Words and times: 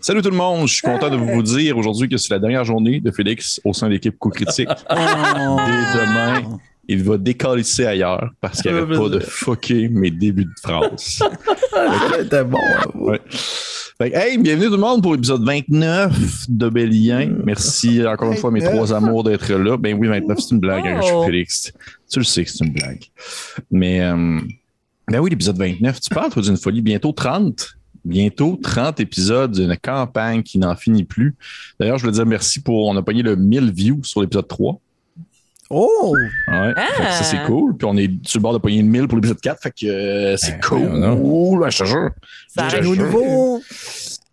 Salut 0.00 0.22
tout 0.22 0.30
le 0.30 0.36
monde, 0.36 0.66
je 0.66 0.74
suis 0.74 0.82
content 0.82 1.10
de 1.10 1.16
vous 1.16 1.42
dire 1.42 1.76
aujourd'hui 1.76 2.08
que 2.08 2.16
c'est 2.16 2.32
la 2.32 2.38
dernière 2.38 2.64
journée 2.64 3.00
de 3.00 3.10
Félix 3.10 3.60
au 3.64 3.72
sein 3.72 3.88
de 3.88 3.92
l'équipe 3.92 4.18
Co-Critique. 4.18 4.68
Oh. 4.90 4.94
Dès 4.94 6.00
demain, 6.00 6.58
il 6.88 7.02
va 7.04 7.16
décalisser 7.18 7.86
ailleurs 7.86 8.30
parce 8.40 8.62
qu'il 8.62 8.72
n'y 8.72 8.78
avait 8.78 8.96
pas 8.96 9.08
de 9.08 9.20
fucker 9.20 9.88
mes 9.88 10.10
débuts 10.10 10.46
de 10.46 10.60
phrase. 10.60 11.22
C'était 12.18 12.44
bon. 12.44 12.58
Ouais. 12.94 13.20
Fait 13.98 14.10
que, 14.10 14.16
hey, 14.16 14.38
bienvenue 14.38 14.66
tout 14.66 14.72
le 14.72 14.78
monde 14.78 15.02
pour 15.02 15.12
l'épisode 15.14 15.44
29 15.44 16.46
de 16.48 16.68
Bélien. 16.68 17.30
Merci 17.44 18.04
encore 18.06 18.32
une 18.32 18.38
fois 18.38 18.50
mes 18.50 18.60
29. 18.60 18.74
trois 18.74 18.94
amours 18.94 19.22
d'être 19.22 19.52
là. 19.52 19.76
Ben 19.76 19.96
oui, 19.98 20.08
29, 20.08 20.38
c'est 20.38 20.54
une 20.54 20.60
blague, 20.60 20.86
hein, 20.86 20.98
je 21.00 21.06
suis 21.06 21.14
Oh. 21.14 21.24
Félix. 21.24 21.72
Tu 22.10 22.18
le 22.18 22.24
sais 22.24 22.44
que 22.44 22.50
c'est 22.50 22.64
une 22.64 22.72
blague. 22.72 23.04
Mais 23.70 24.00
euh, 24.00 24.40
ben 25.08 25.18
oui, 25.20 25.30
l'épisode 25.30 25.58
29, 25.58 26.00
tu 26.00 26.10
parles 26.14 26.30
toi 26.30 26.42
d'une 26.42 26.56
folie. 26.56 26.80
Bientôt 26.80 27.12
30. 27.12 27.76
Bientôt 28.04 28.58
30 28.62 28.98
épisodes 29.00 29.52
d'une 29.52 29.76
campagne 29.76 30.42
qui 30.42 30.58
n'en 30.58 30.74
finit 30.74 31.04
plus. 31.04 31.36
D'ailleurs, 31.78 31.98
je 31.98 32.02
voulais 32.02 32.14
dire 32.14 32.26
merci 32.26 32.60
pour. 32.60 32.86
On 32.88 32.96
a 32.96 33.02
pogné 33.02 33.22
le 33.22 33.36
1000 33.36 33.70
views 33.72 34.00
sur 34.04 34.20
l'épisode 34.22 34.48
3. 34.48 34.80
Oh! 35.70 36.14
Ouais. 36.48 36.74
Ah. 36.76 37.12
Ça, 37.12 37.24
c'est 37.24 37.42
cool. 37.46 37.76
Puis 37.76 37.86
on 37.88 37.96
est 37.96 38.10
sur 38.26 38.38
le 38.40 38.42
bord 38.42 38.52
de 38.52 38.58
pogner 38.58 38.82
le 38.82 38.88
1000 38.88 39.08
pour 39.08 39.16
l'épisode 39.16 39.40
4. 39.40 39.62
Fait 39.62 39.70
que 39.70 39.86
euh, 39.86 40.36
c'est 40.36 40.52
Ben, 40.52 40.60
cool. 40.60 40.86
voyons 40.88 41.54
Ouais, 41.54 41.70
je 41.70 41.78
te 41.78 41.84
jure. 41.84 42.10
Ça 42.48 42.64
arrive. 42.64 42.88
Au 42.88 42.96
nouveau! 42.96 43.62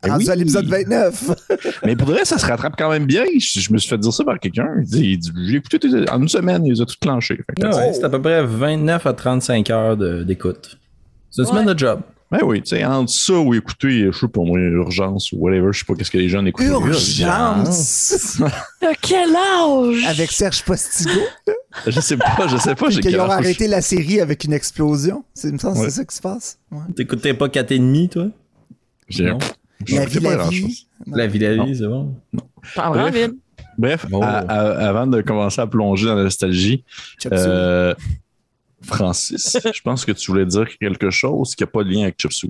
Ben 0.02 0.12
Rendu 0.14 0.26
oui. 0.26 0.32
à 0.32 0.36
l'épisode 0.36 0.66
29. 0.66 1.30
Mais 1.86 1.96
pour 1.96 2.08
vrai, 2.08 2.24
ça 2.26 2.38
se 2.38 2.46
rattrape 2.46 2.76
quand 2.78 2.90
même 2.90 3.06
bien. 3.06 3.24
Je, 3.38 3.60
je 3.60 3.72
me 3.74 3.78
suis 3.78 3.90
fait 3.90 3.98
dire 3.98 4.14
ça 4.14 4.24
par 4.24 4.40
quelqu'un. 4.40 4.68
Il 4.92 5.18
dit, 5.20 5.32
j'ai 5.48 5.58
écouté 5.58 5.78
en 6.10 6.22
une 6.22 6.28
semaine, 6.30 6.66
il 6.66 6.72
les 6.74 6.82
a 6.82 6.86
tous 6.86 6.96
clenchés. 7.02 7.42
Ah 7.64 7.76
ouais, 7.76 7.94
c'est 7.94 8.04
à 8.06 8.10
peu 8.10 8.22
près 8.22 8.44
29 8.46 9.06
à 9.06 9.14
35 9.14 9.70
heures 9.70 9.98
d'écoute. 10.26 10.78
C'est 11.30 11.42
une 11.42 11.48
Ouais. 11.50 11.54
semaine 11.54 11.74
de 11.74 11.78
job. 11.78 12.02
Ben 12.32 12.42
oui, 12.44 12.62
tu 12.62 12.70
sais, 12.76 12.86
entre 12.86 13.12
ça 13.12 13.34
ou 13.34 13.56
écouter, 13.56 14.10
je 14.12 14.18
sais 14.20 14.28
pas 14.28 14.42
moi, 14.42 14.60
urgence 14.60 15.32
ou 15.32 15.38
whatever, 15.38 15.70
je 15.72 15.80
sais 15.80 15.86
pas 15.86 15.96
qu'est-ce 15.96 16.12
que 16.12 16.20
les 16.20 16.30
jeunes 16.30 16.46
écoutent. 16.48 16.64
Urgence! 16.66 18.40
De 18.82 18.88
quel 19.02 19.36
âge? 19.36 20.06
Avec 20.08 20.32
Serge 20.32 20.64
Postigo. 20.64 21.22
Je 21.88 22.00
sais 22.00 22.18
pas, 22.18 22.48
je 22.48 22.58
sais 22.58 22.76
pas. 22.76 22.90
j'ai 22.92 23.02
Qu'ils 23.02 23.20
ont 23.20 23.24
arrêté 23.30 23.68
la 23.68 23.82
série 23.82 24.20
avec 24.22 24.44
une 24.44 24.54
explosion. 24.54 25.24
C'est, 25.34 25.48
il 25.48 25.54
me 25.54 25.58
semble 25.58 25.76
que 25.76 25.80
Ouais. 25.80 25.86
c'est 25.90 25.96
ça 25.98 26.06
qui 26.06 26.16
se 26.16 26.22
passe. 26.22 26.60
Ouais. 26.72 26.80
T'écoutais 26.96 27.34
pas 27.34 27.50
4 27.50 27.72
et 27.72 27.80
demi, 27.80 28.10
toi? 28.10 28.28
J'ai- 29.08 29.26
Non. 29.26 29.38
La 29.40 29.86
j'écoutais 29.86 30.06
vie, 30.20 30.20
pas 30.24 30.30
la 30.30 30.36
grand-chose. 30.36 30.54
vie. 30.54 30.88
La 31.08 31.28
vie, 31.28 31.40
la 31.40 31.56
Non. 31.56 31.66
vie, 31.66 31.76
c'est 31.78 31.88
bon. 31.88 32.16
Parle 32.76 32.98
vraiment 33.00 33.12
Bref. 33.12 33.32
Bref, 33.78 34.06
Oh. 34.12 34.22
à- 34.22 34.40
à- 34.40 34.88
avant 34.90 35.08
de 35.08 35.22
commencer 35.22 35.62
à 35.62 35.68
plonger 35.68 36.06
dans 36.06 36.16
la 36.16 36.24
nostalgie, 36.24 36.84
euh, 37.32 37.94
Francis, 38.82 39.58
je 39.74 39.82
pense 39.82 40.06
que 40.06 40.12
tu 40.12 40.32
voulais 40.32 40.46
dire 40.46 40.68
quelque 40.78 41.10
chose 41.10 41.56
qui 41.56 41.64
n'a 41.64 41.68
pas 41.68 41.84
de 41.84 41.90
lien 41.90 42.04
avec 42.04 42.18
Suey. 42.32 42.50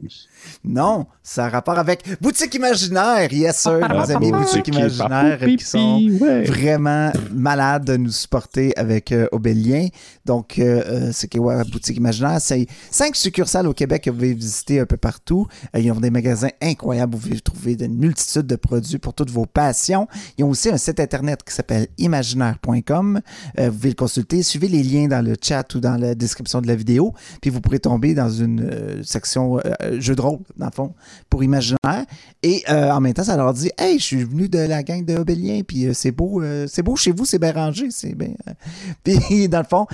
Non, 0.63 1.07
ça 1.23 1.45
a 1.45 1.49
rapport 1.49 1.77
avec 1.77 2.03
Boutique 2.21 2.55
Imaginaire. 2.55 3.31
Yes, 3.31 3.59
sir, 3.59 3.79
nos 3.87 4.11
amis 4.11 4.31
Boutique 4.31 4.67
Imaginaire 4.67 5.39
qui 5.39 5.63
sont 5.63 6.01
ouais. 6.19 6.43
vraiment 6.43 7.11
malades 7.31 7.85
de 7.85 7.97
nous 7.97 8.11
supporter 8.11 8.73
avec 8.77 9.11
euh, 9.11 9.27
Obélien. 9.31 9.87
Donc, 10.25 10.59
euh, 10.59 10.83
euh, 10.85 11.09
c'est 11.13 11.37
ouais, 11.37 11.63
Boutique 11.71 11.97
Imaginaire, 11.97 12.39
c'est 12.41 12.67
cinq 12.91 13.15
succursales 13.15 13.67
au 13.67 13.73
Québec 13.73 14.03
que 14.03 14.09
vous 14.09 14.17
pouvez 14.17 14.33
visiter 14.33 14.79
un 14.79 14.85
peu 14.85 14.97
partout. 14.97 15.47
Ils 15.77 15.91
ont 15.91 15.99
des 15.99 16.09
magasins 16.09 16.49
incroyables 16.61 17.15
où 17.15 17.17
vous 17.17 17.29
pouvez 17.29 17.39
trouver 17.39 17.77
une 17.79 17.97
multitude 17.97 18.47
de 18.47 18.55
produits 18.55 18.99
pour 18.99 19.13
toutes 19.13 19.31
vos 19.31 19.45
passions. 19.45 20.07
Ils 20.37 20.43
ont 20.43 20.49
aussi 20.49 20.69
un 20.69 20.77
site 20.77 20.99
internet 20.99 21.43
qui 21.43 21.53
s'appelle 21.53 21.87
imaginaire.com. 21.97 23.21
Euh, 23.59 23.69
vous 23.69 23.75
pouvez 23.75 23.89
le 23.89 23.95
consulter. 23.95 24.43
Suivez 24.43 24.67
les 24.67 24.83
liens 24.83 25.07
dans 25.07 25.23
le 25.23 25.35
chat 25.41 25.73
ou 25.75 25.79
dans 25.79 25.95
la 25.95 26.15
description 26.15 26.61
de 26.61 26.67
la 26.67 26.75
vidéo. 26.75 27.13
Puis 27.41 27.49
vous 27.49 27.61
pourrez 27.61 27.79
tomber 27.79 28.13
dans 28.13 28.29
une 28.29 29.03
section 29.03 29.59
euh, 29.59 29.99
jeu 29.99 30.15
de 30.15 30.21
rôle, 30.21 30.28
dans 30.57 30.65
le 30.65 30.71
fond, 30.71 30.93
pour 31.29 31.43
Imaginaire. 31.43 32.05
Et 32.43 32.63
euh, 32.69 32.91
en 32.91 33.01
même 33.01 33.13
temps, 33.13 33.23
ça 33.23 33.35
leur 33.37 33.53
dit 33.53 33.71
Hey, 33.77 33.99
je 33.99 34.03
suis 34.03 34.23
venu 34.23 34.49
de 34.49 34.59
la 34.59 34.83
gang 34.83 35.03
de 35.03 35.15
Obélien, 35.15 35.61
puis 35.67 35.87
euh, 35.87 35.93
c'est 35.93 36.11
beau, 36.11 36.41
euh, 36.41 36.67
c'est 36.67 36.83
beau 36.83 36.95
chez 36.95 37.11
vous, 37.11 37.25
c'est 37.25 37.39
bien 37.39 37.51
rangé, 37.51 37.89
c'est 37.91 38.15
bien. 38.15 38.29
Puis 39.03 39.47
dans 39.49 39.59
le 39.59 39.65
fond, 39.65 39.87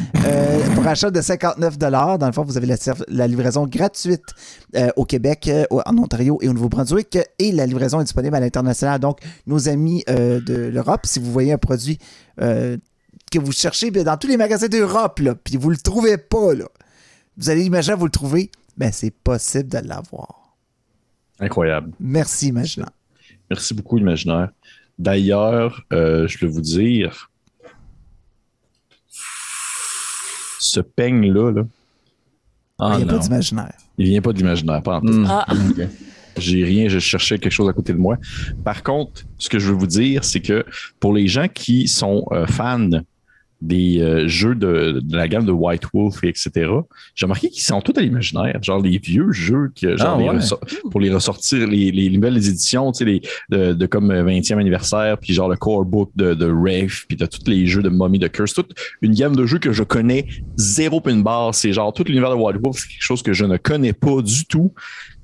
pour 0.75 0.87
achat 0.87 1.11
de 1.11 1.21
59 1.21 1.77
dans 1.77 2.17
le 2.25 2.31
fond, 2.31 2.43
vous 2.43 2.57
avez 2.57 2.67
la, 3.07 3.27
livraison 3.27 3.65
gratuite 3.65 4.23
au 4.95 5.05
Québec, 5.05 5.49
en 5.71 5.97
Ontario 5.97 6.39
et 6.41 6.49
au 6.49 6.53
Nouveau-Brunswick, 6.53 7.17
et 7.39 7.51
la 7.51 7.65
livraison 7.65 7.99
est 7.99 8.05
disponible 8.05 8.35
à 8.35 8.39
l'international. 8.39 8.99
Donc, 8.99 9.19
nos 9.47 9.69
amis 9.69 10.03
de 10.07 10.69
l'Europe, 10.73 11.05
si 11.05 11.19
vous 11.19 11.31
voyez 11.31 11.53
un 11.53 11.57
produit 11.57 11.99
que 12.37 13.39
vous 13.39 13.51
cherchez 13.51 13.91
dans 13.91 14.17
tous 14.17 14.27
les 14.27 14.37
magasins 14.37 14.67
d'Europe, 14.67 15.21
puis 15.43 15.57
vous 15.57 15.69
le 15.69 15.77
trouvez 15.77 16.17
pas, 16.17 16.53
vous 17.37 17.49
allez 17.49 17.63
imaginer 17.63 17.97
vous 17.97 18.05
le 18.05 18.11
trouvez, 18.11 18.49
ben 18.77 18.91
c'est 18.91 19.11
possible 19.11 19.69
de 19.69 19.77
l'avoir. 19.87 20.55
Incroyable. 21.39 21.91
Merci, 21.99 22.47
Imaginant. 22.47 22.89
Merci 23.49 23.73
beaucoup, 23.73 23.97
Imaginaire. 23.97 24.49
D'ailleurs, 24.97 25.83
euh, 25.91 26.27
je 26.27 26.37
veux 26.45 26.51
vous 26.51 26.61
dire, 26.61 27.29
ce 30.59 30.79
peigne-là, 30.79 31.51
là, 31.51 31.63
Ah 32.79 32.97
Il 32.99 33.05
non. 33.05 33.13
pas 33.13 33.19
d'imaginaire. 33.19 33.73
il 33.97 34.05
vient 34.07 34.21
pas 34.21 34.33
de 34.33 34.37
l'imaginaire, 34.37 34.81
pas 34.81 34.97
en 34.97 35.01
tout. 35.01 35.07
Hmm. 35.07 35.25
Ah. 35.29 35.45
Ok. 35.69 35.87
J'ai 36.37 36.65
rien, 36.65 36.89
je 36.89 36.99
cherchais 36.99 37.39
quelque 37.39 37.53
chose 37.53 37.69
à 37.69 37.73
côté 37.73 37.93
de 37.93 37.97
moi. 37.97 38.17
Par 38.65 38.83
contre, 38.83 39.23
ce 39.37 39.47
que 39.47 39.57
je 39.57 39.67
veux 39.71 39.77
vous 39.77 39.87
dire, 39.87 40.25
c'est 40.25 40.41
que 40.41 40.65
pour 40.99 41.13
les 41.13 41.27
gens 41.27 41.47
qui 41.47 41.87
sont 41.87 42.25
euh, 42.31 42.45
fans 42.45 42.89
des 43.61 43.99
euh, 44.01 44.27
jeux 44.27 44.53
de, 44.55 44.99
de 45.03 45.15
la 45.17 45.27
gamme 45.27 45.45
de 45.45 45.51
White 45.51 45.83
Wolf, 45.93 46.23
et 46.23 46.27
etc., 46.29 46.51
j'ai 47.15 47.25
remarqué 47.25 47.49
qu'ils 47.49 47.63
sont 47.63 47.81
tous 47.81 47.93
à 47.97 48.01
l'imaginaire. 48.01 48.59
Genre 48.61 48.81
les 48.81 48.97
vieux 48.97 49.31
jeux, 49.31 49.71
que, 49.79 49.95
genre 49.97 50.15
Ah, 50.17 50.21
les 50.21 50.29
ouais. 50.29 50.35
ressor- 50.37 50.89
pour 50.91 50.99
les 50.99 51.11
ressortir, 51.13 51.65
les, 51.67 51.91
les 51.91 52.09
nouvelles 52.09 52.37
éditions, 52.37 52.91
tu 52.91 52.99
sais, 52.99 53.05
les, 53.05 53.21
de, 53.49 53.73
de 53.73 53.85
comme 53.85 54.11
euh, 54.11 54.23
20e 54.23 54.57
anniversaire, 54.59 55.17
puis 55.17 55.33
genre 55.33 55.49
le 55.49 55.55
core 55.55 55.85
book 55.85 56.11
de, 56.15 56.33
de 56.33 56.45
Wraith, 56.45 57.05
puis 57.07 57.17
de 57.17 57.25
tous 57.25 57.47
les 57.49 57.65
jeux 57.65 57.81
de 57.81 57.89
Mommy 57.89 58.19
de 58.19 58.27
Curse, 58.27 58.53
toute 58.53 58.73
une 59.01 59.13
gamme 59.13 59.35
de 59.35 59.45
jeux 59.45 59.59
que 59.59 59.71
je 59.71 59.83
connais 59.83 60.27
zéro 60.57 60.99
pin 61.01 61.15
bar. 61.17 61.55
C'est 61.55 61.71
genre 61.73 61.91
tout 61.93 62.03
l'univers 62.03 62.29
de 62.31 62.35
White 62.35 62.57
Wolf, 62.63 62.77
c'est 62.77 62.87
quelque 62.89 63.03
chose 63.03 63.23
que 63.23 63.33
je 63.33 63.45
ne 63.45 63.57
connais 63.57 63.93
pas 63.93 64.21
du 64.21 64.45
tout. 64.45 64.73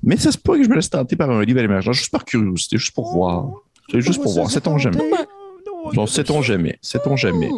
Mais 0.02 0.16
se 0.16 0.36
peut 0.36 0.56
que 0.58 0.64
je 0.64 0.68
me 0.68 0.74
laisse 0.74 0.90
tenter 0.90 1.14
par 1.16 1.30
un 1.30 1.44
livre 1.44 1.58
à 1.60 1.62
l'imaginaire, 1.62 1.92
juste 1.92 2.10
par 2.10 2.24
curiosité, 2.24 2.76
juste 2.76 2.94
pour 2.94 3.12
voir. 3.12 3.50
C'est 3.90 4.00
juste 4.00 4.22
pour 4.22 4.32
voir, 4.32 4.50
sait-on 4.50 4.78
jamais. 4.78 4.98
Bon, 5.94 6.06
sait-on 6.06 6.42
jamais, 6.42 6.78
sait-on 6.80 7.16
jamais. 7.16 7.50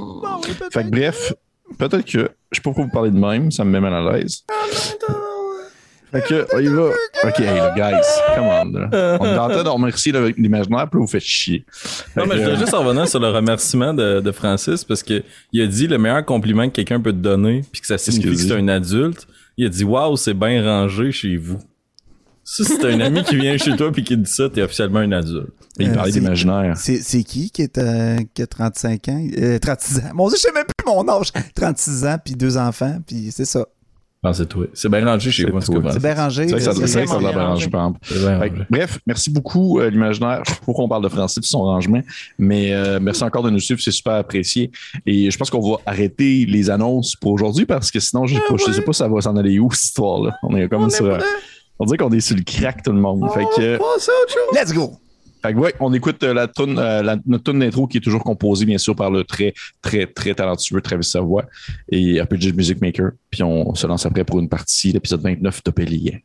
Fait 0.73 0.85
que 0.85 0.91
bref, 0.91 1.33
peut-être 1.79 2.05
que, 2.05 2.31
je 2.53 2.57
sais 2.57 2.61
pas 2.61 2.63
pourquoi 2.63 2.85
vous 2.85 2.91
parlez 2.91 3.11
de 3.11 3.19
même, 3.19 3.51
ça 3.51 3.65
me 3.65 3.71
met 3.71 3.81
mal 3.81 3.95
à 3.95 4.13
l'aise. 4.13 4.45
Fait 6.13 6.23
que, 6.23 6.47
on 6.55 6.61
y 6.61 6.67
va. 6.67 6.91
Ok, 7.25 7.41
hey, 7.41 7.57
là, 7.57 7.75
guys, 7.77 8.07
come 8.37 8.45
on. 8.45 8.79
Là. 8.79 9.19
On 9.21 9.25
est 9.25 9.39
en 9.39 9.49
train 9.49 9.65
de 9.65 9.69
remercier 9.69 10.13
l'imaginaire, 10.37 10.89
puis 10.89 11.01
vous 11.01 11.09
faites 11.09 11.25
chier. 11.25 11.65
Non, 12.17 12.25
mais 12.27 12.35
que, 12.35 12.37
je 12.37 12.45
voulais 12.45 12.57
juste 12.57 12.75
en 12.75 12.85
revenir 12.85 13.09
sur 13.09 13.19
le 13.19 13.31
remerciement 13.31 13.93
de, 13.93 14.21
de 14.21 14.33
Francis 14.33 14.85
parce 14.85 15.03
que 15.03 15.25
il 15.53 15.61
a 15.63 15.67
dit 15.67 15.89
le 15.89 15.99
meilleur 15.99 16.25
compliment 16.25 16.69
que 16.69 16.75
quelqu'un 16.75 17.01
peut 17.01 17.13
te 17.13 17.19
donner 17.19 17.63
puis 17.73 17.81
que 17.81 17.87
ça 17.89 17.97
qu'il 17.97 18.13
signifie 18.13 18.31
que 18.31 18.37
dit? 18.37 18.49
c'est 18.49 18.55
un 18.55 18.69
adulte. 18.69 19.27
Il 19.57 19.67
a 19.67 19.69
dit 19.69 19.83
Waouh, 19.83 20.17
c'est 20.17 20.35
bien 20.35 20.63
rangé 20.63 21.11
chez 21.11 21.37
vous. 21.37 21.59
Si 22.45 22.65
c'est 22.65 22.85
un 22.85 23.01
ami 23.01 23.23
qui 23.25 23.37
vient 23.37 23.57
chez 23.57 23.75
toi 23.77 23.91
puis 23.91 24.05
qui 24.05 24.17
dit 24.17 24.31
ça, 24.31 24.49
t'es 24.51 24.63
officiellement 24.63 24.99
un 25.01 25.13
adulte. 25.13 25.49
il 25.79 25.89
Euh, 25.89 25.95
parlait 25.95 26.13
c'est- 26.13 26.21
d'imaginaire. 26.21 26.75
C'est, 26.77 27.25
qui 27.25 27.51
qui, 27.51 27.63
est, 27.63 27.79
euh, 27.79 28.19
qui 28.35 28.43
a 28.43 28.47
35 28.47 29.09
ans? 29.09 29.27
Euh, 29.39 29.59
36 29.59 29.99
ans. 29.99 30.03
Mon 30.15 30.29
Dieu, 30.29 30.37
je 30.37 30.43
sais 30.43 30.53
même 30.53 30.65
plus 30.67 30.87
mon 30.87 31.09
âge. 31.09 31.29
36 31.55 32.05
ans, 32.05 32.17
puis 32.23 32.35
deux 32.35 32.57
enfants, 32.57 32.99
puis 33.07 33.31
c'est 33.33 33.45
ça. 33.47 33.67
Non, 34.23 34.33
c'est 34.33 34.47
toi. 34.47 34.65
C'est 34.73 34.89
bien 34.89 35.05
rangé 35.05 35.31
chez 35.31 35.45
cas, 35.45 35.51
C'est 35.61 36.01
bien 36.01 36.15
rangé. 36.15 36.49
C'est 36.49 36.53
vrai 36.55 36.59
que 36.59 36.65
ça, 36.65 36.71
euh, 37.17 37.19
bien 37.19 37.45
rangé. 37.47 37.69
par 37.69 37.87
exemple. 37.87 38.67
Bref, 38.71 38.99
merci 39.07 39.29
beaucoup, 39.31 39.81
euh, 39.81 39.91
l'imaginaire. 39.91 40.41
Je 40.47 40.51
sais 40.53 40.57
pas 40.57 40.65
pourquoi 40.65 40.85
on 40.85 40.89
parle 40.89 41.03
de 41.05 41.11
Francis 41.11 41.37
et 41.45 41.47
son 41.47 41.61
rangement, 41.65 42.01
mais 42.39 42.73
euh, 42.73 42.99
merci 43.03 43.23
encore 43.23 43.43
de 43.43 43.51
nous 43.51 43.59
suivre, 43.59 43.83
c'est 43.83 43.91
super 43.91 44.15
apprécié. 44.15 44.71
Et 45.05 45.31
je 45.31 45.37
pense 45.37 45.51
qu'on 45.51 45.61
va 45.73 45.77
arrêter 45.85 46.47
les 46.49 46.71
annonces 46.71 47.17
pour 47.17 47.33
aujourd'hui 47.33 47.67
parce 47.67 47.91
que 47.91 48.01
sinon, 48.01 48.25
je 48.27 48.37
sais 48.37 48.41
pas, 48.49 48.55
je 48.67 48.73
sais 48.73 48.81
pas 48.83 48.93
ça 48.95 49.09
va 49.09 49.21
s'en 49.21 49.37
aller 49.37 49.59
où, 49.59 49.71
cette 49.73 49.85
histoire-là. 49.89 50.35
On 50.43 50.57
est 50.57 50.69
comme 50.69 50.89
sur. 50.89 51.19
On 51.79 51.85
dirait 51.85 51.99
qu'on 51.99 52.11
est 52.13 52.21
sur 52.21 52.37
le 52.37 52.43
crack, 52.43 52.83
tout 52.83 52.93
le 52.93 53.01
monde. 53.01 53.29
Fait 53.33 53.45
que. 53.57 53.79
Let's 54.55 54.73
go! 54.73 54.99
Fait 55.43 55.53
que 55.53 55.59
ouais, 55.59 55.75
on 55.79 55.93
écoute 55.93 56.23
euh, 56.23 56.33
la 56.33 56.49
tune, 56.49 56.79
euh, 56.79 57.03
la, 57.03 57.17
notre 57.27 57.45
tune 57.45 57.59
d'intro 57.59 57.87
qui 57.87 57.99
est 57.99 58.01
toujours 58.01 58.25
composée, 58.25 58.65
bien 58.65 58.79
sûr, 58.79 58.97
par 58.97 59.11
le 59.11 59.25
très, 59.25 59.53
très, 59.83 60.07
très 60.07 60.35
talentueux 60.35 60.81
Travis 60.81 61.05
Savoie 61.05 61.45
et 61.91 62.19
RPG 62.19 62.55
Music 62.57 62.81
Maker. 62.81 63.11
Puis 63.31 63.43
on 63.43 63.75
se 63.75 63.87
lance 63.87 64.07
après 64.07 64.25
pour 64.25 64.41
une 64.41 64.49
partie, 64.49 64.93
l'épisode 64.93 65.21
29 65.21 65.63
de 65.65 65.71
Pellier. 65.71 66.25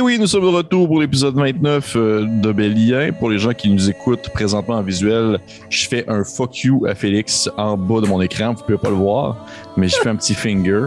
Et 0.00 0.02
oui, 0.02 0.18
nous 0.18 0.26
sommes 0.26 0.44
de 0.44 0.56
retour 0.56 0.88
pour 0.88 0.98
l'épisode 0.98 1.34
29 1.34 1.92
euh, 1.94 2.24
de 2.26 2.52
Bélien. 2.52 3.12
Pour 3.12 3.28
les 3.28 3.38
gens 3.38 3.52
qui 3.52 3.68
nous 3.68 3.90
écoutent 3.90 4.30
présentement 4.30 4.76
en 4.76 4.82
visuel, 4.82 5.38
je 5.68 5.86
fais 5.86 6.08
un 6.08 6.24
fuck 6.24 6.64
you 6.64 6.86
à 6.86 6.94
Félix 6.94 7.50
en 7.58 7.76
bas 7.76 8.00
de 8.00 8.06
mon 8.06 8.22
écran. 8.22 8.54
Vous 8.54 8.64
pouvez 8.64 8.78
pas 8.78 8.88
le 8.88 8.94
voir, 8.94 9.44
mais 9.76 9.88
je 9.88 9.96
fais 9.96 10.08
un 10.08 10.16
petit 10.16 10.32
finger. 10.32 10.86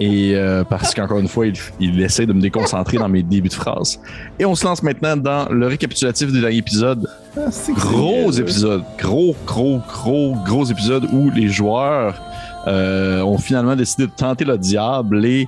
Et 0.00 0.32
euh, 0.36 0.64
parce 0.64 0.94
qu'encore 0.94 1.18
une 1.18 1.28
fois, 1.28 1.48
il, 1.48 1.54
il 1.80 2.00
essaie 2.00 2.24
de 2.24 2.32
me 2.32 2.40
déconcentrer 2.40 2.96
dans 2.96 3.10
mes 3.10 3.22
débuts 3.22 3.50
de 3.50 3.52
phrases. 3.52 4.00
Et 4.38 4.46
on 4.46 4.54
se 4.54 4.64
lance 4.64 4.82
maintenant 4.82 5.18
dans 5.18 5.46
le 5.50 5.66
récapitulatif 5.66 6.32
du 6.32 6.40
dernier 6.40 6.56
épisode. 6.56 7.10
Gros 7.76 8.32
épisode, 8.32 8.84
gros, 8.98 9.36
gros, 9.46 9.82
gros, 9.86 10.34
gros 10.46 10.64
épisode 10.64 11.06
où 11.12 11.28
les 11.28 11.48
joueurs 11.48 12.18
euh, 12.66 13.20
ont 13.20 13.36
finalement 13.36 13.76
décidé 13.76 14.06
de 14.06 14.12
tenter 14.16 14.46
le 14.46 14.56
diable 14.56 15.26
et 15.26 15.46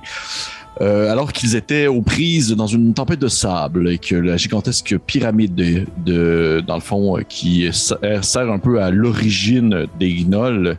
euh, 0.81 1.11
alors 1.11 1.31
qu'ils 1.33 1.55
étaient 1.55 1.87
aux 1.87 2.01
prises 2.01 2.51
dans 2.55 2.65
une 2.67 2.93
tempête 2.93 3.19
de 3.19 3.27
sable 3.27 3.89
et 3.89 3.97
que 3.99 4.15
la 4.15 4.37
gigantesque 4.37 4.97
pyramide 5.05 5.53
de, 5.55 5.85
de- 6.05 6.63
dans 6.65 6.75
le 6.75 6.81
fond, 6.81 7.17
euh, 7.17 7.21
qui 7.27 7.67
sert 7.71 7.97
sert 8.23 8.49
un 8.51 8.59
peu 8.59 8.81
à 8.81 8.89
l'origine 8.89 9.85
des 9.99 10.11
gnolls, 10.23 10.77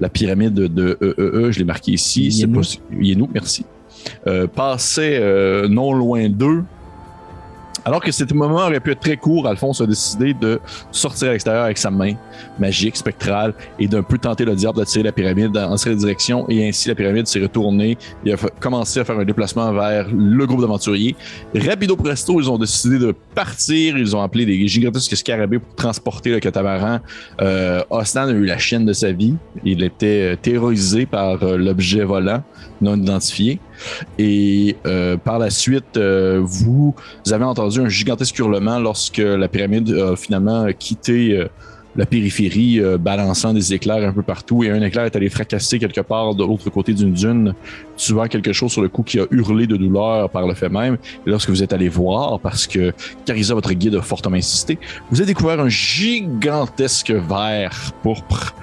la 0.00 0.08
pyramide 0.08 0.54
de 0.54 0.98
EEE, 1.00 1.52
je 1.52 1.58
l'ai 1.58 1.64
marqué 1.64 1.92
ici, 1.92 2.30
c'est 2.32 2.46
pas 2.46 2.60
Yenou, 3.00 3.28
merci, 3.34 3.64
euh, 4.26 4.46
passait 4.46 5.18
euh, 5.20 5.68
non 5.68 5.92
loin 5.92 6.28
d'eux. 6.28 6.62
Alors 7.84 8.00
que 8.00 8.12
cet 8.12 8.32
moment 8.32 8.66
aurait 8.66 8.80
pu 8.80 8.92
être 8.92 9.00
très 9.00 9.16
court, 9.16 9.48
Alphonse 9.48 9.80
a 9.80 9.86
décidé 9.86 10.34
de 10.34 10.60
sortir 10.92 11.28
à 11.28 11.32
l'extérieur 11.32 11.64
avec 11.64 11.78
sa 11.78 11.90
main 11.90 12.14
magique, 12.58 12.96
spectrale, 12.96 13.54
et 13.78 13.88
d'un 13.88 14.02
peu 14.02 14.18
tenter 14.18 14.44
le 14.44 14.54
diable 14.54 14.78
d'attirer 14.78 15.02
la 15.02 15.12
pyramide 15.12 15.50
dans 15.50 15.76
cette 15.76 15.96
direction, 15.96 16.46
et 16.48 16.68
ainsi 16.68 16.88
la 16.88 16.94
pyramide 16.94 17.26
s'est 17.26 17.40
retournée 17.40 17.98
et 18.24 18.32
a 18.32 18.36
commencé 18.60 19.00
à 19.00 19.04
faire 19.04 19.18
un 19.18 19.24
déplacement 19.24 19.72
vers 19.72 20.06
le 20.12 20.46
groupe 20.46 20.60
d'aventuriers. 20.60 21.16
Rapido 21.54 21.96
presto, 21.96 22.40
ils 22.40 22.48
ont 22.48 22.58
décidé 22.58 22.98
de 22.98 23.14
partir, 23.34 23.98
ils 23.98 24.14
ont 24.14 24.22
appelé 24.22 24.46
des 24.46 24.68
gigantesques 24.68 25.16
scarabées 25.16 25.58
pour 25.58 25.74
transporter 25.74 26.30
le 26.30 26.38
catamaran. 26.38 27.00
Euh, 27.40 27.82
Osnan 27.90 28.28
a 28.28 28.32
eu 28.32 28.44
la 28.44 28.58
chienne 28.58 28.86
de 28.86 28.92
sa 28.92 29.10
vie, 29.10 29.34
il 29.64 29.82
était 29.82 30.32
euh, 30.32 30.36
terrorisé 30.36 31.06
par 31.06 31.42
euh, 31.42 31.56
l'objet 31.56 32.04
volant 32.04 32.42
non 32.80 32.96
identifié. 32.96 33.60
Et 34.18 34.76
euh, 34.86 35.16
par 35.16 35.38
la 35.38 35.50
suite, 35.50 35.96
euh, 35.96 36.40
vous, 36.42 36.94
avez 37.30 37.44
entendu 37.44 37.80
un 37.80 37.88
gigantesque 37.88 38.38
hurlement 38.38 38.78
lorsque 38.78 39.18
la 39.18 39.48
pyramide 39.48 39.90
a 39.90 40.16
finalement 40.16 40.66
quitté 40.78 41.36
euh, 41.36 41.48
la 41.94 42.06
périphérie, 42.06 42.80
balançant 42.98 43.52
des 43.52 43.74
éclairs 43.74 44.08
un 44.08 44.14
peu 44.14 44.22
partout. 44.22 44.64
Et 44.64 44.70
un 44.70 44.80
éclair 44.80 45.04
est 45.04 45.14
allé 45.14 45.28
fracasser 45.28 45.78
quelque 45.78 46.00
part 46.00 46.34
de 46.34 46.42
l'autre 46.42 46.70
côté 46.70 46.94
d'une 46.94 47.12
dune, 47.12 47.54
tuant 47.98 48.28
quelque 48.28 48.54
chose 48.54 48.72
sur 48.72 48.80
le 48.80 48.88
coup 48.88 49.02
qui 49.02 49.20
a 49.20 49.26
hurlé 49.30 49.66
de 49.66 49.76
douleur 49.76 50.30
par 50.30 50.46
le 50.46 50.54
fait 50.54 50.70
même. 50.70 50.94
Et 51.26 51.30
lorsque 51.30 51.50
vous 51.50 51.62
êtes 51.62 51.74
allé 51.74 51.90
voir, 51.90 52.40
parce 52.40 52.66
que 52.66 52.94
Carissa, 53.26 53.52
votre 53.52 53.74
guide, 53.74 53.96
a 53.96 54.00
fortement 54.00 54.36
insisté, 54.36 54.78
vous 55.10 55.20
avez 55.20 55.26
découvert 55.26 55.60
un 55.60 55.68
gigantesque 55.68 57.10
verre 57.10 57.92
pourpre 58.02 58.54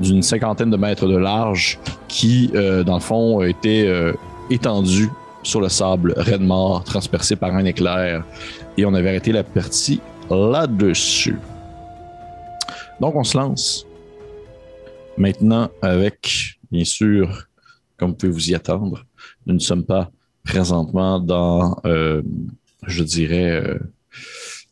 d'une 0.00 0.22
cinquantaine 0.22 0.70
de 0.70 0.76
mètres 0.76 1.06
de 1.06 1.16
large 1.16 1.78
qui, 2.08 2.50
dans 2.84 2.94
le 2.94 3.00
fond, 3.00 3.42
était 3.42 3.84
euh, 3.86 4.12
étendu 4.50 5.10
sur 5.42 5.60
le 5.60 5.68
sable 5.68 6.14
raide 6.16 6.42
mort, 6.42 6.84
transpercé 6.84 7.36
par 7.36 7.54
un 7.54 7.64
éclair. 7.64 8.24
Et 8.76 8.84
on 8.84 8.94
avait 8.94 9.08
arrêté 9.08 9.32
la 9.32 9.44
partie 9.44 10.00
là-dessus. 10.30 11.38
Donc, 13.00 13.16
on 13.16 13.24
se 13.24 13.36
lance 13.36 13.86
maintenant 15.16 15.68
avec, 15.82 16.58
bien 16.70 16.84
sûr, 16.84 17.48
comme 17.96 18.10
vous 18.10 18.16
pouvez 18.16 18.32
vous 18.32 18.50
y 18.50 18.54
attendre, 18.54 19.04
nous 19.46 19.54
ne 19.54 19.58
sommes 19.58 19.84
pas 19.84 20.10
présentement 20.44 21.18
dans, 21.20 21.76
euh, 21.84 22.22
je 22.86 23.02
dirais, 23.02 23.50
euh, 23.50 23.78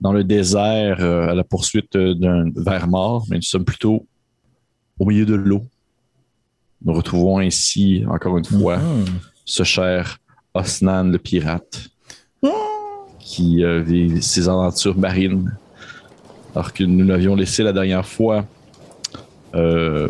dans 0.01 0.13
le 0.13 0.25
désert 0.25 0.99
euh, 1.01 1.29
à 1.29 1.35
la 1.35 1.45
poursuite 1.45 1.97
d'un 1.97 2.51
ver 2.55 2.89
mort, 2.89 3.27
mais 3.29 3.37
nous 3.37 3.43
sommes 3.43 3.65
plutôt 3.65 4.07
au 4.99 5.07
milieu 5.07 5.27
de 5.27 5.35
l'eau. 5.35 5.63
Nous 6.83 6.95
retrouvons 6.95 7.39
ainsi, 7.39 8.05
encore 8.09 8.39
une 8.39 8.45
fois, 8.45 8.79
Hmm. 8.79 9.05
Ce 9.51 9.65
cher 9.65 10.19
Osnan 10.55 11.11
le 11.11 11.19
pirate 11.19 11.89
qui 13.19 13.65
euh, 13.65 13.81
vit 13.81 14.23
ses 14.23 14.49
aventures 14.49 14.97
marines 14.97 15.53
alors 16.55 16.73
que 16.73 16.85
nous 16.85 17.05
l'avions 17.05 17.35
laissé 17.35 17.65
la 17.65 17.73
dernière 17.73 18.07
fois 18.07 18.45
euh, 19.57 20.09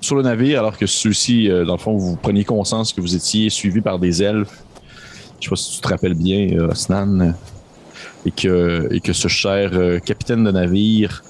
sur 0.00 0.14
le 0.14 0.22
navire 0.22 0.60
alors 0.60 0.78
que 0.78 0.86
ceux-ci, 0.86 1.50
euh, 1.50 1.64
dans 1.64 1.74
le 1.74 1.80
fond, 1.80 1.96
vous 1.96 2.14
preniez 2.14 2.44
conscience 2.44 2.92
que 2.92 3.00
vous 3.00 3.16
étiez 3.16 3.50
suivi 3.50 3.80
par 3.80 3.98
des 3.98 4.22
elfes. 4.22 4.62
Je 5.40 5.44
sais 5.44 5.50
pas 5.50 5.56
si 5.56 5.76
tu 5.76 5.80
te 5.80 5.88
rappelles 5.88 6.14
bien, 6.14 6.56
euh, 6.56 6.70
Osnan, 6.70 7.34
et 8.24 8.30
que, 8.30 9.12
ce 9.12 9.28
cher 9.28 9.72
capitaine 10.04 10.44
de 10.44 10.50
navire 10.52 11.24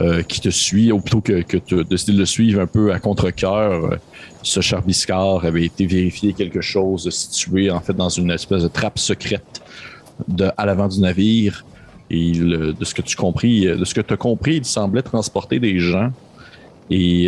euh, 0.00 0.22
qui 0.22 0.40
te 0.40 0.48
suit, 0.48 0.90
ou 0.92 1.00
plutôt 1.00 1.20
que, 1.20 1.42
que 1.42 1.58
tu 1.58 1.84
décides 1.84 2.14
de 2.14 2.20
le 2.20 2.24
suivre 2.24 2.62
un 2.62 2.66
peu 2.66 2.90
à 2.90 2.98
contre-cœur, 2.98 3.84
euh, 3.84 3.96
ce 4.42 4.60
cher 4.62 4.80
Biscard 4.80 5.44
avait 5.44 5.64
été 5.64 5.84
vérifier 5.84 6.32
quelque 6.32 6.62
chose 6.62 7.10
situé 7.10 7.70
en 7.70 7.80
fait 7.80 7.92
dans 7.92 8.08
une 8.08 8.30
espèce 8.30 8.62
de 8.62 8.68
trappe 8.68 8.98
secrète 8.98 9.60
de, 10.26 10.50
à 10.56 10.64
l'avant 10.64 10.88
du 10.88 11.00
navire. 11.00 11.66
Et 12.08 12.16
il, 12.16 12.54
euh, 12.54 12.72
de 12.72 12.82
ce 12.82 12.94
que 12.94 13.02
tu 13.02 13.14
compris, 13.14 13.66
de 13.66 13.84
ce 13.84 13.92
que 13.92 14.00
tu 14.00 14.14
as 14.14 14.16
compris, 14.16 14.56
il 14.56 14.64
semblait 14.64 15.02
transporter 15.02 15.58
des 15.58 15.78
gens. 15.78 16.10
Et 16.88 17.26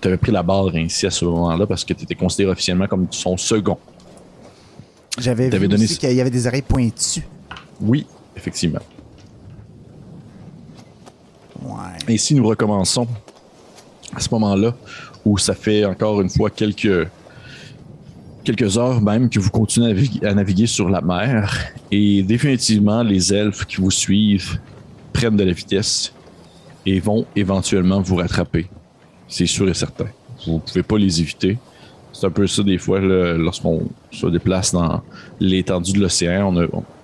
tu 0.00 0.08
avais 0.08 0.16
pris 0.16 0.32
la 0.32 0.42
barre 0.42 0.74
ainsi 0.74 1.06
à 1.06 1.10
ce 1.10 1.24
moment-là 1.26 1.66
parce 1.66 1.84
que 1.84 1.92
tu 1.92 2.04
étais 2.04 2.14
considéré 2.14 2.50
officiellement 2.50 2.86
comme 2.86 3.08
son 3.10 3.36
second. 3.36 3.76
J'avais 5.18 5.50
vu 5.50 5.68
donné 5.68 5.86
qu'il 5.86 6.12
y 6.12 6.20
avait 6.20 6.30
des 6.30 6.46
oreilles 6.46 6.62
pointues. 6.62 7.26
Oui, 7.80 8.06
effectivement. 8.34 8.80
Ouais. 11.62 12.14
Et 12.14 12.18
si 12.18 12.34
nous 12.34 12.46
recommençons 12.46 13.06
à 14.14 14.20
ce 14.20 14.28
moment-là, 14.32 14.74
où 15.24 15.36
ça 15.38 15.54
fait 15.54 15.84
encore 15.84 16.20
une 16.20 16.30
fois 16.30 16.50
quelques, 16.50 17.08
quelques 18.44 18.78
heures 18.78 19.00
même 19.00 19.28
que 19.28 19.38
vous 19.38 19.50
continuez 19.50 19.90
à 20.24 20.34
naviguer, 20.34 20.66
sur 20.66 20.88
la 20.88 21.00
mer, 21.00 21.54
et 21.90 22.22
définitivement 22.22 23.02
les 23.02 23.32
elfes 23.32 23.64
qui 23.66 23.76
vous 23.76 23.90
suivent 23.90 24.58
prennent 25.12 25.36
de 25.36 25.44
la 25.44 25.52
vitesse 25.52 26.12
et 26.86 26.98
vont 27.00 27.26
éventuellement 27.36 28.00
vous 28.00 28.16
rattraper. 28.16 28.66
C'est 29.28 29.46
sûr 29.46 29.68
et 29.68 29.74
certain. 29.74 30.06
Vous 30.46 30.54
ne 30.54 30.58
pouvez 30.60 30.82
pas 30.82 30.96
les 30.96 31.20
éviter. 31.20 31.58
C'est 32.12 32.26
un 32.26 32.30
peu 32.30 32.46
ça 32.46 32.62
des 32.62 32.78
fois 32.78 32.98
lorsqu'on 33.00 33.82
se 34.10 34.26
déplace 34.26 34.72
dans 34.72 35.02
l'étendue 35.38 35.92
de 35.92 36.00
l'océan. 36.00 36.52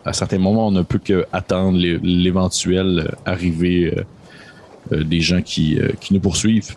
À 0.05 0.13
certains 0.13 0.39
moments, 0.39 0.69
on 0.69 0.73
ne 0.73 0.83
peut 0.83 0.99
qu'attendre 0.99 1.79
les- 1.79 1.99
l'éventuelle 1.99 3.15
arrivée 3.25 3.95
euh, 3.97 4.03
des 4.91 5.21
gens 5.21 5.43
qui, 5.43 5.79
euh, 5.79 5.91
qui 6.01 6.15
nous 6.15 6.21
poursuivent. 6.21 6.75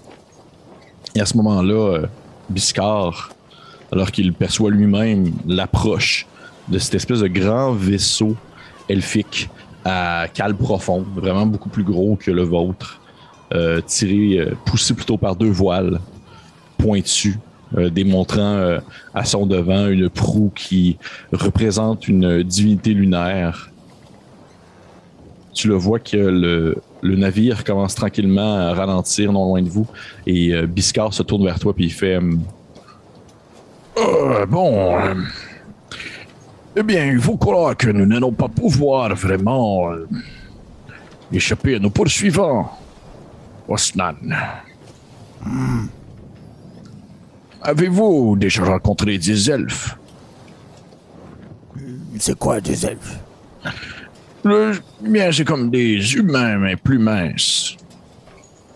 Et 1.16 1.22
à 1.22 1.26
ce 1.26 1.36
moment-là, 1.38 1.74
euh, 1.74 2.06
Biscard, 2.50 3.30
alors 3.92 4.12
qu'il 4.12 4.34
perçoit 4.34 4.72
lui-même 4.72 5.32
l'approche 5.48 6.28
de 6.68 6.78
cette 6.78 6.96
espèce 6.96 7.20
de 7.20 7.28
grand 7.28 7.74
vaisseau 7.74 8.36
elfique 8.88 9.50
à 9.86 10.28
cale 10.34 10.56
profonde, 10.56 11.06
vraiment 11.16 11.46
beaucoup 11.46 11.70
plus 11.70 11.84
gros 11.84 12.16
que 12.16 12.32
le 12.32 12.44
vôtre, 12.44 13.02
euh, 13.54 13.82
tiré, 13.82 14.40
euh, 14.40 14.54
poussé 14.66 14.94
plutôt 14.94 15.18
par 15.18 15.36
deux 15.36 15.50
voiles 15.50 16.00
pointues, 16.78 17.40
euh, 17.78 17.90
démontrant 17.90 18.40
euh, 18.40 18.80
à 19.14 19.26
son 19.26 19.46
devant 19.46 19.88
une 19.88 20.10
proue 20.10 20.52
qui 20.56 20.98
représente 21.32 22.08
une 22.08 22.44
divinité 22.44 22.94
lunaire. 22.94 23.72
Tu 25.54 25.68
le 25.68 25.76
vois 25.76 26.00
que 26.00 26.18
le, 26.18 26.78
le 27.02 27.16
navire 27.16 27.64
commence 27.64 27.96
tranquillement 27.96 28.56
à 28.58 28.74
ralentir 28.74 29.32
non 29.32 29.46
loin 29.46 29.62
de 29.62 29.70
vous 29.70 29.88
et 30.28 30.54
euh, 30.54 30.68
Biscard 30.68 31.14
se 31.14 31.24
tourne 31.24 31.46
vers 31.46 31.60
toi 31.60 31.74
puis 31.74 31.86
il 31.86 31.94
fait 31.94 32.18
hum, 32.18 32.42
Euh, 33.98 34.46
bon 34.46 34.98
euh, 34.98 35.16
eh 36.76 36.84
bien 36.84 37.06
il 37.08 37.20
faut 37.20 37.38
croire 37.38 37.76
que 37.76 37.90
nous 37.90 38.06
n'allons 38.06 38.32
pas 38.32 38.48
pouvoir 38.48 39.14
vraiment 39.16 39.92
euh, 39.92 40.08
échapper 41.34 41.76
à 41.76 41.80
nos 41.80 41.90
poursuivants 41.90 42.72
Osnan. 43.68 44.16
Avez-vous 47.62 48.36
déjà 48.38 48.64
rencontré 48.64 49.18
des 49.18 49.52
elfes? 49.52 49.96
C'est 52.18 52.38
quoi 52.38 52.60
des 52.62 52.86
elfes? 52.86 53.20
Le, 54.44 54.74
bien, 55.02 55.32
c'est 55.32 55.46
comme 55.46 55.70
des 55.70 56.16
humains, 56.16 56.58
mais 56.58 56.76
plus 56.76 57.00
minces. 57.00 57.76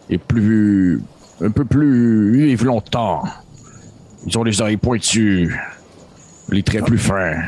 Et 0.09 0.17
plus. 0.17 1.01
un 1.41 1.51
peu 1.51 1.65
plus. 1.65 2.39
Ils 2.39 2.45
vivent 2.47 2.65
longtemps. 2.65 3.23
Ils 4.25 4.37
ont 4.37 4.43
les 4.43 4.61
oreilles 4.61 4.77
pointues. 4.77 5.57
Les 6.49 6.63
traits 6.63 6.85
plus 6.85 6.97
fins. 6.97 7.41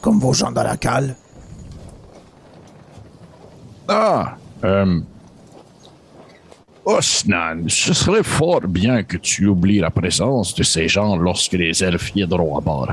Comme 0.00 0.18
vos 0.18 0.32
gens 0.32 0.52
dans 0.52 0.62
la 0.62 0.76
cale? 0.76 1.16
Ah! 3.88 4.36
Euh. 4.64 5.00
Osnan, 6.84 7.68
ce 7.68 7.92
serait 7.92 8.24
fort 8.24 8.62
bien 8.62 9.04
que 9.04 9.16
tu 9.16 9.46
oublies 9.46 9.78
la 9.78 9.90
présence 9.90 10.54
de 10.54 10.64
ces 10.64 10.88
gens 10.88 11.16
lorsque 11.16 11.52
les 11.52 11.82
elfes 11.84 12.12
viendront 12.12 12.58
à 12.58 12.60
bord. 12.60 12.92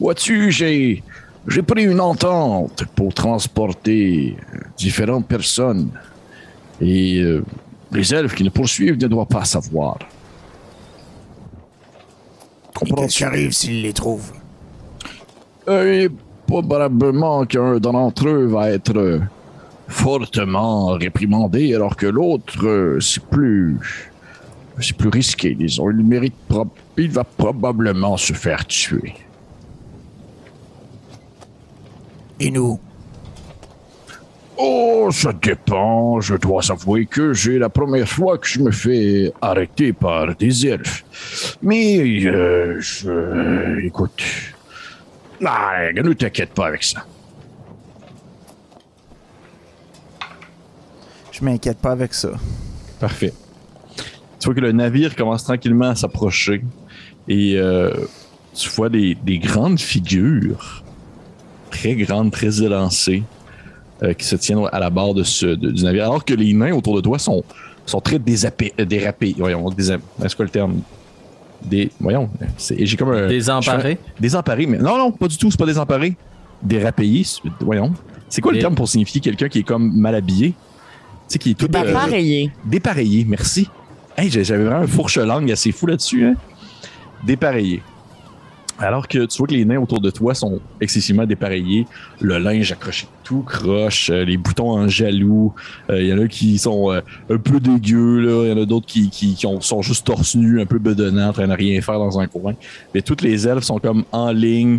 Vois-tu, 0.00 0.50
j'ai 0.50 1.04
j'ai 1.48 1.62
pris 1.62 1.84
une 1.84 2.00
entente 2.00 2.84
pour 2.94 3.12
transporter 3.14 4.36
euh, 4.54 4.58
différentes 4.76 5.26
personnes. 5.26 5.90
Et 6.80 7.20
euh, 7.20 7.44
les 7.90 8.14
elfes 8.14 8.34
qui 8.34 8.44
nous 8.44 8.50
poursuivent 8.50 8.98
ne 8.98 9.08
doivent 9.08 9.26
pas 9.26 9.44
savoir. 9.44 9.98
Qu'est-ce 12.74 13.16
qui 13.16 13.24
arrive 13.24 13.52
s'il 13.52 13.82
les 13.82 13.92
trouve? 13.92 14.32
Euh, 15.68 16.04
Et 16.04 16.10
probablement 16.46 17.44
qu'un 17.44 17.78
d'entre 17.78 18.28
eux 18.28 18.46
va 18.46 18.70
être 18.70 18.96
euh, 18.96 19.20
fortement 19.88 20.92
réprimandé, 20.92 21.74
alors 21.74 21.96
que 21.96 22.06
l'autre, 22.06 22.64
euh, 22.66 23.00
c'est 23.00 23.22
plus. 23.24 23.78
C'est 24.80 24.96
plus 24.96 25.08
risqué, 25.08 25.56
disons. 25.56 25.90
Il 25.90 26.04
mérite. 26.04 26.34
Il 26.96 27.10
va 27.10 27.24
probablement 27.24 28.16
se 28.16 28.32
faire 28.32 28.64
tuer. 28.64 29.14
Et 32.40 32.50
nous? 32.50 32.78
Oh, 34.56 35.08
ça 35.12 35.32
dépend. 35.32 36.20
Je 36.20 36.34
dois 36.34 36.70
avouer 36.70 37.06
que 37.06 37.32
c'est 37.32 37.58
la 37.58 37.68
première 37.68 38.08
fois 38.08 38.38
que 38.38 38.46
je 38.46 38.60
me 38.60 38.70
fais 38.70 39.32
arrêter 39.40 39.92
par 39.92 40.34
des 40.34 40.66
elfes. 40.66 41.04
Mais, 41.62 42.24
euh, 42.26 42.76
je. 42.80 43.84
Écoute. 43.84 44.22
Ah, 45.44 45.92
ne 45.94 46.12
t'inquiète 46.12 46.50
pas 46.50 46.66
avec 46.66 46.82
ça. 46.82 47.04
Je 51.30 51.44
m'inquiète 51.44 51.78
pas 51.78 51.92
avec 51.92 52.12
ça. 52.14 52.30
Parfait. 52.98 53.32
Tu 54.40 54.44
vois 54.46 54.54
que 54.54 54.60
le 54.60 54.72
navire 54.72 55.14
commence 55.14 55.44
tranquillement 55.44 55.90
à 55.90 55.94
s'approcher 55.94 56.64
et 57.28 57.54
euh, 57.56 57.92
tu 58.54 58.68
vois 58.70 58.88
des, 58.88 59.14
des 59.14 59.38
grandes 59.38 59.78
figures, 59.78 60.82
très 61.70 61.94
grandes, 61.94 62.30
très 62.30 62.62
élancées, 62.62 63.22
euh, 64.02 64.12
qui 64.14 64.24
se 64.26 64.36
tiennent 64.36 64.60
à 64.72 64.78
la 64.78 64.90
barre 64.90 65.14
de 65.14 65.22
ce, 65.22 65.46
de- 65.46 65.70
du 65.70 65.82
navire, 65.84 66.04
alors 66.04 66.24
que 66.24 66.34
les 66.34 66.52
nains 66.52 66.72
autour 66.72 66.94
de 66.96 67.00
toi 67.00 67.18
sont, 67.18 67.42
sont 67.86 68.00
très 68.00 68.18
désapé, 68.18 68.72
euh, 68.80 68.84
dérapés. 68.84 69.34
Voyons, 69.38 69.68
est-ce 70.22 70.36
que 70.36 70.42
le 70.42 70.48
terme 70.48 70.80
des, 71.64 71.90
voyons, 72.00 72.28
c'est- 72.56 72.84
j'ai 72.86 72.96
comme 72.96 73.10
un 73.12 73.26
Désemparé? 73.28 73.98
Désemparé, 74.20 74.66
mais 74.66 74.78
non, 74.78 74.96
non, 74.98 75.10
pas 75.10 75.26
du 75.28 75.36
tout, 75.36 75.50
c'est 75.50 75.58
pas 75.58 75.66
désemparé. 75.66 76.16
Dérapayé, 76.62 77.24
c'est- 77.24 77.40
voyons. 77.60 77.92
C'est 78.28 78.40
quoi 78.40 78.52
le 78.52 78.58
terme 78.58 78.74
pour 78.74 78.88
signifier 78.88 79.20
quelqu'un 79.20 79.48
qui 79.48 79.60
est 79.60 79.62
comme 79.64 79.92
mal 79.96 80.14
habillé? 80.14 80.50
Tu 80.50 80.54
sais, 81.28 81.38
qui 81.38 81.50
est 81.50 81.54
tout. 81.54 81.66
euh, 81.74 81.78
Appareillé. 81.80 82.50
Dépareillé, 82.64 83.24
merci. 83.28 83.68
Hey, 84.16 84.30
j'avais 84.30 84.64
vraiment 84.64 84.82
un 84.82 84.86
fourche-langue 84.86 85.50
assez 85.50 85.72
fou 85.72 85.86
là-dessus. 85.86 86.24
Hein? 86.26 86.34
Dépareillé. 87.24 87.82
Alors 88.80 89.08
que 89.08 89.24
tu 89.26 89.38
vois 89.38 89.48
que 89.48 89.54
les 89.54 89.64
nains 89.64 89.80
autour 89.80 90.00
de 90.00 90.08
toi 90.10 90.34
sont 90.34 90.60
excessivement 90.80 91.26
dépareillés. 91.26 91.86
Le 92.20 92.38
linge 92.38 92.70
accroché 92.70 93.08
tout 93.24 93.42
croche, 93.42 94.08
euh, 94.10 94.24
les 94.24 94.36
boutons 94.36 94.70
en 94.70 94.86
jaloux. 94.88 95.52
Euh, 95.90 96.00
Il 96.00 96.06
y 96.08 96.12
en 96.12 96.18
a 96.22 96.28
qui 96.28 96.58
sont 96.58 96.92
euh, 96.92 97.00
un 97.28 97.38
peu 97.38 97.58
dégueux. 97.58 98.44
Il 98.44 98.50
y 98.50 98.52
en 98.52 98.62
a 98.62 98.64
d'autres 98.66 98.86
qui, 98.86 99.10
qui, 99.10 99.34
qui 99.34 99.46
ont- 99.46 99.60
sont 99.60 99.82
juste 99.82 100.06
torse 100.06 100.36
nus, 100.36 100.60
un 100.60 100.66
peu 100.66 100.78
bedonnants, 100.78 101.30
en 101.30 101.32
train 101.32 101.48
de 101.48 101.52
rien 101.54 101.80
faire 101.80 101.98
dans 101.98 102.20
un 102.20 102.28
coin. 102.28 102.54
Mais 102.94 103.02
toutes 103.02 103.22
les 103.22 103.48
elfes 103.48 103.64
sont 103.64 103.80
comme 103.80 104.04
en 104.12 104.30
ligne, 104.30 104.78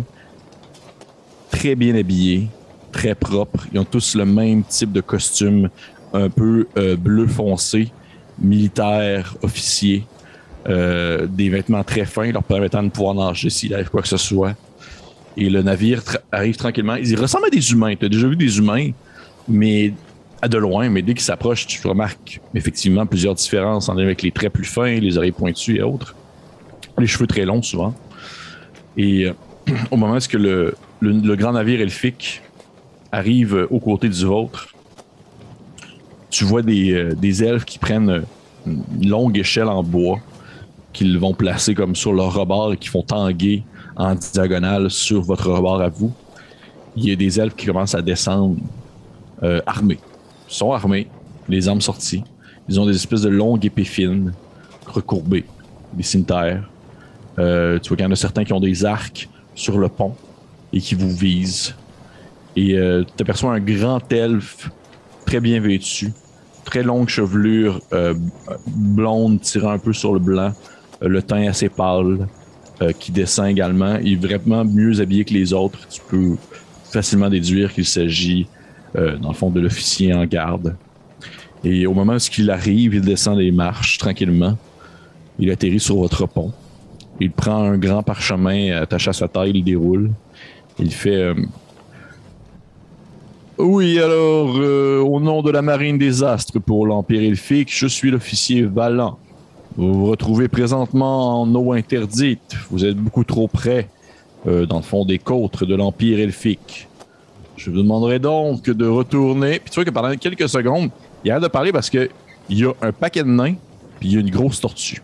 très 1.50 1.74
bien 1.74 1.94
habillés, 1.94 2.48
très 2.92 3.14
propres. 3.14 3.66
Ils 3.72 3.78
ont 3.80 3.84
tous 3.84 4.14
le 4.14 4.24
même 4.24 4.62
type 4.64 4.92
de 4.92 5.02
costume, 5.02 5.68
un 6.14 6.30
peu 6.30 6.66
bleu 6.98 7.26
foncé, 7.26 7.92
militaire, 8.38 9.34
officier. 9.42 10.04
Euh, 10.68 11.26
des 11.26 11.48
vêtements 11.48 11.82
très 11.82 12.04
fins 12.04 12.30
leur 12.32 12.42
permettant 12.42 12.82
de 12.82 12.90
pouvoir 12.90 13.14
nager 13.14 13.48
s'il 13.48 13.72
arrive 13.72 13.88
quoi 13.88 14.02
que 14.02 14.08
ce 14.08 14.18
soit. 14.18 14.54
Et 15.36 15.48
le 15.48 15.62
navire 15.62 16.02
arrive 16.30 16.56
tranquillement. 16.56 16.96
Ils 16.96 17.18
ressemblent 17.18 17.46
à 17.46 17.50
des 17.50 17.72
humains. 17.72 17.94
Tu 17.96 18.04
as 18.04 18.08
déjà 18.08 18.28
vu 18.28 18.36
des 18.36 18.58
humains, 18.58 18.90
mais 19.48 19.94
à 20.42 20.48
de 20.48 20.58
loin. 20.58 20.90
Mais 20.90 21.00
dès 21.00 21.14
qu'ils 21.14 21.22
s'approchent, 21.22 21.66
tu 21.66 21.86
remarques 21.86 22.40
effectivement 22.54 23.06
plusieurs 23.06 23.34
différences 23.34 23.88
en 23.88 23.96
avec 23.96 24.22
les 24.22 24.32
traits 24.32 24.52
plus 24.52 24.66
fins, 24.66 24.98
les 25.00 25.16
oreilles 25.16 25.32
pointues 25.32 25.76
et 25.76 25.82
autres. 25.82 26.14
Les 26.98 27.06
cheveux 27.06 27.26
très 27.26 27.46
longs 27.46 27.62
souvent. 27.62 27.94
Et 28.98 29.26
euh, 29.26 29.32
au 29.90 29.96
moment 29.96 30.16
où 30.18 30.36
le, 30.36 30.74
grand 31.36 31.52
navire 31.52 31.80
elfique 31.80 32.42
arrive 33.12 33.56
euh, 33.56 33.66
aux 33.70 33.80
côtés 33.80 34.10
du 34.10 34.24
vôtre, 34.26 34.68
tu 36.28 36.44
vois 36.44 36.60
des, 36.60 37.14
des 37.16 37.42
elfes 37.42 37.64
qui 37.64 37.78
prennent 37.78 38.24
une 38.66 39.08
longue 39.08 39.38
échelle 39.38 39.68
en 39.68 39.82
bois 39.82 40.20
qu'ils 40.92 41.18
vont 41.18 41.34
placer 41.34 41.74
comme 41.74 41.94
sur 41.94 42.12
leur 42.12 42.34
rebord 42.34 42.72
et 42.72 42.76
qui 42.76 42.88
font 42.88 43.02
tanguer 43.02 43.62
en 43.96 44.14
diagonale 44.14 44.90
sur 44.90 45.22
votre 45.22 45.50
rebord 45.50 45.80
à 45.80 45.88
vous. 45.88 46.12
Il 46.96 47.08
y 47.08 47.12
a 47.12 47.16
des 47.16 47.38
elfes 47.38 47.54
qui 47.54 47.66
commencent 47.66 47.94
à 47.94 48.02
descendre 48.02 48.56
euh, 49.42 49.60
armés. 49.66 49.98
Ils 50.48 50.54
sont 50.54 50.72
armés, 50.72 51.06
les 51.48 51.68
armes 51.68 51.80
sorties. 51.80 52.24
Ils 52.68 52.80
ont 52.80 52.86
des 52.86 52.94
espèces 52.94 53.22
de 53.22 53.28
longues 53.28 53.64
épées 53.64 53.84
fines, 53.84 54.32
recourbées, 54.86 55.44
des 55.92 56.02
cimetières. 56.02 56.68
Euh, 57.38 57.78
tu 57.78 57.88
vois 57.88 57.96
qu'il 57.96 58.04
y 58.04 58.08
en 58.08 58.12
a 58.12 58.16
certains 58.16 58.44
qui 58.44 58.52
ont 58.52 58.60
des 58.60 58.84
arcs 58.84 59.28
sur 59.54 59.78
le 59.78 59.88
pont 59.88 60.14
et 60.72 60.80
qui 60.80 60.94
vous 60.94 61.14
visent. 61.14 61.74
Et 62.56 62.76
euh, 62.76 63.04
tu 63.04 63.22
aperçois 63.22 63.54
un 63.54 63.60
grand 63.60 64.12
elfe 64.12 64.70
très 65.24 65.40
bien 65.40 65.60
vêtu, 65.60 66.12
très 66.64 66.82
longue 66.82 67.08
chevelure 67.08 67.80
blonde 68.66 69.40
tirant 69.40 69.70
un 69.70 69.78
peu 69.78 69.92
sur 69.92 70.12
le 70.12 70.18
blanc, 70.18 70.52
le 71.08 71.22
teint 71.22 71.48
assez 71.48 71.68
pâle, 71.68 72.26
euh, 72.82 72.92
qui 72.98 73.12
descend 73.12 73.46
également. 73.46 73.98
Il 74.02 74.14
est 74.14 74.26
vraiment 74.26 74.64
mieux 74.64 75.02
habillé 75.02 75.26
que 75.26 75.34
les 75.34 75.52
autres. 75.52 75.86
Tu 75.90 76.00
peux 76.08 76.36
facilement 76.90 77.28
déduire 77.28 77.74
qu'il 77.74 77.84
s'agit, 77.84 78.46
euh, 78.96 79.18
dans 79.18 79.28
le 79.28 79.34
fond, 79.34 79.50
de 79.50 79.60
l'officier 79.60 80.14
en 80.14 80.24
garde. 80.24 80.76
Et 81.62 81.86
au 81.86 81.92
moment 81.92 82.14
où 82.14 82.30
il 82.38 82.50
arrive, 82.50 82.94
il 82.94 83.02
descend 83.02 83.38
les 83.38 83.52
marches 83.52 83.98
tranquillement. 83.98 84.56
Il 85.38 85.50
atterrit 85.50 85.78
sur 85.78 85.96
votre 85.96 86.26
pont. 86.26 86.52
Il 87.20 87.30
prend 87.30 87.64
un 87.64 87.76
grand 87.76 88.02
parchemin 88.02 88.80
attaché 88.80 89.10
à 89.10 89.12
sa 89.12 89.28
taille, 89.28 89.50
il 89.50 89.56
le 89.58 89.62
déroule. 89.62 90.10
Il 90.78 90.90
fait 90.90 91.16
euh, 91.16 91.34
Oui, 93.58 93.98
alors, 93.98 94.54
au 95.04 95.20
nom 95.20 95.42
de 95.42 95.50
la 95.50 95.60
marine 95.60 95.98
des 95.98 96.22
astres 96.22 96.58
pour 96.58 96.86
l'Empire 96.86 97.22
elfique, 97.22 97.68
je 97.70 97.86
suis 97.86 98.10
l'officier 98.10 98.62
Valant. 98.62 99.18
Vous 99.76 99.94
vous 99.94 100.06
retrouvez 100.06 100.48
présentement 100.48 101.42
en 101.42 101.54
eau 101.54 101.72
interdite. 101.72 102.56
Vous 102.70 102.84
êtes 102.84 102.96
beaucoup 102.96 103.24
trop 103.24 103.46
près, 103.46 103.88
euh, 104.46 104.66
dans 104.66 104.78
le 104.78 104.82
fond 104.82 105.04
des 105.04 105.18
côtes 105.18 105.64
de 105.64 105.74
l'Empire 105.74 106.18
elfique. 106.18 106.88
Je 107.56 107.70
vous 107.70 107.76
demanderai 107.76 108.18
donc 108.18 108.64
de 108.64 108.86
retourner. 108.86 109.60
Puis 109.60 109.70
tu 109.70 109.76
vois 109.76 109.84
que 109.84 109.90
pendant 109.90 110.14
quelques 110.16 110.48
secondes, 110.48 110.90
il 111.24 111.30
arrête 111.30 111.42
de 111.42 111.48
parler 111.48 111.72
parce 111.72 111.88
que 111.88 112.08
il 112.48 112.58
y 112.58 112.64
a 112.64 112.72
un 112.82 112.90
paquet 112.90 113.22
de 113.22 113.28
nains, 113.28 113.54
puis 114.00 114.08
il 114.08 114.14
y 114.14 114.16
a 114.16 114.20
une 114.20 114.30
grosse 114.30 114.60
tortue. 114.60 115.02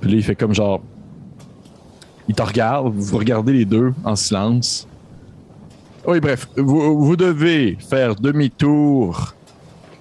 Puis 0.00 0.10
là, 0.10 0.16
il 0.16 0.22
fait 0.22 0.34
comme 0.34 0.54
genre. 0.54 0.82
Il 2.28 2.34
te 2.34 2.42
regarde, 2.42 2.92
vous 2.94 3.18
regardez 3.18 3.52
les 3.52 3.64
deux 3.64 3.94
en 4.04 4.16
silence. 4.16 4.86
Oui, 6.06 6.20
bref, 6.20 6.48
vous 6.56 7.16
devez 7.16 7.78
faire 7.88 8.14
demi-tour 8.14 9.34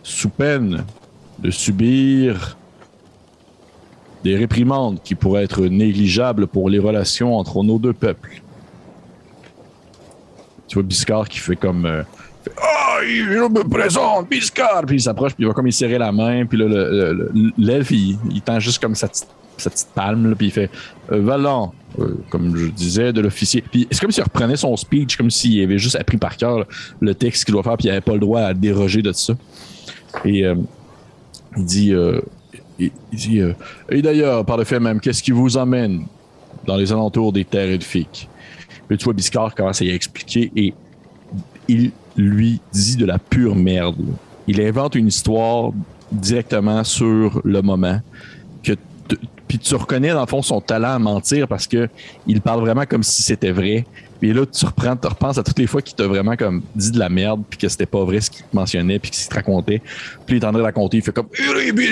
sous 0.03 0.29
peine 0.29 0.83
de 1.39 1.49
subir 1.49 2.57
des 4.23 4.35
réprimandes 4.35 5.01
qui 5.03 5.15
pourraient 5.15 5.43
être 5.43 5.61
négligeables 5.65 6.47
pour 6.47 6.69
les 6.69 6.79
relations 6.79 7.37
entre 7.37 7.63
nos 7.63 7.77
deux 7.79 7.93
peuples. 7.93 8.41
Tu 10.67 10.75
vois 10.75 10.83
Biscard 10.83 11.27
qui 11.29 11.39
fait 11.39 11.55
comme. 11.55 11.85
euh, 11.85 12.03
Ah, 12.57 12.97
je 13.03 13.47
me 13.49 13.67
présente, 13.67 14.29
Biscard! 14.29 14.83
Puis 14.87 14.97
il 14.97 15.01
s'approche, 15.01 15.33
puis 15.33 15.43
il 15.43 15.47
va 15.47 15.53
comme 15.53 15.67
il 15.67 15.73
serrer 15.73 15.97
la 15.97 16.11
main, 16.11 16.45
puis 16.45 16.57
là, 16.57 16.65
le- 16.67 17.13
le- 17.13 17.31
le- 17.33 17.51
l'elfe, 17.57 17.91
il, 17.91 18.17
il 18.31 18.41
tend 18.41 18.59
juste 18.59 18.81
comme 18.81 18.95
sa 18.95 19.07
petite, 19.07 19.27
sa 19.57 19.69
petite 19.69 19.89
palme, 19.93 20.29
là, 20.29 20.35
puis 20.35 20.47
il 20.47 20.51
fait 20.51 20.69
euh, 21.11 21.21
Valant, 21.21 21.73
euh, 21.99 22.15
comme 22.29 22.55
je 22.57 22.67
disais, 22.67 23.13
de 23.13 23.21
l'officier. 23.21 23.61
Puis 23.61 23.87
c'est 23.91 23.99
comme 24.01 24.11
s'il 24.11 24.23
reprenait 24.23 24.55
son 24.55 24.75
speech, 24.77 25.15
comme 25.17 25.29
s'il 25.29 25.61
avait 25.63 25.77
juste 25.77 25.95
appris 25.95 26.17
par 26.17 26.35
cœur 26.37 26.65
le 26.99 27.13
texte 27.13 27.45
qu'il 27.45 27.53
doit 27.53 27.63
faire, 27.63 27.77
puis 27.77 27.87
il 27.87 27.91
n'avait 27.91 28.01
pas 28.01 28.13
le 28.13 28.19
droit 28.19 28.41
à 28.41 28.53
déroger 28.53 29.01
de 29.01 29.11
ça. 29.11 29.33
Et 30.25 30.45
euh, 30.45 30.55
il 31.57 31.65
dit, 31.65 31.93
euh, 32.81 33.53
Et 33.89 34.01
d'ailleurs, 34.01 34.45
par 34.45 34.57
le 34.57 34.63
fait 34.63 34.79
même, 34.79 34.99
qu'est-ce 34.99 35.23
qui 35.23 35.31
vous 35.31 35.57
emmène 35.57 36.05
dans 36.65 36.75
les 36.75 36.91
alentours 36.91 37.33
des 37.33 37.45
terres 37.45 37.69
elfiques? 37.69 38.29
Tu 38.89 39.03
vois, 39.03 39.13
Biscard 39.13 39.55
commence 39.55 39.81
à 39.81 39.85
y 39.85 39.89
expliquer 39.89 40.51
et 40.55 40.73
il 41.67 41.91
lui 42.15 42.59
dit 42.71 42.95
de 42.95 43.05
la 43.05 43.17
pure 43.17 43.55
merde. 43.55 43.95
Il 44.47 44.61
invente 44.61 44.95
une 44.95 45.07
histoire 45.07 45.71
directement 46.11 46.83
sur 46.83 47.41
le 47.43 47.61
moment 47.61 47.99
que 48.61 48.73
puis 49.47 49.59
tu 49.59 49.75
reconnais 49.75 50.11
dans 50.11 50.21
le 50.21 50.27
fond 50.27 50.41
son 50.41 50.61
talent 50.61 50.93
à 50.93 50.99
mentir 50.99 51.47
parce 51.47 51.67
que 51.67 51.89
il 52.27 52.41
parle 52.41 52.61
vraiment 52.61 52.85
comme 52.85 53.03
si 53.03 53.23
c'était 53.23 53.51
vrai. 53.51 53.85
Puis 54.23 54.31
là 54.31 54.45
tu 54.45 54.65
reprends, 54.65 54.95
tu 54.95 55.05
repenses 55.05 55.37
à 55.37 55.43
toutes 55.43 55.59
les 55.59 55.67
fois 55.67 55.81
qu'il 55.81 55.95
t'a 55.95 56.07
vraiment 56.07 56.37
comme 56.37 56.61
dit 56.73 56.91
de 56.91 56.97
la 56.97 57.09
merde 57.09 57.41
puis 57.49 57.59
que 57.59 57.67
c'était 57.67 57.85
pas 57.85 58.05
vrai 58.05 58.21
ce 58.21 58.31
qu'il 58.31 58.45
te 58.45 58.55
mentionnait 58.55 58.97
puis 58.97 59.11
qu'il 59.11 59.27
te 59.27 59.35
racontait. 59.35 59.81
Puis 60.25 60.37
il 60.37 60.41
est 60.41 60.45
en 60.45 60.51
train 60.51 60.59
de 60.59 60.63
raconter, 60.63 60.95
il 60.95 61.03
fait 61.03 61.11
comme 61.11 61.27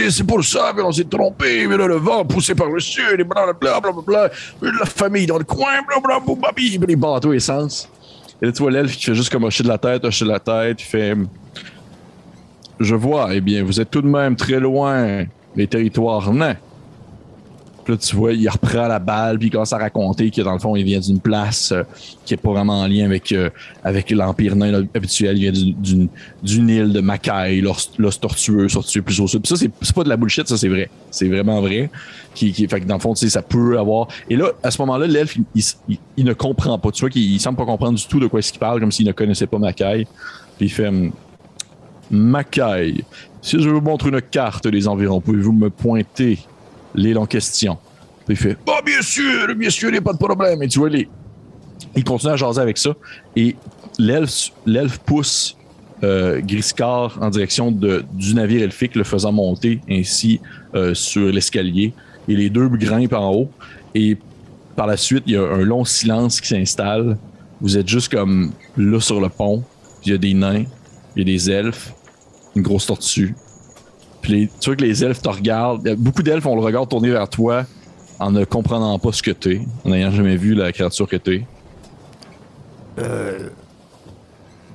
c'est 0.09 0.23
pour 0.23 0.41
ça, 0.41 0.71
mais 0.73 0.81
on 0.81 0.93
s'est 0.93 1.03
trompé, 1.03 1.67
mais 1.67 1.75
là 1.75 1.87
le 1.87 1.97
vent 1.97 2.23
poussé 2.23 2.55
par 2.55 2.69
le 2.69 2.79
sud, 2.79 3.19
et 3.19 3.25
blablabla, 3.25 3.81
blablabla, 3.81 4.29
la 4.61 4.85
famille 4.85 5.25
dans 5.25 5.39
le 5.39 5.43
coin, 5.43 5.81
blablabla, 5.85 6.53
puis 6.55 6.73
il 6.73 6.95
bat 6.95 7.19
tous 7.21 7.33
les 7.33 7.41
sens. 7.41 7.89
Et 8.41 8.45
là, 8.45 8.53
tu 8.53 8.61
vois 8.61 8.71
l'elfe 8.71 8.95
qui 8.95 9.03
fait 9.03 9.15
juste 9.15 9.29
comme 9.29 9.43
hocher 9.43 9.63
de 9.63 9.67
la 9.67 9.77
tête, 9.77 10.05
hocher 10.05 10.23
de 10.23 10.29
la 10.29 10.39
tête. 10.39 10.81
Il 10.81 10.85
fait 10.85 11.17
Je 12.79 12.95
vois, 12.95 13.35
eh 13.35 13.41
bien, 13.41 13.61
vous 13.61 13.81
êtes 13.81 13.91
tout 13.91 14.01
de 14.01 14.07
même 14.07 14.37
très 14.37 14.61
loin 14.61 15.25
des 15.53 15.67
territoires 15.67 16.31
nains. 16.31 16.55
Là, 17.87 17.97
tu 17.97 18.15
vois, 18.15 18.33
il 18.33 18.47
reprend 18.47 18.87
la 18.87 18.99
balle, 18.99 19.39
puis 19.39 19.47
il 19.47 19.51
commence 19.51 19.73
à 19.73 19.77
raconter 19.77 20.29
que 20.29 20.41
dans 20.41 20.53
le 20.53 20.59
fond, 20.59 20.75
il 20.75 20.83
vient 20.83 20.99
d'une 20.99 21.19
place 21.19 21.71
euh, 21.71 21.83
qui 22.25 22.35
est 22.35 22.37
pas 22.37 22.51
vraiment 22.51 22.81
en 22.81 22.87
lien 22.87 23.05
avec, 23.05 23.31
euh, 23.31 23.49
avec 23.83 24.11
l'Empire 24.11 24.55
nain 24.55 24.85
habituel. 24.93 25.37
Il 25.37 25.51
vient 25.51 25.51
d'une- 25.51 26.07
d'une 26.43 26.69
île 26.69 26.93
de 26.93 27.01
Mackay, 27.01 27.61
l'os 27.61 28.19
tortueux, 28.19 28.69
sortueux 28.69 29.01
plus 29.01 29.19
au 29.19 29.27
sud. 29.27 29.41
Puis 29.41 29.49
ça, 29.49 29.55
c'est 29.55 29.71
c'est 29.81 29.95
pas 29.95 30.03
de 30.03 30.09
la 30.09 30.17
bullshit, 30.17 30.47
ça, 30.47 30.57
c'est 30.57 30.69
vrai. 30.69 30.89
C'est 31.09 31.27
vraiment 31.27 31.59
vrai. 31.61 31.89
Qui, 32.35 32.53
qui, 32.53 32.67
fait 32.67 32.79
que 32.81 32.85
dans 32.85 32.95
le 32.95 33.01
fond, 33.01 33.13
tu 33.13 33.21
sais, 33.21 33.29
ça 33.29 33.41
peut 33.41 33.77
avoir. 33.77 34.07
Et 34.29 34.35
là, 34.35 34.51
à 34.63 34.71
ce 34.71 34.81
moment-là, 34.83 35.07
l'elfe, 35.07 35.37
il, 36.17 36.25
ne 36.25 36.33
comprend 36.33 36.77
pas. 36.77 36.91
Tu 36.91 37.01
vois 37.01 37.09
qu'il 37.09 37.23
il 37.23 37.39
semble 37.39 37.57
pas 37.57 37.65
comprendre 37.65 37.97
du 37.97 38.05
tout 38.05 38.19
de 38.19 38.27
quoi 38.27 38.39
est-ce 38.39 38.51
qu'il 38.51 38.59
parle, 38.59 38.79
comme 38.79 38.91
s'il 38.91 39.07
ne 39.07 39.11
connaissait 39.11 39.47
pas 39.47 39.57
Mackay. 39.57 40.07
Puis 40.57 40.67
il 40.67 40.69
fait 40.69 40.91
Mackay, 42.09 43.03
si 43.41 43.61
je 43.61 43.69
vous 43.69 43.81
montre 43.81 44.07
une 44.07 44.21
carte 44.21 44.67
des 44.67 44.87
environs, 44.87 45.21
pouvez-vous 45.21 45.53
me 45.53 45.69
pointer 45.69 46.39
l'île 46.95 47.17
en 47.17 47.25
question? 47.25 47.77
Il 48.29 48.35
fait 48.35 48.57
Oh, 48.67 48.79
bien 48.85 49.01
sûr, 49.01 49.55
bien 49.55 49.69
sûr, 49.69 49.89
il 49.89 49.93
n'y 49.93 49.97
a 49.97 50.01
pas 50.01 50.13
de 50.13 50.17
problème. 50.17 50.61
Et 50.63 50.67
tu 50.67 50.79
vois, 50.79 50.89
il 50.89 52.03
continue 52.03 52.31
à 52.31 52.35
jaser 52.35 52.61
avec 52.61 52.77
ça. 52.77 52.91
Et 53.35 53.55
l'elfe 53.99 54.97
pousse 55.05 55.57
euh, 56.03 56.41
Griscar 56.41 57.17
en 57.21 57.29
direction 57.29 57.71
de, 57.71 58.03
du 58.13 58.33
navire 58.33 58.63
elfique, 58.63 58.95
le 58.95 59.03
faisant 59.03 59.31
monter 59.31 59.81
ainsi 59.89 60.39
euh, 60.75 60.93
sur 60.93 61.31
l'escalier. 61.31 61.93
Et 62.27 62.35
les 62.35 62.49
deux 62.49 62.69
grimpent 62.69 63.13
en 63.13 63.33
haut. 63.33 63.51
Et 63.93 64.17
par 64.75 64.87
la 64.87 64.97
suite, 64.97 65.23
il 65.27 65.33
y 65.33 65.37
a 65.37 65.43
un 65.43 65.63
long 65.63 65.83
silence 65.83 66.39
qui 66.39 66.47
s'installe. 66.47 67.17
Vous 67.59 67.77
êtes 67.77 67.87
juste 67.87 68.11
comme 68.11 68.51
là 68.77 68.99
sur 68.99 69.19
le 69.19 69.29
pont. 69.29 69.63
Il 70.05 70.11
y 70.11 70.15
a 70.15 70.17
des 70.17 70.33
nains, 70.33 70.63
il 71.15 71.19
y 71.19 71.21
a 71.21 71.25
des 71.25 71.51
elfes, 71.51 71.93
une 72.55 72.63
grosse 72.63 72.87
tortue. 72.87 73.35
Puis 74.21 74.31
les- 74.33 74.47
tu 74.59 74.69
vois 74.69 74.75
que 74.75 74.83
les 74.83 75.03
elfes 75.03 75.21
te 75.21 75.29
regardent. 75.29 75.95
Beaucoup 75.95 76.23
d'elfes 76.23 76.45
ont 76.45 76.55
le 76.55 76.61
regard 76.61 76.87
tourné 76.87 77.09
vers 77.09 77.27
toi 77.29 77.65
en 78.19 78.31
ne 78.31 78.43
comprenant 78.45 78.97
pas 78.99 79.11
ce 79.11 79.23
que 79.23 79.31
t'es, 79.31 79.61
en 79.83 79.89
n'ayant 79.89 80.11
jamais 80.11 80.35
vu 80.37 80.53
la 80.53 80.71
créature 80.71 81.07
que 81.07 81.15
t'es. 81.15 81.45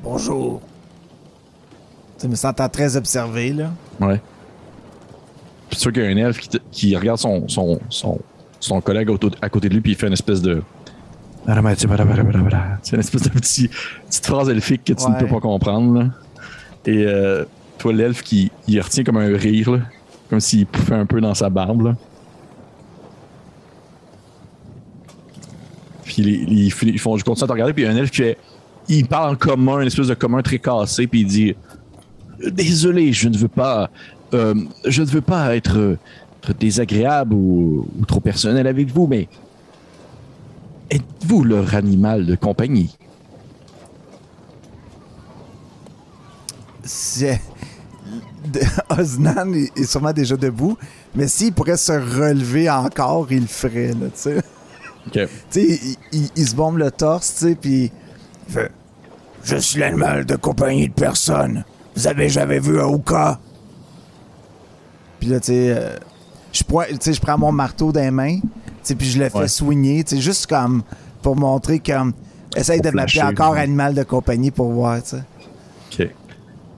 Bonjour. 0.03 0.61
Tu 2.19 2.29
me 2.29 2.35
sentant 2.35 2.69
très 2.69 2.97
observé, 2.97 3.53
là. 3.53 3.71
Ouais. 4.00 4.21
Puis 5.69 5.79
tu 5.79 5.83
vois 5.85 5.93
qu'il 5.93 6.03
y 6.05 6.07
a 6.07 6.11
un 6.11 6.17
elfe 6.29 6.38
qui, 6.38 6.49
qui 6.71 6.97
regarde 6.97 7.19
son, 7.19 7.47
son, 7.49 7.79
son, 7.91 8.19
son 8.61 8.81
collègue 8.81 9.09
à 9.43 9.49
côté 9.49 9.69
de 9.69 9.75
lui, 9.75 9.81
puis 9.81 9.93
il 9.93 9.97
fait 9.97 10.07
une 10.07 10.12
espèce 10.12 10.41
de. 10.43 10.62
C'est 12.83 12.95
une 12.97 13.00
espèce 13.00 13.23
de 13.23 13.29
petit, 13.31 13.69
petite 14.09 14.26
phrase 14.26 14.49
elfique 14.49 14.85
que 14.85 14.93
tu 14.93 15.05
ne 15.09 15.15
peux 15.19 15.26
pas 15.26 15.41
comprendre. 15.41 15.99
là. 16.00 16.07
Et 16.87 17.05
euh, 17.07 17.45
toi, 17.78 17.92
l'elfe 17.92 18.23
qui 18.23 18.50
il 18.68 18.80
retient 18.80 19.04
comme 19.04 19.16
un 19.18 19.37
rire, 19.37 19.80
comme 20.30 20.40
s'il 20.40 20.66
pouffait 20.66 20.95
un 20.95 21.06
peu 21.06 21.21
dans 21.21 21.35
sa 21.35 21.50
barbe. 21.50 21.87
Là. 21.87 21.97
Puis 26.04 26.23
ils, 26.23 26.66
ils, 26.66 26.71
je 26.71 27.25
continue 27.25 27.45
à 27.45 27.47
te 27.47 27.52
regarder, 27.52 27.73
puis 27.73 27.83
il 27.83 27.87
y 27.87 27.88
a 27.88 27.92
un 27.92 27.97
elfe 27.97 28.11
qui. 28.11 28.23
Il 28.88 29.06
parle 29.06 29.35
en 29.35 29.37
commun, 29.37 29.80
une 29.80 29.88
espèce 29.88 30.06
de 30.06 30.14
commun 30.14 30.42
très 30.42 30.61
cassé, 30.61 31.06
puis 31.06 31.23
il 31.23 31.26
dit 31.26 31.54
Désolé, 32.50 33.12
je 33.12 33.28
ne 33.28 33.37
veux 33.37 33.49
pas. 33.49 33.90
euh, 34.35 34.54
je 34.85 35.02
ne 35.02 35.06
veux 35.06 35.21
pas 35.21 35.56
être, 35.56 35.97
désagréable 36.61 37.35
ou 37.35 37.88
trop 38.06 38.21
personnel 38.21 38.68
avec 38.68 38.88
vous, 38.88 39.09
mais 39.09 39.26
êtes-vous 40.90 41.42
leur 41.42 41.75
animal 41.75 42.25
de 42.25 42.37
compagnie? 42.37 42.97
C'est- 46.87 47.40
Osnan 48.97 49.52
est 49.52 49.85
sûrement 49.85 50.12
déjà 50.12 50.37
debout, 50.37 50.76
mais 51.14 51.26
s'il 51.28 51.52
pourrait 51.52 51.76
se 51.76 51.93
relever 51.93 52.71
encore, 52.71 53.26
il 53.30 53.41
le 53.43 53.47
ferait, 53.47 53.89
là, 53.89 54.06
tu 54.06 54.11
sais. 54.15 54.37
Ok. 55.08 55.13
Tu 55.13 55.21
sais, 55.50 55.63
il, 55.63 55.97
il- 56.13 56.30
il 56.37 56.49
se 56.49 56.54
bombe 56.54 56.78
le 56.78 56.91
torse, 56.91 57.34
tu 57.34 57.49
sais, 57.49 57.54
puis 57.56 57.91
il 58.49 58.52
fait 58.52 58.71
Je 59.45 59.56
suis 59.56 59.80
l'animal 59.80 60.25
de 60.25 60.37
compagnie 60.37 60.89
de 60.89 60.93
personne. 60.95 61.65
Vous 61.97 62.06
avez 62.06 62.28
jamais 62.28 62.58
vu 62.61 62.80
un 62.80 62.87
Ouka 62.87 63.39
Puis 65.21 65.28
là, 65.28 65.41
tu 65.41 65.47
sais, 65.47 65.75
euh, 65.76 65.97
je 66.52 66.63
prends- 66.65 66.84
tu 66.89 66.97
sais, 67.00 67.13
je 67.13 67.21
prends 67.21 67.39
mon 67.39 67.52
marteau 67.52 67.91
dans 67.93 68.00
les 68.00 68.11
mains, 68.11 68.39
puis 68.84 69.08
je 69.11 69.19
le 69.19 69.28
fais 69.28 69.39
Ouais. 69.39 69.49
soigner, 69.49 70.04
tu 70.04 70.17
sais, 70.17 70.23
juste 70.23 70.47
comme 70.47 70.82
pour 71.23 71.37
montrer 71.37 71.80
comme. 71.80 72.13
Essaye 72.54 72.80
de 72.80 72.91
m'appeler 72.91 73.23
encore 73.23 73.54
animal 73.54 73.95
de 73.95 74.02
compagnie 74.04 74.50
pour 74.50 74.71
voir, 74.71 75.02
tu 75.02 75.11
sais. 75.17 75.23
Ok. 76.04 76.11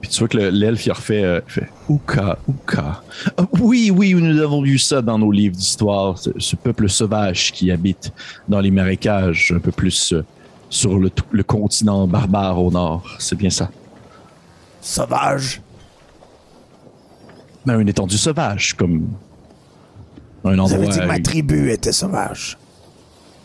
Puis 0.01 0.09
tu 0.09 0.19
vois 0.19 0.27
que 0.29 0.37
le- 0.37 0.49
l'elfe, 0.49 0.85
il 0.85 0.91
refait, 0.93 1.23
euh, 1.23 1.41
il 1.47 1.51
fait 1.51 1.69
Ouka, 1.89 2.37
Ouka. 2.47 3.01
Ah, 3.37 3.43
oui, 3.59 3.91
oui, 3.93 4.13
nous 4.13 4.39
avons 4.41 4.61
lu 4.61 4.77
ça 4.79 5.01
dans 5.01 5.19
nos 5.19 5.31
livres 5.31 5.55
d'histoire. 5.55 6.17
Ce, 6.17 6.29
ce 6.37 6.55
peuple 6.55 6.87
sauvage 6.89 7.51
qui 7.51 7.69
habite 7.71 8.11
dans 8.47 8.61
les 8.61 8.71
marécages, 8.71 9.53
un 9.55 9.59
peu 9.59 9.71
plus 9.71 10.13
euh, 10.13 10.23
sur 10.69 10.97
le, 10.99 11.11
le 11.31 11.43
continent 11.43 12.07
barbare 12.07 12.61
au 12.63 12.71
nord. 12.71 13.03
C'est 13.19 13.35
bien 13.35 13.49
ça. 13.49 13.69
Sauvage. 14.81 15.61
Ben, 17.65 17.79
une 17.79 17.89
étendue 17.89 18.17
sauvage, 18.17 18.73
comme 18.75 19.07
un 20.45 20.53
Vous 20.53 20.59
endroit. 20.59 20.77
avez 20.77 20.87
dit 20.87 20.99
que 20.99 21.05
ma 21.05 21.19
tribu 21.19 21.69
était 21.71 21.91
sauvage. 21.91 22.57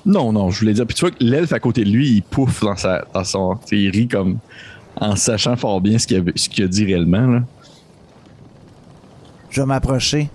Non, 0.06 0.32
non, 0.32 0.50
je 0.50 0.60
voulais 0.60 0.72
dire. 0.74 0.86
Puis 0.86 0.94
tu 0.94 1.00
vois 1.00 1.10
que 1.10 1.22
l'elfe 1.24 1.52
à 1.52 1.58
côté 1.58 1.82
de 1.84 1.90
lui, 1.90 2.08
il 2.10 2.22
pouffe 2.22 2.60
dans, 2.62 2.76
sa, 2.76 3.04
dans 3.12 3.24
son. 3.24 3.58
Il 3.72 3.90
rit 3.90 4.06
comme 4.06 4.38
en 5.00 5.16
sachant 5.16 5.56
fort 5.56 5.80
bien 5.80 5.98
ce 5.98 6.06
qu'il 6.06 6.16
a, 6.18 6.32
ce 6.36 6.48
qu'il 6.48 6.64
a 6.64 6.68
dit 6.68 6.84
réellement. 6.84 7.26
Là. 7.26 7.42
Je 9.50 9.60
vais 9.60 9.66
m'approcher. 9.66 10.30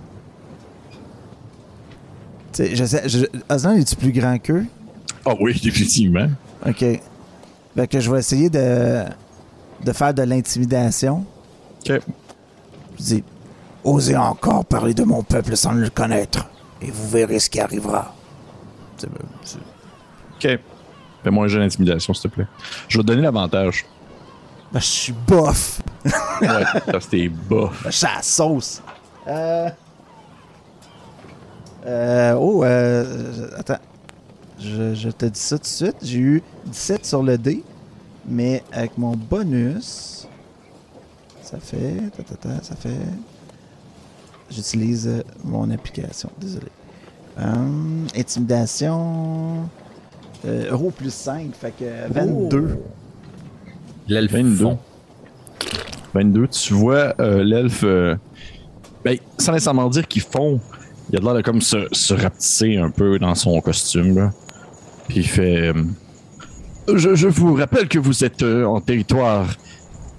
Tu 2.52 2.64
sais, 2.66 2.76
je 2.76 2.84
sais. 2.84 3.08
Je, 3.08 3.26
Osnan, 3.48 3.76
es-tu 3.76 3.96
plus 3.96 4.12
grand 4.12 4.38
qu'eux? 4.38 4.66
Ah 5.24 5.34
oui, 5.40 5.58
définitivement. 5.62 6.28
Ok. 6.66 6.78
Fait 7.76 7.86
que 7.88 8.00
je 8.00 8.10
vais 8.10 8.18
essayer 8.18 8.50
de, 8.50 9.04
de 9.84 9.92
faire 9.92 10.12
de 10.12 10.22
l'intimidation. 10.22 11.24
Ok. 11.88 12.00
Je 12.98 13.02
dis 13.04 13.24
Osez 13.84 14.16
encore 14.16 14.64
parler 14.66 14.92
de 14.92 15.04
mon 15.04 15.22
peuple 15.22 15.56
sans 15.56 15.72
le 15.72 15.88
connaître, 15.88 16.46
et 16.82 16.90
vous 16.90 17.08
verrez 17.08 17.38
ce 17.38 17.48
qui 17.48 17.60
arrivera. 17.60 18.14
C'est- 18.98 19.08
c'est- 19.44 19.58
Ok. 20.54 20.60
Fais-moi 21.22 21.44
un 21.44 21.48
jeu 21.48 21.60
d'intimidation, 21.60 22.12
s'il 22.14 22.30
te 22.30 22.34
plaît. 22.34 22.46
Je 22.88 22.98
vais 22.98 23.02
te 23.02 23.06
donner 23.06 23.22
l'avantage. 23.22 23.84
Ben, 24.72 24.80
je 24.80 24.84
suis 24.86 25.12
bof. 25.12 25.80
Ouais, 26.40 26.48
parce 26.86 27.06
que 27.06 27.10
t'es 27.10 27.28
bas. 27.28 27.70
Je 27.86 27.90
suis 27.90 28.06
à 28.06 28.16
la 28.16 28.22
sauce. 28.22 28.80
Euh. 29.26 29.68
Euh. 31.86 32.34
Oh, 32.38 32.64
euh. 32.64 33.32
je- 33.50 33.54
Attends. 33.56 33.78
Je, 34.58 34.94
je 34.94 35.08
te 35.10 35.26
dis 35.26 35.40
ça 35.40 35.56
tout 35.56 35.62
de 35.62 35.66
suite. 35.66 35.96
J'ai 36.02 36.18
eu 36.18 36.42
17 36.66 37.04
sur 37.06 37.22
le 37.22 37.36
dé. 37.38 37.62
Mais 38.28 38.62
avec 38.72 38.96
mon 38.98 39.16
bonus. 39.16 40.28
Ça 41.42 41.58
fait. 41.58 42.10
ta, 42.16 42.22
ta, 42.22 42.34
ta, 42.36 42.62
ça 42.62 42.76
fait. 42.76 42.90
J'utilise 44.50 45.06
euh, 45.08 45.22
mon 45.44 45.70
application. 45.70 46.30
Désolé. 46.38 46.66
Hum, 47.40 48.06
intimidation. 48.16 49.68
Euh, 50.44 50.70
euro 50.70 50.90
plus 50.90 51.12
5. 51.12 51.54
Fait 51.54 51.72
que 51.72 51.84
22. 52.12 52.78
L'elfe 54.10 54.32
22. 54.32 54.56
fond. 54.64 54.78
22. 56.14 56.48
Tu 56.48 56.74
vois 56.74 57.14
euh, 57.20 57.44
l'elfe. 57.44 57.84
euh, 57.84 58.16
ben, 59.04 59.16
sans 59.38 59.52
nécessairement 59.52 59.88
dire 59.88 60.06
qu'ils 60.08 60.22
font. 60.22 60.60
Il 61.12 61.18
a 61.18 61.20
l'air 61.20 61.34
de 61.34 61.42
comme 61.42 61.60
se, 61.60 61.86
se 61.92 62.14
rapetisser 62.14 62.76
un 62.76 62.90
peu 62.90 63.18
dans 63.18 63.34
son 63.34 63.60
costume. 63.60 64.16
Là. 64.16 64.32
Puis 65.08 65.18
il 65.18 65.28
fait. 65.28 65.68
euh, 65.68 65.84
je, 66.92 67.14
je 67.14 67.28
vous 67.28 67.54
rappelle 67.54 67.88
que 67.88 67.98
vous 68.00 68.24
êtes 68.24 68.42
euh, 68.42 68.64
en 68.64 68.80
territoire. 68.80 69.46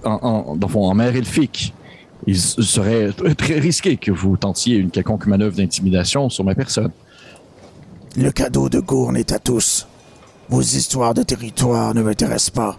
En, 0.03 0.19
en, 0.21 0.55
dans 0.55 0.67
fond, 0.67 0.85
en 0.89 0.93
mer 0.95 1.15
elfique. 1.15 1.73
Il 2.27 2.39
serait 2.39 3.11
très 3.37 3.59
risqué 3.59 3.97
que 3.97 4.11
vous 4.11 4.37
tentiez 4.37 4.77
une 4.77 4.89
quelconque 4.91 5.25
manœuvre 5.27 5.55
d'intimidation 5.57 6.29
sur 6.29 6.43
ma 6.43 6.55
personne. 6.55 6.91
Le 8.15 8.31
cadeau 8.31 8.69
de 8.69 8.79
Gourne 8.79 9.17
est 9.17 9.31
à 9.31 9.39
tous. 9.39 9.87
Vos 10.49 10.61
histoires 10.61 11.13
de 11.13 11.23
territoire 11.23 11.93
ne 11.93 12.01
m'intéressent 12.03 12.51
pas. 12.51 12.77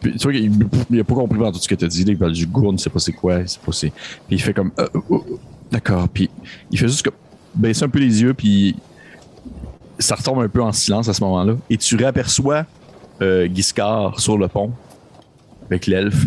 Tu 0.00 0.10
vois, 0.22 0.32
il, 0.32 0.52
il 0.90 1.00
a 1.00 1.04
pas 1.04 1.14
compris 1.14 1.38
par 1.38 1.50
tout 1.52 1.58
ce 1.58 1.66
que 1.68 1.74
tu 1.74 1.84
as 1.84 1.88
dit. 1.88 2.04
Il 2.06 2.16
parle 2.18 2.32
du 2.32 2.46
gourne, 2.46 2.76
il 2.76 2.78
sait 2.78 2.90
pas 2.90 2.98
c'est 3.00 3.12
quoi, 3.12 3.40
il 3.40 3.48
sait 3.48 3.58
pas 3.64 3.72
c'est. 3.72 3.90
Puis 3.90 4.36
il 4.36 4.40
fait 4.40 4.52
comme. 4.54 4.70
euh, 4.78 4.86
euh, 4.94 5.00
euh, 5.10 5.18
D'accord. 5.72 6.08
Puis 6.08 6.30
il 6.70 6.78
fait 6.78 6.88
juste 6.88 7.02
comme. 7.02 7.14
Baisser 7.54 7.84
un 7.84 7.88
peu 7.88 7.98
les 7.98 8.22
yeux, 8.22 8.34
puis 8.34 8.76
ça 9.98 10.14
retombe 10.14 10.40
un 10.40 10.48
peu 10.48 10.62
en 10.62 10.70
silence 10.72 11.08
à 11.08 11.14
ce 11.14 11.22
moment-là. 11.24 11.54
Et 11.70 11.76
tu 11.76 11.96
réaperçois 11.96 12.64
euh, 13.22 13.48
Giscard 13.52 14.20
sur 14.20 14.38
le 14.38 14.46
pont 14.48 14.70
avec 15.66 15.86
l'elfe. 15.86 16.26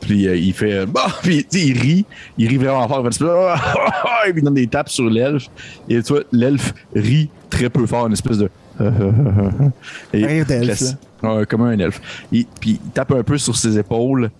Puis 0.00 0.28
euh, 0.28 0.36
il 0.36 0.52
fait. 0.52 0.86
bah! 0.86 1.06
Puis 1.22 1.44
il 1.52 1.76
rit. 1.78 2.04
Il 2.36 2.48
rit 2.48 2.56
vraiment 2.58 2.86
fort. 2.86 3.04
Il 3.04 3.12
fait 3.12 3.24
de- 3.24 4.28
Et 4.28 4.32
puis 4.32 4.40
il 4.40 4.44
donne 4.44 4.54
des 4.54 4.66
tapes 4.68 4.88
sur 4.90 5.10
l'elfe. 5.10 5.48
Et 5.88 6.00
tu 6.02 6.12
vois, 6.12 6.22
l'elfe 6.30 6.72
rit 6.94 7.28
très 7.50 7.68
peu 7.68 7.84
fort, 7.86 8.06
une 8.06 8.12
espèce 8.12 8.38
de. 8.38 8.48
Et 10.12 10.44
d'elfe, 10.44 10.80
classi- 10.80 10.96
Ouais, 11.22 11.46
comme 11.46 11.62
un 11.62 11.78
elfe. 11.78 12.00
Il, 12.30 12.46
puis 12.60 12.80
il 12.84 12.90
tape 12.92 13.12
un 13.12 13.22
peu 13.22 13.38
sur 13.38 13.56
ses 13.56 13.78
épaules. 13.78 14.30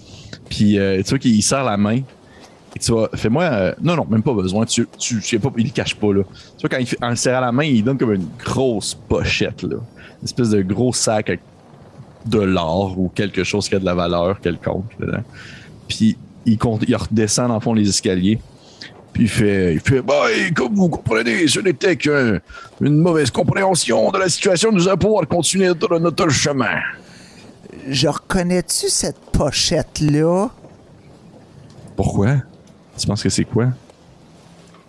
Puis 0.48 0.78
euh, 0.78 1.02
tu 1.02 1.10
vois 1.10 1.18
qu'il 1.18 1.42
serre 1.42 1.64
la 1.64 1.76
main. 1.76 1.96
Et 2.76 2.78
tu 2.80 2.92
vois, 2.92 3.10
fais-moi. 3.14 3.44
euh, 3.44 3.74
non, 3.82 3.96
non, 3.96 4.06
même 4.08 4.22
pas 4.22 4.32
besoin. 4.34 4.64
Tu, 4.64 4.86
tu, 4.98 5.38
pas, 5.40 5.50
il 5.56 5.64
le 5.64 5.70
cache 5.70 5.94
pas, 5.96 6.12
là. 6.12 6.22
Tu 6.56 6.60
vois, 6.60 6.70
quand 6.70 6.78
il, 6.78 6.86
fait- 6.86 7.02
en 7.02 7.10
le 7.10 7.16
serrant 7.16 7.40
la 7.40 7.52
main, 7.52 7.64
il 7.64 7.82
donne 7.82 7.98
comme 7.98 8.12
une 8.14 8.28
grosse 8.44 8.94
pochette, 8.94 9.62
là. 9.62 9.76
Une 10.20 10.24
espèce 10.24 10.50
de 10.50 10.62
gros 10.62 10.92
sac 10.92 11.28
avec 11.30 11.40
de 12.26 12.40
l'or 12.40 12.98
ou 12.98 13.08
quelque 13.14 13.42
chose 13.44 13.68
qui 13.68 13.74
a 13.74 13.78
de 13.78 13.84
la 13.84 13.94
valeur 13.94 14.40
quelconque 14.40 14.90
dedans. 15.00 15.22
Puis 15.88 16.16
il, 16.44 16.58
compte, 16.58 16.84
il 16.86 16.94
redescend 16.96 17.48
dans 17.48 17.54
le 17.54 17.60
fond 17.60 17.72
les 17.74 17.88
escaliers. 17.88 18.38
Puis 19.18 19.24
il 19.24 19.30
fait, 19.30 19.74
il 19.74 19.80
fait, 19.80 20.00
bah, 20.00 20.26
comme 20.54 20.76
vous 20.76 20.88
comprenez, 20.88 21.48
ce 21.48 21.58
n'était 21.58 21.96
qu'une 21.96 22.40
mauvaise 22.80 23.32
compréhension 23.32 24.12
de 24.12 24.18
la 24.18 24.28
situation. 24.28 24.70
Nous 24.70 24.86
allons 24.86 24.96
pouvoir 24.96 25.26
continuer 25.26 25.66
notre, 25.66 25.98
notre 25.98 26.28
chemin. 26.28 26.78
Je 27.88 28.06
reconnais-tu 28.06 28.88
cette 28.88 29.18
pochette-là? 29.32 30.50
Pourquoi? 31.96 32.36
Tu 32.96 33.08
penses 33.08 33.24
que 33.24 33.28
c'est 33.28 33.44
quoi? 33.44 33.70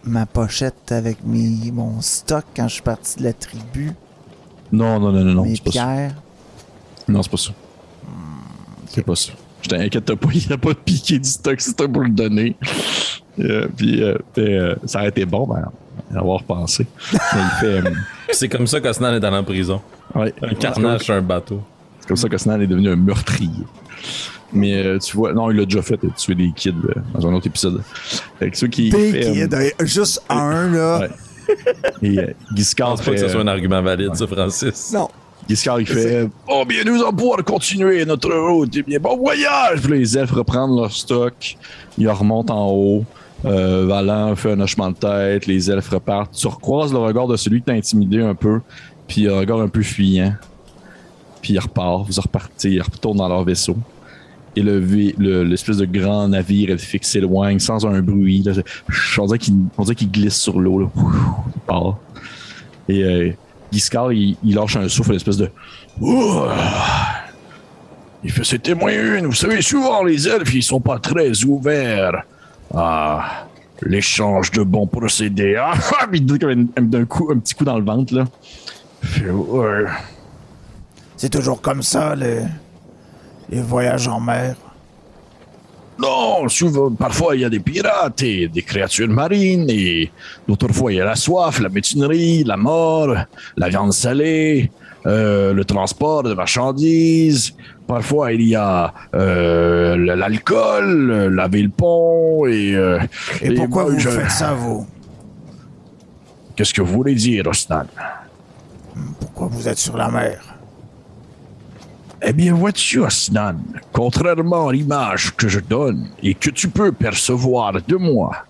Ma 0.03 0.27
pochette 0.27 0.91
avec 0.91 1.17
mes, 1.25 1.71
mon 1.71 1.99
stock 1.99 2.45
quand 2.55 2.67
je 2.67 2.73
suis 2.75 2.83
parti 2.83 3.17
de 3.17 3.23
la 3.23 3.33
tribu, 3.33 3.93
Non, 4.71 4.99
non, 4.99 5.11
non, 5.11 5.23
non, 5.23 5.33
non, 5.33 5.43
mes 5.45 5.55
c'est 5.55 5.63
pas 5.63 5.71
ça. 5.71 5.85
pierres. 5.85 6.15
Non, 7.07 7.23
c'est 7.23 7.31
pas 7.31 7.37
ça. 7.37 7.51
C'est 8.89 9.03
pas 9.03 9.15
ça. 9.15 9.31
Je 9.63 9.69
t'inquiète 9.69 10.13
pas, 10.13 10.29
il 10.35 10.53
a 10.53 10.57
pas 10.59 10.75
piqué 10.75 11.17
du 11.17 11.27
stock, 11.27 11.59
c'était 11.59 11.87
pour 11.87 12.03
le 12.03 12.09
donner. 12.09 12.55
Euh, 13.39 13.67
puis, 13.75 14.03
euh, 14.03 14.15
euh, 14.37 14.75
ça 14.85 14.99
aurait 14.99 15.09
été 15.09 15.25
bon, 15.25 15.47
ben, 15.47 15.65
avoir 16.17 16.43
pensé. 16.43 16.85
Mais 17.13 17.19
il 17.35 17.59
fait. 17.59 17.87
euh, 17.87 17.91
C'est 18.31 18.49
comme 18.49 18.67
ça 18.67 18.79
qu'Osnan 18.81 19.13
est 19.13 19.23
allé 19.23 19.37
en 19.37 19.43
prison. 19.43 19.81
ouais, 20.15 20.33
Un 20.41 20.53
carnage 20.55 21.01
sur 21.01 21.13
un 21.15 21.21
bateau. 21.21 21.61
C'est 21.99 22.07
comme 22.07 22.17
ça 22.17 22.29
que 22.29 22.37
Snan 22.37 22.59
est 22.61 22.67
devenu 22.67 22.89
un 22.89 22.95
meurtrier. 22.95 23.49
Mais 24.51 24.83
euh, 24.83 24.97
tu 24.99 25.15
vois, 25.15 25.31
non, 25.33 25.51
il 25.51 25.57
l'a 25.57 25.65
déjà 25.65 25.81
fait, 25.81 25.99
il 26.01 26.09
a 26.09 26.13
tué 26.13 26.33
des 26.35 26.51
kids 26.55 26.73
euh, 26.89 26.93
dans 27.13 27.27
un 27.27 27.33
autre 27.33 27.45
épisode. 27.47 27.81
Fait 28.39 28.49
que 28.49 28.57
ceux 28.57 28.67
qui. 28.67 28.89
Des 28.89 29.11
fait, 29.11 29.19
kids, 29.31 29.55
euh, 29.55 29.69
juste 29.85 30.23
un, 30.29 30.69
là. 30.71 30.99
Ouais. 31.01 31.09
Et 32.01 32.19
euh, 32.19 32.27
Je 32.51 32.55
Giscard 32.55 32.89
pense 32.91 33.01
pas 33.01 33.11
que 33.11 33.17
fait, 33.17 33.23
ce 33.27 33.29
soit 33.29 33.41
un 33.41 33.47
argument 33.47 33.81
valide, 33.81 34.15
ça, 34.15 34.25
Francis. 34.27 34.91
Non. 34.93 35.07
Giscard, 35.47 35.79
il 35.81 35.87
fait 35.87 36.27
Oh 36.47 36.63
bien, 36.67 36.83
nous 36.83 36.95
allons 37.01 37.11
pouvoir 37.13 37.43
continuer 37.43 38.03
notre 38.05 38.31
route. 38.33 38.71
Eh 38.75 38.83
bien, 38.83 38.99
bon 38.99 39.17
voyage! 39.17 39.81
Puis 39.81 39.99
les 39.99 40.17
elfes 40.17 40.31
reprennent 40.31 40.75
leur 40.75 40.91
stock. 40.91 41.57
Ils 41.97 42.09
remontent 42.09 42.53
en 42.55 42.71
haut. 42.71 43.05
Euh, 43.45 44.35
fait 44.35 44.51
un 44.51 44.59
hochement 44.59 44.89
de 44.91 44.95
tête. 44.95 45.45
Les 45.47 45.69
elfes 45.71 45.89
repartent. 45.89 46.33
Tu 46.33 46.47
recroises 46.47 46.91
le 46.91 46.99
regard 46.99 47.27
de 47.27 47.35
celui 47.37 47.59
qui 47.59 47.65
t'a 47.65 47.73
intimidé 47.73 48.21
un 48.21 48.35
peu. 48.35 48.61
Puis 49.07 49.27
un 49.27 49.37
regard 49.39 49.59
un 49.61 49.69
peu 49.69 49.81
fuyant. 49.81 50.33
Puis 51.41 51.53
il 51.53 51.59
repart. 51.59 52.05
Vous 52.09 52.21
repartez. 52.21 52.71
Ils 52.71 52.81
retournent 52.81 53.17
dans 53.17 53.29
leur 53.29 53.43
vaisseau. 53.43 53.77
Et 54.55 54.61
le 54.61 54.79
vi- 54.79 55.15
le- 55.17 55.43
l'espèce 55.43 55.77
de 55.77 55.85
grand 55.85 56.27
navire 56.27 56.71
elfique 56.71 57.05
s'éloigne 57.05 57.59
sans 57.59 57.85
un 57.85 58.01
bruit. 58.01 58.43
On 59.77 59.83
dirait 59.83 59.95
qu'il 59.95 60.11
glisse 60.11 60.37
sur 60.37 60.59
l'eau. 60.59 60.91
Il 61.55 61.61
part. 61.65 61.97
Et 62.89 63.03
euh, 63.03 63.31
Giscard, 63.71 64.11
il, 64.11 64.35
il 64.43 64.55
lâche 64.55 64.75
un 64.75 64.89
souffle, 64.89 65.11
une 65.11 65.17
espèce 65.17 65.37
de. 65.37 65.49
Ouh! 66.01 66.41
Il 68.23 68.31
fait 68.31 68.43
c'était 68.43 68.73
une. 68.73 69.27
Vous 69.27 69.33
savez, 69.33 69.61
souvent 69.61 70.03
les 70.03 70.27
elfes, 70.27 70.53
ils 70.53 70.63
sont 70.63 70.81
pas 70.81 70.99
très 70.99 71.43
ouverts 71.45 72.23
à 72.73 73.47
l'échange 73.81 74.51
de 74.51 74.63
bons 74.63 74.87
procédés. 74.87 75.55
Ah! 75.59 75.73
ah! 75.99 76.07
Il 76.11 76.25
d'un 76.25 77.05
coup, 77.05 77.29
un 77.31 77.39
petit 77.39 77.55
coup 77.55 77.65
dans 77.65 77.77
le 77.77 77.85
ventre, 77.85 78.13
là. 78.13 78.25
Ouais. 79.31 79.85
C'est 81.15 81.29
toujours 81.29 81.61
comme 81.61 81.81
ça, 81.81 82.15
les, 82.15 82.43
les 83.49 83.61
voyages 83.61 84.07
en 84.07 84.19
mer. 84.19 84.55
Non, 86.01 86.47
souvent, 86.47 86.91
parfois 86.91 87.35
il 87.35 87.41
y 87.41 87.45
a 87.45 87.49
des 87.49 87.59
pirates 87.59 88.23
et 88.23 88.47
des 88.47 88.61
créatures 88.61 89.09
marines, 89.09 89.69
et 89.69 90.09
d'autres 90.47 90.71
fois 90.71 90.93
il 90.93 90.97
y 90.97 91.01
a 91.01 91.05
la 91.05 91.17
soif, 91.17 91.59
la 91.59 91.67
mutinerie, 91.67 92.45
la 92.45 92.55
mort, 92.55 93.13
la 93.57 93.67
viande 93.67 93.91
salée, 93.91 94.71
euh, 95.05 95.53
le 95.53 95.65
transport 95.65 96.23
de 96.23 96.33
marchandises. 96.33 97.53
Parfois 97.93 98.33
il 98.33 98.43
y 98.43 98.55
a 98.55 98.93
euh, 99.15 99.95
l'alcool, 100.15 101.33
laver 101.33 101.63
le 101.63 101.69
pont 101.69 102.45
et. 102.45 102.75
euh, 102.75 102.99
Et, 103.41 103.51
pourquoi 103.55 103.85
moi, 103.85 103.91
vous 103.93 103.99
je- 103.99 104.09
faites 104.09 104.29
ça, 104.29 104.53
vous? 104.53 104.85
Qu'est-ce 106.55 106.71
que 106.71 106.83
vous 106.83 106.93
voulez 106.93 107.15
dire, 107.15 107.47
Osnan 107.47 107.87
Pourquoi 109.19 109.47
vous 109.47 109.67
êtes 109.67 109.79
sur 109.79 109.97
la 109.97 110.07
mer? 110.11 110.39
Eh 112.21 112.31
bien, 112.31 112.53
vois-tu, 112.53 112.99
Osnan, 112.99 113.55
contrairement 113.91 114.67
à 114.67 114.73
l'image 114.73 115.35
que 115.35 115.47
je 115.47 115.59
donne 115.59 116.09
et 116.21 116.35
que 116.35 116.51
tu 116.51 116.67
peux 116.69 116.91
percevoir 116.91 117.73
de 117.81 117.95
moi, 117.95 118.45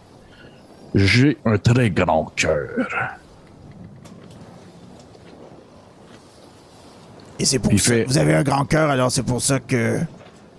j'ai 0.95 1.37
un 1.45 1.57
très 1.57 1.89
grand 1.91 2.29
cœur. 2.35 2.89
Et 7.39 7.45
c'est 7.45 7.59
pour 7.59 7.71
Il 7.71 7.79
ça 7.79 7.91
fait- 7.93 8.03
vous 8.05 8.17
avez 8.17 8.33
un 8.35 8.43
grand 8.43 8.65
cœur, 8.65 8.89
alors 8.89 9.11
c'est 9.11 9.23
pour 9.23 9.41
ça 9.41 9.59
que 9.59 9.99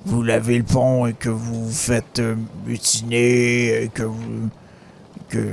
vous 0.06 0.22
lavez 0.22 0.58
le 0.58 0.64
pont 0.64 1.06
et 1.06 1.12
que 1.12 1.28
vous 1.28 1.70
faites 1.70 2.18
euh, 2.20 2.34
mutiner 2.66 3.82
et 3.84 3.88
que 3.88 4.02
vous 4.04 4.48
que 5.28 5.46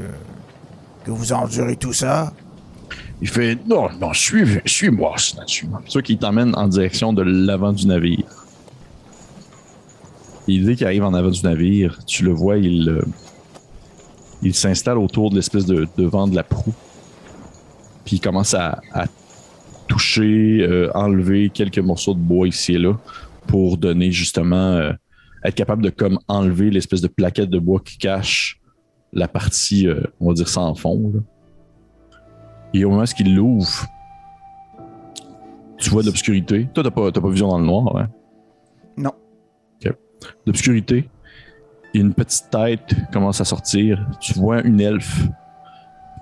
que 1.04 1.12
vous 1.12 1.34
endurez 1.34 1.76
tout 1.76 1.94
ça. 1.94 2.34
Il 3.22 3.28
fait 3.30 3.58
Non, 3.68 3.90
non, 4.00 4.14
suis- 4.14 4.60
suis-moi, 4.66 5.14
Osnan, 5.16 5.44
suis-moi. 5.48 5.82
C'est 5.86 5.94
ça 5.94 6.02
qui 6.02 6.18
t'emmène 6.18 6.54
en 6.56 6.68
direction 6.68 7.14
de 7.14 7.24
l'avant 7.24 7.74
du 7.74 7.88
navire. 7.88 8.26
Et 10.48 10.60
dès 10.60 10.76
qu'il 10.76 10.86
arrive 10.86 11.04
en 11.04 11.14
avant 11.14 11.30
du 11.30 11.42
navire, 11.44 12.00
tu 12.06 12.24
le 12.24 12.32
vois, 12.32 12.58
il, 12.58 12.88
euh, 12.90 13.02
il 14.42 14.54
s'installe 14.54 14.98
autour 14.98 15.30
de 15.30 15.36
l'espèce 15.36 15.66
de, 15.66 15.88
de 15.98 16.06
vent 16.06 16.28
de 16.28 16.36
la 16.36 16.44
proue. 16.44 16.74
Puis 18.06 18.18
il 18.18 18.20
commence 18.22 18.54
à, 18.54 18.80
à 18.94 19.06
toucher, 19.88 20.60
euh, 20.62 20.92
enlever 20.94 21.50
quelques 21.50 21.80
morceaux 21.80 22.14
de 22.14 22.20
bois 22.20 22.48
ici 22.48 22.74
et 22.74 22.78
là 22.78 22.94
pour 23.48 23.78
donner 23.78 24.12
justement, 24.12 24.74
euh, 24.74 24.92
être 25.44 25.56
capable 25.56 25.84
de 25.84 25.90
comme 25.90 26.20
enlever 26.28 26.70
l'espèce 26.70 27.02
de 27.02 27.08
plaquette 27.08 27.50
de 27.50 27.60
bois 27.60 27.80
qui 27.84 27.98
cache 27.98 28.60
la 29.14 29.28
partie, 29.28 29.88
euh, 29.88 30.02
on 30.20 30.28
va 30.28 30.34
dire, 30.34 30.50
sans 30.50 30.76
fond. 30.76 31.12
là. 31.14 31.22
Et 32.74 32.84
au 32.84 32.90
moment 32.90 33.04
où 33.04 33.22
il 33.22 33.36
l'ouvre, 33.36 33.86
tu 35.78 35.90
vois 35.90 36.02
de 36.02 36.08
l'obscurité. 36.08 36.68
Toi, 36.74 36.84
t'as 36.84 36.92
pas, 36.92 37.12
t'as 37.12 37.22
pas 37.22 37.30
vision 37.30 37.48
dans 37.48 37.60
le 37.60 37.66
noir, 37.66 37.98
hein? 37.98 38.10
Non. 38.98 39.14
D'obscurité. 40.46 41.10
Et 41.94 42.00
une 42.00 42.14
petite 42.14 42.50
tête 42.50 42.96
commence 43.14 43.40
à 43.40 43.46
sortir. 43.46 44.06
Tu 44.20 44.34
vois 44.34 44.62
une 44.62 44.82
elfe 44.82 45.28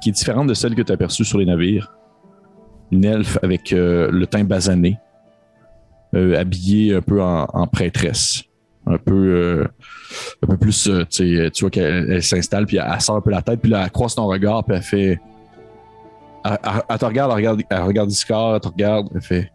qui 0.01 0.09
est 0.09 0.11
différente 0.11 0.47
de 0.47 0.53
celle 0.53 0.75
que 0.75 0.81
tu 0.81 0.91
as 0.91 0.95
aperçue 0.95 1.25
sur 1.25 1.39
les 1.39 1.45
navires. 1.45 1.95
Une 2.91 3.05
elfe 3.05 3.37
avec 3.41 3.73
euh, 3.73 4.09
le 4.11 4.27
teint 4.27 4.43
basané, 4.43 4.97
euh, 6.15 6.39
habillée 6.39 6.95
un 6.95 7.01
peu 7.01 7.21
en, 7.21 7.67
prêtresse. 7.67 8.43
Un 8.87 8.97
peu, 8.97 9.13
euh, 9.13 9.67
un 10.43 10.47
peu 10.47 10.57
plus, 10.57 10.89
tu 11.09 11.49
vois 11.61 11.69
qu'elle 11.71 12.11
elle 12.11 12.23
s'installe, 12.23 12.67
puis 12.67 12.77
elle, 12.77 13.01
sort 13.01 13.15
un 13.15 13.21
peu 13.21 13.31
la 13.31 13.41
tête, 13.41 13.59
puis 13.59 13.71
là, 13.71 13.83
elle 13.83 13.91
croise 13.91 14.13
ton 14.13 14.27
regard, 14.27 14.63
puis 14.63 14.75
elle 14.75 14.83
fait. 14.83 15.19
Elle, 16.43 16.97
te 16.99 17.05
regarde, 17.05 17.31
elle 17.31 17.37
regarde, 17.37 17.63
elle 17.67 17.81
regarde 17.81 18.11
elle 18.11 18.59
te 18.61 18.67
regarde, 18.67 19.09
elle 19.15 19.21
fait. 19.21 19.51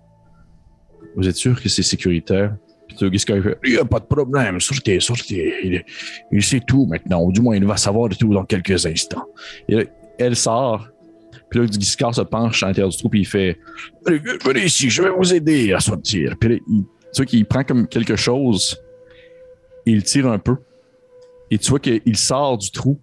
Vous 1.16 1.29
êtes 1.29 1.37
sûr 1.37 1.61
que 1.61 1.69
c'est 1.69 1.85
sécuritaire? 1.85 2.57
Puis 2.88 2.97
il 3.01 3.73
n'y 3.73 3.79
a 3.79 3.85
pas 3.85 4.01
de 4.01 4.05
problème, 4.05 4.61
sortez, 4.61 4.99
sortez. 4.99 5.55
Il, 5.62 5.85
il 6.33 6.43
sait 6.43 6.61
tout 6.61 6.87
maintenant, 6.87 7.23
ou 7.23 7.33
du 7.33 7.40
moins 7.40 7.55
il 7.57 7.64
va 7.64 7.77
savoir 7.77 8.09
tout 8.11 8.35
dans 8.35 8.45
quelques 8.45 8.85
instants. 8.85 9.27
Et 9.69 9.87
elle 10.19 10.35
sort, 10.35 10.88
puis 11.51 11.59
là, 11.59 11.67
Discord 11.67 12.15
se 12.15 12.21
penche 12.21 12.63
à 12.63 12.69
l'intérieur 12.69 12.91
du 12.91 12.97
trou, 12.97 13.09
puis 13.09 13.21
il 13.21 13.27
fait. 13.27 13.59
Venez 14.07 14.65
ici, 14.65 14.89
je 14.89 15.03
vais 15.03 15.11
vous 15.11 15.35
aider 15.35 15.73
à 15.73 15.81
sortir. 15.81 16.37
Puis 16.39 16.49
là, 16.49 16.55
il, 16.69 16.85
tu 16.85 17.17
vois 17.17 17.27
qu'il 17.27 17.45
prend 17.45 17.65
comme 17.65 17.89
quelque 17.89 18.17
chose, 18.17 18.81
et 19.85 19.91
il 19.91 20.03
tire 20.05 20.29
un 20.29 20.39
peu. 20.39 20.57
Et 21.51 21.59
tu 21.59 21.71
vois 21.71 21.81
qu'il 21.81 22.17
sort 22.17 22.57
du 22.57 22.71
trou 22.71 23.01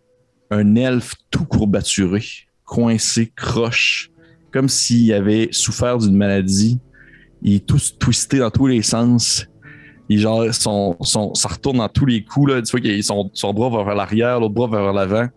un 0.50 0.76
elfe 0.76 1.16
tout 1.30 1.44
courbaturé, 1.44 2.24
coincé, 2.64 3.32
croche, 3.36 4.12
comme 4.52 4.70
s'il 4.70 5.12
avait 5.14 5.50
souffert 5.52 5.98
d'une 5.98 6.16
maladie. 6.16 6.80
Il 7.42 7.56
est 7.56 7.66
tout 7.66 7.80
twisté 8.00 8.40
dans 8.40 8.50
tous 8.50 8.68
les 8.68 8.82
sens. 8.82 9.46
Il 10.10 10.20
genre, 10.20 10.54
son, 10.54 10.96
son, 11.02 11.34
ça 11.34 11.50
retourne 11.50 11.78
dans 11.78 11.90
tous 11.90 12.06
les 12.06 12.24
coups. 12.24 12.52
Là. 12.54 12.62
Tu 12.62 12.72
vois 12.72 12.80
qu'il 12.80 13.04
son, 13.04 13.30
son 13.34 13.54
bras 13.54 13.70
va 13.70 13.84
vers 13.84 13.96
l'arrière, 13.96 14.40
l'autre 14.40 14.54
bras 14.54 14.68
va 14.68 14.82
vers 14.82 14.94
l'avant. 14.94 15.28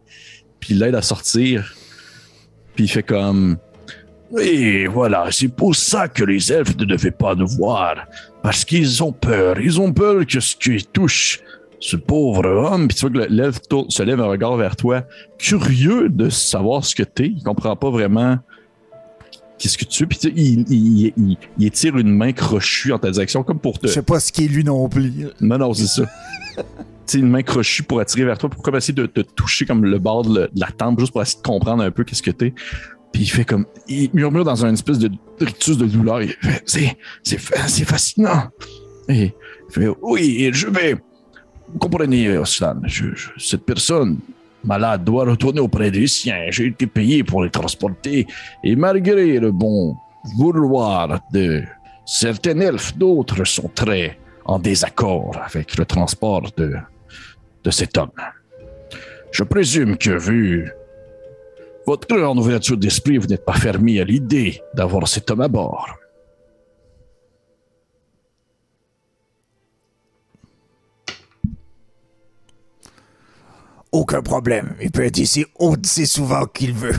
Puis 0.60 0.74
il 0.74 0.78
l'aide 0.78 0.94
à 0.94 1.02
sortir. 1.02 1.74
Puis 2.80 2.86
il 2.86 2.88
fait 2.90 3.02
comme. 3.02 3.58
Et 4.40 4.86
voilà, 4.86 5.26
c'est 5.30 5.48
pour 5.48 5.76
ça 5.76 6.08
que 6.08 6.24
les 6.24 6.50
elfes 6.50 6.74
ne 6.78 6.86
devaient 6.86 7.10
pas 7.10 7.34
nous 7.34 7.46
voir. 7.46 8.06
Parce 8.42 8.64
qu'ils 8.64 9.02
ont 9.04 9.12
peur. 9.12 9.60
Ils 9.60 9.78
ont 9.82 9.92
peur 9.92 10.24
que 10.26 10.40
ce 10.40 10.56
qui 10.56 10.82
touche 10.90 11.40
ce 11.78 11.96
pauvre 11.96 12.46
homme. 12.48 12.88
Puis 12.88 12.96
tu 12.96 13.00
vois 13.02 13.10
que 13.10 13.18
le- 13.18 13.26
l'elfe 13.36 13.60
se 13.90 14.02
lève 14.02 14.18
un 14.18 14.24
regard 14.28 14.56
vers 14.56 14.76
toi, 14.76 15.02
curieux 15.36 16.08
de 16.08 16.30
savoir 16.30 16.82
ce 16.86 16.94
que 16.94 17.02
t'es. 17.02 17.26
Il 17.36 17.42
comprend 17.42 17.76
pas 17.76 17.90
vraiment 17.90 18.38
qu'est-ce 19.58 19.76
que 19.76 19.84
tu 19.84 20.04
veux? 20.04 20.08
Puis 20.08 20.18
tu 20.18 20.28
sais, 20.28 20.34
il, 20.34 20.64
il, 20.72 21.12
il, 21.18 21.36
il 21.58 21.66
étire 21.66 21.98
une 21.98 22.08
main 22.16 22.32
crochue 22.32 22.94
en 22.94 22.98
ta 22.98 23.10
direction, 23.10 23.42
comme 23.42 23.58
pour 23.58 23.78
te. 23.78 23.88
Je 23.88 23.92
sais 23.92 24.00
pas 24.02 24.20
ce 24.20 24.32
qui 24.32 24.46
est 24.46 24.48
lui 24.48 24.64
non 24.64 24.88
plus. 24.88 25.12
Non, 25.42 25.58
non, 25.58 25.74
c'est 25.74 25.86
ça. 25.86 26.04
une 27.18 27.28
main 27.28 27.42
crochue 27.42 27.82
pour 27.82 28.00
attirer 28.00 28.24
vers 28.24 28.38
toi, 28.38 28.48
pour 28.48 28.62
comme 28.62 28.76
essayer 28.76 28.94
de 28.94 29.06
te 29.06 29.20
toucher 29.20 29.66
comme 29.66 29.84
le 29.84 29.98
bord 29.98 30.22
de, 30.22 30.50
la 30.54 30.68
tempe, 30.68 31.00
juste 31.00 31.12
pour 31.12 31.22
essayer 31.22 31.40
de 31.40 31.46
comprendre 31.46 31.82
un 31.82 31.90
peu 31.90 32.04
qu'est-ce 32.04 32.22
que 32.22 32.30
t'es. 32.30 32.54
Puis 33.12 33.22
il 33.22 33.28
fait 33.28 33.44
comme. 33.44 33.66
Il 33.88 34.10
murmure 34.12 34.44
dans 34.44 34.64
une 34.64 34.74
espèce 34.74 34.98
de 34.98 35.10
rictus 35.40 35.76
de 35.76 35.86
douleur. 35.86 36.22
Il 36.22 36.30
fait 36.30 36.62
C'est, 36.64 36.96
c'est, 37.22 37.40
c'est 37.66 37.84
fascinant. 37.84 38.48
Et 39.08 39.34
il 39.68 39.72
fait 39.72 39.88
Oui, 40.00 40.50
je 40.52 40.68
vais. 40.68 40.94
Vous 40.94 41.78
comprenez, 41.78 42.36
Oslan, 42.36 42.80
cette 43.36 43.64
personne 43.64 44.18
malade 44.64 45.04
doit 45.04 45.24
retourner 45.24 45.60
auprès 45.60 45.90
des 45.90 46.06
siens. 46.06 46.46
J'ai 46.50 46.66
été 46.66 46.86
payé 46.86 47.24
pour 47.24 47.42
les 47.42 47.50
transporter. 47.50 48.26
Et 48.64 48.76
malgré 48.76 49.38
le 49.38 49.52
bon 49.52 49.96
vouloir 50.36 51.20
de 51.32 51.62
certains 52.04 52.58
elfes, 52.60 52.96
d'autres 52.96 53.44
sont 53.44 53.70
très 53.74 54.18
en 54.44 54.58
désaccord 54.58 55.36
avec 55.44 55.76
le 55.76 55.84
transport 55.84 56.50
de, 56.56 56.74
de 57.64 57.70
cet 57.70 57.98
homme. 57.98 58.10
Je 59.32 59.44
présume 59.44 59.96
que, 59.96 60.10
vu 60.10 60.70
votre 61.86 62.06
grande 62.06 62.38
ouverture 62.38 62.76
d'esprit, 62.76 63.18
vous 63.18 63.26
n'êtes 63.26 63.44
pas 63.44 63.54
fermé 63.54 64.00
à 64.00 64.04
l'idée 64.04 64.62
d'avoir 64.74 65.08
cet 65.08 65.30
homme 65.30 65.40
à 65.40 65.48
bord. 65.48 65.88
Aucun 73.92 74.22
problème. 74.22 74.76
Il 74.80 74.92
peut 74.92 75.04
être 75.04 75.18
ici 75.18 75.44
aussi 75.58 76.06
souvent 76.06 76.46
qu'il 76.46 76.74
veut. 76.74 76.94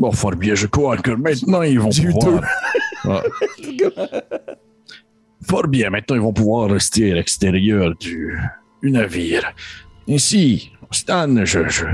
Bon, 0.00 0.10
fort 0.10 0.34
bien, 0.34 0.56
je 0.56 0.66
crois 0.66 0.96
que 0.96 1.12
maintenant 1.12 1.62
ils 1.62 1.78
vont 1.78 1.90
eu 1.90 2.10
pouvoir. 2.12 2.42
Ah. 3.04 3.22
fort 5.48 5.68
bien, 5.68 5.90
maintenant 5.90 6.16
ils 6.16 6.22
vont 6.22 6.32
pouvoir 6.32 6.70
rester 6.70 7.12
à 7.12 7.14
l'extérieur 7.14 7.94
du, 8.00 8.36
du 8.84 8.90
navire. 8.90 9.52
Ici, 10.06 10.70
Stan, 10.90 11.44
je, 11.44 11.68
je 11.68 11.86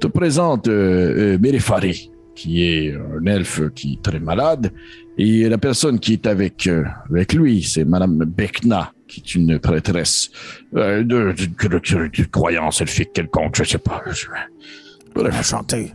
te 0.00 0.08
présente 0.08 0.66
euh, 0.68 1.34
euh, 1.34 1.38
Mérefari, 1.38 2.10
qui 2.34 2.64
est 2.64 2.94
un 2.94 3.24
elfe 3.26 3.62
qui 3.74 3.94
est 3.94 4.02
très 4.02 4.18
malade, 4.18 4.72
et 5.16 5.48
la 5.48 5.58
personne 5.58 6.00
qui 6.00 6.14
est 6.14 6.26
avec, 6.26 6.66
euh, 6.66 6.84
avec 7.08 7.32
lui, 7.34 7.62
c'est 7.62 7.84
Madame 7.84 8.18
Bekna, 8.24 8.92
qui 9.06 9.20
est 9.20 9.34
une 9.36 9.60
prêtresse 9.60 10.30
euh, 10.74 11.04
de, 11.04 11.32
de, 11.32 11.68
de- 11.68 12.08
de- 12.08 12.24
croyance 12.28 12.80
elfique 12.80 13.12
quelconque, 13.12 13.56
je 13.56 13.64
sais 13.64 13.78
pas. 13.78 14.02
Je- 14.10 14.26
Bref. 15.14 15.38
Enchanté. 15.38 15.92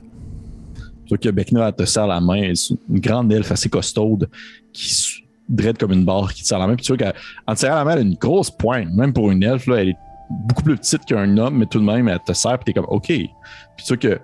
Sauf 1.10 1.20
que 1.20 1.28
Bekna, 1.30 1.68
elle 1.68 1.76
te 1.76 1.84
serre 1.84 2.08
la 2.08 2.22
main. 2.22 2.54
C'est 2.56 2.76
une 2.90 3.00
grande 3.02 3.34
elfe 3.34 3.52
assez 3.52 3.68
costaude 3.68 4.30
qui 4.72 4.94
se 4.94 5.18
drette 5.50 5.78
comme 5.78 5.92
une 5.92 6.06
barre, 6.06 6.34
qui 6.34 6.44
te 6.44 6.48
serre 6.48 6.60
la 6.60 6.68
main. 6.68 6.76
Puis 6.78 6.86
tu 6.86 6.96
vois 6.96 7.12
qu'en 7.46 7.54
te 7.54 7.60
serrant 7.60 7.76
la 7.76 7.84
main, 7.84 7.92
elle 7.94 7.98
a 8.00 8.02
une 8.04 8.14
grosse 8.16 8.50
pointe. 8.50 8.88
Même 8.94 9.12
pour 9.12 9.30
une 9.32 9.44
elfe, 9.44 9.68
là, 9.68 9.82
elle 9.82 9.90
est 9.90 9.98
beaucoup 10.30 10.64
plus 10.64 10.78
petite 10.78 11.06
qu'un 11.06 11.38
homme, 11.38 11.58
mais 11.58 11.66
tout 11.66 11.80
de 11.80 11.86
même, 11.86 12.08
elle 12.08 12.20
te 12.20 12.34
serre, 12.34 12.60
puis 12.60 12.66
t'es 12.66 12.74
comme 12.74 12.90
OK. 12.90 13.08
Puis 13.08 13.30
tu 13.78 13.88
vois 13.88 13.98
que 13.98 14.20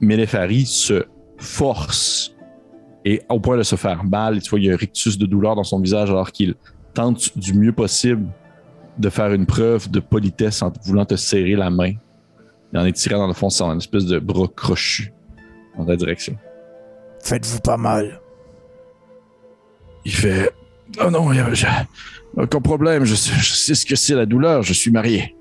Mélefari 0.00 0.64
se 0.66 1.04
force 1.38 2.34
et 3.04 3.22
au 3.28 3.40
point 3.40 3.56
de 3.56 3.62
se 3.62 3.76
faire 3.76 4.04
mal. 4.04 4.36
Et 4.36 4.40
tu 4.40 4.50
vois, 4.50 4.58
il 4.60 4.66
y 4.66 4.70
a 4.70 4.74
un 4.74 4.76
rictus 4.76 5.18
de 5.18 5.26
douleur 5.26 5.56
dans 5.56 5.64
son 5.64 5.80
visage 5.80 6.10
alors 6.10 6.30
qu'il 6.32 6.54
tente 6.94 7.36
du 7.38 7.54
mieux 7.54 7.72
possible 7.72 8.26
de 8.98 9.08
faire 9.10 9.32
une 9.32 9.46
preuve 9.46 9.90
de 9.90 10.00
politesse 10.00 10.62
en 10.62 10.72
voulant 10.84 11.04
te 11.04 11.16
serrer 11.16 11.54
la 11.56 11.70
main. 11.70 11.92
Et 12.72 12.76
en 12.78 12.84
étirant 12.84 13.18
dans 13.18 13.26
le 13.28 13.32
fond 13.34 13.50
son 13.50 13.76
espèce 13.78 14.04
de 14.06 14.18
bras 14.18 14.46
crochu 14.54 15.12
dans 15.76 15.84
ta 15.86 15.96
direction. 15.96 16.36
Faites-vous 17.22 17.60
pas 17.60 17.76
mal. 17.76 18.20
Il 20.04 20.12
fait 20.12 20.52
Oh 21.04 21.10
non, 21.10 21.32
il 21.32 21.36
y 21.36 21.40
a- 21.40 21.52
j'ai- 21.54 21.66
aucun 22.36 22.60
problème, 22.60 23.04
je 23.04 23.14
sais, 23.14 23.74
ce 23.74 23.86
que 23.86 23.96
c'est 23.96 24.14
la 24.14 24.26
douleur, 24.26 24.62
je 24.62 24.72
suis 24.72 24.90
marié. 24.90 25.34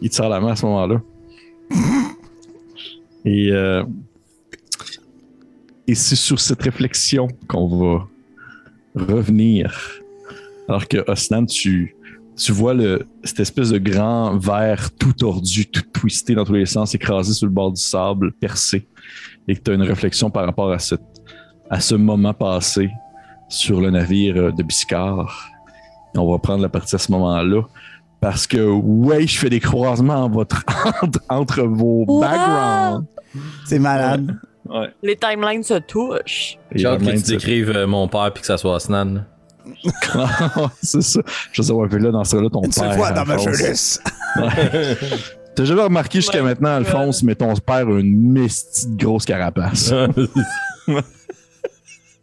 Il 0.00 0.10
te 0.10 0.22
la 0.22 0.40
main 0.40 0.52
à 0.52 0.56
ce 0.56 0.66
moment-là. 0.66 1.00
Et, 3.24 3.50
euh, 3.52 3.84
et 5.86 5.94
c'est 5.94 6.16
sur 6.16 6.38
cette 6.40 6.62
réflexion 6.62 7.28
qu'on 7.46 7.68
va 7.68 8.08
revenir. 8.94 10.00
Alors 10.68 10.86
que 10.86 10.98
Osnan, 11.10 11.46
tu, 11.46 11.94
vois 12.50 12.74
cette 13.24 13.40
espèce 13.40 13.70
de 13.70 13.78
grand 13.78 14.38
verre 14.38 14.90
tout 14.94 15.12
tordu, 15.12 15.66
tout 15.66 15.82
twisté 15.92 16.34
dans 16.34 16.44
tous 16.44 16.54
les 16.54 16.66
sens, 16.66 16.94
écrasé 16.94 17.32
sur 17.32 17.46
le 17.46 17.52
bord 17.52 17.72
du 17.72 17.80
sable, 17.80 18.32
percé. 18.32 18.86
Et 19.46 19.56
que 19.56 19.62
tu 19.62 19.70
as 19.70 19.74
une 19.74 19.82
réflexion 19.82 20.30
par 20.30 20.44
rapport 20.44 20.70
à, 20.72 20.78
à 21.70 21.80
ce 21.80 21.94
moment 21.94 22.34
passé 22.34 22.90
sur 23.48 23.80
le 23.80 23.90
navire 23.90 24.52
de 24.52 24.62
Biscard. 24.62 25.50
On 26.16 26.30
va 26.30 26.38
prendre 26.38 26.62
la 26.62 26.68
partie 26.68 26.94
à 26.94 26.98
ce 26.98 27.10
moment-là. 27.12 27.62
Parce 28.20 28.46
que, 28.48 28.58
ouais, 28.58 29.26
je 29.26 29.38
fais 29.38 29.50
des 29.50 29.60
croisements 29.60 30.24
en 30.24 30.28
votre- 30.28 30.64
entre, 31.02 31.20
entre 31.28 31.62
vos 31.62 32.04
Wow! 32.08 32.20
backgrounds. 32.20 33.06
C'est 33.66 33.78
malade. 33.78 34.36
Ouais. 34.68 34.88
Les 35.02 35.16
timelines 35.16 35.62
se 35.62 35.74
touchent. 35.78 36.58
J'ai 36.74 36.86
hâte 36.86 37.00
que 37.00 37.10
tu 37.10 37.22
décrives 37.32 37.70
euh, 37.70 37.86
mon 37.86 38.08
père 38.08 38.32
puis 38.32 38.40
que 38.40 38.46
ça 38.46 38.56
soit 38.58 38.80
Snan. 38.80 39.24
c'est 40.82 41.02
ça. 41.02 41.20
Je 41.52 41.62
sais, 41.62 41.72
ouais, 41.72 41.88
puis 41.88 42.00
là, 42.02 42.10
dans 42.10 42.24
ce 42.24 42.36
cas-là, 42.36 42.48
ton 42.50 42.62
Une 42.62 42.70
père. 42.72 42.94
fois 42.94 43.10
dans 43.12 43.24
ma 43.24 43.36
jeunesse. 43.38 44.02
T'as 45.54 45.64
jamais 45.64 45.82
remarqué 45.82 46.20
jusqu'à 46.20 46.42
maintenant. 46.42 46.70
Alphonse, 46.70 47.22
mais 47.22 47.34
ton 47.34 47.54
père 47.54 47.86
a 47.88 48.00
une 48.00 48.32
mestie 48.32 48.88
de 48.88 48.96
grosse 49.04 49.24
carapace. 49.24 49.92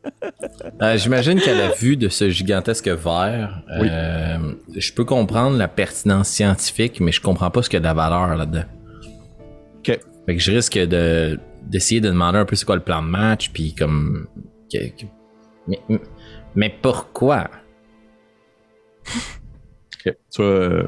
Euh, 0.82 0.98
J'imagine 0.98 1.40
qu'à 1.40 1.54
la 1.54 1.72
vue 1.72 1.96
de 1.98 2.10
ce 2.10 2.30
gigantesque 2.30 2.88
verre, 2.88 3.62
Oui. 3.80 3.88
euh, 3.90 4.38
je 4.76 4.92
peux 4.94 5.06
comprendre 5.06 5.58
la 5.58 5.68
pertinence 5.68 6.30
scientifique, 6.30 7.00
mais 7.00 7.12
je 7.12 7.22
comprends 7.22 7.50
pas 7.52 7.62
ce 7.64 7.70
qu'il 7.70 7.78
y 7.78 7.78
a 7.78 7.80
de 7.82 7.86
la 7.86 7.94
valeur 7.94 8.36
là-dedans. 8.36 8.64
OK. 9.80 9.86
Fait 10.26 10.36
que 10.36 10.40
je 10.42 10.52
risque 10.52 10.78
de 10.78 11.40
d'essayer 11.64 12.02
de 12.02 12.10
demander 12.10 12.38
un 12.40 12.46
peu 12.46 12.56
c'est 12.56 12.66
quoi 12.66 12.76
le 12.76 12.82
plan 12.84 13.02
de 13.02 13.08
match, 13.08 13.50
puis 13.52 13.74
comme... 13.74 14.28
mais, 15.68 15.80
mais 16.56 16.76
pourquoi? 16.82 17.50
Ok. 20.06 20.16
Tu 20.32 20.42
vois, 20.42 20.46
euh, 20.52 20.88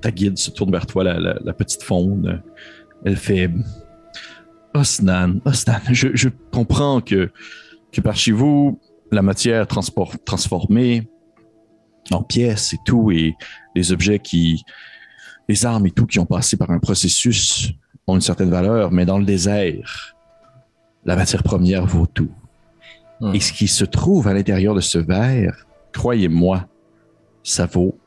ta 0.00 0.10
guide 0.10 0.38
se 0.38 0.50
tourne 0.50 0.70
vers 0.72 0.86
toi, 0.86 1.04
la, 1.04 1.18
la- 1.18 1.38
la 1.42 1.52
petite 1.52 1.82
faune. 1.82 2.42
Elle 3.04 3.16
fait 3.16 3.50
Osnan, 4.74 5.40
Osnan, 5.44 5.80
je, 5.92 6.08
je 6.14 6.28
comprends 6.52 7.00
que, 7.00 7.30
que 7.92 8.00
par 8.00 8.16
chez 8.16 8.32
vous, 8.32 8.80
la 9.10 9.22
matière 9.22 9.66
transformée 9.66 11.08
en 12.10 12.22
pièces 12.22 12.72
et 12.72 12.78
tout, 12.84 13.10
et 13.10 13.34
les 13.74 13.92
objets 13.92 14.18
qui. 14.18 14.62
les 15.48 15.66
armes 15.66 15.86
et 15.86 15.90
tout 15.90 16.06
qui 16.06 16.18
ont 16.18 16.26
passé 16.26 16.56
par 16.56 16.70
un 16.70 16.78
processus 16.78 17.72
ont 18.06 18.14
une 18.14 18.20
certaine 18.20 18.50
valeur, 18.50 18.90
mais 18.90 19.04
dans 19.04 19.18
le 19.18 19.24
désert, 19.24 20.16
la 21.04 21.16
matière 21.16 21.42
première 21.42 21.86
vaut 21.86 22.06
tout. 22.06 22.30
Hmm. 23.20 23.34
Et 23.34 23.40
ce 23.40 23.52
qui 23.52 23.68
se 23.68 23.84
trouve 23.84 24.28
à 24.28 24.34
l'intérieur 24.34 24.74
de 24.74 24.80
ce 24.80 24.98
verre, 24.98 25.66
croyez-moi, 25.92 26.66
ça 27.42 27.66
vaut 27.66 27.98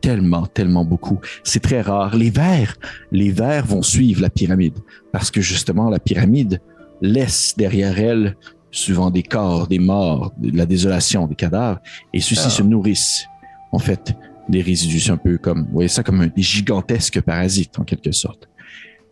tellement, 0.00 0.46
tellement 0.46 0.84
beaucoup. 0.84 1.20
C'est 1.42 1.62
très 1.62 1.80
rare. 1.80 2.16
Les 2.16 2.30
vers, 2.30 2.76
les 3.12 3.30
vers 3.30 3.66
vont 3.66 3.82
suivre 3.82 4.22
la 4.22 4.30
pyramide 4.30 4.78
parce 5.12 5.30
que 5.30 5.40
justement, 5.40 5.90
la 5.90 5.98
pyramide 5.98 6.60
laisse 7.00 7.54
derrière 7.56 7.98
elle 7.98 8.36
souvent 8.76 9.10
des 9.10 9.22
corps, 9.22 9.66
des 9.66 9.78
morts, 9.78 10.32
de 10.38 10.56
la 10.56 10.66
désolation, 10.66 11.26
des 11.26 11.34
cadavres, 11.34 11.80
et 12.12 12.20
ceux-ci 12.20 12.42
Ah. 12.46 12.50
se 12.50 12.62
nourrissent, 12.62 13.26
en 13.72 13.78
fait, 13.78 14.14
des 14.48 14.60
résidus. 14.62 15.00
C'est 15.00 15.10
un 15.12 15.16
peu 15.16 15.38
comme, 15.38 15.64
vous 15.66 15.72
voyez 15.72 15.88
ça 15.88 16.02
comme 16.02 16.20
un- 16.20 16.26
des 16.28 16.42
gigantesques 16.42 17.20
parasites, 17.22 17.78
en 17.78 17.84
quelque 17.84 18.12
sorte. 18.12 18.48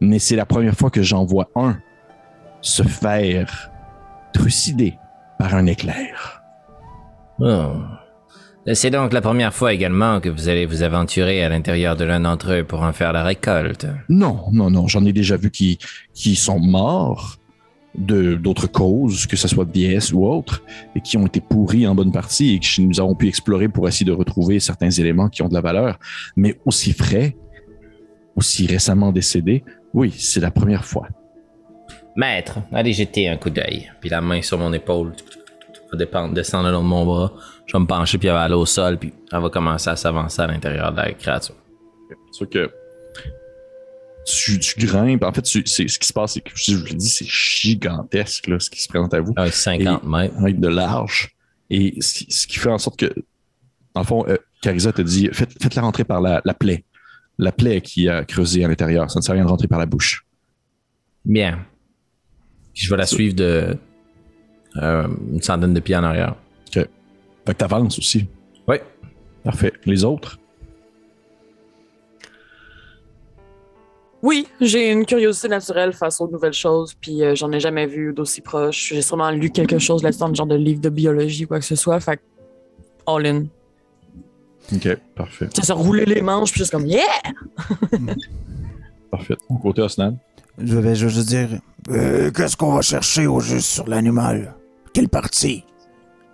Mais 0.01 0.19
c'est 0.19 0.37
la 0.37 0.47
première 0.47 0.75
fois 0.75 0.91
que 0.91 1.03
j'en 1.03 1.25
vois 1.25 1.49
un 1.57 1.79
se 2.61 2.83
faire 2.83 3.71
trucider 4.33 4.95
par 5.39 5.55
un 5.55 5.67
éclair. 5.67 6.43
Oh. 7.41 7.73
C'est 8.73 8.91
donc 8.91 9.13
la 9.13 9.21
première 9.21 9.53
fois 9.53 9.73
également 9.75 10.21
que 10.21 10.29
vous 10.31 10.49
allez 10.49 10.65
vous 10.65 10.83
aventurer 10.83 11.45
à 11.45 11.49
l'intérieur 11.51 11.97
de 11.97 12.05
l'un 12.05 12.21
d'entre 12.21 12.53
eux 12.53 12.65
pour 12.65 12.83
en 12.83 12.93
faire 12.95 13.13
la 13.13 13.23
récolte. 13.23 13.87
Non, 14.09 14.45
non, 14.53 14.71
non. 14.71 14.87
J'en 14.89 15.05
ai 15.05 15.13
déjà 15.13 15.37
vu 15.37 15.51
qui, 15.51 15.79
qui 16.15 16.35
sont 16.35 16.59
morts 16.59 17.37
d'autres 17.97 18.67
causes, 18.67 19.27
que 19.27 19.37
ce 19.37 19.49
soit 19.49 19.65
de 19.65 19.73
vieillesse 19.73 20.13
ou 20.13 20.27
autre, 20.27 20.63
et 20.95 21.01
qui 21.01 21.17
ont 21.17 21.27
été 21.27 21.41
pourris 21.41 21.87
en 21.87 21.95
bonne 21.95 22.13
partie 22.13 22.55
et 22.55 22.59
que 22.59 22.81
nous 22.83 23.01
avons 23.01 23.15
pu 23.15 23.29
explorer 23.29 23.69
pour 23.69 23.87
essayer 23.89 24.07
de 24.07 24.13
retrouver 24.13 24.61
certains 24.61 24.91
éléments 24.91 25.29
qui 25.29 25.43
ont 25.43 25.49
de 25.49 25.55
la 25.55 25.61
valeur. 25.61 25.99
Mais 26.37 26.59
aussi 26.65 26.93
frais, 26.93 27.37
aussi 28.37 28.67
récemment 28.67 29.13
décédés, 29.13 29.65
oui, 29.93 30.13
c'est 30.17 30.41
la 30.41 30.51
première 30.51 30.85
fois. 30.85 31.09
Maître, 32.17 32.59
allez 32.73 32.93
jeter 32.93 33.29
un 33.29 33.37
coup 33.37 33.51
d'œil. 33.51 33.91
Puis 34.01 34.11
la 34.11 34.21
main 34.21 34.43
sur 34.43 34.59
mon 34.59 34.73
épaule 34.73 35.13
va 35.93 36.29
descendre 36.29 36.67
le 36.67 36.73
long 36.73 36.83
de 36.83 36.89
mon 36.89 37.05
bras. 37.05 37.33
Je 37.67 37.77
vais 37.77 37.81
me 37.81 37.87
pencher 37.87 38.19
puis 38.19 38.29
elle 38.29 38.35
va 38.35 38.43
aller 38.43 38.55
au 38.55 38.67
sol 38.67 38.99
puis 38.99 39.13
elle 39.33 39.41
va 39.41 39.49
commencer 39.51 39.91
à 39.91 39.97
s'avancer 39.97 40.43
à 40.43 40.47
l'intérieur 40.47 40.93
de 40.93 40.97
la 40.97 41.13
créature. 41.13 41.55
C'est 42.09 42.37
sûr 42.37 42.49
que 42.51 42.71
tu, 44.27 44.59
tu 44.59 44.75
grimpes. 44.87 45.23
En 45.25 45.33
fait, 45.33 45.43
tu- 45.43 45.63
c'est, 45.67 45.89
ce 45.89 45.99
qui 45.99 46.07
se 46.09 46.13
passe, 46.13 46.35
c'est 46.35 46.41
que 46.41 46.51
je 46.55 46.75
vous 46.77 46.85
l'ai 46.87 46.95
dit, 46.95 47.09
c'est 47.09 47.27
gigantesque 47.27 48.47
là, 48.49 48.59
ce 48.61 48.71
qui 48.71 48.83
se 48.83 48.89
présente 48.89 49.15
à 49.15 49.21
vous. 49.21 49.33
Ah, 49.37 49.51
50 49.51 50.05
mètres. 50.05 50.35
avec 50.39 50.61
de 50.61 50.69
large. 50.69 51.35
Et 51.71 52.01
ce 52.01 52.15
qui, 52.15 52.27
ce 52.33 52.47
qui 52.47 52.59
fait 52.59 52.71
en 52.71 52.79
sorte 52.79 52.99
que, 52.99 53.13
le 53.97 54.03
fond, 54.05 54.25
euh, 54.29 54.37
Carissa 54.63 54.93
te 54.93 55.03
dit 55.03 55.29
faites, 55.33 55.53
faites-la 55.63 55.83
rentrer 55.83 56.05
par 56.05 56.21
la, 56.21 56.41
la 56.45 56.55
plaie. 56.55 56.85
La 57.39 57.53
plaie 57.53 57.81
qui 57.81 58.09
a 58.09 58.25
creusé 58.25 58.65
à 58.65 58.69
l'intérieur. 58.69 59.11
Ça 59.11 59.19
ne 59.19 59.25
sert 59.25 59.33
à 59.33 59.35
rien 59.37 59.45
de 59.45 59.51
rentrer 59.51 59.67
par 59.69 59.79
la 59.79 59.87
bouche. 59.87 60.25
Bien. 61.25 61.65
Je 62.75 62.91
vais 62.91 62.97
la 62.97 63.07
suivre 63.07 63.35
de 63.35 63.77
euh, 64.77 65.09
une 65.33 65.43
centaine 65.43 65.75
de 65.75 65.81
pieds 65.81 65.97
en 65.97 66.05
arrière. 66.05 66.37
Fait 66.73 66.89
que 67.47 67.53
t'avances 67.53 67.99
aussi. 67.99 68.27
Oui. 68.67 68.77
Parfait. 69.43 69.73
Les 69.85 70.03
autres? 70.05 70.39
Oui, 74.25 74.49
j'ai 74.59 74.91
une 74.91 75.05
curiosité 75.05 75.49
naturelle 75.49 75.93
face 75.93 76.19
aux 76.19 76.29
nouvelles 76.29 76.55
choses, 76.55 76.95
puis 76.99 77.23
euh, 77.23 77.35
j'en 77.35 77.53
ai 77.53 77.61
jamais 77.61 77.87
vu 77.87 78.15
d'aussi 78.15 78.41
proche. 78.41 78.89
J'ai 78.89 79.03
sûrement 79.03 79.31
lu 79.31 79.51
quelque 79.51 79.79
chose 79.79 80.03
là-dedans, 80.03 80.33
genre 80.33 80.47
de 80.47 80.55
livre 80.55 80.81
de 80.81 80.89
biologie 80.89 81.45
ou 81.45 81.49
quoi 81.49 81.59
que 81.59 81.67
ce 81.67 81.77
soit. 81.77 82.01
Fait 82.01 82.17
que, 82.17 82.23
all 83.07 83.27
in. 83.27 83.45
Ok, 84.75 84.97
parfait. 85.15 85.51
Ça 85.55 85.63
se 85.63 85.73
rouler 85.75 86.07
les 86.07 86.23
manches, 86.23 86.53
puis 86.53 86.61
juste 86.61 86.71
comme 86.71 86.87
yeah! 86.87 87.03
Parfait. 89.11 89.37
Côté 89.61 89.83
Osnan. 89.83 90.17
Je 90.57 90.79
vais, 90.79 90.95
juste 90.95 91.29
dire 91.29 91.61
euh, 91.91 92.31
Qu'est-ce 92.31 92.57
qu'on 92.57 92.73
va 92.73 92.81
chercher 92.81 93.27
au 93.27 93.41
juste 93.41 93.69
sur 93.69 93.87
l'animal? 93.87 94.55
Quelle 94.95 95.11
partie? 95.11 95.65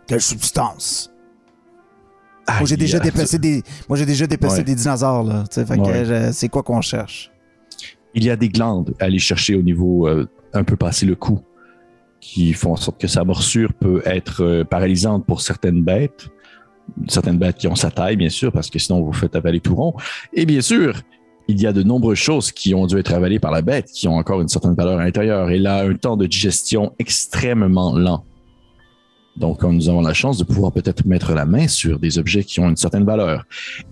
Quelle 0.07 0.21
substance? 0.21 1.11
Moi, 2.49 2.67
j'ai 2.67 2.77
déjà 2.77 3.01
déplacé 3.01 3.41
des. 3.41 3.65
Moi, 3.89 3.99
j'ai 3.99 4.07
déjà 4.07 4.29
déplacé 4.29 4.59
Ouais. 4.59 4.63
des 4.63 4.77
dinosaures, 4.77 5.25
là. 5.25 5.43
Que 5.53 6.33
c'est 6.33 6.49
quoi 6.49 6.63
qu'on 6.63 6.81
cherche? 6.81 7.33
Il 8.15 8.25
y 8.25 8.31
a 8.31 8.37
des 8.37 8.49
glandes 8.49 8.95
à 8.99 9.05
aller 9.05 9.19
chercher 9.19 9.55
au 9.55 9.63
niveau 9.63 10.09
euh, 10.09 10.29
un 10.53 10.65
peu 10.65 10.77
passé 10.77 11.07
le 11.07 11.15
cou 11.15 11.41
qui 12.21 12.53
font 12.53 12.73
en 12.73 12.77
sorte 12.77 13.01
que 13.01 13.07
sa 13.07 13.25
morsure 13.25 13.73
peut 13.73 14.03
être 14.05 14.45
euh, 14.45 14.65
paralysante 14.65 15.25
pour 15.27 15.41
certaines 15.41 15.83
bêtes. 15.83 16.29
Certaines 17.09 17.39
bêtes 17.39 17.57
qui 17.57 17.69
ont 17.69 17.77
sa 17.77 17.91
taille, 17.91 18.17
bien 18.17 18.29
sûr, 18.29 18.53
parce 18.53 18.69
que 18.69 18.79
sinon 18.79 19.03
vous 19.03 19.13
faites 19.13 19.37
avaler 19.37 19.61
tout 19.61 19.75
rond. 19.75 19.95
Et 20.33 20.45
bien 20.45 20.61
sûr, 20.61 21.01
il 21.49 21.61
y 21.61 21.67
a 21.67 21.73
de 21.73 21.83
nombreuses 21.83 22.19
choses 22.19 22.53
qui 22.53 22.75
ont 22.75 22.87
dû 22.87 22.99
être 22.99 23.13
avalées 23.13 23.39
par 23.39 23.53
la 23.53 23.63
bête, 23.63 23.87
qui 23.87 24.09
ont 24.09 24.17
encore 24.17 24.41
une 24.41 24.49
certaine 24.49 24.75
valeur 24.75 24.99
à 24.99 25.05
l'intérieur. 25.05 25.51
Elle 25.51 25.67
a 25.67 25.83
un 25.83 25.95
temps 25.95 26.17
de 26.17 26.27
digestion 26.27 26.93
extrêmement 26.99 27.97
lent. 27.97 28.25
Donc, 29.37 29.63
nous 29.63 29.89
avons 29.89 30.01
la 30.01 30.13
chance 30.13 30.39
de 30.39 30.45
pouvoir 30.45 30.73
peut-être 30.73 31.07
mettre 31.07 31.33
la 31.33 31.47
main 31.47 31.69
sur 31.69 31.99
des 31.99 32.19
objets 32.19 32.45
qui 32.45 32.61
ont 32.61 32.69
une 32.69 32.77
certaine 32.77 33.05
valeur. 33.05 33.45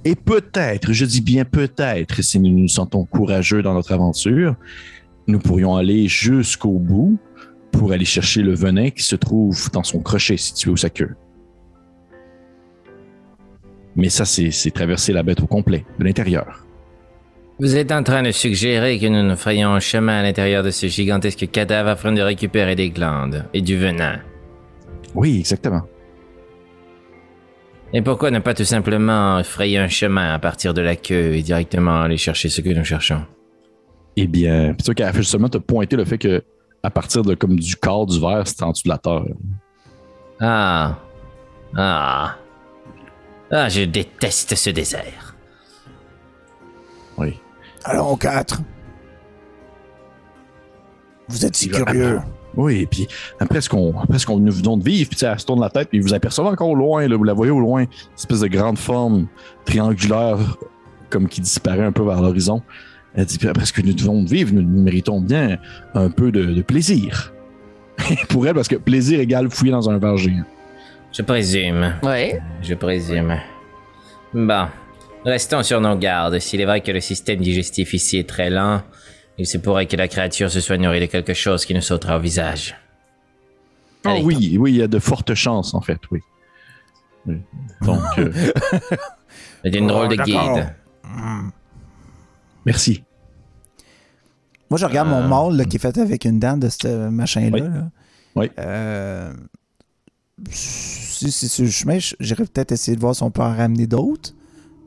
Et 0.04 0.14
peut-être, 0.14 0.92
je 0.92 1.04
dis 1.04 1.20
bien 1.20 1.44
peut-être, 1.44 2.22
si 2.22 2.40
nous 2.40 2.50
nous 2.50 2.68
sentons 2.68 3.04
courageux 3.04 3.62
dans 3.62 3.74
notre 3.74 3.92
aventure, 3.92 4.56
nous 5.26 5.38
pourrions 5.38 5.76
aller 5.76 6.08
jusqu'au 6.08 6.78
bout 6.78 7.18
pour 7.70 7.92
aller 7.92 8.04
chercher 8.04 8.42
le 8.42 8.54
venin 8.54 8.90
qui 8.90 9.02
se 9.02 9.14
trouve 9.14 9.70
dans 9.72 9.84
son 9.84 10.00
crochet 10.00 10.36
situé 10.36 10.70
au 10.70 10.76
sa. 10.76 10.88
Mais 13.94 14.08
ça, 14.08 14.24
c'est 14.24 14.50
c'est 14.50 14.70
traverser 14.70 15.12
la 15.12 15.22
bête 15.22 15.40
au 15.40 15.46
complet, 15.46 15.84
de 15.98 16.04
l'intérieur. 16.04 16.64
Vous 17.58 17.76
êtes 17.76 17.90
en 17.90 18.04
train 18.04 18.22
de 18.22 18.30
suggérer 18.30 18.98
que 19.00 19.06
nous 19.06 19.28
nous 19.28 19.36
ferions 19.36 19.70
un 19.70 19.80
chemin 19.80 20.20
à 20.20 20.22
l'intérieur 20.22 20.62
de 20.62 20.70
ce 20.70 20.86
gigantesque 20.86 21.50
cadavre 21.50 21.90
afin 21.90 22.12
de 22.12 22.22
récupérer 22.22 22.76
des 22.76 22.90
glandes 22.90 23.44
et 23.52 23.60
du 23.60 23.76
venin. 23.76 24.20
Oui, 25.14 25.38
exactement. 25.40 25.82
Et 27.92 28.02
pourquoi 28.02 28.30
ne 28.30 28.38
pas 28.38 28.52
tout 28.54 28.64
simplement 28.64 29.42
frayer 29.42 29.78
un 29.78 29.88
chemin 29.88 30.34
à 30.34 30.38
partir 30.38 30.74
de 30.74 30.82
la 30.82 30.94
queue 30.94 31.34
et 31.34 31.42
directement 31.42 32.02
aller 32.02 32.18
chercher 32.18 32.48
ce 32.50 32.60
que 32.60 32.68
nous 32.68 32.84
cherchons? 32.84 33.22
Eh 34.16 34.26
bien, 34.26 34.74
c'est 34.78 34.84
sûr 34.84 34.94
qu'elle 34.94 35.06
a 35.06 35.12
fait 35.12 35.22
justement 35.22 35.48
te 35.48 35.58
pointer 35.58 35.96
le 35.96 36.04
fait 36.04 36.18
que 36.18 36.42
à 36.82 36.90
partir 36.90 37.22
de 37.22 37.34
comme 37.34 37.58
du 37.58 37.76
corps 37.76 38.06
du 38.06 38.20
verre, 38.20 38.46
c'est 38.46 38.62
en 38.62 38.72
dessous 38.72 38.84
de 38.84 38.88
la 38.90 38.98
terre. 38.98 39.24
Ah. 40.40 40.98
Ah. 41.76 42.36
Ah, 43.50 43.68
je 43.68 43.82
déteste 43.82 44.54
ce 44.54 44.70
désert. 44.70 45.34
Oui. 47.16 47.40
Allons, 47.84 48.16
quatre. 48.16 48.60
Vous 51.28 51.44
êtes 51.44 51.56
si 51.56 51.68
curieux. 51.68 52.20
Oui, 52.56 52.80
et 52.80 52.86
puis 52.86 53.06
après 53.38 53.60
ce 53.60 53.68
qu'on 53.68 53.98
après 54.00 54.18
ce 54.18 54.26
qu'on 54.26 54.38
nous 54.38 54.52
venons 54.52 54.76
de 54.76 54.84
vivre, 54.84 55.10
puis 55.10 55.18
elle 55.24 55.38
se 55.38 55.46
tourne 55.46 55.60
la 55.60 55.70
tête, 55.70 55.88
puis 55.88 56.00
vous 56.00 56.14
apercevez 56.14 56.48
encore 56.48 56.70
au 56.70 56.74
loin, 56.74 57.06
là, 57.06 57.16
vous 57.16 57.24
la 57.24 57.34
voyez 57.34 57.52
au 57.52 57.60
loin, 57.60 57.82
une 57.82 57.88
espèce 58.16 58.40
de 58.40 58.48
grande 58.48 58.78
forme 58.78 59.26
triangulaire, 59.64 60.38
comme 61.10 61.28
qui 61.28 61.40
disparaît 61.40 61.84
un 61.84 61.92
peu 61.92 62.02
vers 62.04 62.20
l'horizon. 62.20 62.62
Elle 63.14 63.24
dit, 63.24 63.38
puis 63.38 63.48
après 63.48 63.64
ce 63.64 63.72
que 63.72 63.82
nous 63.82 63.92
devons 63.92 64.22
de 64.22 64.28
vivre, 64.28 64.52
nous, 64.52 64.62
nous 64.62 64.82
méritons 64.82 65.20
bien 65.20 65.58
un 65.94 66.10
peu 66.10 66.30
de, 66.30 66.44
de 66.44 66.62
plaisir. 66.62 67.32
Pour 68.28 68.46
elle, 68.46 68.54
parce 68.54 68.68
que 68.68 68.76
plaisir 68.76 69.20
égale 69.20 69.50
fouiller 69.50 69.72
dans 69.72 69.90
un 69.90 69.98
verre 69.98 70.16
géant. 70.16 70.44
Je 71.12 71.22
présume. 71.22 71.94
Ouais. 72.02 72.40
Je 72.62 72.74
présume. 72.74 73.36
Bon. 74.32 74.66
Restons 75.24 75.62
sur 75.62 75.80
nos 75.80 75.96
gardes. 75.96 76.38
S'il 76.38 76.60
est 76.60 76.64
vrai 76.64 76.80
que 76.80 76.92
le 76.92 77.00
système 77.00 77.40
digestif 77.40 77.94
ici 77.94 78.18
est 78.18 78.28
très 78.28 78.50
lent, 78.50 78.82
il 79.38 79.46
se 79.46 79.58
pourrait 79.58 79.86
que 79.86 79.96
la 79.96 80.08
créature 80.08 80.50
se 80.50 80.60
soit 80.60 80.76
nourrie 80.78 81.00
de 81.00 81.06
quelque 81.06 81.34
chose 81.34 81.64
qui 81.64 81.74
nous 81.74 81.80
sautera 81.80 82.16
au 82.16 82.20
visage. 82.20 82.76
Ah 84.04 84.10
Allez, 84.10 84.22
oui, 84.22 84.56
oui, 84.58 84.72
il 84.72 84.76
y 84.78 84.82
a 84.82 84.88
de 84.88 84.98
fortes 84.98 85.34
chances, 85.34 85.74
en 85.74 85.80
fait, 85.80 86.00
oui. 86.10 86.20
Oui. 87.26 87.36
Donc, 87.82 88.00
euh, 88.18 88.32
C'est 89.64 89.74
une 89.74 89.84
Oh, 89.86 89.88
drôle 89.88 90.08
de 90.08 90.16
d'accord. 90.16 90.54
guide. 90.56 90.72
merci. 92.64 93.02
Moi, 94.70 94.78
je 94.78 94.86
regarde 94.86 95.08
mon 95.08 95.22
Euh. 95.22 95.28
mâle 95.28 95.56
là, 95.56 95.64
qui 95.64 95.76
est 95.76 95.80
fait 95.80 95.96
avec 95.98 96.24
une 96.24 96.38
dent 96.38 96.56
de 96.56 96.68
ce 96.68 97.08
machin-là. 97.08 97.50
Oui. 97.58 97.60
là. 97.68 97.90
Oui. 98.36 98.50
Euh, 98.58 99.32
si 100.50 101.32
c'est 101.32 101.48
sur 101.48 101.64
le 101.64 101.70
chemin, 101.70 101.98
j'irais 102.20 102.44
peut-être 102.44 102.72
essayer 102.72 102.94
de 102.96 103.00
voir 103.00 103.14
si 103.16 103.22
on 103.22 103.30
peut 103.30 103.42
en 103.42 103.54
ramener 103.56 103.86
d'autres. 103.86 104.32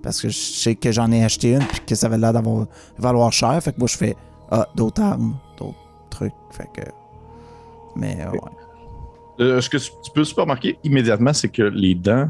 Parce 0.04 0.22
que 0.22 0.30
je 0.30 0.38
sais 0.38 0.76
que 0.76 0.92
j'en 0.92 1.12
ai 1.12 1.24
acheté 1.24 1.54
une 1.54 1.64
puis 1.66 1.82
que 1.86 1.94
ça 1.96 2.08
avait 2.08 2.18
l'air 2.18 2.34
d'avoir 2.34 2.68
valoir 2.98 3.32
cher. 3.34 3.62
Fait 3.62 3.72
que 3.74 3.80
moi, 3.80 3.88
je 3.88 3.98
fais 3.98 4.16
ah, 4.52 4.68
d'autres 4.76 5.02
armes, 5.02 5.36
d'autres 5.58 5.78
trucs. 6.10 6.34
Fait 6.52 6.70
que. 6.74 6.82
Mais 7.96 8.18
euh, 8.22 8.32
ouais. 8.32 8.40
Euh, 9.40 9.62
ce 9.62 9.70
que 9.70 9.78
tu 9.78 9.90
tu 10.04 10.12
peux 10.12 10.24
super 10.24 10.44
remarquer 10.44 10.78
immédiatement, 10.84 11.34
c'est 11.34 11.50
que 11.50 11.64
les 11.64 11.96
dents 11.96 12.30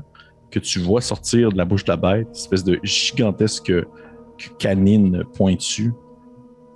que 0.52 0.60
tu 0.60 0.80
vois 0.80 1.02
sortir 1.02 1.52
de 1.52 1.58
la 1.58 1.66
bouche 1.66 1.84
de 1.86 1.92
la 1.92 1.98
bête, 1.98 2.30
espèce 2.32 2.64
de 2.64 2.80
gigantesque 2.84 3.72
canine 4.60 5.24
pointue, 5.34 5.94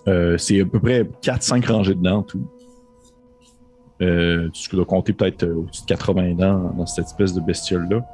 euh, 0.07 0.37
c'est 0.37 0.61
à 0.61 0.65
peu 0.65 0.79
près 0.79 1.03
4-5 1.21 1.67
rangées 1.71 1.95
de 1.95 2.01
dents, 2.01 2.23
tout. 2.23 2.45
Euh, 4.01 4.49
tu 4.51 4.75
dois 4.75 4.85
compter 4.85 5.13
peut-être 5.13 5.43
euh, 5.43 5.55
au-dessus 5.55 5.83
de 5.83 5.87
80 5.87 6.33
dents 6.33 6.73
dans 6.77 6.85
cette 6.85 7.05
espèce 7.05 7.33
de 7.33 7.39
bestiole-là. 7.39 8.05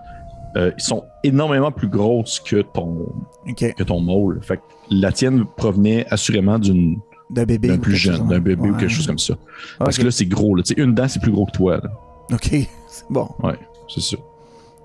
Euh, 0.57 0.71
ils 0.77 0.83
sont 0.83 1.03
énormément 1.23 1.71
plus 1.71 1.87
grosses 1.87 2.39
que 2.39 2.61
ton, 2.61 3.07
Ok. 3.47 3.73
que 3.75 3.83
ton 3.83 3.99
mâle. 3.99 4.41
Fait 4.43 4.57
que 4.57 4.61
la 4.91 5.11
tienne 5.11 5.45
provenait 5.57 6.05
assurément 6.09 6.59
d'une, 6.59 6.99
D'un 7.31 7.45
bébé. 7.45 7.69
d'un 7.69 7.77
plus 7.77 7.95
jeune, 7.95 8.27
d'un 8.27 8.39
bébé 8.39 8.69
ou 8.69 8.75
quelque 8.75 8.91
chose 8.91 9.07
comme 9.07 9.17
ça. 9.19 9.35
Parce 9.79 9.95
Ok. 9.95 10.01
que 10.01 10.05
là, 10.05 10.11
c'est 10.11 10.25
gros. 10.25 10.53
Là. 10.55 10.63
Tu 10.63 10.73
sais, 10.75 10.81
Une 10.81 10.93
dent, 10.93 11.07
c'est 11.07 11.21
plus 11.21 11.31
gros 11.31 11.45
que 11.45 11.51
toi. 11.51 11.77
là. 11.77 11.89
Ok. 12.33 12.49
C'est 12.89 13.05
bon. 13.09 13.29
Ouais, 13.41 13.57
c'est 13.87 14.01
sûr. 14.01 14.19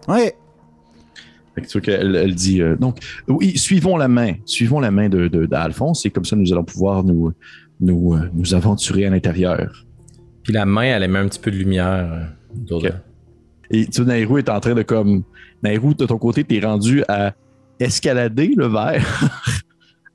Ouais. 0.06 0.36
Fait 1.56 1.62
que 1.62 1.66
tu 1.66 1.72
vois 1.72 1.80
qu'elle 1.80 2.14
elle 2.14 2.34
dit 2.36 2.60
euh, 2.62 2.76
donc 2.76 2.98
oui 3.26 3.56
suivons 3.58 3.96
la 3.96 4.06
main 4.08 4.34
suivons 4.44 4.78
la 4.78 4.90
main 4.92 5.08
de, 5.08 5.26
de- 5.26 5.46
d'Alphonse 5.46 6.04
et 6.06 6.10
comme 6.10 6.24
ça 6.24 6.36
nous 6.36 6.52
allons 6.52 6.62
pouvoir 6.64 7.02
nous 7.02 7.32
nous, 7.80 8.14
euh, 8.14 8.30
nous 8.34 8.54
aventurer 8.54 9.06
à 9.06 9.10
l'intérieur 9.10 9.86
Puis 10.44 10.52
la 10.52 10.66
main, 10.66 10.82
elle 10.84 11.02
émet 11.02 11.18
un 11.18 11.26
petit 11.28 11.40
peu 11.40 11.50
de 11.50 11.56
lumière. 11.56 12.28
euh, 12.70 12.90
et 13.70 13.86
tu 13.86 14.02
vois 14.02 14.12
Nairou 14.14 14.38
est 14.38 14.48
en 14.48 14.60
train 14.60 14.74
de 14.74 14.82
comme 14.82 15.22
Nairou 15.64 15.94
de 15.94 16.06
ton 16.06 16.18
côté 16.18 16.44
t'es 16.44 16.60
rendu 16.60 17.02
à 17.08 17.32
escalader 17.80 18.52
le 18.56 18.66
verre 18.68 19.04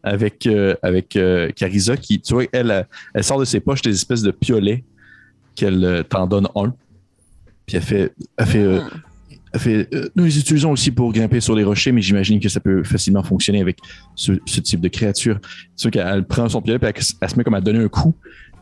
avec 0.03 0.47
euh, 0.47 0.75
avec 0.81 1.15
euh, 1.15 1.51
Carissa 1.51 1.97
qui 1.97 2.19
tu 2.19 2.33
vois 2.33 2.45
elle 2.51 2.71
euh, 2.71 2.83
elle 3.13 3.23
sort 3.23 3.39
de 3.39 3.45
ses 3.45 3.59
poches 3.59 3.81
des 3.81 3.93
espèces 3.93 4.21
de 4.21 4.31
piolets 4.31 4.83
qu'elle 5.55 5.83
euh, 5.83 6.03
t'en 6.03 6.27
donne 6.27 6.47
un 6.55 6.73
puis 7.65 7.77
elle 7.77 7.83
fait 7.83 8.13
elle 8.37 8.47
fait 9.59 9.89
nous 10.15 10.23
les 10.23 10.39
utilisons 10.39 10.71
aussi 10.71 10.91
pour 10.91 11.11
grimper 11.11 11.41
sur 11.41 11.55
les 11.55 11.65
rochers, 11.65 11.91
mais 11.91 12.01
j'imagine 12.01 12.39
que 12.39 12.47
ça 12.47 12.61
peut 12.61 12.83
facilement 12.83 13.21
fonctionner 13.21 13.59
avec 13.59 13.79
ce, 14.15 14.31
type 14.31 14.79
de 14.79 14.87
créature. 14.87 15.39
C'est 15.75 15.81
sûr 15.81 15.91
qu'elle 15.91 16.07
elle 16.07 16.25
prend 16.25 16.47
son 16.47 16.61
pied 16.61 16.73
et 16.73 16.79
elle, 16.81 17.03
se 17.03 17.35
met 17.35 17.43
comme 17.43 17.55
à 17.55 17.59
donner 17.59 17.79
un 17.79 17.89
coup. 17.89 18.15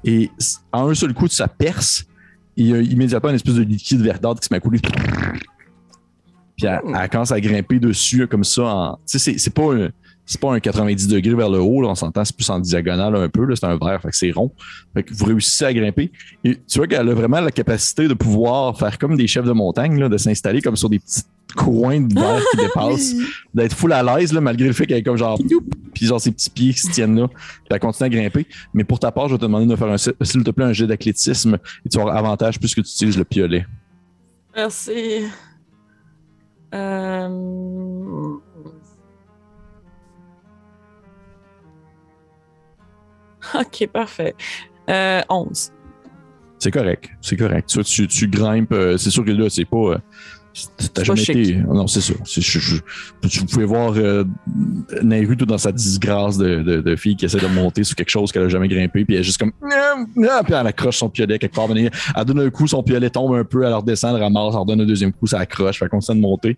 Et 0.04 0.32
en 0.72 0.90
un 0.90 0.96
seul 0.96 1.14
coup, 1.14 1.28
ça 1.28 1.48
perce. 1.48 2.06
Il 2.56 2.68
y 2.68 2.74
a 2.74 2.80
immédiatement 2.80 3.30
une 3.30 3.36
espèce 3.36 3.54
de 3.56 3.62
liquide 3.62 4.02
verdâtre 4.02 4.40
qui 4.42 4.48
se 4.48 4.54
met 4.54 4.58
à 4.58 4.60
couler. 4.62 4.80
Puis 6.58 6.68
elle, 6.68 7.10
commence 7.10 7.32
à 7.32 7.40
grimper 7.40 7.80
dessus 7.80 8.28
comme 8.28 8.44
ça. 8.44 8.98
Tu 9.08 9.20
sais, 9.20 9.38
c'est 9.38 9.54
pas 9.54 9.74
un. 9.74 9.90
C'est 10.30 10.40
pas 10.40 10.54
un 10.54 10.60
90 10.60 11.08
degrés 11.08 11.34
vers 11.34 11.50
le 11.50 11.58
haut, 11.58 11.82
là, 11.82 11.88
on 11.88 11.96
s'entend, 11.96 12.24
c'est 12.24 12.36
plus 12.36 12.48
en 12.52 12.60
diagonale 12.60 13.16
un 13.16 13.30
peu, 13.30 13.46
là, 13.46 13.56
c'est 13.56 13.66
un 13.66 13.80
verre, 13.84 14.00
fait 14.00 14.12
que 14.12 14.16
c'est 14.16 14.30
rond. 14.30 14.52
Fait 14.94 15.02
que 15.02 15.12
vous 15.12 15.26
réussissez 15.26 15.66
à 15.66 15.74
grimper. 15.74 16.12
Et 16.44 16.56
tu 16.68 16.78
vois 16.78 16.86
qu'elle 16.86 17.10
a 17.10 17.14
vraiment 17.16 17.42
la 17.42 17.50
capacité 17.50 18.08
de 18.08 18.14
pouvoir 18.14 18.78
faire 18.78 19.00
comme 19.00 19.18
des 19.18 19.26
chefs 19.26 19.46
de 19.46 19.54
montagne, 19.54 20.00
là, 20.00 20.08
de 20.08 20.18
s'installer 20.18 20.62
comme 20.62 20.76
sur 20.76 20.88
des 20.88 21.00
petits 21.00 21.24
coins 21.56 22.02
de 22.02 22.14
verre 22.14 22.44
qui 22.52 22.58
dépassent, 22.58 23.16
d'être 23.56 23.76
full 23.76 23.92
à 23.92 24.04
l'aise, 24.04 24.32
là, 24.32 24.40
malgré 24.40 24.68
le 24.68 24.74
fait 24.74 24.86
qu'elle 24.86 25.00
est 25.00 25.04
comme 25.04 25.18
genre, 25.18 25.40
puis 25.96 26.06
genre 26.06 26.22
ses 26.22 26.30
petits 26.30 26.52
pieds 26.52 26.74
qui 26.74 26.82
se 26.82 26.92
tiennent 26.92 27.20
là, 27.20 27.28
puis 27.28 27.40
elle 27.72 27.80
continue 27.80 28.06
à 28.06 28.10
grimper. 28.10 28.46
Mais 28.76 28.84
pour 28.84 29.00
ta 29.00 29.12
part, 29.12 29.30
je 29.30 29.34
vais 29.34 29.40
te 29.40 29.46
demander 29.46 29.66
de 29.66 29.76
faire 29.76 29.88
un, 29.88 29.98
s'il 29.98 30.44
te 30.44 30.52
plaît, 30.52 30.66
un 30.66 30.74
jet 30.74 30.86
d'athlétisme 30.86 31.58
et 31.84 31.90
tu 31.90 31.98
vas 31.98 32.04
avoir 32.04 32.18
avantage 32.18 32.60
puisque 32.60 32.84
tu 32.84 32.92
utilises 32.92 33.18
le 33.18 33.24
piolet. 33.24 33.66
Merci. 34.56 35.24
Euh... 36.72 38.40
Ok, 43.60 43.88
parfait. 43.92 44.36
Euh, 44.90 45.22
11. 45.30 45.72
C'est 46.58 46.72
correct, 46.72 47.10
c'est 47.22 47.38
correct. 47.38 47.70
Tu, 47.70 47.84
tu, 47.84 48.08
tu 48.08 48.28
grimpes, 48.28 48.72
euh, 48.74 48.98
c'est 48.98 49.10
sûr 49.12 49.24
que 49.24 49.32
là, 49.32 49.50
c'est 49.50 49.66
pas. 49.66 49.78
euh, 49.78 49.98
T'as 50.94 51.04
jamais 51.04 51.22
chic. 51.22 51.36
été. 51.38 51.56
Non, 51.56 51.88
c'est 51.88 52.02
je- 52.02 52.80
tu 53.30 53.46
pouvais 53.46 53.64
voir 53.66 53.94
euh, 53.96 54.26
Nairu 55.02 55.38
tout 55.38 55.46
dans 55.46 55.58
sa 55.60 55.72
disgrâce 55.72 56.38
de, 56.38 56.62
de, 56.64 56.82
de 56.82 56.96
fille 56.98 57.16
qui 57.16 57.24
essaie 57.24 57.40
de 57.40 57.48
monter 57.48 57.86
sur 57.86 57.96
quelque 57.96 58.10
chose 58.10 58.32
qu'elle 58.32 58.44
a 58.44 58.50
jamais 58.50 58.68
grimpé, 58.68 59.06
puis 59.06 59.14
elle 59.16 59.22
est 59.22 59.24
juste 59.24 59.38
comme. 59.38 59.54
Ah, 60.30 60.42
Puis 60.44 60.54
elle 60.54 60.68
accroche 60.68 60.98
son 60.98 61.10
piolet 61.10 61.40
quelque 61.40 61.56
part. 61.56 61.68
Elle 61.72 61.90
elle 62.16 62.26
donne 62.26 62.40
un 62.42 62.50
coup, 62.50 62.68
son 62.68 62.84
piolet 62.84 63.10
tombe 63.10 63.36
un 63.36 63.46
peu, 63.46 63.64
elle 63.64 63.74
redescend, 63.74 64.16
elle 64.18 64.24
ramasse, 64.24 64.54
elle 64.54 64.60
redonne 64.60 64.82
un 64.82 64.86
deuxième 64.86 65.14
coup, 65.14 65.28
ça 65.28 65.40
accroche, 65.40 65.82
elle 65.82 65.90
continue 65.90 66.18
de 66.18 66.22
monter. 66.22 66.58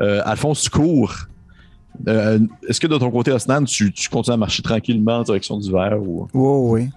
Euh, 0.00 0.20
Alphonse, 0.24 0.62
tu 0.62 0.70
cours. 0.70 1.14
Euh, 2.06 2.38
Est-ce 2.68 2.80
que 2.80 2.86
de 2.86 2.96
ton 2.96 3.10
côté, 3.10 3.32
Osnan, 3.32 3.64
tu, 3.64 3.92
tu 3.92 4.08
continues 4.08 4.34
à 4.34 4.36
marcher 4.36 4.62
tranquillement 4.62 5.18
en 5.18 5.22
direction 5.22 5.58
du 5.58 5.70
verre 5.72 6.00
ou? 6.00 6.28
Oui, 6.32 6.82
oui. 6.82 6.88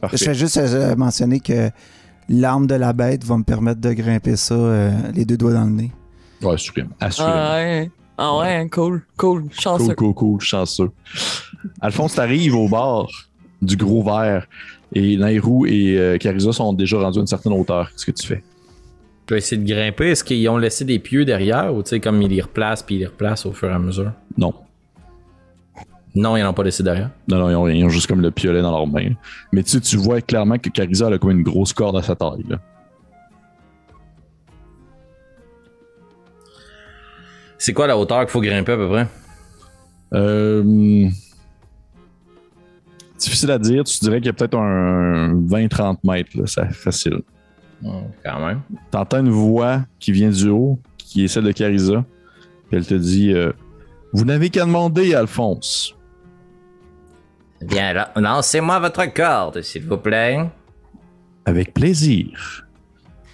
Parfait. 0.00 0.16
Je 0.16 0.24
vais 0.26 0.34
juste 0.34 0.56
euh, 0.58 0.94
mentionner 0.94 1.40
que 1.40 1.70
l'arme 2.28 2.66
de 2.66 2.74
la 2.76 2.92
bête 2.92 3.24
va 3.24 3.36
me 3.36 3.42
permettre 3.42 3.80
de 3.80 3.92
grimper 3.92 4.36
ça 4.36 4.54
euh, 4.54 4.92
les 5.14 5.24
deux 5.24 5.36
doigts 5.36 5.54
dans 5.54 5.64
le 5.64 5.70
nez. 5.72 5.92
Ouais, 6.40 6.54
assurément. 6.54 6.90
assurément. 7.00 7.34
Ah 7.36 7.56
ouais. 7.56 7.90
Ah 8.20 8.36
ouais, 8.38 8.68
cool, 8.70 9.02
cool. 9.16 9.44
Chanceux. 9.50 9.94
Cool, 9.94 9.94
cool, 9.94 10.14
cool, 10.14 10.40
chanceux. 10.40 10.90
Alphonse, 11.80 12.14
t'arrives 12.14 12.54
au 12.54 12.68
bord 12.68 13.10
du 13.62 13.76
gros 13.76 14.02
verre 14.02 14.46
et 14.92 15.16
Nairou 15.16 15.66
et 15.66 15.96
euh, 15.96 16.16
Carissa 16.18 16.52
sont 16.52 16.72
déjà 16.72 16.98
rendus 16.98 17.18
à 17.18 17.20
une 17.20 17.26
certaine 17.26 17.52
hauteur. 17.52 17.90
Qu'est-ce 17.90 18.06
que 18.06 18.10
tu 18.12 18.26
fais? 18.26 18.42
Vais 19.28 19.38
essayer 19.38 19.60
de 19.60 19.68
grimper? 19.68 20.10
Est-ce 20.10 20.24
qu'ils 20.24 20.48
ont 20.48 20.56
laissé 20.56 20.84
des 20.84 20.98
pieux 20.98 21.24
derrière 21.24 21.74
ou 21.74 21.82
tu 21.82 21.90
sais, 21.90 22.00
comme 22.00 22.22
ils 22.22 22.30
les 22.30 22.40
replacent 22.40 22.82
puis 22.82 22.94
ils 22.96 23.00
les 23.00 23.06
replacent 23.06 23.44
au 23.44 23.52
fur 23.52 23.68
et 23.68 23.74
à 23.74 23.78
mesure? 23.78 24.12
Non. 24.38 24.54
Non, 26.14 26.36
ils 26.36 26.42
n'ont 26.42 26.54
pas 26.54 26.62
laissé 26.62 26.82
derrière? 26.82 27.10
Non, 27.28 27.38
non, 27.38 27.50
ils 27.50 27.54
ont, 27.54 27.68
ils 27.68 27.84
ont 27.84 27.90
juste 27.90 28.06
comme 28.06 28.22
le 28.22 28.30
piolet 28.30 28.62
dans 28.62 28.70
leurs 28.70 28.86
mains. 28.86 29.12
Mais 29.52 29.62
tu, 29.62 29.80
tu 29.80 29.96
vois 29.98 30.20
clairement 30.22 30.58
que 30.58 30.70
Carissa 30.70 31.08
a 31.08 31.18
comme 31.18 31.32
une 31.32 31.42
grosse 31.42 31.74
corde 31.74 31.96
à 31.96 32.02
sa 32.02 32.16
taille. 32.16 32.44
Là. 32.48 32.58
C'est 37.58 37.74
quoi 37.74 37.86
la 37.86 37.98
hauteur 37.98 38.20
qu'il 38.20 38.30
faut 38.30 38.40
grimper 38.40 38.72
à 38.72 38.76
peu 38.76 38.88
près? 38.88 39.06
Euh, 40.14 41.08
difficile 43.18 43.50
à 43.50 43.58
dire. 43.58 43.84
Tu 43.84 43.98
dirais 43.98 44.18
qu'il 44.18 44.26
y 44.26 44.30
a 44.30 44.32
peut-être 44.32 44.56
un 44.56 45.34
20-30 45.34 45.98
mètres. 46.04 46.30
C'est 46.46 46.72
facile. 46.72 47.20
Quand 47.82 48.46
même. 48.46 48.60
T'entends 48.90 49.20
une 49.20 49.30
voix 49.30 49.82
qui 50.00 50.12
vient 50.12 50.30
du 50.30 50.48
haut, 50.48 50.78
qui 50.96 51.24
est 51.24 51.28
celle 51.28 51.44
de 51.44 51.52
Carissa. 51.52 52.04
Puis 52.68 52.76
elle 52.76 52.86
te 52.86 52.94
dit 52.94 53.32
euh, 53.32 53.52
Vous 54.12 54.24
n'avez 54.24 54.50
qu'à 54.50 54.64
demander, 54.64 55.14
Alphonse. 55.14 55.94
Bien 57.62 57.92
là, 57.92 58.12
lancez-moi 58.16 58.78
votre 58.78 59.04
corde, 59.12 59.62
s'il 59.62 59.84
vous 59.86 59.96
plaît. 59.96 60.48
Avec 61.44 61.74
plaisir. 61.74 62.64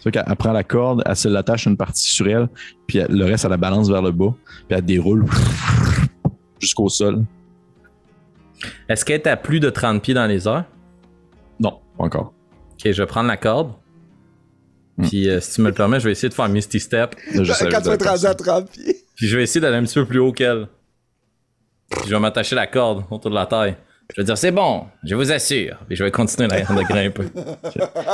C'est 0.01 0.11
qu'elle 0.11 0.24
elle 0.26 0.36
prend 0.36 0.53
la 0.53 0.64
corde, 0.64 1.03
elle 1.07 1.16
se 1.16 1.28
l'attache 1.28 1.66
une 1.66 1.76
partie 1.76 2.09
sur 2.09 2.28
elle, 2.28 2.49
puis 2.86 2.99
elle- 2.99 3.11
le 3.16 3.24
reste, 3.24 3.45
elle 3.45 3.51
la 3.51 3.57
balance 3.57 3.88
vers 3.88 4.03
le 4.03 4.12
bas, 4.12 4.34
puis 4.68 4.76
elle 4.76 4.84
déroule 4.84 5.24
jusqu'au 6.61 6.88
sol. 6.88 7.24
Est-ce 8.88 9.05
qu'elle 9.05 9.16
est 9.20 9.26
à 9.26 9.36
plus 9.36 9.61
de 9.61 9.68
30 9.70 10.03
pieds 10.03 10.14
dans 10.14 10.26
les 10.26 10.47
airs? 10.47 10.64
Non, 11.61 11.80
pas 11.99 12.05
encore. 12.05 12.32
Ok, 12.72 12.90
je 12.92 13.03
vais 13.03 13.07
prendre 13.07 13.28
la 13.28 13.36
corde. 13.36 13.72
Puis 15.03 15.28
euh, 15.28 15.40
si 15.40 15.55
tu 15.55 15.61
me 15.62 15.68
le 15.68 15.74
permets, 15.74 15.99
je 16.01 16.05
vais 16.05 16.12
essayer 16.12 16.28
de 16.28 16.34
faire 16.34 16.45
un 16.45 16.49
Misty 16.49 16.78
Step. 16.80 17.14
Je 17.32 17.38
Quand 17.38 17.42
tu 17.42 17.45
vas 17.45 17.55
être 17.95 17.99
t'avais 17.99 18.11
rendu 18.11 18.26
à 18.26 18.34
pas 18.34 18.45
30 18.45 18.70
pieds. 18.70 18.97
Puis 19.16 19.26
je 19.26 19.36
vais 19.36 19.42
essayer 19.42 19.61
d'aller 19.61 19.76
un 19.76 19.84
petit 19.84 19.95
peu 19.95 20.05
plus 20.07 20.18
haut 20.20 20.32
qu'elle. 20.32 20.68
Puis 21.90 22.03
je 22.07 22.11
vais 22.14 22.20
m'attacher 22.20 22.55
la 22.55 22.66
corde 22.66 23.05
autour 23.11 23.30
de 23.30 23.34
la 23.36 23.47
taille. 23.47 23.76
Je 24.14 24.20
vais 24.20 24.24
dire 24.26 24.36
c'est 24.36 24.51
bon, 24.51 24.84
je 25.03 25.14
vous 25.14 25.32
assure. 25.32 25.78
Puis 25.86 25.97
je 25.97 26.05
vais 26.05 26.11
continuer 26.11 26.47
de 26.47 26.55
de 26.55 26.82
grimper. 26.86 27.24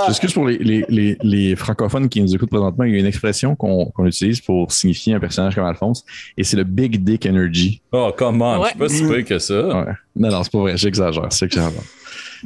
J'excuse 0.07 0.33
pour 0.33 0.47
les, 0.47 0.57
les, 0.59 0.85
les, 0.89 1.19
les 1.23 1.57
francophones 1.57 2.09
qui 2.09 2.23
nous 2.23 2.33
écoutent 2.35 2.49
présentement. 2.51 2.85
Il 2.85 2.93
y 2.93 2.97
a 2.97 3.01
une 3.01 3.07
expression 3.07 3.57
qu'on 3.57 3.87
qu'on 3.87 4.07
utilise 4.07 4.41
pour 4.41 4.71
signifier 4.73 5.15
un 5.15 5.21
personnage 5.21 5.55
comme 5.57 5.65
Alphonse, 5.65 6.05
et 6.37 6.45
c'est 6.45 6.57
le 6.57 6.63
Big 6.65 7.03
Dick 7.03 7.27
Energy. 7.27 7.83
Oh, 7.93 8.13
comment? 8.17 8.63
Je 8.63 8.69
suis 8.71 8.79
Ouais. 8.79 8.87
pas 8.87 8.95
si 8.95 9.03
peu 9.03 9.23
que 9.23 9.39
ça. 9.41 9.67
Ouais. 9.67 9.93
Non, 10.15 10.31
non, 10.31 10.43
c'est 10.45 10.53
pas 10.53 10.59
vrai, 10.59 10.77
j'exagère, 10.77 11.27
c'est 11.31 11.47
exagère. 11.47 11.83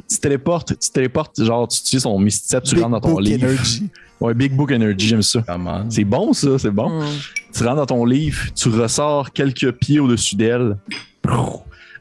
Tu 0.09 0.17
téléportes, 0.19 0.77
tu 0.79 0.89
téléportes, 0.91 1.41
genre, 1.43 1.67
tu 1.67 1.79
utilises 1.79 2.03
ton 2.03 2.17
Misty 2.19 2.47
Step, 2.47 2.63
tu 2.63 2.75
rentres 2.75 2.89
dans 2.89 2.99
ton 3.01 3.19
livre. 3.19 3.45
Energy. 3.45 3.89
Ouais, 4.21 4.33
Big 4.33 4.53
Book 4.55 4.71
Energy, 4.71 5.07
j'aime 5.07 5.21
ça. 5.21 5.41
Comment? 5.47 5.85
C'est 5.89 6.03
bon, 6.05 6.31
ça, 6.33 6.57
c'est 6.57 6.71
bon. 6.71 7.01
Hmm. 7.01 7.05
tu 7.53 7.63
rentres 7.63 7.75
dans 7.75 7.85
ton 7.85 8.05
livre, 8.05 8.39
tu 8.55 8.69
ressors 8.69 9.31
quelques 9.33 9.71
pieds 9.73 9.99
au-dessus 9.99 10.35
d'elle. 10.35 10.77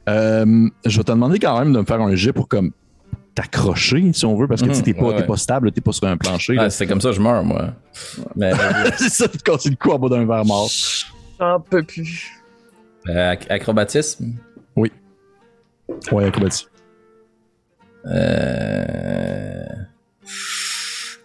Euh, 0.09 0.69
je 0.85 0.97
vais 0.99 1.05
te 1.05 1.11
demander 1.13 1.39
quand 1.39 1.59
même 1.59 1.73
de 1.73 1.79
me 1.81 1.85
faire 1.85 2.01
un 2.01 2.15
jet 2.15 2.33
pour 2.33 2.47
comme 2.47 2.71
t'accrocher, 3.35 4.13
si 4.13 4.25
on 4.27 4.37
veut, 4.37 4.47
parce 4.47 4.63
que 4.63 4.69
tu 4.69 4.75
sais, 4.75 4.83
t'es 4.83 4.95
pas, 4.95 5.03
ouais, 5.07 5.15
t'es 5.17 5.21
ouais. 5.23 5.27
pas 5.27 5.37
stable, 5.37 5.73
t'es 5.73 5.81
pas 5.81 5.91
sur 5.93 6.07
un 6.07 6.17
plancher. 6.17 6.57
Ah, 6.59 6.71
c'est 6.71 6.87
comme 6.87 7.01
ça 7.01 7.09
que 7.09 7.17
je 7.17 7.21
meurs, 7.21 7.43
moi. 7.43 7.73
Mais 8.37 8.53
c'est 8.97 9.09
ça, 9.09 9.27
tu 9.29 9.39
te 9.39 9.43
casses 9.43 9.67
le 9.67 9.75
cou 9.75 9.91
en 9.91 9.99
bas 9.99 10.09
d'un 10.09 10.25
verre 10.25 10.45
mort. 10.45 10.69
J'en 11.41 11.59
peux 11.59 11.83
plus. 11.83 12.31
euh, 13.09 13.33
ac- 13.35 13.51
acrobatisme? 13.51 14.35
Ouais, 14.77 14.91
acrobatie. 16.27 16.67
Euh... 18.07 19.65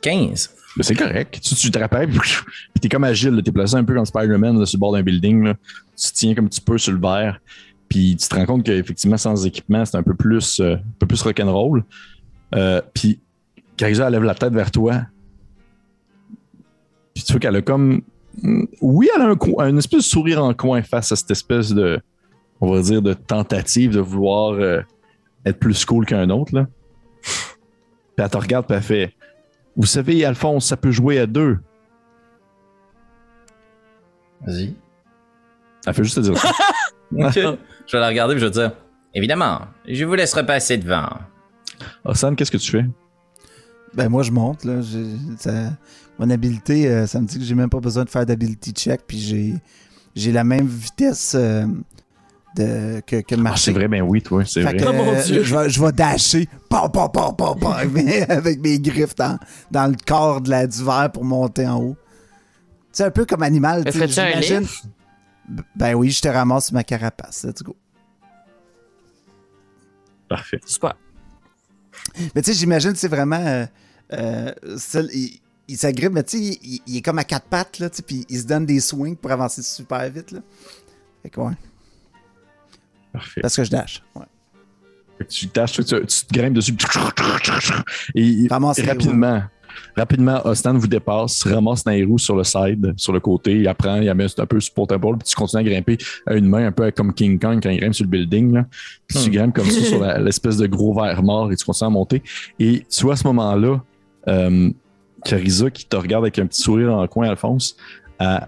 15. 0.01 0.49
Mais 0.77 0.83
c'est 0.83 0.95
correct. 0.95 1.39
Tu, 1.41 1.55
tu 1.55 1.71
te 1.71 1.79
rappelles, 1.79 2.09
puis 2.11 2.79
t'es 2.81 2.89
comme 2.89 3.03
agile, 3.03 3.41
t'es 3.43 3.51
placé 3.51 3.75
un 3.75 3.83
peu 3.83 3.93
comme 3.95 4.05
Spider-Man 4.05 4.65
sur 4.65 4.77
le 4.77 4.79
bord 4.79 4.93
d'un 4.93 5.01
building. 5.03 5.43
là. 5.43 5.55
Tu 5.97 6.11
tiens 6.13 6.35
comme 6.35 6.49
tu 6.49 6.61
peux 6.61 6.77
sur 6.77 6.93
le 6.93 6.99
verre. 6.99 7.39
Puis 7.89 8.15
tu 8.15 8.27
te 8.27 8.35
rends 8.35 8.45
compte 8.45 8.63
qu'effectivement, 8.63 9.17
sans 9.17 9.45
équipement, 9.45 9.83
c'est 9.83 9.97
un 9.97 10.03
peu 10.03 10.13
plus, 10.13 10.59
euh, 10.59 10.75
plus 11.07 11.21
rock'n'roll. 11.21 11.83
Euh, 12.55 12.81
puis 12.93 13.19
Carissa, 13.77 14.07
elle 14.07 14.13
lève 14.13 14.23
la 14.23 14.35
tête 14.35 14.53
vers 14.53 14.69
toi. 14.71 15.01
Puis 17.13 17.23
tu 17.23 17.33
vois 17.33 17.39
qu'elle 17.39 17.55
a 17.55 17.61
comme. 17.61 18.01
Hmm, 18.41 18.65
Oui, 18.81 19.09
elle 19.15 19.21
a 19.23 19.25
un, 19.29 19.69
une 19.69 19.77
espèce 19.79 19.99
de 19.99 20.05
sourire 20.05 20.43
en 20.43 20.53
coin 20.53 20.81
face 20.83 21.11
à 21.11 21.15
cette 21.15 21.31
espèce 21.31 21.71
de. 21.73 21.99
On 22.61 22.71
va 22.71 22.81
dire 22.81 23.01
de 23.01 23.13
tentative 23.13 23.91
de 23.91 23.99
vouloir 23.99 24.51
euh, 24.51 24.81
être 25.45 25.59
plus 25.59 25.83
cool 25.85 26.05
qu'un 26.05 26.29
autre. 26.29 26.53
Là. 26.53 26.67
Puis 27.21 28.23
elle 28.25 28.29
te 28.29 28.37
regarde, 28.37 28.67
puis 28.67 28.75
elle 28.75 28.83
fait 28.83 29.13
Vous 29.75 29.85
savez, 29.85 30.25
Alphonse, 30.25 30.65
ça 30.65 30.77
peut 30.77 30.91
jouer 30.91 31.19
à 31.19 31.25
deux. 31.25 31.59
Vas-y. 34.45 34.75
Elle 35.85 35.93
fait 35.93 36.03
juste 36.03 36.15
te 36.15 36.21
dire 36.21 36.37
ça. 36.37 36.51
Je 37.11 37.97
vais 37.97 38.01
la 38.01 38.07
regarder 38.07 38.35
et 38.35 38.39
je 38.39 38.45
vais 38.45 38.51
dire 38.51 38.71
Évidemment, 39.15 39.61
je 39.87 40.05
vous 40.05 40.13
laisse 40.13 40.33
repasser 40.35 40.77
devant. 40.77 41.09
Hassan, 42.05 42.35
qu'est-ce 42.35 42.51
que 42.51 42.57
tu 42.57 42.69
fais? 42.71 42.85
Ben 43.95 44.07
moi 44.09 44.21
je 44.21 44.31
monte 44.31 44.63
là. 44.65 44.81
Ça- 45.39 45.71
mon 46.19 46.29
habileté, 46.29 46.87
euh, 46.87 47.07
ça 47.07 47.19
me 47.19 47.25
dit 47.25 47.39
que 47.39 47.43
j'ai 47.43 47.55
même 47.55 47.69
pas 47.71 47.79
besoin 47.79 48.03
de 48.03 48.09
faire 48.09 48.25
d'ability 48.27 48.71
check, 48.73 49.01
puis 49.07 49.17
j'ai 49.17 49.55
j'ai 50.15 50.31
la 50.31 50.43
même 50.43 50.67
vitesse 50.67 51.33
euh, 51.35 51.65
de, 52.55 53.01
que, 53.05 53.21
que 53.21 53.35
le 53.35 53.43
Ah, 53.45 53.55
c'est 53.55 53.71
vrai, 53.71 53.87
ben 53.87 54.01
oui, 54.01 54.21
toi, 54.21 54.43
c'est 54.45 54.61
Fait 54.63 54.69
vrai. 54.73 54.77
que, 54.77 54.85
Oh, 54.89 54.93
mon 54.93 55.13
euh, 55.13 55.23
Dieu. 55.23 55.43
je, 55.43 55.55
vais, 55.55 55.69
je 55.69 55.81
vais 55.83 55.91
dasher 55.91 56.47
pam, 56.69 56.91
pam, 56.91 57.09
pam, 57.11 57.35
pam, 57.35 57.59
pam, 57.59 57.71
avec, 57.77 57.91
mes, 57.91 58.21
avec 58.23 58.59
mes 58.59 58.79
griffes 58.79 59.15
dans, 59.15 59.37
dans 59.71 59.87
le 59.87 59.95
corps 60.05 60.41
de 60.41 60.49
la, 60.49 60.65
du 60.67 60.83
verre 60.83 61.11
pour 61.13 61.23
monter 61.23 61.67
en 61.67 61.79
haut. 61.81 61.97
C'est 62.91 63.03
un 63.03 63.11
peu 63.11 63.25
comme 63.25 63.43
animal. 63.43 63.85
Tu 63.85 63.99
j'imagine. 64.07 64.65
Ben 65.75 65.93
oui, 65.95 66.11
je 66.11 66.21
te 66.21 66.27
ramasse 66.27 66.65
sur 66.67 66.73
ma 66.75 66.83
carapace. 66.83 67.43
Let's 67.43 67.63
go. 67.63 67.75
Parfait. 70.27 70.59
Super. 70.65 70.95
Mais 72.35 72.41
tu 72.41 72.51
sais, 72.51 72.57
j'imagine, 72.59 72.95
c'est 72.95 73.07
vraiment. 73.07 73.41
Euh, 73.45 73.65
euh, 74.13 74.51
seul- 74.77 75.09
il, 75.13 75.39
il 75.67 75.77
s'agrippe, 75.77 76.11
mais 76.13 76.23
tu 76.23 76.37
sais, 76.37 76.59
il, 76.63 76.81
il 76.87 76.97
est 76.97 77.01
comme 77.01 77.19
à 77.19 77.23
quatre 77.23 77.45
pattes, 77.47 77.79
là, 77.79 77.89
puis 78.05 78.25
il 78.29 78.39
se 78.39 78.45
donne 78.45 78.65
des 78.65 78.79
swings 78.79 79.15
pour 79.15 79.31
avancer 79.31 79.61
super 79.61 80.09
vite, 80.09 80.31
là. 80.31 80.39
Fait 81.21 81.29
que 81.29 81.39
ouais, 81.41 81.53
Parfait. 83.19 83.41
parce 83.41 83.55
que 83.55 83.63
je 83.63 83.69
dash. 83.71 84.01
Ouais. 84.15 84.23
Tu 85.29 85.47
tâches, 85.49 85.73
tu, 85.73 85.83
tu 85.83 85.95
te 86.01 86.33
grimpes 86.33 86.53
dessus. 86.53 86.73
Et 88.15 88.47
Ramasse 88.49 88.77
les 88.79 88.85
rapidement, 88.85 89.43
rapidement, 89.97 90.41
Ostan 90.45 90.77
vous 90.77 90.87
dépasse, 90.87 91.43
ramasse 91.43 91.85
Nairou 91.85 92.17
sur 92.17 92.35
le 92.37 92.43
side, 92.45 92.93
sur 92.95 93.11
le 93.11 93.19
côté, 93.19 93.57
il 93.57 93.67
apprend, 93.67 93.97
il 93.97 94.13
met 94.13 94.27
un 94.39 94.45
peu 94.45 94.59
sur 94.61 94.73
épaule, 94.91 95.17
puis 95.17 95.27
tu 95.27 95.35
continues 95.35 95.67
à 95.67 95.69
grimper 95.69 95.97
à 96.25 96.35
une 96.35 96.47
main, 96.47 96.67
un 96.67 96.71
peu 96.71 96.89
comme 96.91 97.13
King 97.13 97.37
Kong 97.37 97.59
quand 97.61 97.69
il 97.69 97.79
grimpe 97.81 97.93
sur 97.95 98.05
le 98.05 98.09
building. 98.09 98.53
Là. 98.53 98.65
Puis 99.07 99.19
tu 99.23 99.29
Hmm. 99.29 99.33
grimpes 99.33 99.55
comme 99.55 99.69
ça 99.69 99.81
sur 99.81 100.01
l'espèce 100.19 100.55
de 100.57 100.67
gros 100.67 100.93
verre 100.93 101.21
mort 101.21 101.51
et 101.51 101.55
tu 101.57 101.65
continues 101.65 101.87
à 101.87 101.91
monter. 101.91 102.23
Et 102.57 102.85
tu 102.89 103.03
vois 103.03 103.13
à 103.13 103.17
ce 103.17 103.27
moment-là, 103.27 103.81
euh, 104.29 104.69
Carissa 105.25 105.69
qui 105.69 105.85
te 105.85 105.97
regarde 105.97 106.23
avec 106.23 106.39
un 106.39 106.45
petit 106.47 106.61
sourire 106.61 106.93
en 106.95 107.05
coin, 107.07 107.27
Alphonse, 107.29 107.75
elle- 108.19 108.47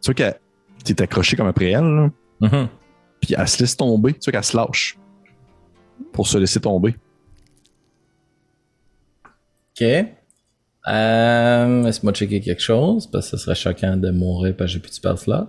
tu 0.00 0.06
vois 0.06 0.14
qu'elle 0.14 0.38
t'es 0.82 1.02
accroché 1.02 1.36
comme 1.36 1.48
après 1.48 1.72
elle, 1.72 1.84
là. 1.84 2.10
Mhm. 2.40 2.68
Puis 3.20 3.34
elle 3.36 3.48
se 3.48 3.58
laisse 3.60 3.76
tomber. 3.76 4.12
Tu 4.14 4.20
vois 4.30 4.32
qu'elle 4.32 4.44
se 4.44 4.56
lâche 4.56 4.98
pour 6.12 6.26
se 6.26 6.38
laisser 6.38 6.60
tomber. 6.60 6.94
Ok. 9.80 9.86
Euh, 10.88 11.82
Laisse-moi 11.82 12.12
checker 12.12 12.40
quelque 12.40 12.62
chose, 12.62 13.06
parce 13.10 13.30
que 13.30 13.36
ce 13.36 13.44
serait 13.44 13.54
choquant 13.54 13.96
de 13.96 14.10
mourir 14.10 14.54
parce 14.56 14.68
que 14.70 14.74
j'ai 14.74 14.80
plus 14.80 14.90
de 14.90 14.94
spell 14.94 15.16
slot. 15.18 15.48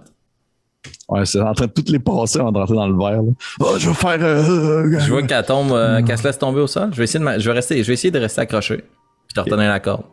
Ouais, 1.08 1.26
c'est 1.26 1.42
en 1.42 1.54
train 1.54 1.66
de 1.68 1.72
toutes 1.72 1.90
les 1.90 2.00
passer 2.00 2.40
avant 2.40 2.52
de 2.52 2.58
rentrer 2.58 2.76
dans 2.76 2.88
le 2.88 2.98
verre. 2.98 3.22
Là. 3.22 3.32
Oh, 3.60 3.76
je 3.78 3.90
vais 3.90 3.94
faire. 3.96 4.18
euh, 4.24 5.00
Je 5.00 5.10
vois 5.12 5.24
qu'elle 5.24 5.46
tombe, 5.46 5.72
euh, 5.72 6.02
qu'elle 6.04 6.18
se 6.18 6.24
laisse 6.24 6.38
tomber 6.38 6.60
au 6.62 6.68
sol. 6.68 6.90
Je 6.94 6.98
vais 6.98 7.04
essayer 7.06 7.20
de, 7.20 7.26
ma- 7.26 7.38
je 7.40 7.50
vais 7.50 7.56
rester, 7.56 7.82
je 7.82 7.88
vais 7.88 7.94
essayer 7.94 8.12
de 8.12 8.20
rester 8.20 8.42
accroché. 8.42 8.78
Puis 8.78 9.34
de 9.36 9.40
retenir 9.42 9.70
la 9.70 9.80
corde. 9.80 10.04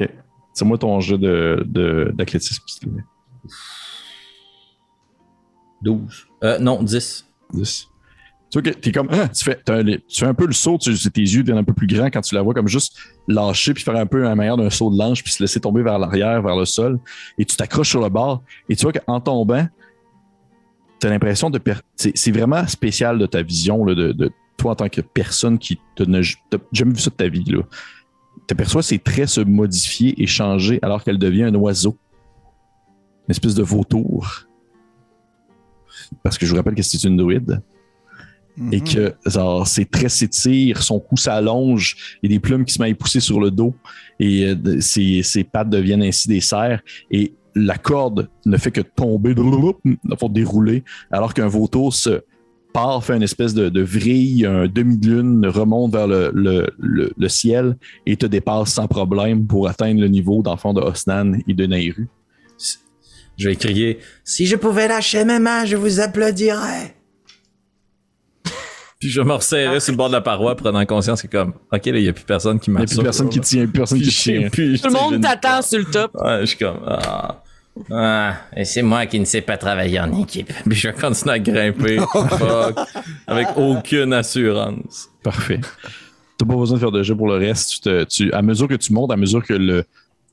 Ok. 0.00 0.08
C'est 0.52 0.64
moi 0.64 0.78
ton 0.78 0.98
jeu 1.00 1.18
de, 1.18 1.62
de, 1.66 2.12
d'athlétisme, 2.14 2.62
s'il 2.66 2.88
te 2.88 2.94
plaît. 2.94 3.04
12. 5.86 6.26
Euh, 6.42 6.58
non, 6.58 6.82
10. 6.82 7.26
10. 7.54 7.88
Tu 8.50 8.60
vois 8.60 8.62
que 8.62 8.78
t'es 8.78 8.92
comme. 8.92 9.08
Ah, 9.10 9.28
tu, 9.28 9.44
fais, 9.44 9.58
un, 9.68 9.84
tu 9.84 10.00
fais 10.10 10.26
un 10.26 10.34
peu 10.34 10.46
le 10.46 10.52
saut, 10.52 10.78
tu, 10.78 10.92
tes 11.10 11.20
yeux 11.20 11.42
deviennent 11.42 11.58
un 11.58 11.64
peu 11.64 11.72
plus 11.72 11.86
grands 11.86 12.06
quand 12.06 12.20
tu 12.20 12.34
la 12.34 12.42
vois 12.42 12.54
comme 12.54 12.68
juste 12.68 12.96
lâcher 13.26 13.74
puis 13.74 13.82
faire 13.82 13.96
un 13.96 14.06
peu 14.06 14.26
un 14.26 14.34
manière 14.34 14.56
d'un 14.56 14.70
saut 14.70 14.90
de 14.90 14.98
l'ange 14.98 15.22
puis 15.22 15.32
se 15.32 15.42
laisser 15.42 15.60
tomber 15.60 15.82
vers 15.82 15.98
l'arrière, 15.98 16.42
vers 16.42 16.56
le 16.56 16.64
sol. 16.64 16.98
Et 17.38 17.44
tu 17.44 17.56
t'accroches 17.56 17.90
sur 17.90 18.00
le 18.00 18.08
bord. 18.08 18.42
Et 18.68 18.76
tu 18.76 18.82
vois 18.82 18.92
qu'en 18.92 19.20
tombant, 19.20 19.66
t'as 20.98 21.08
l'impression 21.08 21.50
de. 21.50 21.60
C'est, 21.96 22.30
vraiment 22.30 22.66
spécial 22.66 23.18
de 23.18 23.26
ta 23.26 23.42
vision, 23.42 23.84
là, 23.84 23.94
de, 23.94 24.30
toi 24.56 24.72
en 24.72 24.76
tant 24.76 24.88
que 24.88 25.00
personne 25.00 25.58
qui 25.58 25.78
te 25.94 26.02
n'a 26.04 26.20
jamais 26.72 26.94
vu 26.94 27.00
ça 27.00 27.10
de 27.10 27.16
ta 27.16 27.28
vie. 27.28 27.44
Là. 27.44 27.62
T'aperçois 28.46 28.82
ses 28.82 28.98
traits 28.98 29.28
se 29.28 29.40
modifier 29.40 30.20
et 30.22 30.26
changer 30.26 30.78
alors 30.82 31.02
qu'elle 31.02 31.18
devient 31.18 31.44
un 31.44 31.54
oiseau. 31.54 31.96
Une 33.28 33.32
espèce 33.32 33.54
de 33.54 33.62
vautour. 33.62 34.46
Parce 36.22 36.38
que 36.38 36.46
je 36.46 36.50
vous 36.50 36.56
rappelle 36.56 36.74
que 36.74 36.82
c'est 36.82 37.02
une 37.04 37.16
druide 37.16 37.60
et 38.72 38.80
que 38.80 39.12
genre, 39.26 39.66
ses 39.66 39.84
traits 39.84 40.08
s'étirent, 40.10 40.82
son 40.82 40.98
cou 40.98 41.16
s'allonge, 41.18 42.18
il 42.22 42.30
y 42.30 42.34
a 42.34 42.36
des 42.36 42.40
plumes 42.40 42.64
qui 42.64 42.72
se 42.72 42.80
mettent 42.80 42.92
à 42.92 42.96
pousser 42.96 43.20
sur 43.20 43.38
le 43.38 43.50
dos 43.50 43.74
et 44.18 44.46
euh, 44.46 44.80
ses, 44.80 45.22
ses 45.22 45.44
pattes 45.44 45.68
deviennent 45.68 46.02
ainsi 46.02 46.26
des 46.26 46.40
serres 46.40 46.80
et 47.10 47.34
la 47.54 47.76
corde 47.76 48.28
ne 48.46 48.56
fait 48.56 48.70
que 48.70 48.80
tomber, 48.80 49.34
faut 50.18 50.28
dérouler, 50.30 50.84
alors 51.10 51.34
qu'un 51.34 51.48
vautour 51.48 51.92
se 51.94 52.22
part, 52.72 53.02
fait 53.04 53.16
une 53.16 53.22
espèce 53.22 53.52
de, 53.54 53.68
de 53.70 53.82
vrille, 53.82 54.44
un 54.46 54.66
demi-lune, 54.68 55.46
remonte 55.46 55.92
vers 55.92 56.06
le, 56.06 56.30
le- 56.34 56.66
le- 56.78 57.12
le 57.16 57.28
ciel 57.28 57.76
et 58.06 58.16
te 58.16 58.26
dépasse 58.26 58.72
sans 58.72 58.86
problème 58.86 59.46
pour 59.46 59.68
atteindre 59.68 60.00
le 60.00 60.08
niveau 60.08 60.42
d'enfant 60.42 60.72
de 60.74 60.80
Osnan 60.80 61.38
et 61.46 61.52
de 61.54 61.66
Nairu. 61.66 62.08
Je 63.36 63.48
vais 63.48 63.56
crier 63.56 63.98
Si 64.24 64.46
je 64.46 64.56
pouvais 64.56 64.88
lâcher 64.88 65.24
mes 65.24 65.38
mains, 65.38 65.64
je 65.66 65.76
vous 65.76 66.00
applaudirais. 66.00 66.94
Puis 68.98 69.10
je 69.10 69.20
me 69.20 69.32
resserrais 69.34 69.78
sur 69.78 69.92
le 69.92 69.96
bord 69.98 70.08
de 70.08 70.14
la 70.14 70.22
paroi, 70.22 70.54
prenant 70.56 70.84
conscience 70.86 71.20
que 71.20 71.26
comme, 71.26 71.52
ok, 71.70 71.84
là, 71.86 71.98
il 71.98 72.02
n'y 72.02 72.08
a 72.08 72.14
plus 72.14 72.24
personne 72.24 72.58
qui 72.58 72.70
Il 72.70 72.74
n'y 72.74 72.78
a 72.78 72.80
m'assure. 72.80 72.96
plus 72.98 73.04
personne 73.04 73.28
qui 73.28 73.40
tient, 73.40 73.64
plus 73.66 73.72
personne 73.72 74.00
qui 74.00 74.08
tient. 74.08 74.48
plus, 74.48 74.80
Tout 74.80 74.88
le 74.88 74.94
monde 74.94 75.20
t'attend 75.20 75.60
sur 75.60 75.78
le 75.78 75.84
top. 75.84 76.12
Ouais, 76.14 76.40
je 76.40 76.46
suis 76.46 76.58
comme, 76.58 76.80
ah. 76.86 77.42
Ah, 77.90 78.36
et 78.56 78.64
c'est 78.64 78.80
moi 78.80 79.04
qui 79.04 79.20
ne 79.20 79.26
sais 79.26 79.42
pas 79.42 79.58
travailler 79.58 80.00
en 80.00 80.18
équipe. 80.18 80.50
Puis 80.64 80.74
je 80.76 80.88
vais 80.88 80.94
continuer 80.94 81.34
à 81.34 81.38
grimper. 81.38 81.98
Fuck. 82.10 82.74
Avec 83.26 83.48
aucune 83.56 84.14
assurance. 84.14 85.10
Parfait. 85.22 85.60
T'as 86.38 86.46
pas 86.46 86.54
besoin 86.56 86.76
de 86.76 86.80
faire 86.80 86.90
de 86.90 87.02
jeu 87.02 87.14
pour 87.14 87.28
le 87.28 87.34
reste. 87.34 87.72
Tu 87.72 87.80
te- 87.80 88.04
tu- 88.04 88.32
à 88.32 88.40
mesure 88.40 88.66
que 88.66 88.76
tu 88.76 88.94
montes, 88.94 89.12
à 89.12 89.16
mesure 89.18 89.44
que 89.44 89.52
le, 89.52 89.84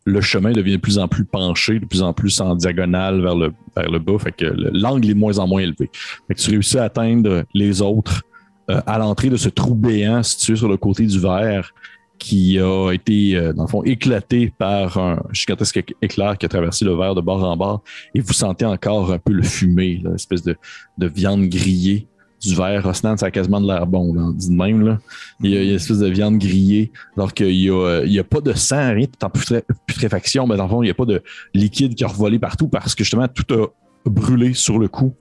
le 0.05 0.19
chemin 0.21 0.51
devient 0.51 0.73
de 0.73 0.77
plus 0.81 0.97
en 0.99 1.07
plus 1.07 1.25
penché, 1.25 1.79
de 1.79 1.85
plus 1.85 2.01
en 2.01 2.13
plus 2.13 2.41
en 2.41 2.55
diagonale 2.55 3.21
vers 3.21 3.35
le, 3.35 3.53
vers 3.75 3.89
le 3.89 3.99
bas, 3.99 4.19
fait 4.19 4.31
que 4.33 4.45
le- 4.45 4.69
l'angle 4.73 5.09
est 5.09 5.13
de 5.13 5.19
moins 5.19 5.39
en 5.39 5.47
moins 5.47 5.61
élevé. 5.61 5.89
Fait 6.27 6.33
que 6.35 6.39
tu 6.41 6.49
réussis 6.51 6.77
à 6.77 6.83
atteindre 6.83 7.43
les 7.53 7.81
autres 7.81 8.23
euh, 8.69 8.81
à 8.85 8.97
l'entrée 8.97 9.29
de 9.29 9.37
ce 9.37 9.49
trou 9.49 9.75
béant 9.75 10.23
situé 10.23 10.55
sur 10.55 10.67
le 10.69 10.77
côté 10.77 11.05
du 11.05 11.19
verre 11.19 11.71
qui 12.19 12.57
a 12.59 12.91
été, 12.93 13.35
euh, 13.35 13.51
dans 13.51 13.63
le 13.63 13.67
fond, 13.67 13.83
éclaté 13.83 14.53
par 14.57 14.97
un 14.97 15.21
gigantesque 15.33 15.77
éc- 15.77 15.93
éclair 16.01 16.37
qui 16.37 16.45
a 16.45 16.49
traversé 16.49 16.85
le 16.85 16.95
verre 16.95 17.15
de 17.15 17.21
bord 17.21 17.43
en 17.43 17.57
bord. 17.57 17.83
Et 18.15 18.21
vous 18.21 18.31
sentez 18.31 18.65
encore 18.65 19.11
un 19.11 19.17
peu 19.19 19.33
le 19.33 19.43
fumé, 19.43 19.99
là, 20.03 20.11
espèce 20.15 20.43
de, 20.43 20.55
de 20.97 21.07
viande 21.07 21.47
grillée 21.49 22.07
du 22.43 22.55
verre. 22.55 22.85
Osnan, 22.85 23.17
ça 23.17 23.27
a 23.27 23.31
quasiment 23.31 23.61
de 23.61 23.67
l'air 23.67 23.87
bon, 23.87 24.13
là, 24.13 24.29
dit 24.33 24.49
de 24.49 24.55
même. 24.55 24.85
Là. 24.85 24.99
Il, 25.41 25.51
y 25.51 25.57
a, 25.57 25.63
une 25.63 25.71
espèce 25.71 25.99
de 25.99 26.07
viande 26.07 26.37
grillée, 26.37 26.91
alors 27.15 27.33
qu'il 27.33 27.47
n'y 27.47 27.69
a, 27.69 28.03
y 28.05 28.19
a 28.19 28.23
pas 28.23 28.41
de 28.41 28.53
sang, 28.53 28.93
rien, 28.93 29.07
tout 29.07 29.25
en 29.25 29.29
putré- 29.29 29.63
putréfaction, 29.87 30.45
mais 30.47 30.57
dans 30.57 30.63
le 30.63 30.69
fond, 30.69 30.83
il 30.83 30.85
n'y 30.85 30.91
a 30.91 30.95
pas 30.95 31.05
de 31.05 31.21
liquide 31.53 31.95
qui 31.95 32.03
a 32.03 32.07
revolé 32.07 32.39
partout 32.39 32.67
parce 32.67 32.95
que 32.95 33.03
justement, 33.03 33.27
tout 33.27 33.53
a 33.53 33.67
brûlé 34.05 34.53
sur 34.53 34.79
le 34.79 34.87
coup. 34.87 35.13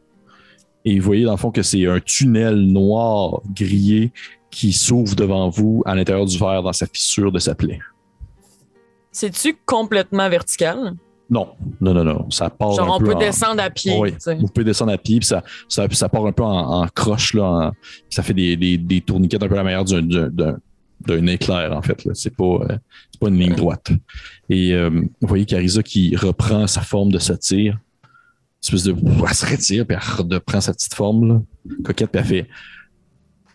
Et 0.84 0.98
vous 0.98 1.06
voyez, 1.06 1.24
dans 1.24 1.32
le 1.32 1.36
fond, 1.36 1.52
que 1.52 1.62
c'est 1.62 1.86
un 1.86 2.00
tunnel 2.00 2.56
noir 2.56 3.40
grillé 3.54 4.12
qui 4.50 4.72
s'ouvre 4.72 5.14
devant 5.14 5.48
vous 5.48 5.82
à 5.86 5.94
l'intérieur 5.94 6.26
du 6.26 6.36
verre 6.36 6.62
dans 6.62 6.72
sa 6.72 6.86
fissure 6.86 7.32
de 7.32 7.38
sa 7.38 7.54
plaie. 7.54 7.78
C'est-tu 9.12 9.56
complètement 9.64 10.28
vertical? 10.28 10.94
Non, 11.32 11.48
non, 11.80 11.94
non, 11.94 12.04
non. 12.04 12.30
Ça 12.30 12.50
part 12.50 12.72
Genre, 12.72 12.86
un 12.92 12.96
on 12.96 12.98
peu 12.98 13.06
peut 13.06 13.14
en- 13.14 13.18
descendre 13.18 13.62
à 13.62 13.70
pied. 13.70 13.96
Oui, 13.98 14.14
vous 14.38 14.48
pouvez 14.48 14.64
descendre 14.64 14.92
à 14.92 14.98
pied, 14.98 15.18
puis 15.18 15.26
ça, 15.26 15.42
ça, 15.66 15.86
ça 15.90 16.08
part 16.10 16.26
un 16.26 16.32
peu 16.32 16.42
en, 16.42 16.82
en 16.82 16.86
croche, 16.88 17.32
là, 17.32 17.42
en- 17.44 17.72
ça 18.10 18.22
fait 18.22 18.34
des, 18.34 18.54
des, 18.56 18.76
des 18.76 19.00
tourniquets 19.00 19.42
un 19.42 19.48
peu 19.48 19.54
à 19.54 19.58
la 19.58 19.64
manière 19.64 19.84
d'un, 19.84 20.02
d'un, 20.02 21.26
éclair, 21.26 21.72
en 21.74 21.80
fait. 21.80 22.04
Là. 22.04 22.12
C'est, 22.14 22.36
pas, 22.36 22.44
euh, 22.44 22.76
c'est 23.10 23.18
pas 23.18 23.28
une 23.28 23.38
ligne 23.38 23.54
droite. 23.54 23.92
Et 24.50 24.74
euh, 24.74 24.90
vous 24.90 25.26
voyez 25.26 25.46
Carissa 25.46 25.82
qui 25.82 26.14
reprend 26.16 26.66
sa 26.66 26.82
forme 26.82 27.10
de 27.10 27.18
satire, 27.18 27.78
espèce 28.62 28.82
de. 28.84 28.94
Elle 29.26 29.34
se 29.34 29.46
retire, 29.46 29.86
puis 29.86 29.96
elle 29.96 30.24
reprend 30.34 30.60
sa 30.60 30.74
petite 30.74 30.92
forme, 30.94 31.26
là, 31.28 31.40
coquette, 31.82 32.10
puis 32.10 32.20
elle 32.20 32.26
fait. 32.26 32.48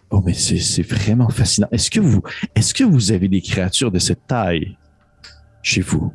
Oh, 0.10 0.24
mais 0.26 0.34
c'est, 0.34 0.58
c'est 0.58 0.82
vraiment 0.82 1.30
fascinant. 1.30 1.68
Est-ce 1.72 1.92
que, 1.92 2.00
vous, 2.00 2.24
est-ce 2.56 2.74
que 2.74 2.84
vous 2.84 3.12
avez 3.12 3.28
des 3.28 3.42
créatures 3.42 3.92
de 3.92 4.00
cette 4.00 4.26
taille 4.26 4.76
chez 5.62 5.82
vous? 5.82 6.12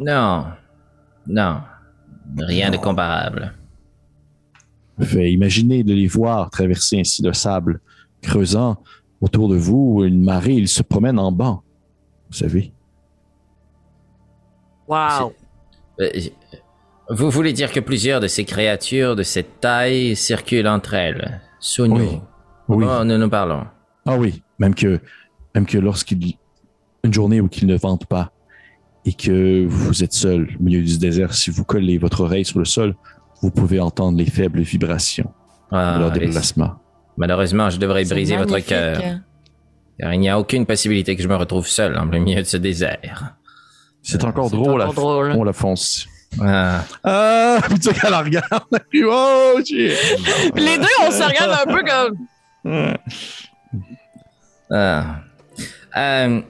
Non. 0.00 0.46
Non. 1.26 1.60
Rien 2.38 2.70
de 2.70 2.76
comparable. 2.76 3.54
fait 5.00 5.32
imaginer 5.32 5.82
de 5.82 5.94
les 5.94 6.06
voir 6.06 6.50
traverser 6.50 7.00
ainsi 7.00 7.22
le 7.22 7.32
sable, 7.32 7.80
creusant 8.22 8.82
autour 9.20 9.48
de 9.48 9.56
vous 9.56 10.04
une 10.04 10.22
marée, 10.22 10.54
ils 10.54 10.68
se 10.68 10.82
promènent 10.82 11.18
en 11.18 11.32
banc. 11.32 11.62
Vous 12.30 12.36
savez. 12.36 12.72
Wow. 14.88 15.32
Euh, 16.00 16.10
Vous 17.10 17.30
voulez 17.30 17.52
dire 17.52 17.72
que 17.72 17.80
plusieurs 17.80 18.20
de 18.20 18.28
ces 18.28 18.44
créatures 18.44 19.16
de 19.16 19.22
cette 19.22 19.60
taille 19.60 20.16
circulent 20.16 20.68
entre 20.68 20.94
elles, 20.94 21.40
sous 21.58 21.86
nous 21.86 21.96
Oui. 21.96 22.20
Oui. 22.68 22.86
Oh, 22.88 23.04
nous 23.04 23.18
nous 23.18 23.28
parlons. 23.28 23.66
Ah 24.06 24.16
oui. 24.16 24.42
Même 24.58 24.74
que, 24.74 25.00
même 25.54 25.66
que 25.66 25.78
lorsqu'il, 25.78 26.34
une 27.02 27.12
journée 27.12 27.40
où 27.40 27.48
il 27.60 27.66
ne 27.66 27.76
vente 27.76 28.06
pas 28.06 28.32
et 29.10 29.14
que 29.14 29.66
vous 29.66 30.04
êtes 30.04 30.12
seul 30.12 30.48
au 30.60 30.62
milieu 30.62 30.82
du 30.82 30.96
désert, 30.98 31.34
si 31.34 31.50
vous 31.50 31.64
collez 31.64 31.98
votre 31.98 32.20
oreille 32.20 32.44
sur 32.44 32.60
le 32.60 32.64
sol, 32.64 32.94
vous 33.42 33.50
pouvez 33.50 33.80
entendre 33.80 34.16
les 34.16 34.26
faibles 34.26 34.60
vibrations 34.60 35.32
Ah, 35.72 35.94
de 35.96 36.00
leur 36.00 36.12
les- 36.14 36.26
déplacement. 36.26 36.74
Malheureusement, 37.16 37.70
je 37.70 37.78
devrais 37.78 38.04
briser 38.04 38.36
votre 38.36 38.58
cœur, 38.60 39.02
car 39.98 40.14
il 40.14 40.20
n'y 40.20 40.28
a 40.28 40.38
aucune 40.38 40.64
possibilité 40.64 41.16
que 41.16 41.22
je 41.22 41.28
me 41.28 41.34
retrouve 41.34 41.66
seul 41.66 41.98
en 41.98 42.06
plein 42.08 42.20
milieu 42.20 42.40
de 42.42 42.46
ce 42.46 42.56
désert. 42.56 43.34
C'est 44.02 44.22
encore 44.24 44.48
drôle, 44.50 44.80
encore 44.80 44.94
drôle. 44.94 45.32
on 45.32 45.42
la 45.44 45.52
fonce. 45.52 46.06
Ah, 46.40 46.84
Ah, 47.02 47.58
puis 47.68 47.74
tu 47.80 47.88
sais 47.88 47.94
qu'elle 47.94 48.10
la 48.12 48.20
regarde. 48.22 48.62
oh, 48.70 49.54
les 49.66 50.78
deux, 50.78 50.96
on 51.06 51.10
se 51.10 51.22
regarde 51.26 51.68
un 51.68 51.72
peu 51.72 51.82
comme. 51.82 52.96
Ah. 54.72 55.16
Euh, 55.96 56.40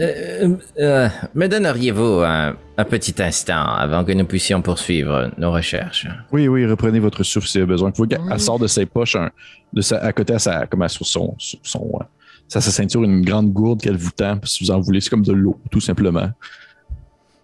euh, 0.00 0.56
euh, 0.80 1.08
me 1.34 1.46
donneriez-vous 1.46 2.22
un, 2.24 2.56
un 2.76 2.84
petit 2.84 3.14
instant 3.22 3.64
avant 3.64 4.04
que 4.04 4.12
nous 4.12 4.24
puissions 4.24 4.60
poursuivre 4.62 5.30
nos 5.38 5.52
recherches? 5.52 6.08
Oui, 6.32 6.48
oui, 6.48 6.66
reprenez 6.66 6.98
votre 6.98 7.22
souffle 7.22 7.46
si 7.46 7.58
vous 7.58 7.62
avez 7.62 7.72
besoin. 7.72 7.90
Vous 7.90 7.96
voyez 7.98 8.10
qu'elle 8.16 8.20
Oui. 8.22 8.28
elle 8.32 8.40
sort 8.40 8.58
de 8.58 8.66
ses 8.66 8.86
poches, 8.86 9.16
un- 9.16 9.30
de 9.72 9.80
sa- 9.80 9.98
à 9.98 10.12
côté 10.12 10.34
à 10.34 10.38
sa, 10.38 10.66
comme 10.66 10.82
à 10.82 10.88
sur 10.88 11.06
son, 11.06 11.34
sur 11.38 11.58
son, 11.62 11.90
euh, 12.00 12.04
sur 12.48 12.60
sa 12.62 12.70
ceinture, 12.70 13.02
une 13.04 13.22
grande 13.24 13.52
gourde 13.52 13.80
qu'elle 13.80 13.96
vous 13.96 14.10
tend, 14.10 14.38
si 14.44 14.64
vous 14.64 14.70
en 14.70 14.80
voulez. 14.80 15.00
C'est 15.00 15.10
comme 15.10 15.22
de 15.22 15.32
l'eau, 15.32 15.58
tout 15.70 15.80
simplement. 15.80 16.28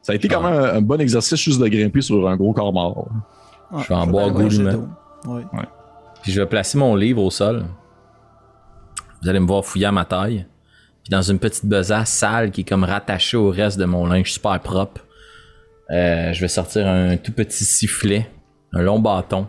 Ça 0.03 0.13
a 0.13 0.17
été 0.17 0.29
quand 0.29 0.43
même 0.43 0.55
un, 0.61 0.75
un 0.77 0.81
bon 0.81 1.01
exercice 1.01 1.39
juste 1.39 1.61
de 1.61 1.69
grimper 1.69 2.01
sur 2.01 2.29
un 2.29 2.37
gros 2.37 2.53
corps 2.53 2.73
mort. 2.73 3.09
Ouais, 3.71 3.83
Je 3.85 3.89
vais 3.89 3.95
en 3.95 4.07
boire 4.07 4.35
ouais, 4.35 4.51
jet 4.51 4.59
goulûment. 4.59 4.89
d'eau. 5.25 5.33
Ouais. 5.33 5.43
Puis 6.23 6.33
je 6.33 6.41
vais 6.41 6.47
placer 6.47 6.77
mon 6.79 6.97
livre 6.97 7.23
au 7.23 7.31
sol. 7.31 7.65
Vous 9.23 9.29
allez 9.29 9.39
me 9.41 9.47
voir 9.47 9.65
fouiller 9.65 9.87
à 9.87 9.93
ma 9.93 10.05
taille. 10.05 10.47
Puis 11.03 11.11
dans 11.11 11.23
une 11.23 11.39
petite 11.39 11.67
besace 11.67 12.11
sale 12.11 12.51
qui 12.51 12.63
est 12.63 12.69
comme 12.69 12.85
rattachée 12.85 13.37
au 13.37 13.51
reste 13.51 13.79
de 13.79 13.85
mon 13.85 14.07
linge 14.07 14.33
super 14.33 14.61
propre, 14.61 15.07
euh, 15.91 16.33
je 16.33 16.41
vais 16.41 16.49
sortir 16.49 16.87
un 16.87 17.17
tout 17.17 17.33
petit 17.33 17.65
sifflet, 17.65 18.31
un 18.73 18.83
long 18.83 18.99
bâton 18.99 19.49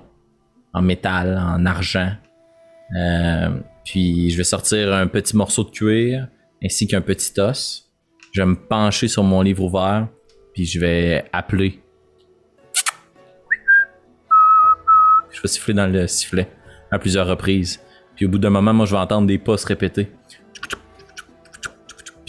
en 0.74 0.82
métal, 0.82 1.38
en 1.38 1.66
argent. 1.66 2.12
Euh, 2.98 3.50
puis 3.86 4.30
je 4.30 4.38
vais 4.38 4.44
sortir 4.44 4.94
un 4.94 5.08
petit 5.08 5.36
morceau 5.36 5.64
de 5.64 5.70
cuir 5.70 6.28
ainsi 6.64 6.88
qu'un 6.88 7.02
petit 7.02 7.40
os. 7.40 7.90
Je 8.34 8.42
vais 8.42 8.48
me 8.48 8.56
pencher 8.56 9.08
sur 9.08 9.24
mon 9.24 9.42
livre 9.42 9.64
ouvert, 9.64 10.08
puis 10.54 10.66
je 10.66 10.80
vais 10.80 11.26
appeler 11.34 11.82
Je 15.32 15.42
vais 15.42 15.48
siffler 15.48 15.74
dans 15.74 15.88
le 15.88 16.08
sifflet 16.08 16.48
à 16.92 17.00
plusieurs 17.00 17.28
reprises. 17.28 17.80
Puis 18.16 18.26
au 18.26 18.30
bout 18.30 18.38
d'un 18.38 18.50
moment, 18.50 18.74
moi, 18.74 18.86
je 18.86 18.92
vais 18.92 19.02
entendre 19.02 19.28
des 19.28 19.38
pas 19.38 19.58
se 19.58 19.66
répéter. 19.66 20.12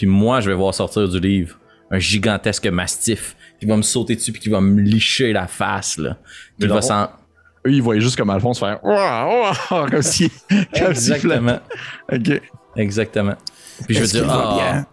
Puis 0.03 0.09
moi, 0.09 0.41
je 0.41 0.49
vais 0.49 0.55
voir 0.57 0.73
sortir 0.73 1.07
du 1.07 1.17
livre 1.17 1.57
un 1.89 1.97
gigantesque 1.97 2.67
mastif 2.67 3.37
qui 3.57 3.65
va 3.65 3.77
me 3.77 3.81
sauter 3.81 4.17
dessus 4.17 4.33
puis 4.33 4.41
qui 4.41 4.49
va 4.49 4.59
me 4.59 4.81
licher 4.81 5.31
la 5.31 5.47
face 5.47 5.97
là. 5.97 6.17
Puis 6.59 6.67
il 6.67 6.67
va 6.67 6.81
s'en- 6.81 7.07
Eux, 7.65 7.71
ils 7.71 7.81
voyaient 7.81 8.01
juste 8.01 8.17
comme 8.17 8.29
Alphonse 8.29 8.59
faire 8.59 8.81
comme 9.89 10.01
si. 10.01 10.29
Comme 10.77 10.93
si 10.93 11.13
Exactement. 11.13 11.57
Ok. 12.11 12.41
Exactement. 12.75 13.35
Puis 13.87 13.95
je 13.95 14.01
veux 14.01 14.07
dire, 14.07 14.29
ah, 14.29 14.83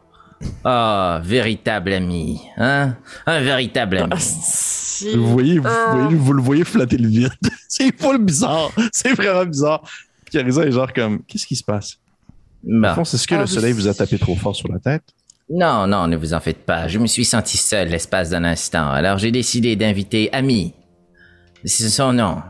ah, 0.65 1.21
véritable 1.25 1.93
ami, 1.93 2.41
hein, 2.57 2.95
un 3.27 3.41
véritable 3.41 3.99
ami. 3.99 4.13
Ah, 4.13 4.21
si. 4.21 5.17
Vous, 5.17 5.27
voyez, 5.27 5.59
vous, 5.59 5.69
voyez, 5.91 6.15
vous 6.17 6.33
le 6.35 6.43
voyez 6.43 6.63
flatter 6.63 6.99
le 6.99 7.09
vide. 7.09 7.33
c'est 7.69 8.01
full 8.01 8.19
bizarre. 8.19 8.71
C'est 8.93 9.15
vraiment 9.15 9.45
bizarre. 9.45 9.83
Puis 10.25 10.39
Carissa 10.39 10.65
est 10.65 10.71
genre 10.71 10.93
comme 10.93 11.25
Qu'est-ce 11.25 11.49
qui 11.49 11.57
se 11.57 11.65
passe? 11.65 11.99
Bon. 12.63 12.85
Alphonse, 12.89 13.15
est-ce 13.15 13.27
que 13.27 13.35
Ah, 13.35 13.41
le 13.41 13.47
soleil 13.47 13.73
vous 13.73 13.89
a 13.89 13.95
tapé 13.95 14.19
trop 14.19 14.35
fort 14.35 14.55
sur 14.55 14.69
la 14.69 14.79
tête? 14.79 15.03
Non, 15.49 15.87
non, 15.87 16.07
ne 16.07 16.17
vous 16.17 16.33
en 16.35 16.41
faites 16.41 16.65
pas. 16.65 16.87
Je 16.89 16.99
me 16.99 17.07
suis 17.07 17.25
senti 17.25 17.57
seul 17.57 17.89
l'espace 17.89 18.31
d'un 18.31 18.45
instant. 18.45 18.89
Alors 18.91 19.19
j'ai 19.19 19.33
décidé 19.33 19.75
d'inviter 19.77 20.33
Ami. 20.33 20.75
C'est 21.65 21.89
son 21.89 22.13
nom. 22.13 22.43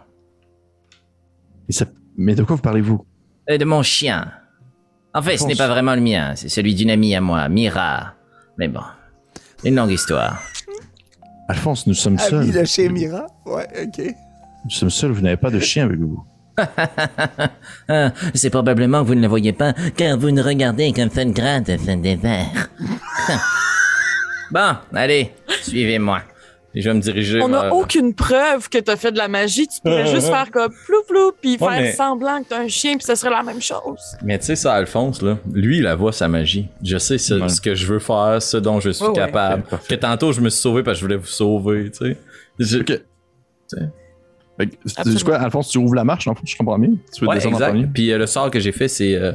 Et 1.68 1.72
ça- 1.72 1.86
Mais 2.16 2.34
de 2.34 2.42
quoi 2.42 2.56
vous 2.56 2.62
parlez-vous? 2.62 3.04
Et 3.48 3.56
de 3.58 3.64
mon 3.64 3.82
chien. 3.82 4.32
En 5.14 5.22
fait, 5.22 5.38
ce 5.38 5.44
n'est 5.46 5.56
pas 5.56 5.66
vraiment 5.68 5.94
le 5.94 6.00
mien. 6.00 6.34
C'est 6.36 6.48
celui 6.48 6.74
d'une 6.74 6.90
amie 6.90 7.14
à 7.14 7.20
moi, 7.20 7.48
Mira. 7.48 8.14
Mais 8.58 8.68
bon, 8.68 8.82
une 9.64 9.74
longue 9.76 9.90
histoire. 9.92 10.40
Alphonse, 11.48 11.86
nous 11.86 11.94
sommes 11.94 12.18
Ami 12.20 12.28
seuls. 12.30 12.52
de 12.52 12.64
chez 12.64 12.88
Mira? 12.88 13.26
Ouais, 13.46 13.66
ok. 13.86 14.14
Nous 14.64 14.70
sommes 14.70 14.90
seuls, 14.90 15.10
vous 15.10 15.22
n'avez 15.22 15.36
pas 15.38 15.50
de 15.50 15.58
chien 15.58 15.84
avec 15.86 15.98
vous. 15.98 16.22
Ah, 17.88 18.12
c'est 18.34 18.50
probablement 18.50 19.02
que 19.02 19.08
vous 19.08 19.14
ne 19.14 19.22
le 19.22 19.28
voyez 19.28 19.52
pas, 19.52 19.72
car 19.96 20.16
vous 20.18 20.30
ne 20.30 20.42
regardez 20.42 20.92
qu'un 20.92 21.08
fun 21.10 21.26
grade 21.30 21.76
fin 21.84 21.96
des 21.96 22.16
verres. 22.16 22.68
bon, 24.50 24.74
allez, 24.94 25.32
suivez-moi. 25.62 26.22
Et 26.72 26.82
je 26.82 26.88
vais 26.88 26.94
me 26.94 27.00
diriger 27.00 27.42
On 27.42 27.48
n'a 27.48 27.62
vers- 27.62 27.74
aucune 27.74 28.14
preuve 28.14 28.68
que 28.68 28.78
t'as 28.78 28.94
fait 28.94 29.10
de 29.10 29.18
la 29.18 29.26
magie. 29.26 29.66
Tu 29.66 29.80
pourrais 29.80 30.06
juste 30.06 30.28
faire 30.30 30.48
comme 30.52 30.70
flou 30.72 30.98
flou 31.08 31.32
puis 31.40 31.52
Ouais, 31.52 31.58
faire 31.58 31.80
mais- 31.80 31.92
semblant 31.92 32.40
que 32.44 32.48
t'as 32.50 32.60
un 32.60 32.68
chien 32.68 32.96
puis 32.96 33.04
ça 33.04 33.16
serait 33.16 33.30
la 33.32 33.42
même 33.42 33.60
chose. 33.60 33.98
Mais 34.22 34.38
tu 34.38 34.44
sais, 34.46 34.54
ça, 34.54 34.74
Alphonse, 34.74 35.20
là, 35.20 35.36
lui, 35.52 35.78
il 35.78 35.86
a 35.88 35.96
voit 35.96 36.12
sa 36.12 36.28
magie. 36.28 36.68
Je 36.84 36.96
sais 36.98 37.18
ce, 37.18 37.34
Ouais. 37.34 37.48
ce 37.48 37.60
que 37.60 37.74
je 37.74 37.86
veux 37.86 37.98
faire, 37.98 38.38
ce 38.40 38.56
dont 38.56 38.78
je 38.78 38.90
suis 38.90 39.04
Ouais, 39.04 39.12
capable. 39.14 39.64
Que 39.88 39.96
tantôt, 39.96 40.30
je 40.30 40.40
me 40.40 40.48
suis 40.48 40.60
sauvé 40.60 40.84
parce 40.84 40.98
que 40.98 41.00
je 41.00 41.04
voulais 41.06 41.16
vous 41.16 41.26
sauver, 41.26 41.90
tu 41.90 42.06
sais. 42.06 42.16
Je-. 42.60 43.82
Fait 44.60 44.66
que, 44.66 44.72
tu 44.76 44.78
Absolument. 44.96 45.16
dis 45.18 45.24
quoi, 45.24 45.36
Alphonse, 45.36 45.68
tu 45.70 45.78
ouvres 45.78 45.94
la 45.94 46.04
marche, 46.04 46.26
non? 46.26 46.34
Je 46.44 46.54
comprends 46.56 46.78
bien. 46.78 46.90
Tu 47.14 47.22
veux 47.22 47.28
Ouais, 47.28 47.36
descendre 47.36 47.56
en 47.56 47.58
exact. 47.60 47.70
premier? 47.70 47.86
Puis 47.86 48.12
euh, 48.12 48.18
le 48.18 48.26
sort 48.26 48.50
que 48.50 48.60
j'ai 48.60 48.72
fait, 48.72 48.88
c'est... 48.88 49.14
euh, 49.14 49.32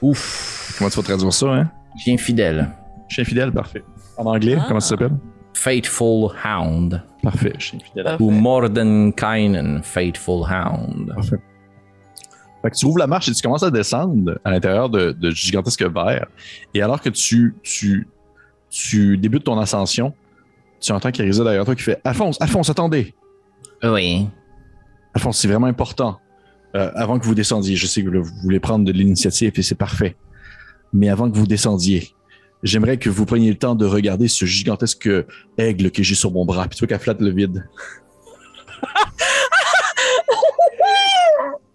ouf, 0.00 0.74
Comment 0.78 0.88
tu 0.90 0.96
vas 0.96 1.02
traduire 1.02 1.32
ça, 1.32 1.46
hein? 1.48 1.70
chien 2.02 2.16
fidèle. 2.16 2.70
Chien 3.08 3.24
fidèle, 3.24 3.52
parfait. 3.52 3.84
En 4.16 4.24
anglais, 4.26 4.56
Ah. 4.58 4.64
comment 4.66 4.80
ça 4.80 4.88
s'appelle? 4.90 5.12
Faithful 5.52 6.30
Hound. 6.44 7.02
Parfait, 7.22 7.52
chien 7.58 7.78
fidèle. 7.78 8.04
Parfait. 8.04 8.22
Ou 8.24 8.30
Mordenkainen 8.30 9.82
Faithful 9.82 10.42
Hound. 10.50 11.12
Parfait. 11.14 11.36
Fait 12.62 12.70
que 12.70 12.76
tu 12.76 12.86
ouvres 12.86 12.98
la 12.98 13.06
marche 13.06 13.28
et 13.28 13.32
tu 13.32 13.42
commences 13.42 13.62
à 13.62 13.70
descendre 13.70 14.38
à 14.44 14.50
l'intérieur 14.50 14.88
de, 14.88 15.12
de 15.12 15.30
gigantesques 15.30 15.82
verres. 15.84 16.26
Et 16.72 16.80
alors 16.80 17.00
que 17.02 17.10
tu, 17.10 17.54
tu, 17.62 18.08
tu 18.70 19.18
débutes 19.18 19.44
ton 19.44 19.58
ascension, 19.58 20.14
tu 20.80 20.90
entends 20.92 21.10
Carissa 21.10 21.44
derrière 21.44 21.64
toi 21.66 21.74
qui 21.74 21.82
fait 21.82 22.00
Alphonse, 22.04 22.40
Alphonse, 22.40 22.70
attendez! 22.70 23.14
Oui. 23.82 24.28
Alphonse, 25.14 25.38
c'est 25.38 25.48
vraiment 25.48 25.66
important. 25.66 26.18
Euh, 26.74 26.90
avant 26.94 27.18
que 27.18 27.24
vous 27.24 27.34
descendiez, 27.34 27.76
je 27.76 27.86
sais 27.86 28.02
que 28.02 28.08
vous 28.08 28.28
voulez 28.42 28.60
prendre 28.60 28.84
de 28.84 28.92
l'initiative 28.92 29.52
et 29.54 29.62
c'est 29.62 29.76
parfait. 29.76 30.16
Mais 30.92 31.08
avant 31.08 31.30
que 31.30 31.36
vous 31.36 31.46
descendiez, 31.46 32.10
j'aimerais 32.62 32.98
que 32.98 33.08
vous 33.08 33.26
preniez 33.26 33.50
le 33.50 33.58
temps 33.58 33.74
de 33.74 33.86
regarder 33.86 34.28
ce 34.28 34.44
gigantesque 34.44 35.08
aigle 35.56 35.90
que 35.90 36.02
j'ai 36.02 36.14
sur 36.14 36.32
mon 36.32 36.44
bras. 36.44 36.66
Puis 36.66 36.76
tu 36.76 36.80
vois 36.80 36.88
qu'elle 36.88 37.00
flatte 37.00 37.20
le 37.20 37.30
vide. 37.30 37.68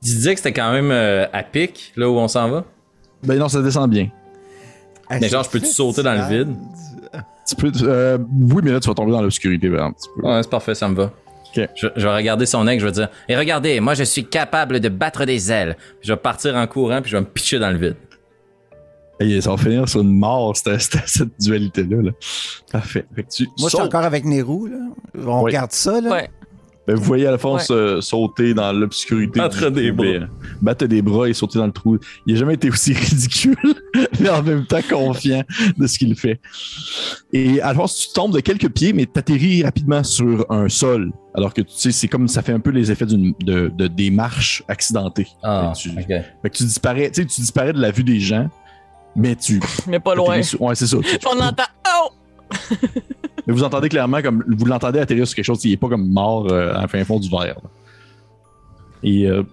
Tu 0.01 0.15
disais 0.15 0.33
que 0.33 0.39
c'était 0.39 0.53
quand 0.53 0.71
même 0.71 0.91
euh, 0.91 1.27
à 1.33 1.43
pic, 1.43 1.91
là 1.97 2.09
où 2.09 2.17
on 2.17 2.27
s'en 2.27 2.49
va? 2.49 2.65
Ben 3.23 3.37
non, 3.37 3.49
ça 3.49 3.61
descend 3.61 3.91
bien. 3.91 4.09
Mais 5.09 5.27
genre, 5.27 5.43
je 5.43 5.49
peux-tu 5.49 5.65
sauter 5.65 6.03
dans 6.03 6.13
le 6.13 6.27
vide? 6.29 6.55
Tu 7.45 7.55
peux, 7.55 7.71
euh, 7.83 8.17
oui, 8.39 8.61
mais 8.63 8.71
là, 8.71 8.79
tu 8.79 8.87
vas 8.87 8.93
tomber 8.93 9.11
dans 9.11 9.21
l'obscurité 9.21 9.69
ben. 9.69 9.91
Ouais, 10.23 10.41
c'est 10.41 10.49
parfait, 10.49 10.73
ça 10.73 10.87
me 10.87 10.95
va. 10.95 11.11
Je, 11.55 11.87
je 11.95 12.07
vais 12.07 12.15
regarder 12.15 12.45
son 12.45 12.67
aigle, 12.67 12.81
je 12.81 12.85
vais 12.85 12.91
dire 12.91 13.09
Et 13.27 13.35
regardez, 13.35 13.79
moi 13.79 13.93
je 13.95 14.03
suis 14.03 14.25
capable 14.25 14.79
de 14.79 14.89
battre 14.89 15.25
des 15.25 15.51
ailes. 15.51 15.75
Puis 15.99 16.07
je 16.07 16.13
vais 16.13 16.17
partir 16.19 16.55
en 16.55 16.67
courant, 16.67 17.01
puis 17.01 17.11
je 17.11 17.17
vais 17.17 17.21
me 17.21 17.27
pitcher 17.27 17.59
dans 17.59 17.71
le 17.71 17.77
vide. 17.77 17.95
Et 19.21 19.41
ça 19.41 19.51
va 19.51 19.57
finir 19.57 19.87
sur 19.89 19.99
une 20.01 20.17
mort, 20.17 20.55
cette, 20.55 20.79
cette, 20.81 21.07
cette 21.07 21.39
dualité-là. 21.41 22.01
là. 22.03 22.11
Parfait. 22.71 23.05
Fait 23.13 23.23
que 23.23 23.29
tu 23.29 23.43
Moi, 23.59 23.69
je 23.69 23.75
suis 23.75 23.85
encore 23.85 24.03
avec 24.05 24.23
Nero, 24.23 24.67
là. 24.67 24.77
On 25.25 25.39
Oui. 25.39 25.45
regarde 25.51 25.71
ça, 25.73 25.99
là. 25.99 26.09
Ouais. 26.09 26.29
Ben, 26.89 26.95
vous 26.95 27.03
voyez 27.03 27.27
Alphonse 27.27 27.67
euh, 27.69 28.01
sauter 28.01 28.55
dans 28.55 28.71
l'obscurité. 28.73 29.39
Entre 29.39 29.69
du 29.69 29.81
des 29.81 29.91
bras. 29.91 30.25
Battre 30.61 30.87
des 30.87 31.01
bras 31.03 31.29
et 31.29 31.33
sauter 31.33 31.59
dans 31.59 31.67
le 31.67 31.71
trou. 31.71 31.99
Il 32.25 32.33
n'a 32.33 32.39
jamais 32.39 32.55
été 32.55 32.67
aussi 32.69 32.93
ridicule, 32.99 33.55
mais 34.19 34.29
en 34.29 34.41
même 34.41 34.65
temps 34.65 34.79
confiant 34.89 35.43
de 35.77 35.85
ce 35.85 35.99
qu'il 35.99 36.15
fait. 36.15 36.39
Et 37.31 37.61
Alphonse, 37.61 37.95
tu 38.07 38.13
tombes 38.13 38.33
de 38.33 38.39
quelques 38.39 38.69
pieds, 38.69 38.91
mais 38.93 39.05
tu 39.05 39.19
atterris 39.19 39.63
rapidement 39.63 40.03
sur 40.03 40.45
un 40.49 40.67
sol. 40.67 41.11
Alors 41.35 41.53
que 41.53 41.61
tu 41.61 41.73
sais, 41.75 41.91
c'est 41.91 42.07
comme 42.07 42.27
ça 42.27 42.41
fait 42.41 42.53
un 42.53 42.59
peu 42.59 42.71
les 42.71 42.91
effets 42.91 43.05
d'une, 43.05 43.33
de, 43.43 43.71
de- 43.77 43.85
des 43.87 44.09
marches 44.09 44.63
accidentées. 44.67 45.27
Ah, 45.43 45.71
Fait 45.75 45.91
que 45.91 45.95
tu, 45.95 45.99
ok. 45.99 46.21
fait 46.41 46.49
que 46.49 46.57
tu 46.57 46.63
disparais, 46.63 47.11
tu 47.11 47.21
sais, 47.21 47.27
tu 47.27 47.41
disparais 47.41 47.71
de 47.73 47.79
la 47.79 47.91
vue 47.91 48.03
des 48.03 48.19
gens, 48.19 48.49
mais 49.15 49.35
tu. 49.35 49.59
Mais 49.87 49.99
pas 49.99 50.15
loin. 50.15 50.41
sur- 50.41 50.59
ouais, 50.63 50.73
c'est 50.73 50.87
ça. 50.87 50.97
Tu- 51.03 51.27
On 51.27 51.39
entend 51.39 51.63
Oh! 52.03 52.09
Mais 53.47 53.53
vous 53.53 53.63
entendez 53.63 53.89
clairement 53.89 54.21
comme 54.21 54.43
vous 54.47 54.65
l'entendez 54.65 54.99
atterrir 54.99 55.25
sur 55.27 55.35
quelque 55.35 55.45
chose, 55.45 55.63
il 55.65 55.71
est 55.73 55.77
pas 55.77 55.89
comme 55.89 56.07
mort 56.07 56.51
euh, 56.51 56.73
à 56.73 56.87
fin 56.87 57.03
fond 57.03 57.19
du 57.19 57.29
verre. 57.29 57.43
là. 57.63 57.69
Et 59.03 59.27
euh, 59.27 59.43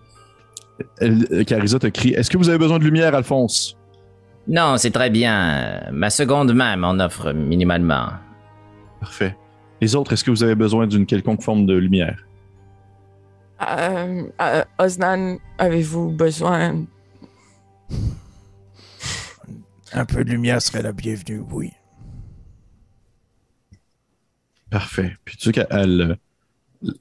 elle- 0.98 1.26
euh, 1.32 1.44
Carissa 1.44 1.78
te 1.78 1.86
crie 1.86 2.10
Est-ce 2.14 2.28
que 2.30 2.36
vous 2.36 2.48
avez 2.48 2.58
besoin 2.58 2.78
de 2.78 2.84
lumière, 2.84 3.14
Alphonse? 3.14 3.76
Non, 4.48 4.76
c'est 4.76 4.90
très 4.90 5.10
bien. 5.10 5.82
Ma 5.92 6.10
seconde 6.10 6.52
main 6.54 6.76
m'en 6.76 6.98
offre 7.04 7.32
minimalement. 7.32 8.08
Parfait. 9.00 9.36
Les 9.80 9.94
autres, 9.96 10.12
est-ce 10.12 10.24
que 10.24 10.30
vous 10.30 10.42
avez 10.42 10.54
besoin 10.54 10.86
d'une 10.86 11.04
quelconque 11.06 11.42
forme 11.42 11.66
de 11.66 11.74
lumière? 11.74 12.18
Euh, 13.62 14.22
euh, 14.40 14.64
Osnan, 14.78 15.38
avez-vous 15.58 16.10
besoin? 16.12 16.84
Un 19.92 20.04
peu 20.04 20.24
de 20.24 20.30
lumière 20.30 20.60
serait 20.60 20.82
la 20.82 20.92
bienvenue, 20.92 21.42
oui. 21.50 21.70
Parfait. 24.70 25.16
Puis 25.24 25.36
tu 25.36 25.44
sais 25.44 25.52
qu'elle 25.52 25.66
elle, 25.70 26.18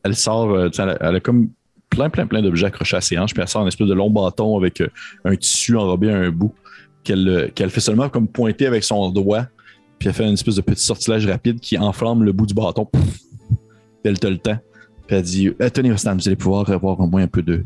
elle 0.03 0.15
sort, 0.15 0.51
euh, 0.51 0.69
tu 0.69 0.77
sais, 0.77 0.83
elle, 0.83 0.89
a- 0.89 0.97
elle 1.09 1.15
a 1.15 1.19
comme 1.19 1.49
plein, 1.89 2.09
plein, 2.09 2.27
plein 2.27 2.41
d'objets 2.41 2.67
accrochés 2.67 2.97
à 2.97 3.01
ses 3.01 3.17
hanches, 3.17 3.33
puis 3.33 3.41
elle 3.41 3.47
sort 3.47 3.63
un 3.63 3.67
espèce 3.67 3.87
de 3.87 3.93
long 3.93 4.09
bâton 4.09 4.57
avec 4.57 4.81
euh, 4.81 4.87
un 5.23 5.35
tissu 5.35 5.75
enrobé 5.77 6.11
à 6.11 6.17
un 6.17 6.29
bout 6.29 6.53
qu'elle 7.03 7.27
euh, 7.27 7.47
qu'elle 7.53 7.69
fait 7.69 7.79
seulement 7.81 8.09
comme 8.09 8.27
pointer 8.27 8.65
avec 8.67 8.83
son 8.83 9.09
doigt, 9.11 9.47
puis 9.99 10.07
elle 10.09 10.13
fait 10.15 10.25
une 10.25 10.33
espèce 10.33 10.55
de 10.55 10.61
petit 10.61 10.83
sortilège 10.83 11.25
rapide 11.27 11.59
qui 11.59 11.77
enflamme 11.77 12.23
le 12.23 12.31
bout 12.31 12.45
du 12.45 12.53
bâton. 12.53 12.85
Puis 12.85 13.01
elle 14.03 14.19
te 14.19 14.27
le 14.27 14.37
temps. 14.37 14.57
Puis 15.07 15.15
elle 15.15 15.23
dit 15.23 15.47
Euh, 15.61 15.69
Tenez, 15.69 15.91
vous 15.91 16.07
allez 16.07 16.35
pouvoir 16.35 16.69
avoir 16.69 16.99
au 16.99 17.07
moins 17.07 17.23
un 17.23 17.27
peu 17.27 17.41
de, 17.41 17.63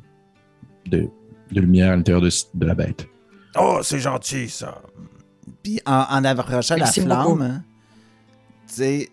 de, 0.88 1.08
de 1.52 1.62
lumière 1.62 1.91
à 1.91 1.95
l'intérieur 1.95 2.22
de, 2.22 2.30
de 2.54 2.66
la 2.66 2.76
bête. 2.76 3.08
Oh, 3.60 3.80
c'est 3.82 4.00
gentil, 4.00 4.47
ça. 4.50 4.82
Puis 5.64 5.80
en, 5.86 6.06
en 6.10 6.24
approchant 6.24 6.76
la 6.76 6.86
flamme, 7.06 7.41
hein, 7.41 7.64
tu 8.68 8.74
sais, 8.76 9.10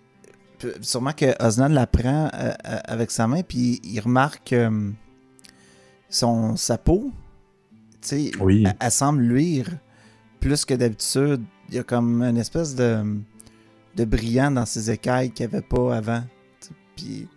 sûrement 0.81 1.13
que 1.13 1.35
Osnan 1.45 1.69
la 1.69 1.87
prend 1.87 2.31
euh, 2.35 2.53
euh, 2.67 2.79
avec 2.85 3.11
sa 3.11 3.27
main, 3.27 3.43
puis 3.43 3.81
il 3.85 4.01
remarque 4.01 4.53
euh, 4.53 4.91
son, 6.09 6.57
sa 6.57 6.79
peau, 6.79 7.11
tu 8.01 8.09
sais, 8.09 8.31
Oui. 8.41 8.65
elle, 8.67 8.77
elle 8.81 8.91
semble 8.91 9.23
luire 9.23 9.69
plus 10.41 10.65
que 10.65 10.75
d'habitude. 10.75 11.43
Il 11.69 11.75
y 11.75 11.79
a 11.79 11.83
comme 11.83 12.23
une 12.23 12.37
espèce 12.37 12.75
de, 12.75 13.03
de 13.97 14.05
brillant 14.05 14.51
dans 14.53 14.67
ses 14.67 14.91
écailles 14.91 15.31
qu'il 15.33 15.47
n'y 15.49 15.55
avait 15.55 15.67
pas 15.67 15.97
avant. 15.97 16.23
Puis. 16.97 17.29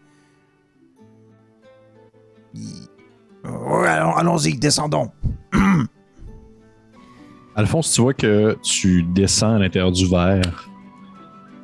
il- 2.54 2.88
allons-y, 3.44 4.54
descendons. 4.58 5.12
Alphonse, 7.56 7.92
tu 7.92 8.02
vois 8.02 8.14
que 8.14 8.58
tu 8.62 9.04
descends 9.04 9.56
à 9.56 9.60
l'intérieur 9.60 9.92
du 9.92 10.06
verre. 10.08 10.69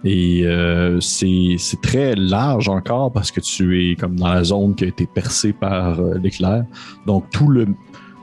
Et 0.06 0.44
euh, 0.46 1.00
c'est 1.02 1.58
très 1.82 2.16
large 2.16 2.70
encore 2.70 3.12
parce 3.12 3.32
que 3.32 3.40
tu 3.40 3.92
es 3.92 3.96
comme 3.96 4.16
dans 4.16 4.32
la 4.32 4.44
zone 4.44 4.76
qui 4.76 4.84
a 4.84 4.88
été 4.88 5.08
percée 5.08 5.52
par 5.52 6.00
euh, 6.00 6.20
l'éclair. 6.22 6.64
Donc 7.08 7.32
tout 7.32 7.48
le, 7.48 7.68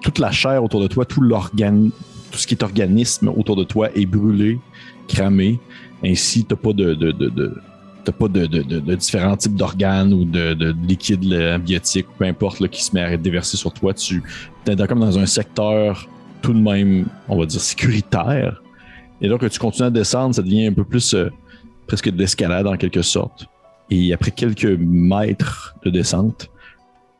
toute 0.01 0.21
la 0.21 0.31
chair 0.31 0.63
autour 0.63 0.81
de 0.81 0.87
toi, 0.87 1.05
tout 1.05 1.21
tout 1.21 2.39
ce 2.39 2.47
qui 2.47 2.55
est 2.55 2.63
organisme 2.63 3.29
autour 3.29 3.57
de 3.57 3.65
toi 3.65 3.91
est 3.97 4.07
brûlé, 4.07 4.61
cramé. 5.09 5.59
Ainsi, 6.05 6.45
tu 6.45 6.55
n'as 6.55 6.61
pas 6.61 6.73
de, 6.73 6.95
t'as 8.05 8.13
pas 8.13 8.29
de, 8.29 8.95
différents 8.95 9.37
types 9.37 9.57
d'organes 9.57 10.13
ou 10.13 10.25
de, 10.25 10.55
de 10.55 10.75
liquides 10.87 11.25
là, 11.25 11.59
biotiques, 11.59 12.07
peu 12.17 12.25
importe, 12.25 12.61
là, 12.61 12.69
qui 12.69 12.83
se 12.83 12.95
met 12.95 13.03
à 13.03 13.17
déversé 13.17 13.57
sur 13.57 13.73
toi. 13.73 13.93
Tu 13.93 14.23
es 14.67 14.87
comme 14.87 15.01
dans 15.01 15.19
un 15.19 15.27
secteur 15.27 16.09
tout 16.43 16.53
de 16.53 16.61
même, 16.61 17.07
on 17.29 17.39
va 17.39 17.47
dire, 17.47 17.61
sécuritaire. 17.61 18.63
Et 19.21 19.29
donc, 19.29 19.49
tu 19.49 19.59
continues 19.59 19.87
à 19.87 19.91
descendre, 19.91 20.35
ça 20.35 20.43
devient 20.43 20.67
un 20.67 20.73
peu 20.73 20.85
plus 20.85 21.15
euh, 21.15 21.31
presque 21.93 22.09
d'escalade 22.11 22.67
en 22.67 22.77
quelque 22.79 23.03
sorte. 23.03 23.45
Et 23.91 24.15
après 24.15 24.31
quelques 24.31 24.79
mètres 24.81 25.75
de 25.85 25.91
descente, 25.91 26.49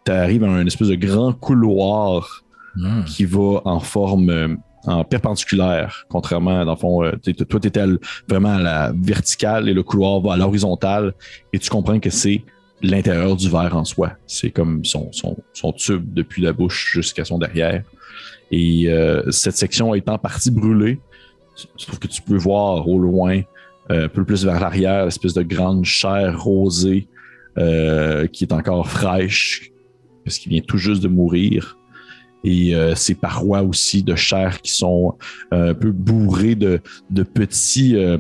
tu 0.07 0.13
arrives 0.13 0.45
à 0.45 0.49
un 0.49 0.67
espèce 0.67 0.89
de 0.89 0.95
grand 0.95 1.33
couloir 1.35 2.39
Hmm. 2.75 3.05
qui 3.05 3.27
va 3.27 3.61
en 3.67 3.81
forme 3.81 4.31
euh, 4.31 4.49
en 4.87 5.05
perpendiculaire, 5.05 6.07
contrairement, 6.09 6.65
dans 6.65 6.71
le 6.73 6.79
fond, 6.79 7.05
euh, 7.05 7.13
t'es- 7.23 7.35
toi, 7.35 7.61
tu 7.61 7.69
étais 7.69 7.85
vraiment 8.27 8.55
à 8.55 8.63
la 8.63 8.93
verticale 8.97 9.69
et 9.69 9.75
le 9.75 9.83
couloir 9.83 10.23
va 10.23 10.33
à 10.33 10.37
l'horizontale 10.39 11.13
et 11.53 11.59
tu 11.59 11.69
comprends 11.69 12.01
que 12.01 12.09
c'est 12.09 12.43
l'intérieur 12.81 13.37
du 13.37 13.51
verre 13.51 13.77
en 13.77 13.85
soi. 13.85 14.13
C'est 14.27 14.51
comme 14.51 14.87
son, 14.87 15.13
son, 15.13 15.37
son 15.53 15.73
tube 15.75 16.15
depuis 16.15 16.41
la 16.41 16.55
bouche 16.55 16.93
jusqu'à 16.95 17.27
son 17.27 17.37
derrière. 17.39 17.83
Et 18.51 18.89
euh, 18.89 19.31
cette 19.31 19.59
section 19.59 19.95
est 19.95 20.09
en 20.09 20.17
partie 20.17 20.51
brûlée. 20.51 20.99
Je 21.79 21.85
trouve 21.85 21.99
que 21.99 22.09
tu 22.09 22.23
peux 22.23 22.39
voir 22.39 22.89
au 22.89 22.99
loin, 22.99 23.43
un 23.89 24.09
peu 24.09 24.25
plus 24.25 24.45
vers 24.45 24.61
l'arrière, 24.61 25.05
l'espèce 25.05 25.35
de 25.35 25.43
grande 25.43 25.85
chair 25.85 26.41
rosée 26.41 27.09
euh, 27.59 28.27
qui 28.27 28.45
est 28.45 28.53
encore 28.53 28.89
fraîche 28.89 29.73
parce 30.25 30.39
qu'il 30.39 30.51
vient 30.53 30.63
tout 30.63 30.79
juste 30.79 31.03
de 31.03 31.09
mourir. 31.09 31.79
Et 32.45 32.75
euh, 32.75 32.95
ces 32.95 33.15
parois 33.15 33.63
aussi 33.63 34.03
de 34.03 34.17
chair 34.17 34.61
qui 34.63 34.73
sont 34.73 35.17
euh, 35.53 35.71
un 35.71 35.75
peu 35.75 35.93
bourrées 35.93 36.57
de, 36.57 36.81
de 37.11 37.23
petits 37.23 37.97
euh, 37.97 38.19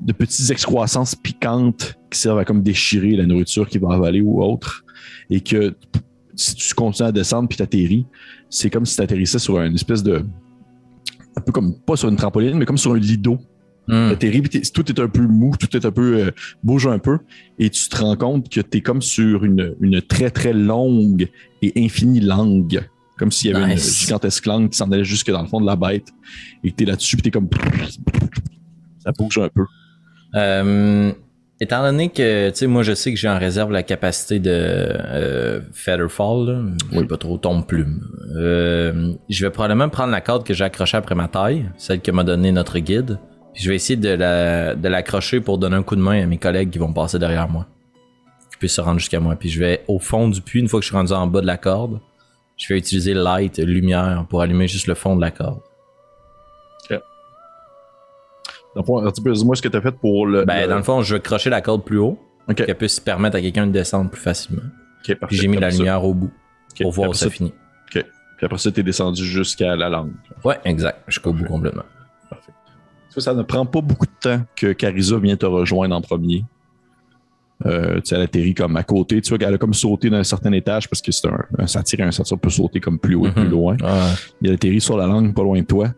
de 0.00 0.12
petites 0.14 0.50
excroissances 0.50 1.14
piquantes 1.14 1.94
qui 2.10 2.18
servent 2.18 2.38
à 2.38 2.46
comme 2.46 2.62
déchirer 2.62 3.16
la 3.16 3.26
nourriture 3.26 3.68
qui 3.68 3.76
va 3.76 3.92
avaler 3.92 4.22
ou 4.22 4.42
autre. 4.42 4.82
Et 5.28 5.42
que 5.42 5.74
si 6.34 6.54
tu 6.54 6.74
continues 6.74 7.08
à 7.08 7.12
descendre 7.12 7.48
puis 7.48 7.58
t'atterris 7.58 8.06
c'est 8.48 8.70
comme 8.70 8.86
si 8.86 8.96
tu 8.96 9.02
atterrissais 9.02 9.38
sur 9.38 9.60
une 9.60 9.74
espèce 9.74 10.02
de 10.02 10.24
un 11.36 11.40
peu 11.42 11.52
comme 11.52 11.78
pas 11.80 11.96
sur 11.96 12.08
une 12.08 12.16
trampoline 12.16 12.56
mais 12.56 12.64
comme 12.64 12.78
sur 12.78 12.92
un 12.92 12.98
lido 12.98 13.38
Hmm. 13.88 14.10
T'atterris, 14.10 14.42
t'es- 14.42 14.60
tout 14.72 14.88
est 14.90 15.00
un 15.00 15.08
peu 15.08 15.22
mou, 15.22 15.54
tout 15.58 15.76
est 15.76 15.84
un 15.84 15.90
peu 15.90 16.18
euh, 16.18 16.30
bouge 16.62 16.86
un 16.86 16.98
peu, 16.98 17.18
et 17.58 17.70
tu 17.70 17.88
te 17.88 17.96
rends 17.96 18.16
compte 18.16 18.48
que 18.48 18.60
tu 18.60 18.78
es 18.78 18.80
comme 18.82 19.02
sur 19.02 19.44
une, 19.44 19.74
une 19.80 20.00
très 20.02 20.30
très 20.30 20.52
longue 20.52 21.28
et 21.62 21.72
infinie 21.76 22.20
langue, 22.20 22.82
comme 23.18 23.32
s'il 23.32 23.50
y 23.50 23.54
avait 23.54 23.66
Nice. 23.74 23.84
une 24.00 24.06
gigantesque 24.06 24.46
langue 24.46 24.70
qui 24.70 24.76
s'en 24.76 24.90
allait 24.92 25.02
jusque 25.04 25.30
dans 25.30 25.42
le 25.42 25.48
fond 25.48 25.60
de 25.60 25.66
la 25.66 25.76
bête, 25.76 26.08
et 26.62 26.70
que 26.70 26.76
t'es 26.76 26.84
là-dessus, 26.84 27.16
puis 27.16 27.22
t'es 27.24 27.30
comme 27.32 27.48
ça 29.04 29.12
bouge 29.18 29.38
un 29.38 29.48
peu. 29.48 29.64
Euh, 30.36 31.12
étant 31.60 31.82
donné 31.82 32.10
que, 32.10 32.50
tu 32.50 32.56
sais, 32.56 32.66
moi, 32.66 32.82
je 32.82 32.94
sais 32.94 33.12
que 33.12 33.18
j'ai 33.18 33.28
en 33.28 33.38
réserve 33.38 33.72
la 33.72 33.82
capacité 33.82 34.38
de 34.38 34.50
euh, 34.52 35.60
Featherfall, 35.72 36.46
là. 36.46 36.62
Oui, 36.92 37.04
pas 37.06 37.16
trop 37.16 37.36
tombe 37.38 37.66
plume. 37.66 38.00
Euh, 38.36 39.12
je 39.28 39.44
vais 39.44 39.50
probablement 39.50 39.88
prendre 39.88 40.12
la 40.12 40.20
corde 40.20 40.44
que 40.46 40.54
j'ai 40.54 40.64
accrochée 40.64 40.96
après 40.96 41.14
ma 41.14 41.28
taille, 41.28 41.66
celle 41.76 42.00
que 42.00 42.10
m'a 42.12 42.24
donné 42.24 42.52
notre 42.52 42.78
guide. 42.78 43.18
Puis 43.54 43.62
je 43.64 43.68
vais 43.70 43.76
essayer 43.76 43.96
de 43.96 44.08
la 44.10 44.74
de 44.74 44.88
l'accrocher 44.88 45.40
pour 45.40 45.58
donner 45.58 45.76
un 45.76 45.82
coup 45.82 45.96
de 45.96 46.00
main 46.00 46.22
à 46.22 46.26
mes 46.26 46.38
collègues 46.38 46.70
qui 46.70 46.78
vont 46.78 46.92
passer 46.92 47.18
derrière 47.18 47.48
moi. 47.48 47.66
Qui 48.52 48.58
puissent 48.58 48.74
se 48.74 48.80
rendre 48.80 48.98
jusqu'à 49.00 49.20
moi. 49.20 49.34
Puis 49.36 49.48
je 49.48 49.58
vais 49.60 49.82
au 49.88 49.98
fond 49.98 50.28
du 50.28 50.40
puits, 50.40 50.60
une 50.60 50.68
fois 50.68 50.80
que 50.80 50.84
je 50.84 50.88
suis 50.90 50.96
rendu 50.96 51.12
en 51.12 51.26
bas 51.26 51.40
de 51.40 51.46
la 51.46 51.56
corde, 51.56 52.00
je 52.56 52.72
vais 52.72 52.78
utiliser 52.78 53.14
light, 53.14 53.58
lumière, 53.58 54.24
pour 54.28 54.40
allumer 54.42 54.68
juste 54.68 54.86
le 54.86 54.94
fond 54.94 55.16
de 55.16 55.20
la 55.20 55.30
corde. 55.30 55.60
Dans 58.76 58.82
le 58.82 58.86
fond, 58.86 59.04
un 59.04 59.10
petit 59.10 59.20
peu, 59.22 59.32
dis-moi 59.32 59.56
ce 59.56 59.62
que 59.62 59.68
tu 59.68 59.76
as 59.76 59.80
fait 59.80 59.90
pour 59.90 60.26
le. 60.28 60.44
Ben, 60.44 60.62
le- 60.62 60.68
dans 60.68 60.76
le 60.76 60.82
fond, 60.84 61.02
je 61.02 61.16
vais 61.16 61.20
crocher 61.20 61.50
la 61.50 61.60
corde 61.60 61.84
plus 61.84 61.98
haut, 61.98 62.18
Ok, 62.48 62.54
qu'elle 62.64 62.76
puisse 62.76 63.00
permettre 63.00 63.36
à 63.36 63.40
quelqu'un 63.40 63.66
de 63.66 63.72
descendre 63.72 64.10
plus 64.10 64.20
facilement. 64.20 64.62
parfait. 65.04 65.26
Puis 65.26 65.36
j'ai 65.38 65.48
mis 65.48 65.56
la 65.56 65.72
ça. 65.72 65.76
lumière 65.78 66.04
au 66.04 66.14
bout 66.14 66.30
pour 66.80 66.92
voir 66.92 67.10
où 67.10 67.14
ça 67.14 67.24
ça- 67.26 67.30
finit. 67.30 67.52
Puis 67.90 68.46
après 68.46 68.58
ça, 68.58 68.70
t'es 68.72 68.82
descendu 68.84 69.22
jusqu'à 69.24 69.74
la 69.76 69.88
langue. 69.90 70.12
Ouais, 70.44 70.58
exact. 70.64 71.00
Jusqu'au 71.08 71.32
bout 71.32 71.44
complètement. 71.44 71.82
Ça, 73.10 73.20
ça 73.20 73.34
ne 73.34 73.42
prend 73.42 73.66
pas 73.66 73.80
beaucoup 73.80 74.06
de 74.06 74.12
temps 74.20 74.42
que 74.56 74.72
Carissa 74.72 75.18
vient 75.18 75.36
te 75.36 75.46
rejoindre 75.46 75.94
en 75.96 76.00
premier. 76.00 76.44
Euh, 77.66 77.96
tu 77.96 78.00
sais, 78.06 78.14
elle 78.14 78.22
atterrit 78.22 78.54
comme 78.54 78.76
à 78.76 78.82
côté. 78.84 79.20
Tu 79.20 79.28
vois 79.28 79.36
qu'elle 79.38 79.52
a 79.54 79.58
comme 79.58 79.74
sauté 79.74 80.08
d'un 80.08 80.24
certain 80.24 80.52
étage 80.52 80.88
parce 80.88 81.02
que 81.02 81.12
c'est 81.12 81.28
un, 81.28 81.38
un 81.58 81.66
satire 81.66 82.00
et 82.00 82.04
un 82.04 82.10
satire 82.12 82.38
peut 82.38 82.48
sauter 82.48 82.80
comme 82.80 82.98
plus 82.98 83.16
haut 83.16 83.26
et 83.26 83.32
plus 83.32 83.44
Mhm. 83.44 83.50
loin. 83.50 83.76
Il 84.40 84.50
atterrit 84.52 84.80
sur 84.80 84.96
la 84.96 85.06
langue 85.06 85.34
pas 85.34 85.42
loin 85.42 85.60
de 85.60 85.66
toi. 85.66 85.92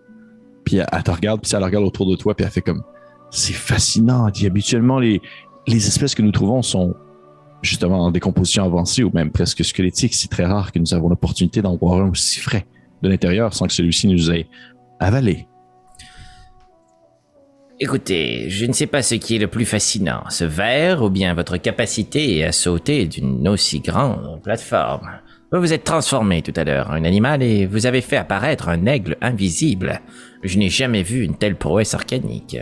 Puis 0.64 0.76
elle, 0.76 0.86
elle 0.92 1.02
te 1.04 1.10
regarde, 1.12 1.40
puis 1.40 1.52
elle 1.54 1.62
regarde 1.62 1.84
autour 1.84 2.10
de 2.10 2.16
toi, 2.16 2.34
puis 2.34 2.44
elle 2.44 2.50
fait 2.50 2.62
comme 2.62 2.82
c'est 3.30 3.52
fascinant. 3.52 4.28
Dit 4.30 4.46
habituellement 4.46 4.98
les, 4.98 5.20
les 5.68 5.86
espèces 5.86 6.14
que 6.16 6.22
nous 6.22 6.32
trouvons 6.32 6.62
sont 6.62 6.94
justement 7.62 8.00
en 8.06 8.10
décomposition 8.10 8.64
avancée 8.64 9.04
ou 9.04 9.10
même 9.14 9.30
presque 9.30 9.64
squelettiques. 9.64 10.14
C'est 10.14 10.30
très 10.30 10.44
rare 10.46 10.72
que 10.72 10.78
nous 10.80 10.94
avons 10.94 11.08
l'opportunité 11.08 11.62
d'en 11.62 11.76
voir 11.76 12.00
un 12.00 12.10
aussi 12.10 12.40
frais 12.40 12.66
de 13.02 13.08
l'intérieur 13.08 13.54
sans 13.54 13.66
que 13.66 13.72
celui-ci 13.72 14.08
nous 14.08 14.32
ait 14.32 14.46
avalé. 14.98 15.46
Écoutez, 17.85 18.49
je 18.49 18.64
ne 18.66 18.72
sais 18.72 18.87
pas 18.87 19.03
ce 19.03 19.16
qui 19.16 19.35
est 19.35 19.39
le 19.41 19.49
plus 19.49 19.64
fascinant, 19.64 20.22
ce 20.28 20.45
verre 20.45 21.03
ou 21.03 21.11
bien 21.11 21.35
votre 21.35 21.57
capacité 21.57 22.45
à 22.45 22.53
sauter 22.53 23.07
d'une 23.09 23.49
aussi 23.49 23.80
grande 23.80 24.41
plateforme. 24.41 25.11
Vous 25.51 25.59
vous 25.59 25.72
êtes 25.72 25.83
transformé 25.83 26.43
tout 26.43 26.53
à 26.55 26.62
l'heure 26.62 26.91
en 26.91 26.93
un 26.93 27.03
animal 27.05 27.43
et 27.43 27.66
vous 27.66 27.87
avez 27.87 28.01
fait 28.01 28.16
apparaître 28.16 28.68
un 28.68 28.87
aigle 28.87 29.16
invisible. 29.20 30.01
Je 30.45 30.59
n'ai 30.59 30.68
jamais 30.68 31.03
vu 31.03 31.24
une 31.24 31.35
telle 31.37 31.57
prouesse 31.57 31.93
arcanique. 31.93 32.57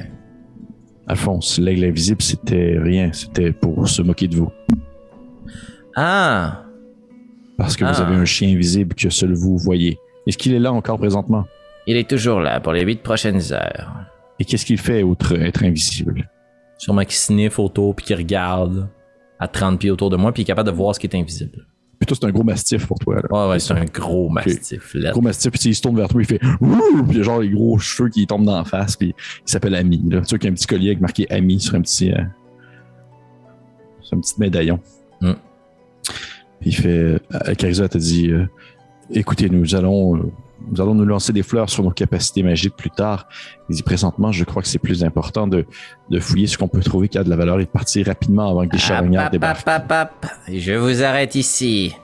Alphonse, 1.07 1.59
l'aigle 1.59 1.85
invisible, 1.85 2.23
c'était 2.23 2.79
rien. 2.83 3.11
C'était 3.13 3.53
pour 3.53 3.87
se 3.89 4.01
moquer 4.01 4.27
de 4.27 4.37
vous. 4.37 4.51
Ah, 5.97 6.65
Parce 7.59 7.77
que 7.77 7.85
vous 7.85 7.91
Ah. 8.01 8.07
avez 8.07 8.15
un 8.17 8.25
chien 8.25 8.49
invisible 8.49 8.95
que 8.95 9.11
seul 9.11 9.35
vous 9.35 9.59
voyez. 9.59 9.99
Est-ce 10.27 10.39
qu'il 10.39 10.55
est 10.55 10.59
là 10.59 10.73
encore 10.73 10.97
présentement? 10.97 11.45
Il 11.87 11.99
est 11.99 12.09
toujours 12.09 12.41
là 12.41 12.59
pour 12.59 12.73
les 12.73 12.81
huit 12.85 13.03
prochaines 13.03 13.53
heures. 13.53 13.93
Et 14.41 14.45
qu'est-ce 14.45 14.67
qu'il 14.67 14.79
fait 14.79 15.03
outre 15.05 15.39
être 15.41 15.63
invisible? 15.63 16.29
sûrement 16.79 17.05
qui 17.05 17.15
sniffe 17.17 17.59
autour 17.59 17.95
puis 17.95 18.07
qui 18.07 18.15
regarde 18.15 18.89
à 19.39 19.47
30 19.47 19.79
pieds 19.79 19.91
autour 19.91 20.09
de 20.09 20.17
moi 20.17 20.33
puis 20.33 20.43
qui 20.43 20.51
est 20.51 20.55
capable 20.55 20.71
de 20.71 20.75
voir 20.75 20.95
ce 20.95 21.01
qui 21.01 21.07
est 21.07 21.15
invisible. 21.15 21.67
Plutôt, 21.99 22.15
c'est 22.15 22.25
un 22.25 22.31
gros 22.31 22.43
mastif 22.43 22.87
pour 22.87 22.99
toi. 22.99 23.17
Là. 23.17 23.23
Ouais, 23.31 23.51
ouais, 23.51 23.59
c'est 23.59 23.75
un 23.75 23.85
gros 23.85 24.31
mastif. 24.31 24.95
là. 24.95 25.11
Gros 25.11 25.21
mastif, 25.21 25.51
puis 25.53 25.61
il 25.67 25.75
se 25.75 25.83
tourne 25.83 25.97
vers 25.97 26.09
toi, 26.09 26.23
il 26.23 26.27
fait 26.27 26.41
Ouh! 26.63 27.03
Puis 27.05 27.11
il 27.11 27.17
y 27.19 27.21
a 27.21 27.23
genre 27.23 27.41
les 27.41 27.51
gros 27.51 27.79
cheveux 27.79 28.09
qui 28.09 28.27
tombent 28.27 28.47
dans 28.47 28.57
la 28.57 28.65
face, 28.65 28.97
puis 28.97 29.09
il 29.19 29.51
s'appelle 29.51 29.75
Ami. 29.75 30.01
Là. 30.09 30.23
Tu 30.23 30.31
vois 30.31 30.39
qu'il 30.39 30.45
y 30.47 30.49
a 30.49 30.53
un 30.53 30.55
petit 30.55 30.67
collier 30.67 30.89
avec 30.89 31.03
marqué 31.03 31.31
Ami 31.31 31.61
sur 31.61 31.75
un 31.75 31.83
petit. 31.83 32.11
euh, 32.11 32.23
sur 34.01 34.17
un 34.17 34.21
petit 34.23 34.35
médaillon. 34.39 34.81
Hmm. 35.21 35.35
Puis 36.61 36.71
il 36.71 36.75
fait. 36.77 36.89
Euh, 36.89 37.19
Carissa 37.59 37.87
te 37.91 37.99
dit 37.99 38.31
euh, 38.31 38.47
Écoutez, 39.13 39.51
nous 39.51 39.75
allons. 39.75 40.33
Nous 40.71 40.81
allons 40.81 40.95
nous 40.95 41.05
lancer 41.05 41.33
des 41.33 41.43
fleurs 41.43 41.71
sur 41.71 41.83
nos 41.83 41.91
capacités 41.91 42.43
magiques 42.43 42.77
plus 42.77 42.91
tard. 42.91 43.29
Dit 43.69 43.83
présentement, 43.83 44.33
je 44.33 44.45
crois 44.45 44.63
que 44.63 44.69
c'est 44.69 44.79
plus 44.79 45.05
important 45.05 45.47
de, 45.47 45.67
de 46.11 46.21
fouiller 46.21 46.47
ce 46.47 46.59
qu'on 46.59 46.69
peut 46.69 46.81
trouver 46.81 47.09
qui 47.09 47.19
a 47.19 47.25
de 47.25 47.31
la 47.31 47.37
valeur 47.37 47.61
et 47.61 47.65
de 47.65 47.71
partir 47.71 48.07
rapidement 48.07 48.51
avant 48.51 48.67
que 48.67 48.73
des 48.73 48.79
charognards 48.79 49.27
Hop, 49.27 49.29
hop, 49.29 49.33
débarquent. 49.33 50.13
Je 50.49 50.73
vous 50.73 51.03
arrête 51.03 51.35
ici. 51.35 51.95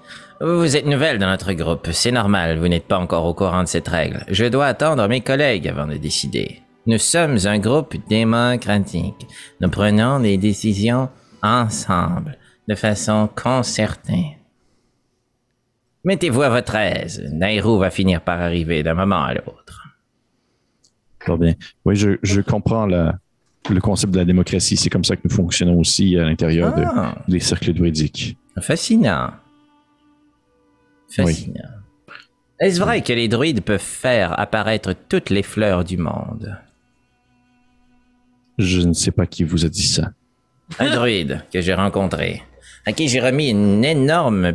Vous 0.40 0.76
êtes 0.76 0.86
nouvelle 0.86 1.18
dans 1.18 1.28
notre 1.28 1.52
groupe. 1.54 1.88
C'est 1.92 2.10
normal, 2.10 2.58
vous 2.58 2.68
n'êtes 2.68 2.86
pas 2.86 2.98
encore 2.98 3.24
au 3.24 3.32
courant 3.32 3.62
de 3.62 3.68
cette 3.68 3.88
règle. 3.88 4.24
Je 4.28 4.44
dois 4.44 4.66
attendre 4.66 5.06
mes 5.08 5.22
collègues 5.22 5.68
avant 5.68 5.86
de 5.86 5.96
décider. 5.96 6.60
Nous 6.86 6.98
sommes 6.98 7.38
un 7.46 7.58
groupe 7.58 7.96
démocratique. 8.08 9.26
Nous 9.60 9.70
prenons 9.70 10.18
les 10.18 10.36
décisions 10.36 11.08
ensemble, 11.42 12.36
de 12.68 12.74
façon 12.74 13.28
concertée. 13.34 14.35
Mettez-vous 16.06 16.40
à 16.42 16.48
votre 16.48 16.74
aise. 16.76 17.22
Nairou 17.32 17.78
va 17.78 17.90
finir 17.90 18.22
par 18.22 18.40
arriver 18.40 18.82
d'un 18.82 18.94
moment 18.94 19.22
à 19.24 19.34
l'autre. 19.34 19.86
Très 21.18 21.36
bien. 21.36 21.54
Oui, 21.84 21.96
je, 21.96 22.10
je 22.22 22.40
comprends 22.40 22.86
la- 22.86 23.18
le 23.68 23.80
concept 23.80 24.12
de 24.14 24.18
la 24.18 24.24
démocratie. 24.24 24.76
C'est 24.76 24.88
comme 24.88 25.02
ça 25.04 25.16
que 25.16 25.22
nous 25.24 25.34
fonctionnons 25.34 25.78
aussi 25.80 26.16
à 26.16 26.24
l'intérieur 26.24 26.72
de- 26.74 26.84
Ah, 26.86 27.16
des 27.26 27.40
cercles 27.40 27.72
druidiques. 27.74 28.38
fascinant. 28.60 29.32
Fascinant. 31.10 31.60
Est-ce 32.60 32.80
vrai 32.80 33.02
que 33.02 33.12
les 33.12 33.28
druides 33.28 33.62
peuvent 33.62 33.80
faire 33.80 34.38
apparaître 34.38 34.94
toutes 35.08 35.30
les 35.30 35.42
fleurs 35.42 35.84
du 35.84 35.96
monde? 35.98 36.56
Je 38.58 38.80
ne 38.80 38.92
sais 38.92 39.10
pas 39.10 39.26
qui 39.26 39.44
vous 39.44 39.66
a 39.66 39.68
dit 39.68 39.86
ça. 39.86 40.12
Un 40.78 40.90
druide 40.94 41.42
que 41.52 41.60
j'ai 41.60 41.74
rencontré, 41.74 42.42
à 42.86 42.92
qui 42.92 43.08
j'ai 43.08 43.20
remis 43.20 43.50
une 43.50 43.84
énorme 43.84 44.54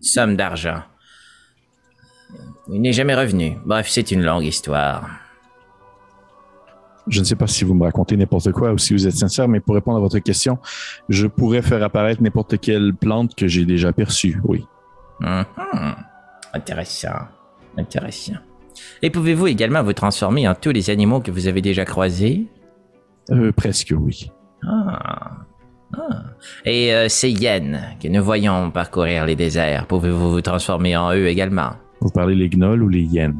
somme 0.00 0.36
d'argent. 0.36 0.82
Il 2.68 2.80
n'est 2.80 2.92
jamais 2.92 3.14
revenu. 3.14 3.58
Bref, 3.64 3.88
c'est 3.90 4.10
une 4.10 4.22
longue 4.22 4.44
histoire. 4.44 5.08
Je 7.08 7.18
ne 7.18 7.24
sais 7.24 7.34
pas 7.34 7.48
si 7.48 7.64
vous 7.64 7.74
me 7.74 7.82
racontez 7.82 8.16
n'importe 8.16 8.52
quoi 8.52 8.72
ou 8.72 8.78
si 8.78 8.92
vous 8.92 9.06
êtes 9.06 9.16
sincère, 9.16 9.48
mais 9.48 9.58
pour 9.58 9.74
répondre 9.74 9.96
à 9.98 10.00
votre 10.00 10.20
question, 10.20 10.58
je 11.08 11.26
pourrais 11.26 11.62
faire 11.62 11.82
apparaître 11.82 12.22
n'importe 12.22 12.60
quelle 12.60 12.94
plante 12.94 13.34
que 13.34 13.48
j'ai 13.48 13.64
déjà 13.64 13.92
perçue, 13.92 14.40
oui. 14.44 14.64
Mhm. 15.20 15.44
Intéressant. 16.54 17.26
Intéressant. 17.76 18.34
Et 19.02 19.10
pouvez-vous 19.10 19.48
également 19.48 19.82
vous 19.82 19.92
transformer 19.92 20.46
en 20.48 20.54
tous 20.54 20.70
les 20.70 20.90
animaux 20.90 21.20
que 21.20 21.30
vous 21.30 21.48
avez 21.48 21.60
déjà 21.60 21.84
croisés? 21.84 22.46
Euh, 23.30 23.52
presque, 23.52 23.92
oui. 23.96 24.30
Ah. 24.66 25.38
Et 26.64 26.94
euh, 26.94 27.08
ces 27.08 27.30
hyènes 27.30 27.80
que 28.02 28.08
nous 28.08 28.22
voyons 28.24 28.70
parcourir 28.70 29.26
les 29.26 29.36
déserts, 29.36 29.86
pouvez-vous 29.86 30.30
vous 30.32 30.40
transformer 30.40 30.96
en 30.96 31.12
eux 31.12 31.26
également? 31.26 31.72
Vous 32.00 32.10
parlez 32.10 32.34
les 32.34 32.48
gnolls 32.48 32.82
ou 32.82 32.88
les 32.88 33.02
hyènes? 33.02 33.36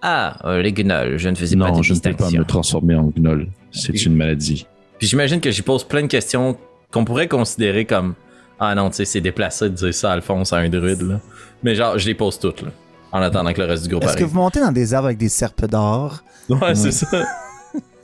Ah, 0.00 0.36
euh, 0.44 0.62
les 0.62 0.72
gnolls, 0.72 1.16
je 1.18 1.28
ne 1.28 1.34
faisais 1.34 1.56
pas 1.56 1.70
Non, 1.70 1.78
de 1.78 1.82
je 1.82 1.92
ne 1.94 1.98
peux 1.98 2.02
pas 2.02 2.08
distinction. 2.16 2.40
me 2.40 2.44
transformer 2.44 2.96
en 2.96 3.12
gnoll. 3.16 3.48
C'est 3.70 4.04
une 4.06 4.16
maladie. 4.16 4.66
Puis 4.98 5.06
j'imagine 5.08 5.40
que 5.40 5.50
j'y 5.50 5.62
pose 5.62 5.84
plein 5.84 6.02
de 6.02 6.06
questions 6.08 6.56
qu'on 6.90 7.04
pourrait 7.04 7.28
considérer 7.28 7.84
comme 7.84 8.14
Ah 8.58 8.74
non, 8.74 8.90
tu 8.90 8.96
sais, 8.96 9.04
c'est 9.04 9.20
déplacé 9.20 9.68
de 9.70 9.74
dire 9.74 9.94
ça 9.94 10.10
à 10.10 10.14
Alphonse 10.14 10.52
à 10.52 10.56
un 10.58 10.68
druide, 10.68 11.02
là. 11.02 11.20
Mais 11.62 11.74
genre, 11.74 11.98
je 11.98 12.06
les 12.06 12.14
pose 12.14 12.38
toutes, 12.38 12.62
là. 12.62 12.70
En 13.12 13.20
attendant 13.20 13.52
que 13.52 13.60
le 13.60 13.66
reste 13.66 13.84
du 13.84 13.90
groupe 13.90 14.04
Est-ce 14.04 14.16
que 14.16 14.24
vous 14.24 14.36
montez 14.36 14.58
dans 14.60 14.72
des 14.72 14.94
arbres 14.94 15.06
avec 15.06 15.18
des 15.18 15.28
serpes 15.28 15.66
d'or? 15.66 16.22
Ouais, 16.48 16.74
c'est 16.74 16.90
ça. 16.92 17.06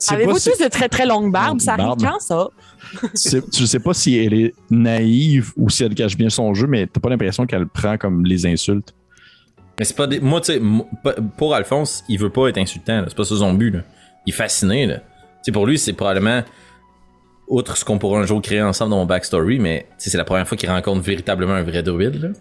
Avez-vous 0.09 0.37
si- 0.39 0.51
tous 0.51 0.63
de 0.63 0.69
très 0.69 0.87
très 0.89 1.05
longues 1.05 1.31
barbes? 1.31 1.59
Ça 1.59 1.73
arrive 1.73 1.85
Barbe. 1.87 2.01
quand 2.01 2.19
ça? 2.19 2.47
Je 3.13 3.65
sais 3.65 3.79
pas 3.79 3.93
si 3.93 4.17
elle 4.17 4.33
est 4.33 4.53
naïve 4.69 5.51
ou 5.57 5.69
si 5.69 5.83
elle 5.83 5.93
cache 5.95 6.15
bien 6.17 6.29
son 6.29 6.53
jeu, 6.53 6.67
mais 6.67 6.87
t'as 6.87 6.99
pas 6.99 7.09
l'impression 7.09 7.45
qu'elle 7.45 7.67
prend 7.67 7.97
comme 7.97 8.25
les 8.25 8.45
insultes. 8.45 8.93
Mais 9.77 9.85
c'est 9.85 9.95
pas 9.95 10.07
des. 10.07 10.19
Moi, 10.19 10.41
tu 10.41 10.53
sais, 10.53 10.61
pour 11.37 11.53
Alphonse, 11.55 12.03
il 12.09 12.19
veut 12.19 12.29
pas 12.29 12.47
être 12.47 12.57
insultant. 12.57 13.03
C'est 13.07 13.15
pas 13.15 13.23
ça 13.25 13.35
son 13.37 13.53
but, 13.53 13.71
là. 13.71 13.81
Il 14.25 14.33
est 14.33 14.35
fasciné, 14.35 14.85
là. 14.85 14.97
Tu 14.97 15.03
sais, 15.43 15.51
pour 15.51 15.65
lui, 15.65 15.77
c'est 15.77 15.93
probablement. 15.93 16.43
Outre 17.47 17.77
ce 17.77 17.83
qu'on 17.83 17.97
pourra 17.97 18.19
un 18.19 18.25
jour 18.27 18.41
créer 18.43 18.61
ensemble 18.61 18.91
dans 18.91 18.97
mon 18.97 19.05
backstory, 19.07 19.57
mais 19.57 19.87
tu 19.99 20.09
c'est 20.11 20.17
la 20.17 20.23
première 20.23 20.47
fois 20.47 20.55
qu'il 20.55 20.69
rencontre 20.69 21.01
véritablement 21.01 21.53
un 21.53 21.63
vrai 21.63 21.81
druide, 21.81 22.33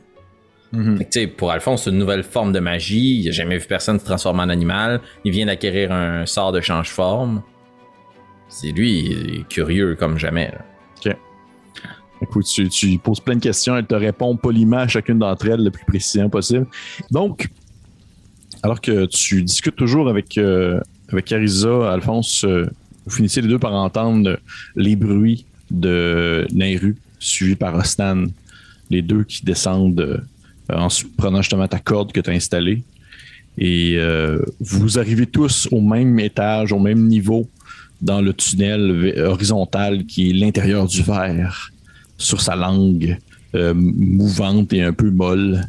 Fait 0.73 1.05
que, 1.05 1.13
sais, 1.13 1.27
pour 1.27 1.51
Alphonse, 1.51 1.85
c'est 1.85 1.91
une 1.91 1.99
nouvelle 1.99 2.23
forme 2.23 2.53
de 2.53 2.61
magie. 2.61 3.21
Il 3.21 3.29
a 3.29 3.33
jamais 3.33 3.57
vu 3.57 3.67
personne 3.67 3.99
se 3.99 4.05
transformer 4.05 4.43
en 4.43 4.49
animal. 4.51 5.01
Il 5.25 5.33
vient 5.33 5.47
d'acquérir 5.47 5.93
un 5.93 6.27
sort 6.27 6.53
de 6.53 6.61
change-forme. 6.61 7.43
C'est 8.49 8.73
lui, 8.73 9.01
il 9.01 9.41
est 9.41 9.49
curieux 9.49 9.95
comme 9.95 10.19
jamais. 10.19 10.51
là. 10.53 10.65
Écoute, 12.21 12.47
tu, 12.47 12.99
poses 12.99 13.21
plein 13.21 13.37
de 13.37 13.41
questions, 13.41 13.77
elle 13.77 13.87
te 13.87 13.95
répond 13.95 14.37
poliment 14.37 14.79
à 14.79 14.89
chacune 14.89 15.19
d'entre 15.19 15.49
elles 15.49 15.63
le 15.63 15.71
plus 15.71 15.85
précisément 15.85 16.29
possible. 16.29 16.67
Donc, 17.11 17.49
alors 18.63 18.81
que 18.81 19.07
tu 19.07 19.43
discutes 19.43 19.77
toujours 19.77 20.09
avec, 20.09 20.37
euh, 20.37 20.81
avec 21.11 21.27
Carissa, 21.27 21.93
Alphonse, 21.93 22.45
euh, 22.45 22.67
vous 23.07 23.15
finissez 23.15 23.41
les 23.41 23.49
deux 23.49 23.59
par 23.59 23.73
entendre 23.73 24.39
les 24.75 24.97
bruits 24.97 25.47
de 25.71 26.47
Nairu, 26.53 26.97
suivis 27.21 27.55
par 27.55 27.77
Ostan, 27.77 28.25
les 28.91 29.03
deux 29.03 29.23
qui 29.23 29.45
descendent 29.45 30.01
euh, 30.01 30.19
en 30.73 30.89
su- 30.89 31.09
prenant 31.09 31.43
justement 31.43 31.67
ta 31.69 31.79
corde 31.79 32.13
que 32.13 32.21
tu 32.21 32.31
as 32.31 32.35
installée. 32.35 32.83
Et 33.57 33.95
euh, 33.97 34.41
vous 34.61 34.99
arrivez 34.99 35.27
tous 35.27 35.69
au 35.73 35.81
même 35.81 36.19
étage, 36.21 36.73
au 36.73 36.79
même 36.79 37.07
niveau, 37.07 37.49
dans 38.01 38.21
le 38.21 38.33
tunnel 38.33 39.15
horizontal 39.27 40.05
qui 40.07 40.31
est 40.31 40.33
l'intérieur 40.33 40.87
du 40.87 41.03
verre 41.03 41.71
sur 42.17 42.41
sa 42.41 42.55
langue 42.55 43.19
euh, 43.55 43.75
mouvante 43.75 44.73
et 44.73 44.83
un 44.83 44.93
peu 44.93 45.11
molle. 45.11 45.69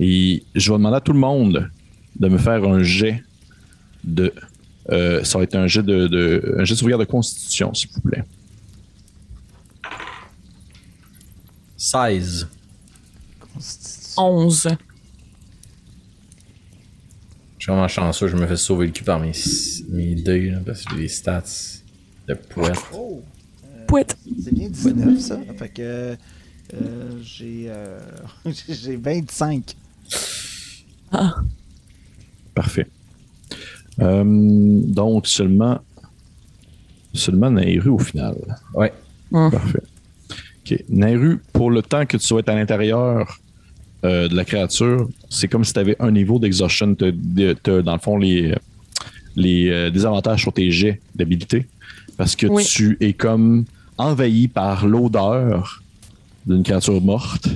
Et 0.00 0.42
je 0.54 0.70
vais 0.72 0.78
demander 0.78 0.96
à 0.96 1.00
tout 1.00 1.12
le 1.12 1.18
monde 1.20 1.70
de 2.18 2.28
me 2.28 2.38
faire 2.38 2.64
un 2.64 2.82
jet 2.82 3.22
de. 4.02 4.32
euh, 4.90 5.22
ça 5.22 5.38
va 5.38 5.44
être 5.44 5.54
un 5.54 5.66
jet 5.68 5.82
de, 5.84 6.08
de- 6.08 6.54
un 6.58 6.64
jet 6.64 6.74
de 6.74 6.78
sauvegarde 6.78 7.02
de 7.02 7.06
constitution, 7.06 7.72
s'il 7.74 7.90
vous 7.94 8.00
plaît. 8.00 8.24
16. 11.76 12.48
11. 14.22 14.68
Je 17.58 17.64
suis 17.64 17.72
vraiment 17.72 17.88
chanceux, 17.88 18.28
je 18.28 18.36
me 18.36 18.46
fais 18.46 18.56
sauver 18.56 18.86
le 18.86 18.92
cul 18.92 19.04
par 19.04 19.20
mes, 19.20 19.32
mes 19.90 20.14
là, 20.14 20.60
parce 20.64 20.82
que 20.84 20.96
j'ai 20.96 21.02
des 21.02 21.08
stats 21.08 21.42
de 22.26 22.34
poète. 22.34 22.78
Pouet. 23.86 24.06
C'est 24.42 24.54
bien 24.54 24.68
19, 24.68 25.18
ça. 25.18 25.38
Fait 25.58 25.68
que 25.68 26.16
euh, 26.74 27.10
j'ai 27.22 27.66
euh, 27.68 27.98
j'ai 28.68 28.96
25. 28.96 29.76
Parfait. 32.54 32.86
Euh, 34.00 34.24
donc, 34.24 35.26
seulement. 35.26 35.80
Seulement 37.12 37.50
Nairu 37.50 37.90
au 37.90 37.98
final. 37.98 38.36
Ouais. 38.72 38.92
Parfait. 39.30 39.82
OK. 40.64 40.84
Nairu, 40.88 41.42
pour 41.52 41.70
le 41.70 41.82
temps 41.82 42.06
que 42.06 42.16
tu 42.16 42.38
être 42.38 42.48
à 42.48 42.54
l'intérieur 42.54 43.40
euh, 44.04 44.28
de 44.28 44.34
la 44.34 44.44
créature, 44.44 45.08
c'est 45.28 45.48
comme 45.48 45.64
si 45.64 45.72
tu 45.72 45.78
avais 45.78 45.96
un 46.00 46.10
niveau 46.10 46.38
d'exhaustion. 46.38 46.96
Dans 46.98 47.92
le 47.92 47.98
fond, 48.00 48.16
les, 48.16 48.54
les 49.36 49.68
euh, 49.68 49.90
désavantages 49.90 50.40
sur 50.42 50.52
tes 50.52 50.70
jets 50.70 51.00
d'habilité. 51.14 51.66
Parce 52.16 52.36
que 52.36 52.46
Oui. 52.46 52.64
tu 52.64 52.96
es 53.00 53.12
comme 53.12 53.64
envahi 53.98 54.48
par 54.48 54.86
l'odeur 54.86 55.82
d'une 56.46 56.62
créature 56.62 57.00
morte, 57.00 57.48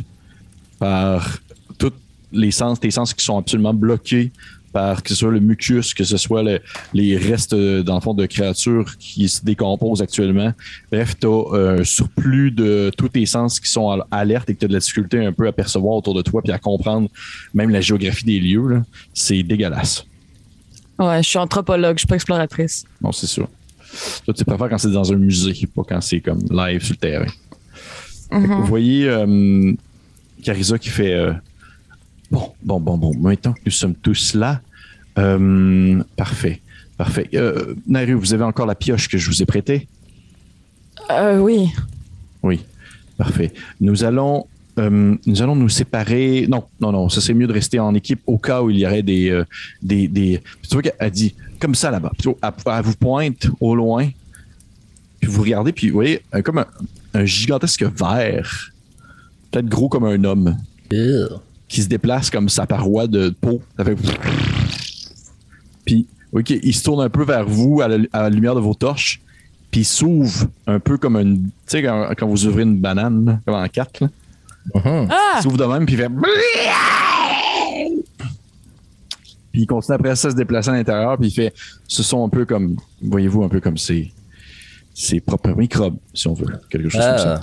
par 0.79 1.39
tous 1.79 1.93
les 2.33 2.51
sens, 2.51 2.81
tes 2.81 2.91
sens 2.91 3.15
qui 3.15 3.25
sont 3.25 3.39
absolument 3.39 3.75
bloqués 3.75 4.31
par 4.75 5.03
que 5.03 5.09
ce 5.11 5.15
soit 5.15 5.31
le 5.31 5.41
mucus, 5.41 5.95
que 5.95 6.05
ce 6.05 6.17
soit 6.19 6.43
le- 6.43 6.61
les 6.93 7.17
restes, 7.17 7.55
euh, 7.55 7.83
dans 7.83 7.95
le 7.95 8.01
fond, 8.01 8.13
de 8.13 8.27
créatures 8.27 8.99
qui 8.99 9.29
se 9.29 9.43
décomposent 9.45 10.03
actuellement. 10.03 10.53
Bref, 10.93 11.15
tu 11.19 11.27
as 11.29 11.57
un 11.79 11.85
surplus 11.85 12.51
de 12.51 12.91
tous 12.99 13.09
tes 13.09 13.25
sens 13.25 13.61
qui 13.61 13.71
sont 13.71 13.89
à 13.91 14.07
alerte 14.11 14.51
et 14.51 14.55
que 14.55 14.59
tu 14.59 14.65
as 14.67 14.69
de 14.69 14.73
la 14.75 14.81
difficulté 14.81 15.25
un 15.25 15.33
peu 15.33 15.47
à 15.47 15.53
percevoir 15.53 15.95
autour 15.95 16.13
de 16.15 16.23
toi 16.23 16.43
puis 16.43 16.53
à 16.53 16.59
comprendre 16.59 17.09
même 17.55 17.71
la 17.71 17.81
géographie 17.81 18.25
des 18.25 18.41
lieux. 18.41 18.83
C'est 19.15 19.43
dégueulasse. 19.43 20.05
Ouais, 20.99 21.23
je 21.23 21.29
suis 21.29 21.39
anthropologue, 21.39 21.97
je 21.97 22.01
suis 22.01 22.07
pas 22.09 22.17
exploratrice. 22.17 22.85
Non, 23.03 23.13
c'est 23.13 23.27
sûr. 23.27 23.49
Toi, 24.25 24.35
tu 24.35 24.45
préfères 24.45 24.69
quand 24.69 24.79
c'est 24.79 24.91
dans 24.91 25.13
un 25.13 25.17
musée, 25.17 25.55
pas 25.75 25.83
quand 25.89 26.01
c'est 26.01 26.21
comme 26.21 26.41
live 26.51 26.83
sur 26.83 26.95
le 26.95 26.99
terrain. 26.99 27.27
Que 28.31 28.37
Vous 28.39 28.65
voyez 28.67 29.09
euh, 29.09 29.73
Carissa 30.43 30.79
qui 30.79 30.89
fait 30.89 31.13
euh, 31.15 31.33
Bon, 32.35 32.53
bon, 32.65 32.81
bon, 32.81 32.97
bon, 32.99 33.15
maintenant 33.17 33.53
que 33.53 33.61
nous 33.65 33.71
sommes 33.71 33.95
tous 33.95 34.35
là, 34.35 34.61
euh, 35.19 36.03
parfait, 36.17 36.61
parfait. 36.99 37.29
Euh, 37.35 37.75
Naru, 37.87 38.15
vous 38.15 38.35
avez 38.35 38.43
encore 38.43 38.67
la 38.67 38.75
pioche 38.75 39.09
que 39.09 39.17
je 39.19 39.31
vous 39.31 39.41
ai 39.41 39.47
prêtée? 39.47 39.87
Euh, 41.13 41.39
oui. 41.39 41.69
Oui, 42.43 42.61
parfait. 43.17 43.53
Nous 43.81 44.03
allons, 44.03 44.47
euh, 44.81 45.15
nous 45.27 45.43
allons 45.43 45.55
nous 45.55 45.69
séparer. 45.69 46.47
Non, 46.49 46.65
non, 46.81 46.91
non, 46.91 47.09
ça 47.09 47.21
c'est 47.21 47.35
mieux 47.35 47.47
de 47.47 47.53
rester 47.53 47.79
en 47.79 47.95
équipe 47.95 48.21
au 48.27 48.37
cas 48.37 48.63
où 48.63 48.71
il 48.71 48.79
y 48.81 48.85
aurait 48.87 49.05
des, 49.05 49.31
euh, 49.31 49.45
des, 49.81 50.09
des. 50.09 50.41
Tu 50.63 50.69
vois 50.75 50.83
qu'elle 50.83 51.11
dit 51.13 51.37
comme 51.61 51.77
ça 51.77 51.93
là-bas. 51.93 52.11
Plutôt, 52.15 52.37
Elle, 52.43 52.51
elle 52.67 52.83
vous 52.83 52.97
pointe 52.97 53.47
au 53.61 53.77
loin, 53.77 54.09
puis 55.21 55.31
vous 55.31 55.43
regardez, 55.43 55.71
puis 55.73 55.89
vous 55.91 55.95
voyez 55.95 56.21
un- 56.33 56.43
comme 56.43 56.59
un, 56.59 56.67
un 57.15 57.25
gigantesque 57.25 57.85
verre, 57.85 58.73
peut-être 59.53 59.67
gros 59.67 59.89
comme 59.89 60.05
un 60.05 60.25
homme, 60.25 60.57
qui 61.69 61.83
se 61.83 61.89
déplace 61.89 62.31
comme 62.31 62.49
sa 62.49 62.67
paroi 62.67 63.07
de 63.07 63.31
peau. 63.31 63.63
Ça 63.77 63.85
fait. 63.85 63.97
Puis, 65.85 66.07
ok, 66.33 66.51
il 66.51 66.75
se 66.75 66.83
tourne 66.83 67.05
un 67.05 67.09
peu 67.11 67.25
vers 67.25 67.47
vous 67.47 67.81
à 67.81 67.89
la, 67.89 67.99
à 68.13 68.23
la 68.23 68.31
lumière 68.31 68.55
de 68.55 68.61
vos 68.61 68.75
torches, 68.75 69.21
puis 69.71 69.81
il 69.81 69.85
s'ouvre 69.85 70.47
un 70.67 70.79
peu 70.81 70.99
comme 70.99 71.17
une. 71.17 71.45
Tu 71.45 71.51
sais, 71.67 71.83
quand, 71.83 72.11
quand 72.17 72.27
vous 72.27 72.47
ouvrez 72.47 72.63
une 72.63 72.79
banane, 72.79 73.25
là, 73.25 73.41
comme 73.45 73.55
en 73.55 73.69
quatre, 73.69 74.01
là. 74.01 74.09
Mhm. 74.75 75.09
Ah! 75.11 75.35
Il 75.39 75.43
s'ouvre 75.43 75.59
de 75.59 75.65
même, 75.65 75.85
puis 75.85 75.95
il 75.95 75.99
fait. 75.99 76.09
Puis 79.53 79.63
il 79.63 79.67
continue 79.67 79.95
après 79.95 80.17
ça 80.17 80.29
à 80.29 80.31
se 80.31 80.37
déplacer 80.37 80.71
à 80.71 80.73
l'intérieur, 80.73 81.19
puis 81.19 81.29
il 81.29 81.33
fait. 81.33 81.53
Ce 81.87 82.03
sont 82.03 82.25
un 82.25 82.29
peu 82.29 82.45
comme. 82.45 82.77
Voyez-vous, 83.03 83.45
un 83.45 83.49
peu 83.49 83.61
comme 83.61 83.77
ses, 83.77 84.13
ses 84.95 85.21
propres 85.21 85.51
microbes, 85.51 85.97
si 86.13 86.27
on 86.29 86.35
veut. 86.35 86.47
Quelque 86.71 86.89
chose 86.89 87.03
comme 87.03 87.19
ça. 87.19 87.41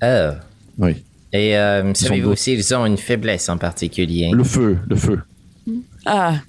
Ah. 0.00 0.06
Ah. 0.06 0.34
Oui. 0.78 1.02
Et 1.36 1.56
euh, 1.56 1.92
savez-vous 1.92 2.34
s'ils 2.34 2.74
ont 2.74 2.86
une 2.86 2.96
faiblesse 2.96 3.48
en 3.48 3.58
particulier? 3.58 4.30
Le 4.32 4.44
feu, 4.44 4.78
le 4.88 4.96
feu. 4.96 5.20
Ah! 6.06 6.40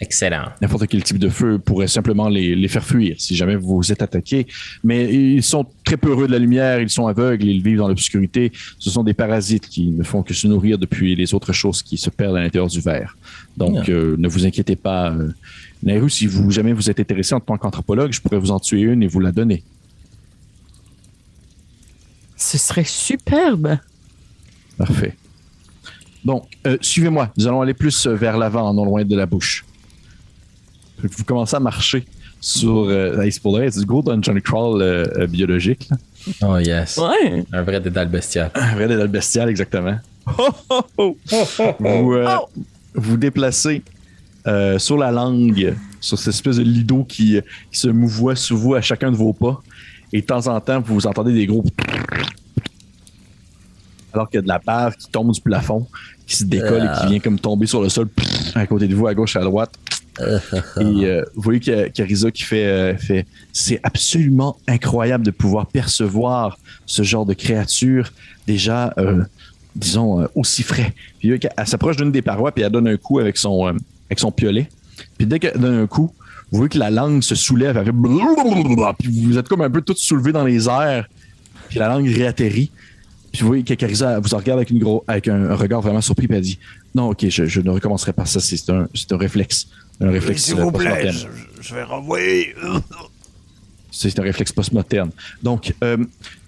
Excellent. 0.00 0.50
N'importe 0.60 0.86
quel 0.86 1.02
type 1.02 1.18
de 1.18 1.30
feu 1.30 1.58
pourrait 1.58 1.88
simplement 1.88 2.28
les, 2.28 2.54
les 2.54 2.68
faire 2.68 2.84
fuir 2.84 3.16
si 3.18 3.34
jamais 3.34 3.56
vous 3.56 3.90
êtes 3.90 4.02
attaqué. 4.02 4.46
Mais 4.84 5.12
ils 5.12 5.42
sont 5.42 5.66
très 5.84 5.96
peureux 5.96 6.26
de 6.26 6.32
la 6.32 6.38
lumière, 6.38 6.80
ils 6.80 6.90
sont 6.90 7.06
aveugles, 7.06 7.46
ils 7.46 7.62
vivent 7.62 7.78
dans 7.78 7.88
l'obscurité. 7.88 8.52
Ce 8.78 8.90
sont 8.90 9.02
des 9.02 9.14
parasites 9.14 9.68
qui 9.68 9.86
ne 9.86 10.02
font 10.02 10.22
que 10.22 10.34
se 10.34 10.46
nourrir 10.46 10.78
depuis 10.78 11.16
les 11.16 11.32
autres 11.32 11.54
choses 11.54 11.82
qui 11.82 11.96
se 11.96 12.10
perdent 12.10 12.36
à 12.36 12.42
l'intérieur 12.42 12.68
du 12.68 12.80
verre. 12.80 13.16
Donc, 13.56 13.88
euh, 13.88 14.16
ne 14.18 14.28
vous 14.28 14.44
inquiétez 14.46 14.76
pas. 14.76 15.12
Euh, 15.12 16.08
si 16.08 16.26
vous 16.26 16.50
jamais 16.50 16.74
vous 16.74 16.90
êtes 16.90 17.00
intéressé 17.00 17.34
en 17.34 17.40
tant 17.40 17.56
qu'anthropologue, 17.56 18.12
je 18.12 18.20
pourrais 18.20 18.38
vous 18.38 18.50
en 18.50 18.60
tuer 18.60 18.82
une 18.82 19.02
et 19.02 19.06
vous 19.06 19.20
la 19.20 19.32
donner. 19.32 19.62
Ce 22.36 22.58
serait 22.58 22.84
superbe. 22.84 23.78
Parfait. 24.78 25.16
Donc, 26.24 26.44
euh, 26.66 26.76
suivez-moi. 26.80 27.32
Nous 27.36 27.46
allons 27.46 27.62
aller 27.62 27.74
plus 27.74 28.06
euh, 28.06 28.14
vers 28.14 28.36
l'avant, 28.36 28.72
non 28.74 28.84
loin 28.84 29.04
de 29.04 29.16
la 29.16 29.26
bouche. 29.26 29.64
Vous 31.02 31.24
commencez 31.24 31.56
à 31.56 31.60
marcher 31.60 32.04
sur. 32.40 32.86
Euh, 32.88 33.28
c'est 33.30 33.80
du 33.80 33.86
gros 33.86 34.02
dungeon 34.02 34.38
crawl 34.40 34.82
euh, 34.82 35.04
euh, 35.18 35.26
biologique. 35.26 35.88
là. 35.90 35.96
Oh 36.42 36.58
yes. 36.58 36.98
Ouais. 36.98 37.44
Un 37.52 37.62
vrai 37.62 37.80
dédale 37.80 38.08
bestial. 38.08 38.50
Un 38.54 38.74
vrai 38.74 38.88
dédale 38.88 39.08
bestial, 39.08 39.48
exactement. 39.48 39.98
vous, 40.98 42.12
euh, 42.12 42.36
vous 42.94 43.16
déplacez 43.16 43.82
euh, 44.46 44.78
sur 44.78 44.96
la 44.96 45.12
langue, 45.12 45.76
sur 46.00 46.18
cette 46.18 46.34
espèce 46.34 46.56
de 46.56 46.62
lido 46.62 47.04
qui, 47.04 47.40
qui 47.70 47.78
se 47.78 47.88
mouvoie 47.88 48.34
sous 48.34 48.56
vous 48.58 48.74
à 48.74 48.80
chacun 48.80 49.10
de 49.12 49.16
vos 49.16 49.32
pas. 49.32 49.62
Et 50.12 50.20
de 50.20 50.26
temps 50.26 50.46
en 50.46 50.60
temps, 50.60 50.80
vous 50.80 51.06
entendez 51.06 51.32
des 51.32 51.46
gros. 51.46 51.64
Alors 54.12 54.30
qu'il 54.30 54.38
y 54.38 54.38
a 54.38 54.42
de 54.42 54.48
la 54.48 54.58
bave 54.58 54.96
qui 54.96 55.10
tombe 55.10 55.32
du 55.32 55.40
plafond, 55.40 55.86
qui 56.26 56.36
se 56.36 56.44
décolle 56.44 56.84
et 56.84 57.00
qui 57.00 57.06
vient 57.08 57.20
comme 57.20 57.38
tomber 57.38 57.66
sur 57.66 57.82
le 57.82 57.88
sol 57.88 58.08
à 58.54 58.66
côté 58.66 58.88
de 58.88 58.94
vous, 58.94 59.06
à 59.06 59.14
gauche, 59.14 59.36
à 59.36 59.42
droite. 59.42 59.74
Et 60.20 60.24
euh, 60.80 61.22
vous 61.34 61.42
voyez 61.42 61.60
qu'il 61.60 61.74
y 61.74 61.78
a 61.78 61.90
Carissa 61.90 62.30
qui 62.30 62.42
fait, 62.42 62.64
euh, 62.64 62.96
fait 62.96 63.26
c'est 63.52 63.78
absolument 63.82 64.56
incroyable 64.66 65.26
de 65.26 65.30
pouvoir 65.30 65.66
percevoir 65.66 66.56
ce 66.86 67.02
genre 67.02 67.26
de 67.26 67.34
créature 67.34 68.10
déjà, 68.46 68.94
euh, 68.98 69.22
disons, 69.74 70.22
euh, 70.22 70.26
aussi 70.34 70.62
frais. 70.62 70.94
Puis 71.18 71.30
elle, 71.30 71.66
s'approche 71.66 71.96
d'une 71.96 72.12
des 72.12 72.22
parois 72.22 72.52
puis 72.52 72.64
elle 72.64 72.72
donne 72.72 72.88
un 72.88 72.96
coup 72.96 73.18
avec 73.18 73.36
son, 73.36 73.66
euh, 73.66 73.72
avec 74.08 74.18
son 74.18 74.30
piolet. 74.30 74.68
Puis 75.18 75.26
dès 75.26 75.38
qu'elle 75.38 75.58
donne 75.58 75.80
un 75.80 75.86
coup, 75.86 76.12
vous 76.52 76.58
voyez 76.58 76.68
que 76.68 76.78
la 76.78 76.90
langue 76.90 77.22
se 77.22 77.34
soulève, 77.34 77.76
elle 77.76 77.84
fait 77.86 78.94
puis 78.98 79.24
vous 79.24 79.36
êtes 79.38 79.48
comme 79.48 79.62
un 79.62 79.70
peu 79.70 79.80
tous 79.82 79.96
soulevés 79.96 80.32
dans 80.32 80.44
les 80.44 80.68
airs, 80.68 81.08
puis 81.68 81.78
la 81.78 81.88
langue 81.88 82.06
réatterrit. 82.08 82.70
Puis 83.32 83.42
vous 83.42 83.48
voyez 83.48 83.64
que 83.64 83.74
Carissa 83.74 84.18
vous 84.20 84.32
en 84.34 84.38
regarde 84.38 84.58
avec, 84.60 84.70
une 84.70 84.78
gros, 84.78 85.04
avec 85.08 85.28
un, 85.28 85.54
regard 85.54 85.82
vraiment 85.82 86.00
surpris, 86.00 86.26
puis 86.26 86.36
elle 86.36 86.42
dit 86.42 86.58
Non, 86.94 87.10
ok, 87.10 87.28
je, 87.28 87.44
je 87.46 87.60
ne 87.60 87.70
recommencerai 87.70 88.12
pas 88.12 88.24
ça, 88.24 88.40
c'est 88.40 88.70
un, 88.70 88.88
c'est 88.94 89.12
un 89.12 89.18
réflexe. 89.18 89.66
Un 90.00 90.10
réflexe 90.10 90.42
S'il 90.44 90.56
vous 90.56 90.70
plaît, 90.72 91.10
je, 91.10 91.26
je 91.60 91.74
vais 91.74 91.82
renvoyer. 91.82 92.54
C'est 93.98 94.18
un 94.18 94.22
réflexe 94.24 94.52
post-moderne. 94.52 95.10
Donc, 95.42 95.72
euh, 95.82 95.96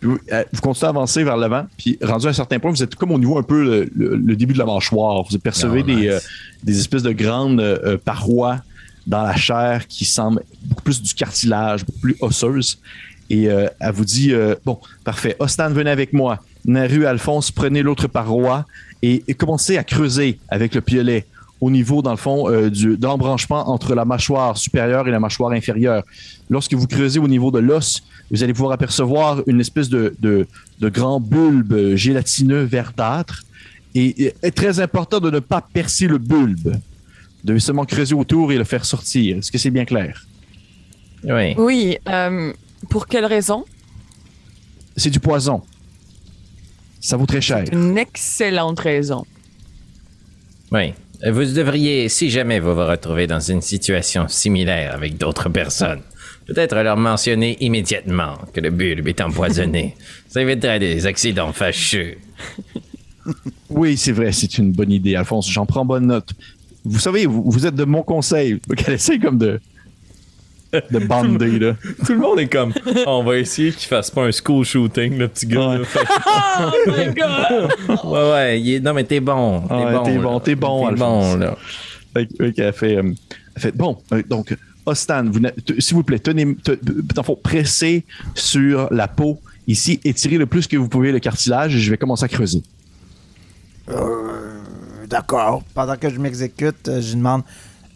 vous, 0.02 0.18
euh, 0.32 0.44
vous 0.52 0.60
continuez 0.60 0.86
à 0.88 0.90
avancer 0.90 1.24
vers 1.24 1.38
l'avant, 1.38 1.66
puis 1.78 1.96
rendu 2.02 2.26
à 2.26 2.30
un 2.30 2.34
certain 2.34 2.58
point, 2.58 2.70
vous 2.70 2.82
êtes 2.82 2.94
comme 2.94 3.10
au 3.10 3.18
niveau 3.18 3.38
un 3.38 3.42
peu 3.42 3.64
le, 3.64 3.90
le- 3.96 4.16
le 4.16 4.36
début 4.36 4.52
de 4.52 4.58
la 4.58 4.66
mâchoire. 4.66 5.22
Vous 5.22 5.38
percevez 5.38 5.80
Oh, 5.82 5.86
des, 5.86 6.08
euh, 6.08 6.18
des 6.62 6.78
espèces 6.78 7.02
de 7.02 7.12
grandes 7.12 7.60
euh, 7.60 7.96
parois 7.96 8.58
dans 9.08 9.22
la 9.22 9.34
chair 9.34 9.86
qui 9.88 10.04
semblent 10.04 10.42
beaucoup 10.64 10.82
plus 10.82 11.02
du 11.02 11.14
cartilage, 11.14 11.84
beaucoup 11.84 12.00
plus 12.00 12.16
osseuses. 12.20 12.78
Et 13.30 13.48
euh, 13.48 13.66
elle 13.80 13.92
vous 13.92 14.04
dit 14.04 14.32
euh, 14.32 14.54
Bon, 14.64 14.78
parfait, 15.02 15.34
Ostan, 15.38 15.70
venez 15.70 15.90
avec 15.90 16.12
moi. 16.12 16.38
Naru, 16.64 17.06
Alphonse, 17.06 17.50
prenez 17.50 17.82
l'autre 17.82 18.06
paroi 18.06 18.66
et, 19.02 19.24
et 19.26 19.34
commencez 19.34 19.76
à 19.78 19.84
creuser 19.84 20.38
avec 20.48 20.74
le 20.74 20.82
piolet 20.82 21.26
au 21.60 21.70
niveau, 21.70 22.02
dans 22.02 22.12
le 22.12 22.16
fond, 22.16 22.50
euh, 22.50 22.70
de 22.70 22.98
l'embranchement 23.02 23.68
entre 23.68 23.94
la 23.94 24.04
mâchoire 24.04 24.56
supérieure 24.56 25.08
et 25.08 25.10
la 25.10 25.20
mâchoire 25.20 25.52
inférieure. 25.52 26.04
Lorsque 26.48 26.74
vous 26.74 26.86
creusez 26.86 27.18
au 27.18 27.28
niveau 27.28 27.50
de 27.50 27.58
l'os, 27.58 28.02
vous 28.30 28.42
allez 28.42 28.52
pouvoir 28.52 28.72
apercevoir 28.72 29.42
une 29.46 29.60
espèce 29.60 29.88
de, 29.88 30.14
grand 30.80 31.18
bulbe 31.18 31.94
gélatineux 31.96 32.62
verdâtre. 32.62 33.42
Et 33.94 34.14
il 34.18 34.32
est 34.42 34.54
très 34.54 34.80
important 34.80 35.18
de 35.18 35.30
ne 35.30 35.40
pas 35.40 35.60
percer 35.60 36.06
le 36.06 36.18
bulbe. 36.18 36.76
De 37.48 37.58
seulement 37.58 37.86
creuser 37.86 38.14
autour 38.14 38.52
et 38.52 38.58
le 38.58 38.64
faire 38.64 38.84
sortir. 38.84 39.38
Est-ce 39.38 39.50
que 39.50 39.56
c'est 39.56 39.70
bien 39.70 39.86
clair? 39.86 40.26
Oui. 41.24 41.54
Oui, 41.56 41.96
euh, 42.06 42.52
pour 42.90 43.06
quelle 43.06 43.24
raison? 43.24 43.64
C'est 44.98 45.08
du 45.08 45.18
poison. 45.18 45.62
Ça 47.00 47.16
vaut 47.16 47.24
très 47.24 47.40
cher. 47.40 47.64
Une 47.72 47.96
excellente 47.96 48.78
raison. 48.80 49.24
Oui. 50.72 50.92
Vous 51.26 51.46
devriez, 51.46 52.10
si 52.10 52.28
jamais 52.28 52.60
vous 52.60 52.74
vous 52.74 52.86
retrouvez 52.86 53.26
dans 53.26 53.40
une 53.40 53.62
situation 53.62 54.28
similaire 54.28 54.94
avec 54.94 55.16
d'autres 55.16 55.48
personnes, 55.48 56.02
peut-être 56.46 56.76
leur 56.76 56.98
mentionner 56.98 57.56
immédiatement 57.60 58.36
que 58.52 58.60
le 58.60 58.68
bulbe 58.68 59.08
est 59.08 59.22
empoisonné. 59.22 59.96
Ça 60.28 60.42
éviterait 60.42 60.80
des 60.80 61.06
accidents 61.06 61.54
fâcheux. 61.54 62.18
Oui, 63.70 63.96
c'est 63.96 64.12
vrai, 64.12 64.32
c'est 64.32 64.58
une 64.58 64.72
bonne 64.72 64.92
idée, 64.92 65.14
Alphonse. 65.14 65.50
J'en 65.50 65.66
prends 65.66 65.84
bonne 65.86 66.06
note. 66.06 66.30
Vous 66.88 66.98
savez, 66.98 67.26
vous, 67.26 67.42
vous 67.46 67.66
êtes 67.66 67.74
de 67.74 67.84
mon 67.84 68.02
conseil. 68.02 68.60
Donc, 68.68 68.82
elle 68.86 68.94
essaie 68.94 69.18
comme 69.18 69.38
de, 69.38 69.60
de 70.72 70.98
bander, 70.98 71.58
là. 71.58 71.76
Tout 72.06 72.12
le 72.12 72.18
monde 72.18 72.40
est 72.40 72.48
comme, 72.48 72.72
on 73.06 73.22
va 73.22 73.38
essayer 73.38 73.72
qu'il 73.72 73.88
fasse 73.88 74.10
pas 74.10 74.24
un 74.26 74.32
school 74.32 74.64
shooting, 74.64 75.16
le 75.18 75.28
petit 75.28 75.46
gars. 75.46 75.68
Ouais. 75.68 75.78
là. 75.78 75.84
Fait 75.84 76.00
Oh 76.58 76.70
my 76.90 77.14
god! 77.14 78.04
ouais, 78.04 78.30
ouais, 78.30 78.60
il 78.60 78.74
est- 78.74 78.80
non 78.80 78.92
mais 78.94 79.04
t'es 79.04 79.20
bon, 79.20 79.60
t'es 79.68 79.74
Ouais, 79.74 79.92
bon, 79.92 80.02
t'es 80.02 80.18
bon, 80.18 80.40
t'es 80.40 80.54
bon, 80.54 80.92
bon 80.96 81.36
là. 81.36 81.56
Fait 82.14 82.26
que- 82.26 82.36
fait 82.44 82.52
qu'elle 82.52 82.72
fait, 82.72 82.96
euh, 82.96 83.12
elle 83.56 83.62
fait, 83.62 83.76
bon, 83.76 83.98
euh, 84.12 84.22
donc, 84.28 84.56
Ostan, 84.86 85.24
s'il 85.78 85.94
vous 85.94 86.02
plaît, 86.02 86.18
tenez, 86.18 86.54
te- 86.56 86.78
fond, 87.22 87.38
pressez 87.42 88.04
sur 88.34 88.88
la 88.92 89.06
peau 89.08 89.38
ici, 89.66 90.00
étirez 90.04 90.38
le 90.38 90.46
plus 90.46 90.66
que 90.66 90.76
vous 90.78 90.88
pouvez 90.88 91.12
le 91.12 91.18
cartilage 91.18 91.76
et 91.76 91.78
je 91.78 91.90
vais 91.90 91.98
commencer 91.98 92.24
à 92.24 92.28
creuser. 92.28 92.62
D'accord. 95.08 95.62
Pendant 95.74 95.96
que 95.96 96.10
je 96.10 96.18
m'exécute, 96.18 96.86
euh, 96.88 97.00
je 97.00 97.08
lui 97.10 97.16
demande 97.16 97.42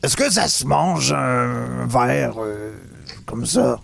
Est-ce 0.02 0.16
que 0.16 0.30
ça 0.30 0.48
se 0.48 0.64
mange 0.66 1.12
un 1.12 1.86
verre 1.86 2.34
euh, 2.38 2.72
comme 3.26 3.46
ça? 3.46 3.80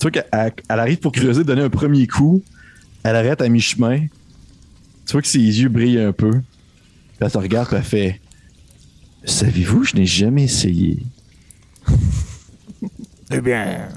Tu 0.00 0.02
vois 0.02 0.10
qu'elle 0.10 0.26
elle- 0.32 0.52
elle 0.68 0.80
arrive 0.80 0.98
pour 0.98 1.12
creuser, 1.12 1.44
donner 1.44 1.62
un 1.62 1.70
premier 1.70 2.06
coup, 2.06 2.42
elle 3.04 3.16
arrête 3.16 3.40
à 3.40 3.48
mi-chemin, 3.48 4.06
tu 5.06 5.12
vois 5.12 5.22
que 5.22 5.28
ses 5.28 5.38
yeux 5.38 5.68
brillent 5.68 6.00
un 6.00 6.12
peu, 6.12 6.30
puis 6.30 6.42
elle 7.20 7.30
te 7.30 7.38
regarde 7.38 7.72
et 7.72 7.76
elle 7.76 7.84
fait 7.84 8.20
Savez-vous, 9.26 9.84
je 9.84 9.96
n'ai 9.96 10.06
jamais 10.06 10.44
essayé. 10.44 11.02
Eh 13.30 13.40
bien, 13.40 13.88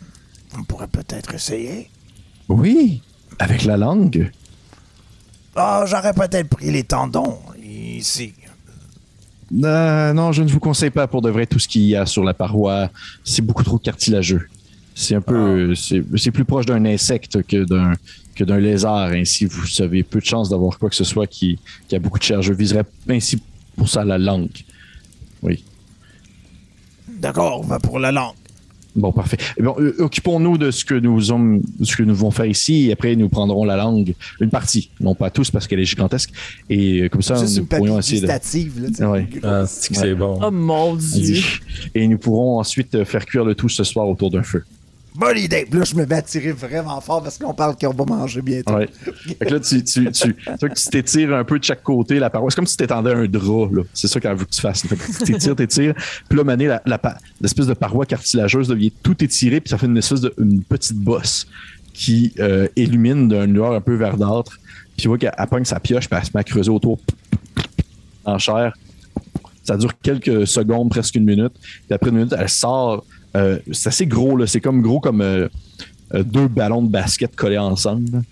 on 0.58 0.64
pourrait 0.64 0.88
peut-être 0.88 1.34
essayer. 1.36 1.90
Oui, 2.48 3.02
avec 3.40 3.66
la 3.66 3.76
langue. 3.76 4.32
Ah, 5.56 5.84
j'aurais 5.86 6.14
peut-être 6.14 6.48
pris 6.48 6.72
les 6.72 6.84
tendons 6.86 7.38
ici. 7.78 8.34
Non, 9.50 10.14
non, 10.14 10.32
je 10.32 10.44
ne 10.44 10.50
vous 10.50 10.60
conseille 10.60 10.90
pas 10.90 11.08
pour 11.08 11.22
de 11.22 11.30
vrai 11.30 11.46
tout 11.46 11.60
ce 11.60 11.68
qu'il 11.68 11.84
y 11.84 11.96
a 11.96 12.06
sur 12.06 12.24
la 12.24 12.34
paroi. 12.34 12.90
C'est 13.24 13.42
beaucoup 13.42 13.64
trop 13.64 13.78
cartilageux. 13.78 14.48
C'est 14.94 15.16
un 15.16 15.22
peu, 15.22 15.76
c'est 15.76 16.04
c'est 16.16 16.32
plus 16.32 16.44
proche 16.44 16.66
d'un 16.66 16.84
insecte 16.86 17.44
que 17.44 17.64
d'un 17.64 17.94
que 18.36 18.44
d'un 18.44 18.60
lézard. 18.60 19.12
Ainsi, 19.12 19.46
vous 19.46 19.82
avez 19.82 20.04
peu 20.04 20.20
de 20.20 20.26
chances 20.26 20.50
d'avoir 20.50 20.78
quoi 20.78 20.90
que 20.90 20.96
ce 20.96 21.04
soit 21.04 21.28
qui, 21.28 21.60
qui 21.88 21.96
a 21.96 22.00
beaucoup 22.00 22.20
de 22.20 22.24
chair. 22.24 22.42
Je 22.42 22.52
viserais 22.54 22.84
ainsi 23.10 23.42
pour 23.76 23.88
ça 23.88 24.04
la 24.04 24.18
langue. 24.18 24.50
Oui. 25.42 25.64
D'accord, 27.08 27.62
on 27.62 27.64
va 27.64 27.80
pour 27.80 28.00
la 28.00 28.12
langue. 28.12 28.36
Bon, 28.98 29.12
parfait. 29.12 29.38
Eh 29.58 29.62
euh, 29.64 29.94
Occupons-nous 30.00 30.58
de 30.58 30.72
ce 30.72 30.84
que 30.84 30.96
nous 30.96 31.32
hommes- 31.32 31.62
ce 31.84 31.96
que 31.96 32.04
nous 32.04 32.14
devons 32.14 32.32
faire 32.32 32.48
ici 32.48 32.88
et 32.90 32.92
après 32.94 33.16
nous 33.16 33.30
prendrons 33.30 33.64
la 33.64 33.78
langue, 33.78 34.14
une 34.42 34.50
partie, 34.50 34.90
non 35.00 35.14
pas 35.16 35.30
tous 35.30 35.52
parce 35.52 35.68
qu'elle 35.68 35.80
est 35.80 35.86
gigantesque. 35.86 36.32
Et 36.70 37.02
euh, 37.04 37.10
comme 37.10 37.22
ça, 37.22 37.36
nous 37.60 37.66
pourrions 37.66 38.00
essayer 38.00 38.22
de. 38.22 38.26
gustative. 38.26 38.82
Là, 38.82 38.88
tu 38.90 38.94
sais. 38.96 39.06
Ouais. 39.06 39.28
Ah, 39.44 39.66
c'est 39.68 39.94
que 39.94 40.00
c'est 40.00 40.16
bon. 40.16 40.40
Oh 40.44 40.52
mon 40.52 40.96
dieu! 40.96 41.42
Et 41.94 42.08
nous 42.08 42.18
pourrons 42.18 42.60
ensuite 42.60 43.04
faire 43.06 43.26
cuire 43.26 43.46
le 43.46 43.54
tout 43.56 43.70
ce 43.70 43.84
soir 43.84 44.10
autour 44.10 44.32
d'un 44.32 44.44
feu. 44.44 44.64
Bonne 45.18 45.40
idée. 45.40 45.66
Puis 45.68 45.80
là, 45.80 45.84
je 45.84 45.96
me 45.96 46.06
mets 46.06 46.16
à 46.16 46.22
tirer 46.22 46.52
vraiment 46.52 47.02
fort 47.02 47.24
parce 47.24 47.40
qu'on 47.40 47.52
parle 47.52 47.76
qu'on 47.76 47.92
va 47.92 48.06
manger 48.06 48.40
bientôt. 48.44 48.76
Ouais. 48.76 48.88
Fait 49.40 49.46
que 49.48 49.54
là, 49.56 49.60
tu, 49.60 49.84
tu, 49.84 50.12
tu, 50.12 50.12
tu 50.12 50.36
vois 50.46 50.70
que 50.70 50.80
tu 50.80 50.90
t'étires 50.90 51.34
un 51.34 51.44
peu 51.44 51.58
de 51.58 51.64
chaque 51.64 51.82
côté 51.82 52.20
la 52.20 52.30
paroi. 52.30 52.52
C'est 52.52 52.56
comme 52.56 52.68
si 52.68 52.78
tu 52.78 52.84
t'étendais 52.84 53.14
un 53.14 53.26
drap. 53.26 53.72
là. 53.72 53.82
C'est 53.96 54.08
ça 54.08 54.20
qu'elle 54.20 54.36
veut 54.36 54.46
que 54.46 54.52
tu 54.52 54.62
fasses. 54.62 54.86
Tu 55.26 55.34
t'étires, 55.34 55.56
t'étires. 55.56 55.96
Puis 56.30 56.38
là, 56.38 56.44
mané, 56.44 56.68
la, 56.68 56.84
la, 56.86 57.02
l'espèce 57.42 57.66
de 57.66 57.74
paroi 57.74 58.06
cartilageuse 58.06 58.68
devient 58.68 58.92
tout 59.02 59.24
étirée, 59.24 59.60
puis 59.60 59.72
ça 59.72 59.80
fait 59.80 59.88
une 59.88 59.98
espèce 59.98 60.22
de 60.22 60.32
une 60.38 60.62
petite 60.62 60.98
bosse 60.98 61.48
qui 61.96 62.34
euh, 62.40 62.68
illumine 62.76 63.28
d'un 63.28 63.48
lueur 63.48 63.72
un 63.72 63.82
peu 63.82 63.96
verdâtre. 63.96 64.60
Puis 64.96 65.02
tu 65.02 65.08
vois 65.08 65.18
qu'elle 65.18 65.34
elle 65.36 65.48
pogne 65.48 65.66
sa 65.66 65.80
pioche, 65.80 66.08
puis 66.08 66.20
elle 66.20 66.26
se 66.26 66.32
met 66.36 66.42
à 66.42 66.44
creuser 66.44 66.70
autour 66.70 67.00
en 68.24 68.38
chair. 68.38 68.72
Ça 69.64 69.78
dure 69.78 70.00
quelques 70.00 70.46
secondes, 70.46 70.92
presque 70.92 71.16
une 71.16 71.26
minute. 71.26 71.54
Puis 71.60 71.94
après 71.96 72.12
une 72.12 72.18
minute, 72.18 72.36
elle 72.38 72.50
sort. 72.50 73.04
Euh, 73.36 73.60
c'est 73.72 73.90
assez 73.90 74.08
gros, 74.08 74.38
là. 74.38 74.48
C'est 74.48 74.62
comme 74.62 74.82
gros 74.82 75.00
comme 75.00 75.22
euh, 75.22 75.48
euh, 76.14 76.24
deux 76.24 76.48
ballons 76.48 76.82
de 76.82 76.90
basket 76.90 77.36
collés 77.36 77.58
ensemble. 77.58 78.24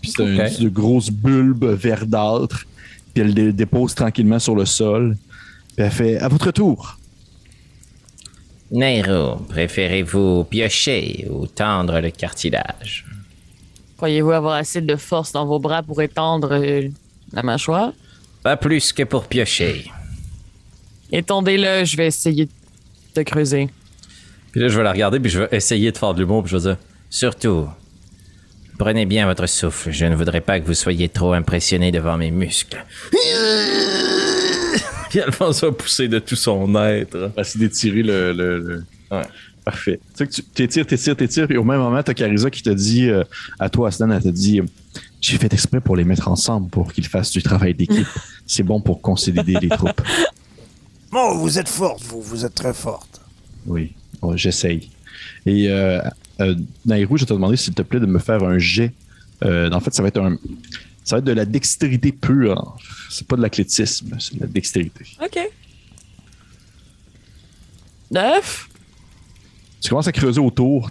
Puis 0.00 0.12
c'est 0.16 0.22
une 0.22 0.34
Ok. 0.34 0.40
espèce 0.40 0.60
de 0.60 0.68
grosse 0.68 1.10
bulbe 1.10 1.64
verdâtre. 1.64 2.64
Puis 3.12 3.22
elle 3.24 3.34
le 3.34 3.52
dépose 3.52 3.94
tranquillement 3.94 4.38
sur 4.38 4.54
le 4.54 4.64
sol. 4.64 5.16
Puis 5.76 5.84
elle 5.84 5.90
fait 5.90 6.18
À 6.18 6.28
votre 6.28 6.50
tour. 6.50 6.98
Nairo, 8.70 9.36
préférez-vous 9.48 10.44
piocher 10.44 11.26
ou 11.30 11.46
tendre 11.46 12.00
le 12.00 12.10
cartilage? 12.10 13.06
Croyez-vous 13.96 14.30
avoir 14.30 14.54
assez 14.56 14.80
de 14.82 14.94
force 14.94 15.32
dans 15.32 15.46
vos 15.46 15.58
bras 15.58 15.82
pour 15.82 16.00
étendre 16.02 16.50
la 17.32 17.42
mâchoire? 17.42 17.92
Pas 18.42 18.56
plus 18.56 18.92
que 18.92 19.02
pour 19.04 19.24
piocher. 19.24 19.90
Étendez-le, 21.10 21.84
je 21.86 21.96
vais 21.96 22.06
essayer 22.08 22.44
de 22.44 22.50
creuser. 23.14 23.68
Puis 24.52 24.60
là, 24.60 24.68
je 24.68 24.76
vais 24.76 24.82
la 24.84 24.92
regarder, 24.92 25.20
puis 25.20 25.30
je 25.30 25.40
vais 25.40 25.48
essayer 25.52 25.92
de 25.92 25.98
faire 25.98 26.14
de 26.14 26.20
l'humour, 26.20 26.42
puis 26.42 26.52
je 26.52 26.56
vais 26.56 26.62
dire, 26.62 26.76
Surtout, 27.10 27.66
prenez 28.78 29.06
bien 29.06 29.26
votre 29.26 29.46
souffle. 29.46 29.90
Je 29.90 30.04
ne 30.04 30.14
voudrais 30.14 30.40
pas 30.42 30.60
que 30.60 30.66
vous 30.66 30.74
soyez 30.74 31.08
trop 31.08 31.32
impressionné 31.32 31.90
devant 31.90 32.16
mes 32.18 32.30
muscles. 32.30 32.84
puis 35.10 35.20
Alphonse 35.20 35.62
va 35.62 35.72
pousser 35.72 36.08
de 36.08 36.18
tout 36.18 36.36
son 36.36 36.74
être. 36.76 37.32
Essayer 37.38 37.66
d'étirer 37.66 38.02
le. 38.02 38.32
le, 38.32 38.58
le- 38.58 38.84
Ouais. 39.10 39.22
Parfait. 39.64 40.00
Tu 40.10 40.16
sais 40.18 40.26
que 40.26 40.32
tu 40.32 40.42
t'étires, 40.42 40.86
t'étires, 40.86 41.16
t'étires, 41.16 41.46
puis 41.48 41.56
au 41.56 41.64
même 41.64 41.78
moment, 41.78 42.02
t'as 42.02 42.12
Carissa 42.14 42.50
qui 42.50 42.62
te 42.62 42.68
dit 42.70 43.08
euh, 43.08 43.22
à 43.58 43.70
toi, 43.70 43.88
Aslan, 43.88 44.10
elle 44.10 44.22
te 44.22 44.28
dit 44.28 44.60
J'ai 45.22 45.38
fait 45.38 45.52
exprès 45.52 45.80
pour 45.80 45.96
les 45.96 46.04
mettre 46.04 46.28
ensemble 46.28 46.68
pour 46.68 46.92
qu'ils 46.92 47.06
fassent 47.06 47.30
du 47.30 47.42
travail 47.42 47.72
d'équipe. 47.74 48.06
C'est 48.46 48.62
bon 48.62 48.80
pour 48.82 49.00
consolider 49.00 49.56
les 49.60 49.68
troupes. 49.70 50.00
Oh, 51.12 51.34
vous 51.38 51.58
êtes 51.58 51.68
forte, 51.68 52.02
vous. 52.04 52.20
Vous 52.20 52.44
êtes 52.44 52.54
très 52.54 52.74
forte. 52.74 53.20
Oui, 53.66 53.94
Bon, 54.20 54.36
j'essaye. 54.36 54.90
Et 55.46 55.68
euh, 55.68 56.00
euh, 56.40 56.54
Nairou, 56.84 57.16
je 57.16 57.22
vais 57.22 57.28
te 57.28 57.32
demander 57.32 57.56
s'il 57.56 57.74
te 57.74 57.82
plaît 57.82 58.00
de 58.00 58.06
me 58.06 58.18
faire 58.18 58.42
un 58.42 58.58
jet. 58.58 58.92
Euh, 59.44 59.70
en 59.70 59.80
fait, 59.80 59.94
ça 59.94 60.02
va 60.02 60.08
être 60.08 60.20
un, 60.20 60.36
ça 61.04 61.16
va 61.16 61.18
être 61.20 61.24
de 61.24 61.32
la 61.32 61.44
dextérité 61.44 62.12
pure. 62.12 62.76
C'est 63.10 63.26
pas 63.26 63.36
de 63.36 63.42
l'athlétisme, 63.42 64.16
c'est 64.18 64.34
de 64.34 64.40
la 64.40 64.46
dextérité. 64.46 65.04
OK. 65.22 65.38
Neuf. 68.10 68.68
Tu 69.80 69.90
commences 69.90 70.08
à 70.08 70.12
creuser 70.12 70.40
autour. 70.40 70.90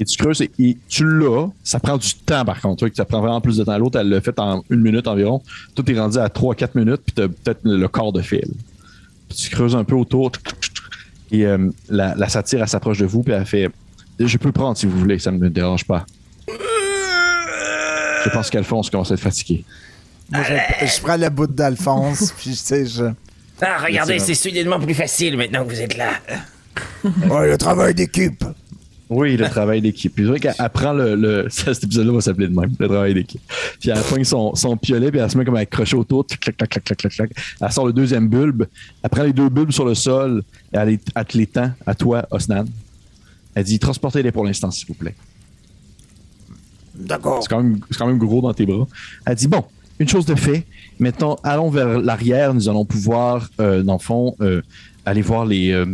Et 0.00 0.04
tu 0.04 0.16
creuses 0.16 0.40
et, 0.40 0.50
et 0.58 0.76
tu 0.88 1.04
l'as. 1.04 1.48
Ça 1.62 1.78
prend 1.78 1.98
du 1.98 2.14
temps 2.14 2.44
par 2.44 2.60
contre. 2.60 2.78
Tu 2.78 2.84
vois 2.84 2.90
que 2.90 2.96
ça 2.96 3.04
prend 3.04 3.20
vraiment 3.20 3.40
plus 3.40 3.58
de 3.58 3.64
temps. 3.64 3.76
L'autre, 3.78 4.00
elle 4.00 4.08
l'a 4.08 4.20
fait 4.22 4.36
en 4.38 4.64
une 4.70 4.80
minute 4.80 5.06
environ. 5.06 5.42
Toi, 5.74 5.84
t'es 5.84 6.00
rendu 6.00 6.16
à 6.16 6.26
3-4 6.28 6.70
minutes, 6.74 7.02
puis 7.04 7.14
t'as 7.14 7.28
peut-être 7.28 7.60
le 7.64 7.86
quart 7.86 8.10
de 8.10 8.22
fil. 8.22 8.48
Puis 9.28 9.38
tu 9.38 9.50
creuses 9.50 9.76
un 9.76 9.84
peu 9.84 9.94
autour. 9.94 10.32
Et 11.30 11.46
euh, 11.46 11.70
la, 11.88 12.14
la 12.16 12.28
satire, 12.28 12.62
elle 12.62 12.68
s'approche 12.68 12.98
de 12.98 13.06
vous, 13.06 13.22
puis 13.22 13.34
elle 13.34 13.44
fait 13.46 13.68
Je 14.18 14.36
peux 14.38 14.50
prendre 14.52 14.76
si 14.76 14.86
vous 14.86 14.98
voulez, 14.98 15.18
ça 15.18 15.30
ne 15.30 15.38
me 15.38 15.50
dérange 15.50 15.84
pas. 15.84 16.06
Je 18.24 18.28
pense 18.30 18.50
qu'Alphonse 18.50 18.90
commence 18.90 19.10
à 19.10 19.14
être 19.14 19.20
fatigué. 19.20 19.64
Moi, 20.30 20.42
je, 20.42 20.86
je 20.86 21.00
prends 21.00 21.16
le 21.16 21.28
bout 21.28 21.46
d'Alphonse, 21.46 22.32
puis 22.38 22.50
tu 22.50 22.56
sais, 22.56 22.86
je. 22.86 23.04
Ah, 23.62 23.78
regardez, 23.84 24.18
c'est 24.18 24.34
soudainement 24.34 24.80
plus 24.80 24.94
facile 24.94 25.36
maintenant 25.36 25.64
que 25.64 25.70
vous 25.70 25.80
êtes 25.80 25.96
là. 25.96 26.12
Ouais, 27.04 27.50
le 27.50 27.58
travail 27.58 27.94
d'équipe. 27.94 28.44
Oui, 29.10 29.36
le 29.36 29.48
travail 29.48 29.80
d'équipe. 29.80 30.14
Puis 30.14 30.22
c'est 30.22 30.30
vrai 30.30 30.38
qu'elle 30.38 30.54
elle 30.56 30.70
prend 30.70 30.92
le. 30.92 31.16
le 31.16 31.46
ça, 31.50 31.74
cet 31.74 31.84
épisode-là 31.84 32.12
va 32.12 32.20
s'appeler 32.20 32.46
de 32.46 32.54
même, 32.58 32.70
le 32.78 32.86
travail 32.88 33.12
d'équipe. 33.12 33.40
Puis 33.80 33.90
elle 33.90 34.00
pogne 34.02 34.22
son, 34.22 34.54
son 34.54 34.76
piolet, 34.76 35.10
puis 35.10 35.18
elle 35.20 35.28
se 35.28 35.36
met 35.36 35.44
comme 35.44 35.56
à 35.56 35.60
accrocher 35.60 35.96
autour. 35.96 36.24
Clac, 36.26 36.56
clac, 36.56 36.70
clac, 36.70 36.84
clac, 36.84 36.96
clac, 36.96 37.12
clac. 37.12 37.30
Elle 37.60 37.72
sort 37.72 37.86
le 37.86 37.92
deuxième 37.92 38.28
bulbe. 38.28 38.66
Elle 39.02 39.10
prend 39.10 39.24
les 39.24 39.32
deux 39.32 39.48
bulbes 39.48 39.72
sur 39.72 39.84
le 39.84 39.96
sol 39.96 40.42
et 40.72 40.76
elle, 40.76 40.98
elle 41.14 41.24
te 41.24 41.36
les 41.36 41.46
tend 41.48 41.72
à 41.84 41.94
toi, 41.96 42.24
Osnan. 42.30 42.64
Elle 43.54 43.64
dit 43.64 43.80
transportez-les 43.80 44.30
pour 44.30 44.44
l'instant, 44.44 44.70
s'il 44.70 44.86
vous 44.86 44.94
plaît. 44.94 45.16
D'accord. 46.94 47.42
C'est 47.42 47.48
quand, 47.48 47.62
même, 47.62 47.80
c'est 47.90 47.98
quand 47.98 48.06
même 48.06 48.18
gros 48.18 48.40
dans 48.40 48.54
tes 48.54 48.64
bras. 48.66 48.86
Elle 49.26 49.34
dit 49.34 49.48
Bon, 49.48 49.64
une 49.98 50.08
chose 50.08 50.26
de 50.26 50.34
fait, 50.36 50.66
maintenant, 51.00 51.36
allons 51.42 51.70
vers 51.70 51.98
l'arrière. 51.98 52.54
Nous 52.54 52.68
allons 52.68 52.84
pouvoir, 52.84 53.50
euh, 53.60 53.82
dans 53.82 53.94
le 53.94 53.98
fond, 53.98 54.36
euh, 54.40 54.62
aller 55.04 55.22
voir 55.22 55.46
les. 55.46 55.72
euh, 55.72 55.86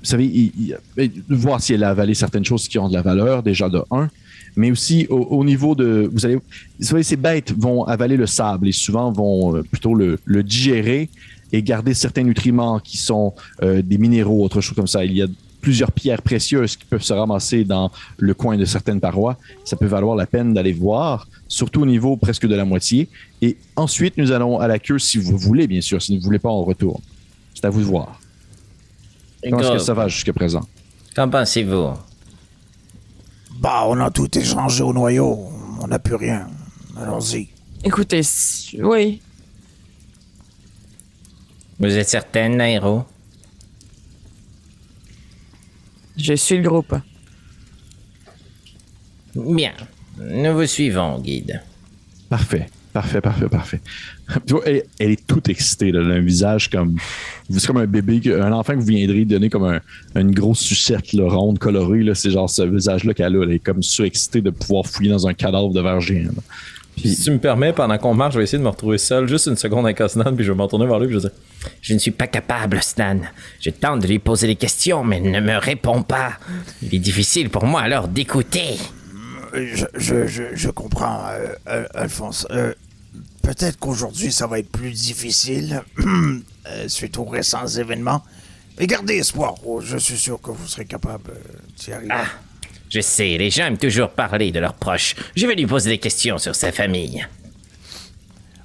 vous 0.00 0.04
savez, 0.04 0.52
euh, 0.98 1.08
voir 1.28 1.60
si 1.60 1.74
elle 1.74 1.84
a 1.84 1.90
avalé 1.90 2.14
certaines 2.14 2.44
choses 2.44 2.68
qui 2.68 2.78
ont 2.78 2.88
de 2.88 2.94
la 2.94 3.02
valeur, 3.02 3.42
déjà 3.42 3.68
de 3.68 3.82
1. 3.90 4.08
Mais 4.56 4.70
aussi 4.70 5.06
au, 5.08 5.16
au 5.16 5.44
niveau 5.44 5.74
de. 5.74 6.10
Vous 6.12 6.18
savez, 6.18 7.02
ces 7.02 7.16
bêtes 7.16 7.52
vont 7.56 7.84
avaler 7.84 8.16
le 8.16 8.26
sable 8.26 8.68
et 8.68 8.72
souvent 8.72 9.12
vont 9.12 9.56
euh, 9.56 9.62
plutôt 9.62 9.94
le, 9.94 10.18
le 10.24 10.42
digérer 10.42 11.08
et 11.52 11.62
garder 11.62 11.94
certains 11.94 12.22
nutriments 12.22 12.78
qui 12.78 12.96
sont 12.96 13.34
euh, 13.62 13.82
des 13.82 13.98
minéraux, 13.98 14.44
autre 14.44 14.60
chose 14.60 14.76
comme 14.76 14.86
ça. 14.86 15.04
Il 15.04 15.12
y 15.12 15.22
a 15.22 15.26
plusieurs 15.60 15.92
pierres 15.92 16.22
précieuses 16.22 16.76
qui 16.76 16.84
peuvent 16.84 17.02
se 17.02 17.12
ramasser 17.12 17.64
dans 17.64 17.90
le 18.18 18.34
coin 18.34 18.56
de 18.56 18.64
certaines 18.64 19.00
parois. 19.00 19.36
Ça 19.64 19.76
peut 19.76 19.86
valoir 19.86 20.16
la 20.16 20.26
peine 20.26 20.54
d'aller 20.54 20.72
voir, 20.72 21.28
surtout 21.48 21.82
au 21.82 21.86
niveau 21.86 22.16
presque 22.16 22.46
de 22.46 22.54
la 22.54 22.64
moitié. 22.64 23.08
Et 23.42 23.56
ensuite, 23.76 24.16
nous 24.18 24.30
allons 24.30 24.60
à 24.60 24.68
la 24.68 24.78
queue, 24.78 24.98
si 24.98 25.18
vous 25.18 25.36
voulez, 25.36 25.66
bien 25.66 25.80
sûr. 25.80 26.00
Si 26.00 26.12
vous 26.14 26.20
ne 26.20 26.24
voulez 26.24 26.38
pas, 26.38 26.50
on 26.50 26.62
retourne. 26.62 27.00
C'est 27.54 27.64
à 27.64 27.70
vous 27.70 27.80
de 27.80 27.86
voir. 27.86 28.20
Comment 29.42 29.60
est-ce 29.60 29.72
que 29.72 29.78
ça 29.78 29.94
va 29.94 30.08
jusqu'à 30.08 30.32
présent? 30.32 30.62
Qu'en 31.14 31.28
pensez-vous? 31.28 31.94
Bah, 33.60 33.84
on 33.86 33.98
a 34.00 34.10
tout 34.10 34.36
échangé 34.36 34.82
au 34.82 34.92
noyau. 34.92 35.48
On 35.80 35.86
n'a 35.86 35.98
plus 35.98 36.14
rien. 36.14 36.48
Allons-y. 36.96 37.48
Écoutez, 37.84 38.22
oui. 38.80 39.20
Vous 41.78 41.96
êtes 41.96 42.08
certaine, 42.08 42.56
Nairo? 42.56 43.04
Je 46.16 46.34
suis 46.34 46.56
le 46.56 46.68
groupe. 46.68 46.96
Bien. 49.36 49.72
Nous 50.18 50.52
vous 50.54 50.66
suivons, 50.66 51.20
guide. 51.20 51.62
Parfait. 52.28 52.68
Parfait, 52.92 53.20
parfait, 53.20 53.48
parfait. 53.48 53.80
Tu 54.46 54.52
vois, 54.54 54.62
elle, 54.66 54.82
elle 54.98 55.10
est 55.12 55.26
toute 55.26 55.48
excitée. 55.48 55.90
Là, 55.90 56.00
elle 56.04 56.10
a 56.12 56.14
un 56.16 56.20
visage 56.20 56.68
comme. 56.70 56.96
C'est 57.50 57.66
comme 57.66 57.78
un 57.78 57.86
bébé, 57.86 58.20
un 58.34 58.52
enfant 58.52 58.74
que 58.74 58.80
vous 58.80 58.86
viendrez 58.86 59.24
donner 59.24 59.48
comme 59.48 59.64
un- 59.64 59.80
une 60.20 60.32
grosse 60.32 60.60
sucette 60.60 61.12
là, 61.14 61.28
ronde, 61.30 61.58
colorée. 61.58 62.02
là. 62.02 62.14
C'est 62.14 62.30
genre 62.30 62.48
ce 62.50 62.62
visage-là 62.62 63.14
qu'elle 63.14 63.36
a. 63.36 63.42
Elle 63.44 63.52
est 63.52 63.58
comme 63.58 63.82
surexcitée 63.82 64.40
de 64.42 64.50
pouvoir 64.50 64.84
fouiller 64.86 65.10
dans 65.10 65.26
un 65.26 65.34
cadavre 65.34 65.70
de 65.70 65.80
verre 65.80 66.00
géant. 66.00 66.30
Puis 66.96 67.10
si 67.10 67.22
tu 67.24 67.30
me 67.30 67.38
permets, 67.38 67.72
pendant 67.72 67.96
qu'on 67.96 68.12
marche, 68.12 68.34
je 68.34 68.38
vais 68.38 68.44
essayer 68.44 68.58
de 68.58 68.64
me 68.64 68.68
retrouver 68.70 68.98
seul 68.98 69.28
juste 69.28 69.46
une 69.46 69.56
seconde 69.56 69.84
avec 69.86 70.00
Osnan, 70.00 70.34
puis 70.34 70.44
je 70.44 70.50
vais 70.50 70.58
me 70.58 70.62
retourner 70.62 70.84
vers 70.86 70.98
lui, 70.98 71.06
puis 71.06 71.14
je 71.14 71.20
vais 71.20 71.28
dire 71.28 71.36
Je 71.80 71.94
ne 71.94 71.98
suis 72.00 72.10
pas 72.10 72.26
capable, 72.26 72.82
Stan. 72.82 73.20
Je 73.60 73.70
tente 73.70 74.02
de 74.02 74.08
lui 74.08 74.18
poser 74.18 74.48
des 74.48 74.56
questions, 74.56 75.04
mais 75.04 75.20
il 75.24 75.30
ne 75.30 75.40
me 75.40 75.56
répond 75.58 76.02
pas. 76.02 76.32
Il 76.82 76.92
est 76.94 76.98
difficile 76.98 77.50
pour 77.50 77.64
moi 77.66 77.82
alors 77.82 78.08
d'écouter. 78.08 78.76
Je, 79.54 79.86
je, 79.96 80.26
je, 80.26 80.42
je 80.54 80.68
comprends, 80.70 81.20
euh, 81.30 81.46
euh, 81.68 81.84
Alphonse. 81.94 82.46
Euh, 82.50 82.74
Peut-être 83.48 83.78
qu'aujourd'hui, 83.78 84.30
ça 84.30 84.46
va 84.46 84.58
être 84.58 84.70
plus 84.70 84.90
difficile 84.90 85.82
euh, 86.66 86.86
suite 86.86 87.16
aux 87.16 87.24
récents 87.24 87.66
événements. 87.66 88.22
Mais 88.78 88.86
gardez 88.86 89.14
espoir. 89.14 89.54
Oh, 89.64 89.80
je 89.80 89.96
suis 89.96 90.18
sûr 90.18 90.38
que 90.38 90.50
vous 90.50 90.66
serez 90.66 90.84
capable 90.84 91.30
euh, 91.30 91.58
d'y 91.74 91.92
arriver. 91.94 92.10
Ah, 92.12 92.26
je 92.90 93.00
sais, 93.00 93.38
les 93.38 93.48
gens 93.48 93.64
aiment 93.64 93.78
toujours 93.78 94.10
parler 94.10 94.52
de 94.52 94.60
leurs 94.60 94.74
proches. 94.74 95.14
Je 95.34 95.46
vais 95.46 95.54
lui 95.54 95.66
poser 95.66 95.88
des 95.88 95.96
questions 95.96 96.36
sur 96.36 96.54
sa 96.54 96.72
famille. 96.72 97.26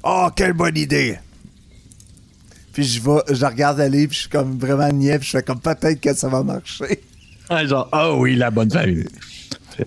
Oh, 0.03 0.27
quelle 0.35 0.51
bonne 0.51 0.75
idée! 0.75 1.17
Puis 2.73 2.83
je 2.83 3.01
vais, 3.01 3.21
je 3.33 3.41
la 3.41 3.51
regarde 3.51 3.79
aller, 3.79 4.05
puis 4.09 4.17
je 4.17 4.21
suis 4.23 4.29
comme 4.29 4.59
vraiment 4.59 4.91
niais, 4.91 5.17
puis 5.17 5.27
je 5.27 5.37
fais 5.37 5.43
comme 5.43 5.61
peut-être 5.61 6.01
que 6.01 6.13
ça 6.13 6.27
va 6.27 6.43
marcher. 6.43 7.01
Ah, 7.47 7.65
genre, 7.65 7.87
ah 7.93 8.13
oui, 8.13 8.35
la 8.35 8.51
bonne 8.51 8.69
famille. 8.69 9.07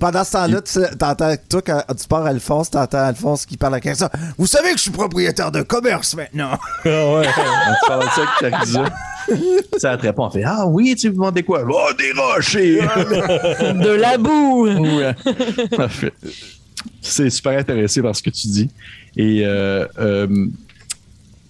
Pendant 0.00 0.24
ce 0.24 0.32
temps-là, 0.32 0.60
tu 0.62 0.72
sais, 0.72 0.90
t'entends, 0.96 1.34
toi, 1.48 1.62
quand 1.62 1.82
tu 1.94 2.14
à 2.14 2.26
Alphonse, 2.26 2.70
t'entends 2.70 2.98
Alphonse 3.06 3.46
qui 3.46 3.56
parle 3.56 3.74
à 3.76 3.80
quelqu'un. 3.80 4.08
Vous 4.36 4.46
savez 4.46 4.70
que 4.72 4.76
je 4.78 4.82
suis 4.82 4.90
propriétaire 4.90 5.52
de 5.52 5.62
commerce 5.62 6.14
maintenant. 6.14 6.58
Ah 6.84 7.12
ouais, 7.14 7.26
tu 7.26 7.86
parles 7.88 8.04
de 8.04 8.10
ça 8.10 8.50
que 8.50 8.60
tu 8.60 8.66
disais. 8.66 9.78
Ça 9.78 9.96
te 9.96 10.02
répond, 10.02 10.26
on 10.26 10.30
fait 10.30 10.44
Ah 10.44 10.66
oui, 10.66 10.94
tu 10.96 11.08
me 11.08 11.14
demandais 11.14 11.42
quoi? 11.42 11.64
Oh, 11.68 11.88
des 11.98 12.12
rochers! 12.12 12.80
De 12.80 13.90
la 14.00 14.18
boue! 14.18 14.66
Ouais. 14.68 15.14
Parfait. 15.76 16.12
C'est 17.00 17.30
super 17.30 17.58
intéressé 17.58 18.02
par 18.02 18.14
ce 18.14 18.22
que 18.22 18.30
tu 18.30 18.46
dis. 18.48 18.70
Et 19.16 19.44
euh, 19.44 19.86
euh, 19.98 20.46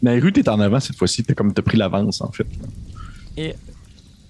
Nairu, 0.03 0.33
t'es 0.33 0.49
en 0.49 0.61
avant 0.61 0.81
cette 0.81 0.97
fois-ci. 0.97 1.23
T'as 1.25 1.35
comme 1.35 1.53
t'as 1.53 1.63
pris 1.63 1.77
l'avance, 1.77 2.21
en 2.21 2.31
fait. 2.33 2.47
Et- 3.37 3.55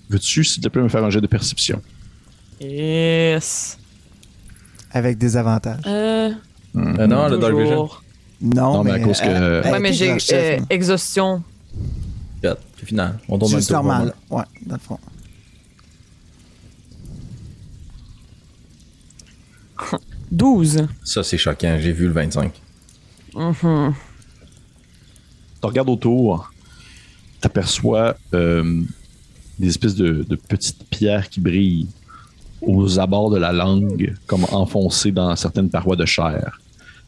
Veux-tu, 0.08 0.44
s'il 0.44 0.62
te 0.62 0.68
plaît, 0.68 0.82
me 0.82 0.88
faire 0.88 1.04
un 1.04 1.10
jet 1.10 1.20
de 1.20 1.26
perception? 1.26 1.80
Yes. 2.60 3.76
Avec 4.96 5.18
des 5.18 5.36
avantages. 5.36 5.82
Euh, 5.86 6.30
Euh, 6.74 7.06
non, 7.06 7.28
le 7.28 7.36
Dark 7.38 7.54
Vision? 7.54 7.88
Non, 8.40 8.72
Non, 8.74 8.84
mais 8.84 8.92
à 8.92 8.98
cause 9.00 9.20
que- 9.20 9.26
euh, 9.28 9.62
Ouais, 9.62 9.78
mais 9.78 9.92
j'ai 9.92 10.10
euh, 10.32 10.58
exhaustion. 10.70 11.42
C'est 12.42 12.84
final. 12.86 13.18
On 13.28 13.38
tourne 13.38 13.52
Juste 13.52 13.70
dans 13.72 13.82
le 13.82 13.88
tour, 13.88 13.94
normal. 13.94 14.14
Ouais, 14.30 14.44
dans 14.66 14.74
le 14.74 14.80
fond. 14.80 14.98
Douze. 20.30 20.86
Ça, 21.04 21.22
c'est 21.22 21.38
choquant. 21.38 21.76
J'ai 21.80 21.92
vu 21.92 22.06
le 22.06 22.12
25. 22.12 22.52
Mhm. 23.34 23.94
Tu 25.60 25.66
regardes 25.66 25.88
autour, 25.90 26.52
t'aperçois 27.40 28.16
euh, 28.34 28.82
des 29.58 29.68
espèces 29.68 29.94
de, 29.94 30.24
de 30.28 30.36
petites 30.36 30.84
pierres 30.88 31.28
qui 31.28 31.40
brillent 31.40 31.88
aux 32.62 32.98
abords 32.98 33.30
de 33.30 33.38
la 33.38 33.52
langue, 33.52 34.14
comme 34.26 34.44
enfoncées 34.52 35.12
dans 35.12 35.34
certaines 35.36 35.68
parois 35.70 35.96
de 35.96 36.04
chair. 36.04 36.60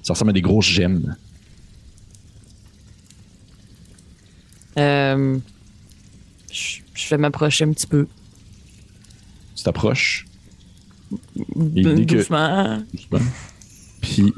Ça 0.03 0.13
ressemble 0.13 0.31
à 0.31 0.35
des 0.35 0.43
grosses 0.43 0.67
gemmes. 0.67 1.17
Euh, 4.79 5.39
je 6.53 6.79
je 6.95 7.09
vais 7.11 7.19
m'approcher 7.19 7.65
un 7.65 7.73
petit 7.73 7.87
peu. 7.87 8.07
Tu 9.57 9.63
t'approches, 9.65 10.27
Il 11.57 11.95
dit 11.95 12.07
que- 12.07 12.17
Doucement. 12.17 12.79
doucement, 12.93 13.19
puis 14.01 14.33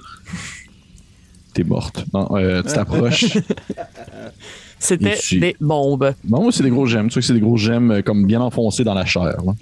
t'es 1.52 1.64
morte. 1.64 2.04
Non, 2.14 2.28
euh, 2.36 2.62
tu 2.62 2.72
t'approches. 2.72 3.24
C'était 4.78 5.18
des 5.32 5.56
bombes. 5.60 6.14
non, 6.26 6.50
c'est 6.50 6.62
des 6.62 6.70
grosses 6.70 6.88
gemmes. 6.90 7.08
Tu 7.08 7.14
sais 7.14 7.20
que 7.20 7.26
c'est 7.26 7.34
des 7.34 7.40
grosses 7.40 7.60
gemmes 7.60 7.90
euh, 7.90 8.02
comme 8.02 8.26
bien 8.26 8.40
enfoncées 8.40 8.84
dans 8.84 8.94
la 8.94 9.04
chair. 9.04 9.36
là. 9.44 9.52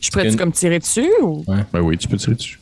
Je 0.00 0.10
pourrais-tu 0.10 0.30
Une- 0.32 0.36
comme 0.36 0.52
tirer 0.52 0.78
dessus 0.78 1.08
ou? 1.22 1.44
Ben 1.46 1.80
oui, 1.80 1.96
tu 1.98 2.06
peux 2.08 2.16
tirer 2.16 2.34
dessus. 2.36 2.58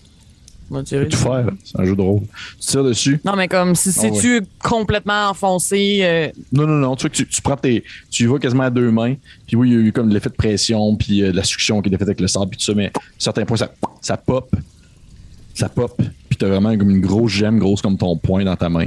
Tu 0.85 0.97
peux 0.97 1.07
tout 1.09 1.17
faire. 1.19 1.47
C'est 1.65 1.79
un 1.81 1.85
jeu 1.85 1.95
de 1.95 2.01
rôle. 2.01 2.23
Tu 2.61 2.67
tires 2.67 2.83
dessus. 2.83 3.21
Non, 3.25 3.37
mais 3.37 3.47
comme 3.47 3.77
si 3.77 3.91
Ah 3.91 4.01
c'est-tu 4.01 4.43
complètement 4.61 5.29
enfoncé. 5.29 6.01
euh, 6.03 6.29
Non, 6.51 6.67
non, 6.67 6.75
non. 6.79 6.97
Tu 6.97 7.03
vois 7.03 7.11
que 7.11 7.15
tu, 7.17 7.27
tu 7.29 7.41
prends 7.41 7.57
tes. 7.57 7.85
Tu 8.11 8.25
y 8.25 8.27
vas 8.27 8.39
quasiment 8.41 8.65
à 8.65 8.71
deux 8.71 8.91
mains. 8.91 9.15
Puis 9.47 9.55
oui, 9.55 9.71
il 9.71 9.75
y 9.75 9.77
a 9.77 9.81
eu 9.81 9.93
comme 9.93 10.09
de 10.09 10.15
l'effet 10.15 10.29
de 10.31 10.35
pression, 10.35 10.97
puis 10.97 11.23
euh, 11.23 11.31
de 11.31 11.37
la 11.37 11.45
succion 11.45 11.81
qui 11.83 11.89
était 11.89 11.99
faite 11.99 12.09
avec 12.09 12.21
le 12.21 12.27
sable, 12.27 12.49
puis 12.51 12.59
tout 12.59 12.65
ça. 12.65 12.75
Mais 12.75 12.87
à 12.89 12.93
certains 13.17 13.45
points, 13.45 13.57
ça, 13.59 13.71
ça 14.01 14.17
pop. 14.17 14.51
Ça 15.55 15.69
pop. 15.69 15.97
Puis 16.29 16.37
t'as 16.37 16.49
vraiment 16.49 16.77
comme 16.77 16.91
une 16.91 17.01
grosse 17.01 17.31
gemme, 17.33 17.61
grosse 17.61 17.81
comme 17.81 17.97
ton 17.97 18.17
poing 18.17 18.43
dans 18.43 18.57
ta 18.57 18.69
main. 18.69 18.87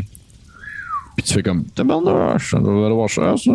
Puis 1.16 1.26
tu 1.26 1.34
fais 1.34 1.44
comme. 1.44 1.64
Tabarnouche, 1.64 2.52
ça 2.52 2.60
doit 2.60 2.82
valoir 2.82 3.08
cher, 3.08 3.36
ça. 3.40 3.54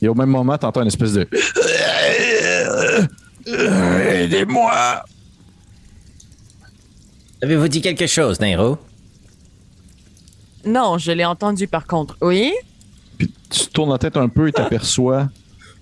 Et 0.00 0.08
au 0.08 0.14
même 0.14 0.30
moment, 0.30 0.56
t'entends 0.56 0.80
une 0.80 0.88
espèce 0.88 1.12
de. 1.12 1.28
Euh, 3.48 4.24
Aidez-moi! 4.24 5.04
Avez-vous 7.42 7.68
dit 7.68 7.80
quelque 7.80 8.06
chose, 8.06 8.38
Nairo? 8.40 8.78
Non, 10.64 10.98
je 10.98 11.10
l'ai 11.12 11.24
entendu 11.24 11.66
par 11.66 11.86
contre. 11.86 12.16
Oui? 12.20 12.52
Puis 13.18 13.32
tu 13.50 13.66
tournes 13.68 13.90
la 13.90 13.98
tête 13.98 14.16
un 14.16 14.28
peu 14.28 14.48
et 14.48 14.52
t'aperçois 14.52 15.28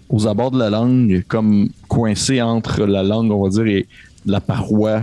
aux 0.08 0.26
abords 0.26 0.50
de 0.50 0.58
la 0.58 0.70
langue, 0.70 1.24
comme 1.28 1.68
coincé 1.86 2.40
entre 2.40 2.84
la 2.84 3.02
langue, 3.02 3.30
on 3.30 3.42
va 3.42 3.50
dire, 3.50 3.66
et 3.66 3.86
la 4.26 4.40
paroi 4.40 5.02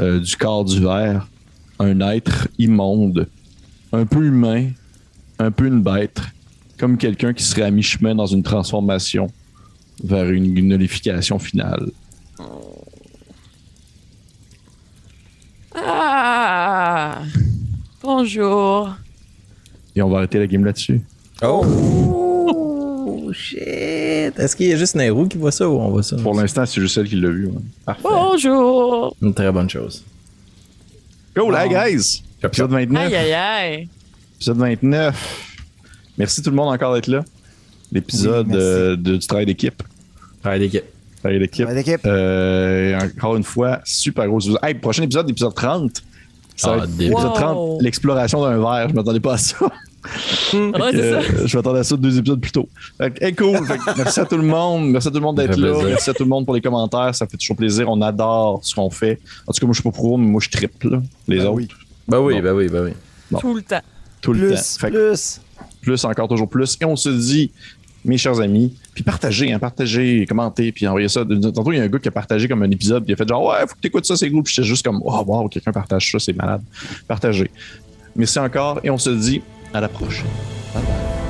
euh, 0.00 0.18
du 0.18 0.36
corps 0.36 0.64
du 0.64 0.80
verre, 0.80 1.28
un 1.78 2.00
être 2.00 2.48
immonde, 2.58 3.28
un 3.92 4.04
peu 4.04 4.24
humain, 4.24 4.70
un 5.38 5.50
peu 5.50 5.66
une 5.66 5.82
bête, 5.82 6.20
comme 6.78 6.98
quelqu'un 6.98 7.32
qui 7.32 7.44
serait 7.44 7.62
à 7.62 7.70
mi-chemin 7.70 8.14
dans 8.14 8.26
une 8.26 8.42
transformation 8.42 9.30
vers 10.02 10.28
une 10.30 10.52
nullification 10.54 11.38
finale. 11.38 11.90
Ah! 15.74 17.22
Bonjour. 18.02 18.94
Et 19.94 20.02
on 20.02 20.08
va 20.08 20.18
arrêter 20.18 20.38
la 20.38 20.46
game 20.46 20.64
là-dessus. 20.64 21.00
Oh 21.42 23.30
shit! 23.32 23.58
Est-ce 24.38 24.54
qu'il 24.56 24.66
y 24.68 24.72
a 24.72 24.76
juste 24.76 24.94
Nairo 24.94 25.26
qui 25.26 25.38
voit 25.38 25.50
ça 25.52 25.68
ou 25.68 25.78
on 25.78 25.90
voit 25.90 26.02
ça? 26.02 26.16
Pour 26.16 26.34
l'instant, 26.34 26.66
c'est 26.66 26.80
juste 26.80 26.96
elle 26.98 27.08
qui 27.08 27.16
l'a 27.16 27.30
vu. 27.30 27.46
ouais. 27.46 27.52
Parfait. 27.84 28.02
Bonjour. 28.04 29.16
Une 29.22 29.32
très 29.34 29.50
bonne 29.50 29.68
chose. 29.70 30.04
Cool, 31.36 31.54
hey 31.56 31.68
guys! 31.68 32.22
Épisode 32.44 32.70
29. 32.70 33.02
Aïe, 33.06 33.14
aïe, 33.16 33.32
aïe. 33.32 33.88
Épisode 34.36 34.58
29. 34.58 35.48
Merci 36.18 36.42
tout 36.42 36.50
le 36.50 36.56
monde 36.56 36.72
encore 36.74 36.94
d'être 36.94 37.06
là. 37.06 37.24
L'épisode 37.90 38.46
Oui, 38.48 38.52
merci. 38.54 38.66
euh, 38.66 38.96
de- 38.96 39.16
du 39.16 39.26
travail 39.26 39.46
d'équipe. 39.46 39.82
Travail 40.42 40.60
d'équipe. 40.60 40.84
Travail 41.20 41.38
d'équipe. 41.38 42.00
Euh, 42.06 42.98
encore 43.00 43.36
une 43.36 43.44
fois, 43.44 43.80
super 43.84 44.26
gros. 44.26 44.40
épisode. 44.40 44.58
Hey, 44.62 44.74
prochain 44.74 45.02
épisode, 45.04 45.30
épisode 45.30 45.54
30. 45.54 46.02
Ça 46.56 46.76
Ah, 46.82 46.86
Wow. 47.10 47.32
30, 47.34 47.82
l'exploration 47.82 48.42
d'un 48.42 48.58
verre. 48.58 48.88
Je 48.90 48.94
m'attendais 48.94 49.20
pas 49.20 49.34
à 49.34 49.38
ça. 49.38 49.56
Ouais, 50.52 50.90
c'est 50.90 50.96
Euh, 51.00 51.22
ça. 51.22 51.46
je 51.46 51.56
m'attendais 51.56 51.78
à 51.78 51.84
ça 51.84 51.96
deux 51.96 52.18
épisodes 52.18 52.40
plus 52.40 52.50
tôt. 52.50 52.68
Fait 52.98 53.22
hey, 53.22 53.34
cool. 53.36 53.64
Fait 53.64 53.78
merci 53.96 54.18
à 54.18 54.24
tout 54.26 54.36
le 54.36 54.42
monde. 54.42 54.90
Merci 54.90 55.06
à 55.08 55.10
tout 55.12 55.18
le 55.18 55.22
monde 55.22 55.36
d'être 55.36 55.56
là. 55.56 55.70
plaisir. 55.70 55.88
Merci 55.90 56.10
à 56.10 56.14
tout 56.14 56.24
le 56.24 56.28
monde 56.28 56.44
pour 56.44 56.54
les 56.56 56.60
commentaires. 56.60 57.14
Ça 57.14 57.24
fait 57.28 57.36
toujours 57.36 57.56
plaisir. 57.56 57.88
On 57.88 58.00
adore 58.02 58.58
ce 58.64 58.74
qu'on 58.74 58.90
fait. 58.90 59.20
En 59.46 59.52
tout 59.52 59.60
cas, 59.60 59.66
moi, 59.66 59.72
je 59.74 59.80
suis 59.80 59.88
pas 59.88 59.92
pro, 59.96 60.16
mais 60.18 60.26
moi, 60.26 60.40
je 60.42 60.50
triple. 60.50 61.00
Les 61.28 61.36
Ben 61.38 61.46
autres, 61.46 61.54
oui. 61.54 61.68
Ben 62.08 62.18
oui, 62.18 62.34
Bon. 62.34 62.42
ben 62.42 62.52
oui, 62.52 62.68
ben 62.68 62.84
oui. 62.86 62.90
Bon. 63.30 63.38
Tout 63.38 63.54
le 63.54 63.62
temps. 63.62 63.80
tout 64.20 64.32
le 64.32 64.40
Plus, 64.48 64.56
temps. 64.56 64.62
Fait 64.80 64.90
que 64.90 65.08
plus. 65.10 65.40
plus, 65.82 66.04
encore 66.04 66.26
toujours 66.28 66.48
plus. 66.48 66.76
Et 66.80 66.84
on 66.84 66.96
se 66.96 67.08
dit, 67.08 67.52
mes 68.04 68.18
chers 68.18 68.40
amis, 68.40 68.74
puis 68.94 69.02
partagez, 69.04 69.52
hein, 69.52 69.58
partagez, 69.58 70.26
commentez, 70.28 70.70
puis 70.72 70.86
envoyez 70.86 71.08
ça. 71.08 71.24
Tantôt, 71.24 71.72
il 71.72 71.78
y 71.78 71.80
a 71.80 71.84
un 71.84 71.88
gars 71.88 71.98
qui 71.98 72.08
a 72.08 72.10
partagé 72.10 72.46
comme 72.46 72.62
un 72.62 72.70
épisode, 72.70 73.04
puis 73.04 73.12
il 73.12 73.14
a 73.14 73.16
fait 73.16 73.28
genre, 73.28 73.46
ouais, 73.46 73.60
faut 73.66 73.74
que 73.74 73.80
t'écoutes 73.80 74.04
ça, 74.04 74.16
c'est 74.16 74.30
cool. 74.30 74.42
Puis 74.42 74.54
j'étais 74.54 74.68
juste 74.68 74.84
comme, 74.84 75.00
oh, 75.04 75.24
wow, 75.26 75.48
quelqu'un 75.48 75.72
partage 75.72 76.10
ça, 76.10 76.18
c'est 76.18 76.36
malade. 76.36 76.62
Partagez. 77.08 77.50
Merci 78.14 78.38
encore, 78.38 78.80
et 78.84 78.90
on 78.90 78.98
se 78.98 79.10
dit 79.10 79.42
à 79.72 79.80
la 79.80 79.88
prochaine. 79.88 80.26
Bye 80.74 80.82
bye. 80.82 81.21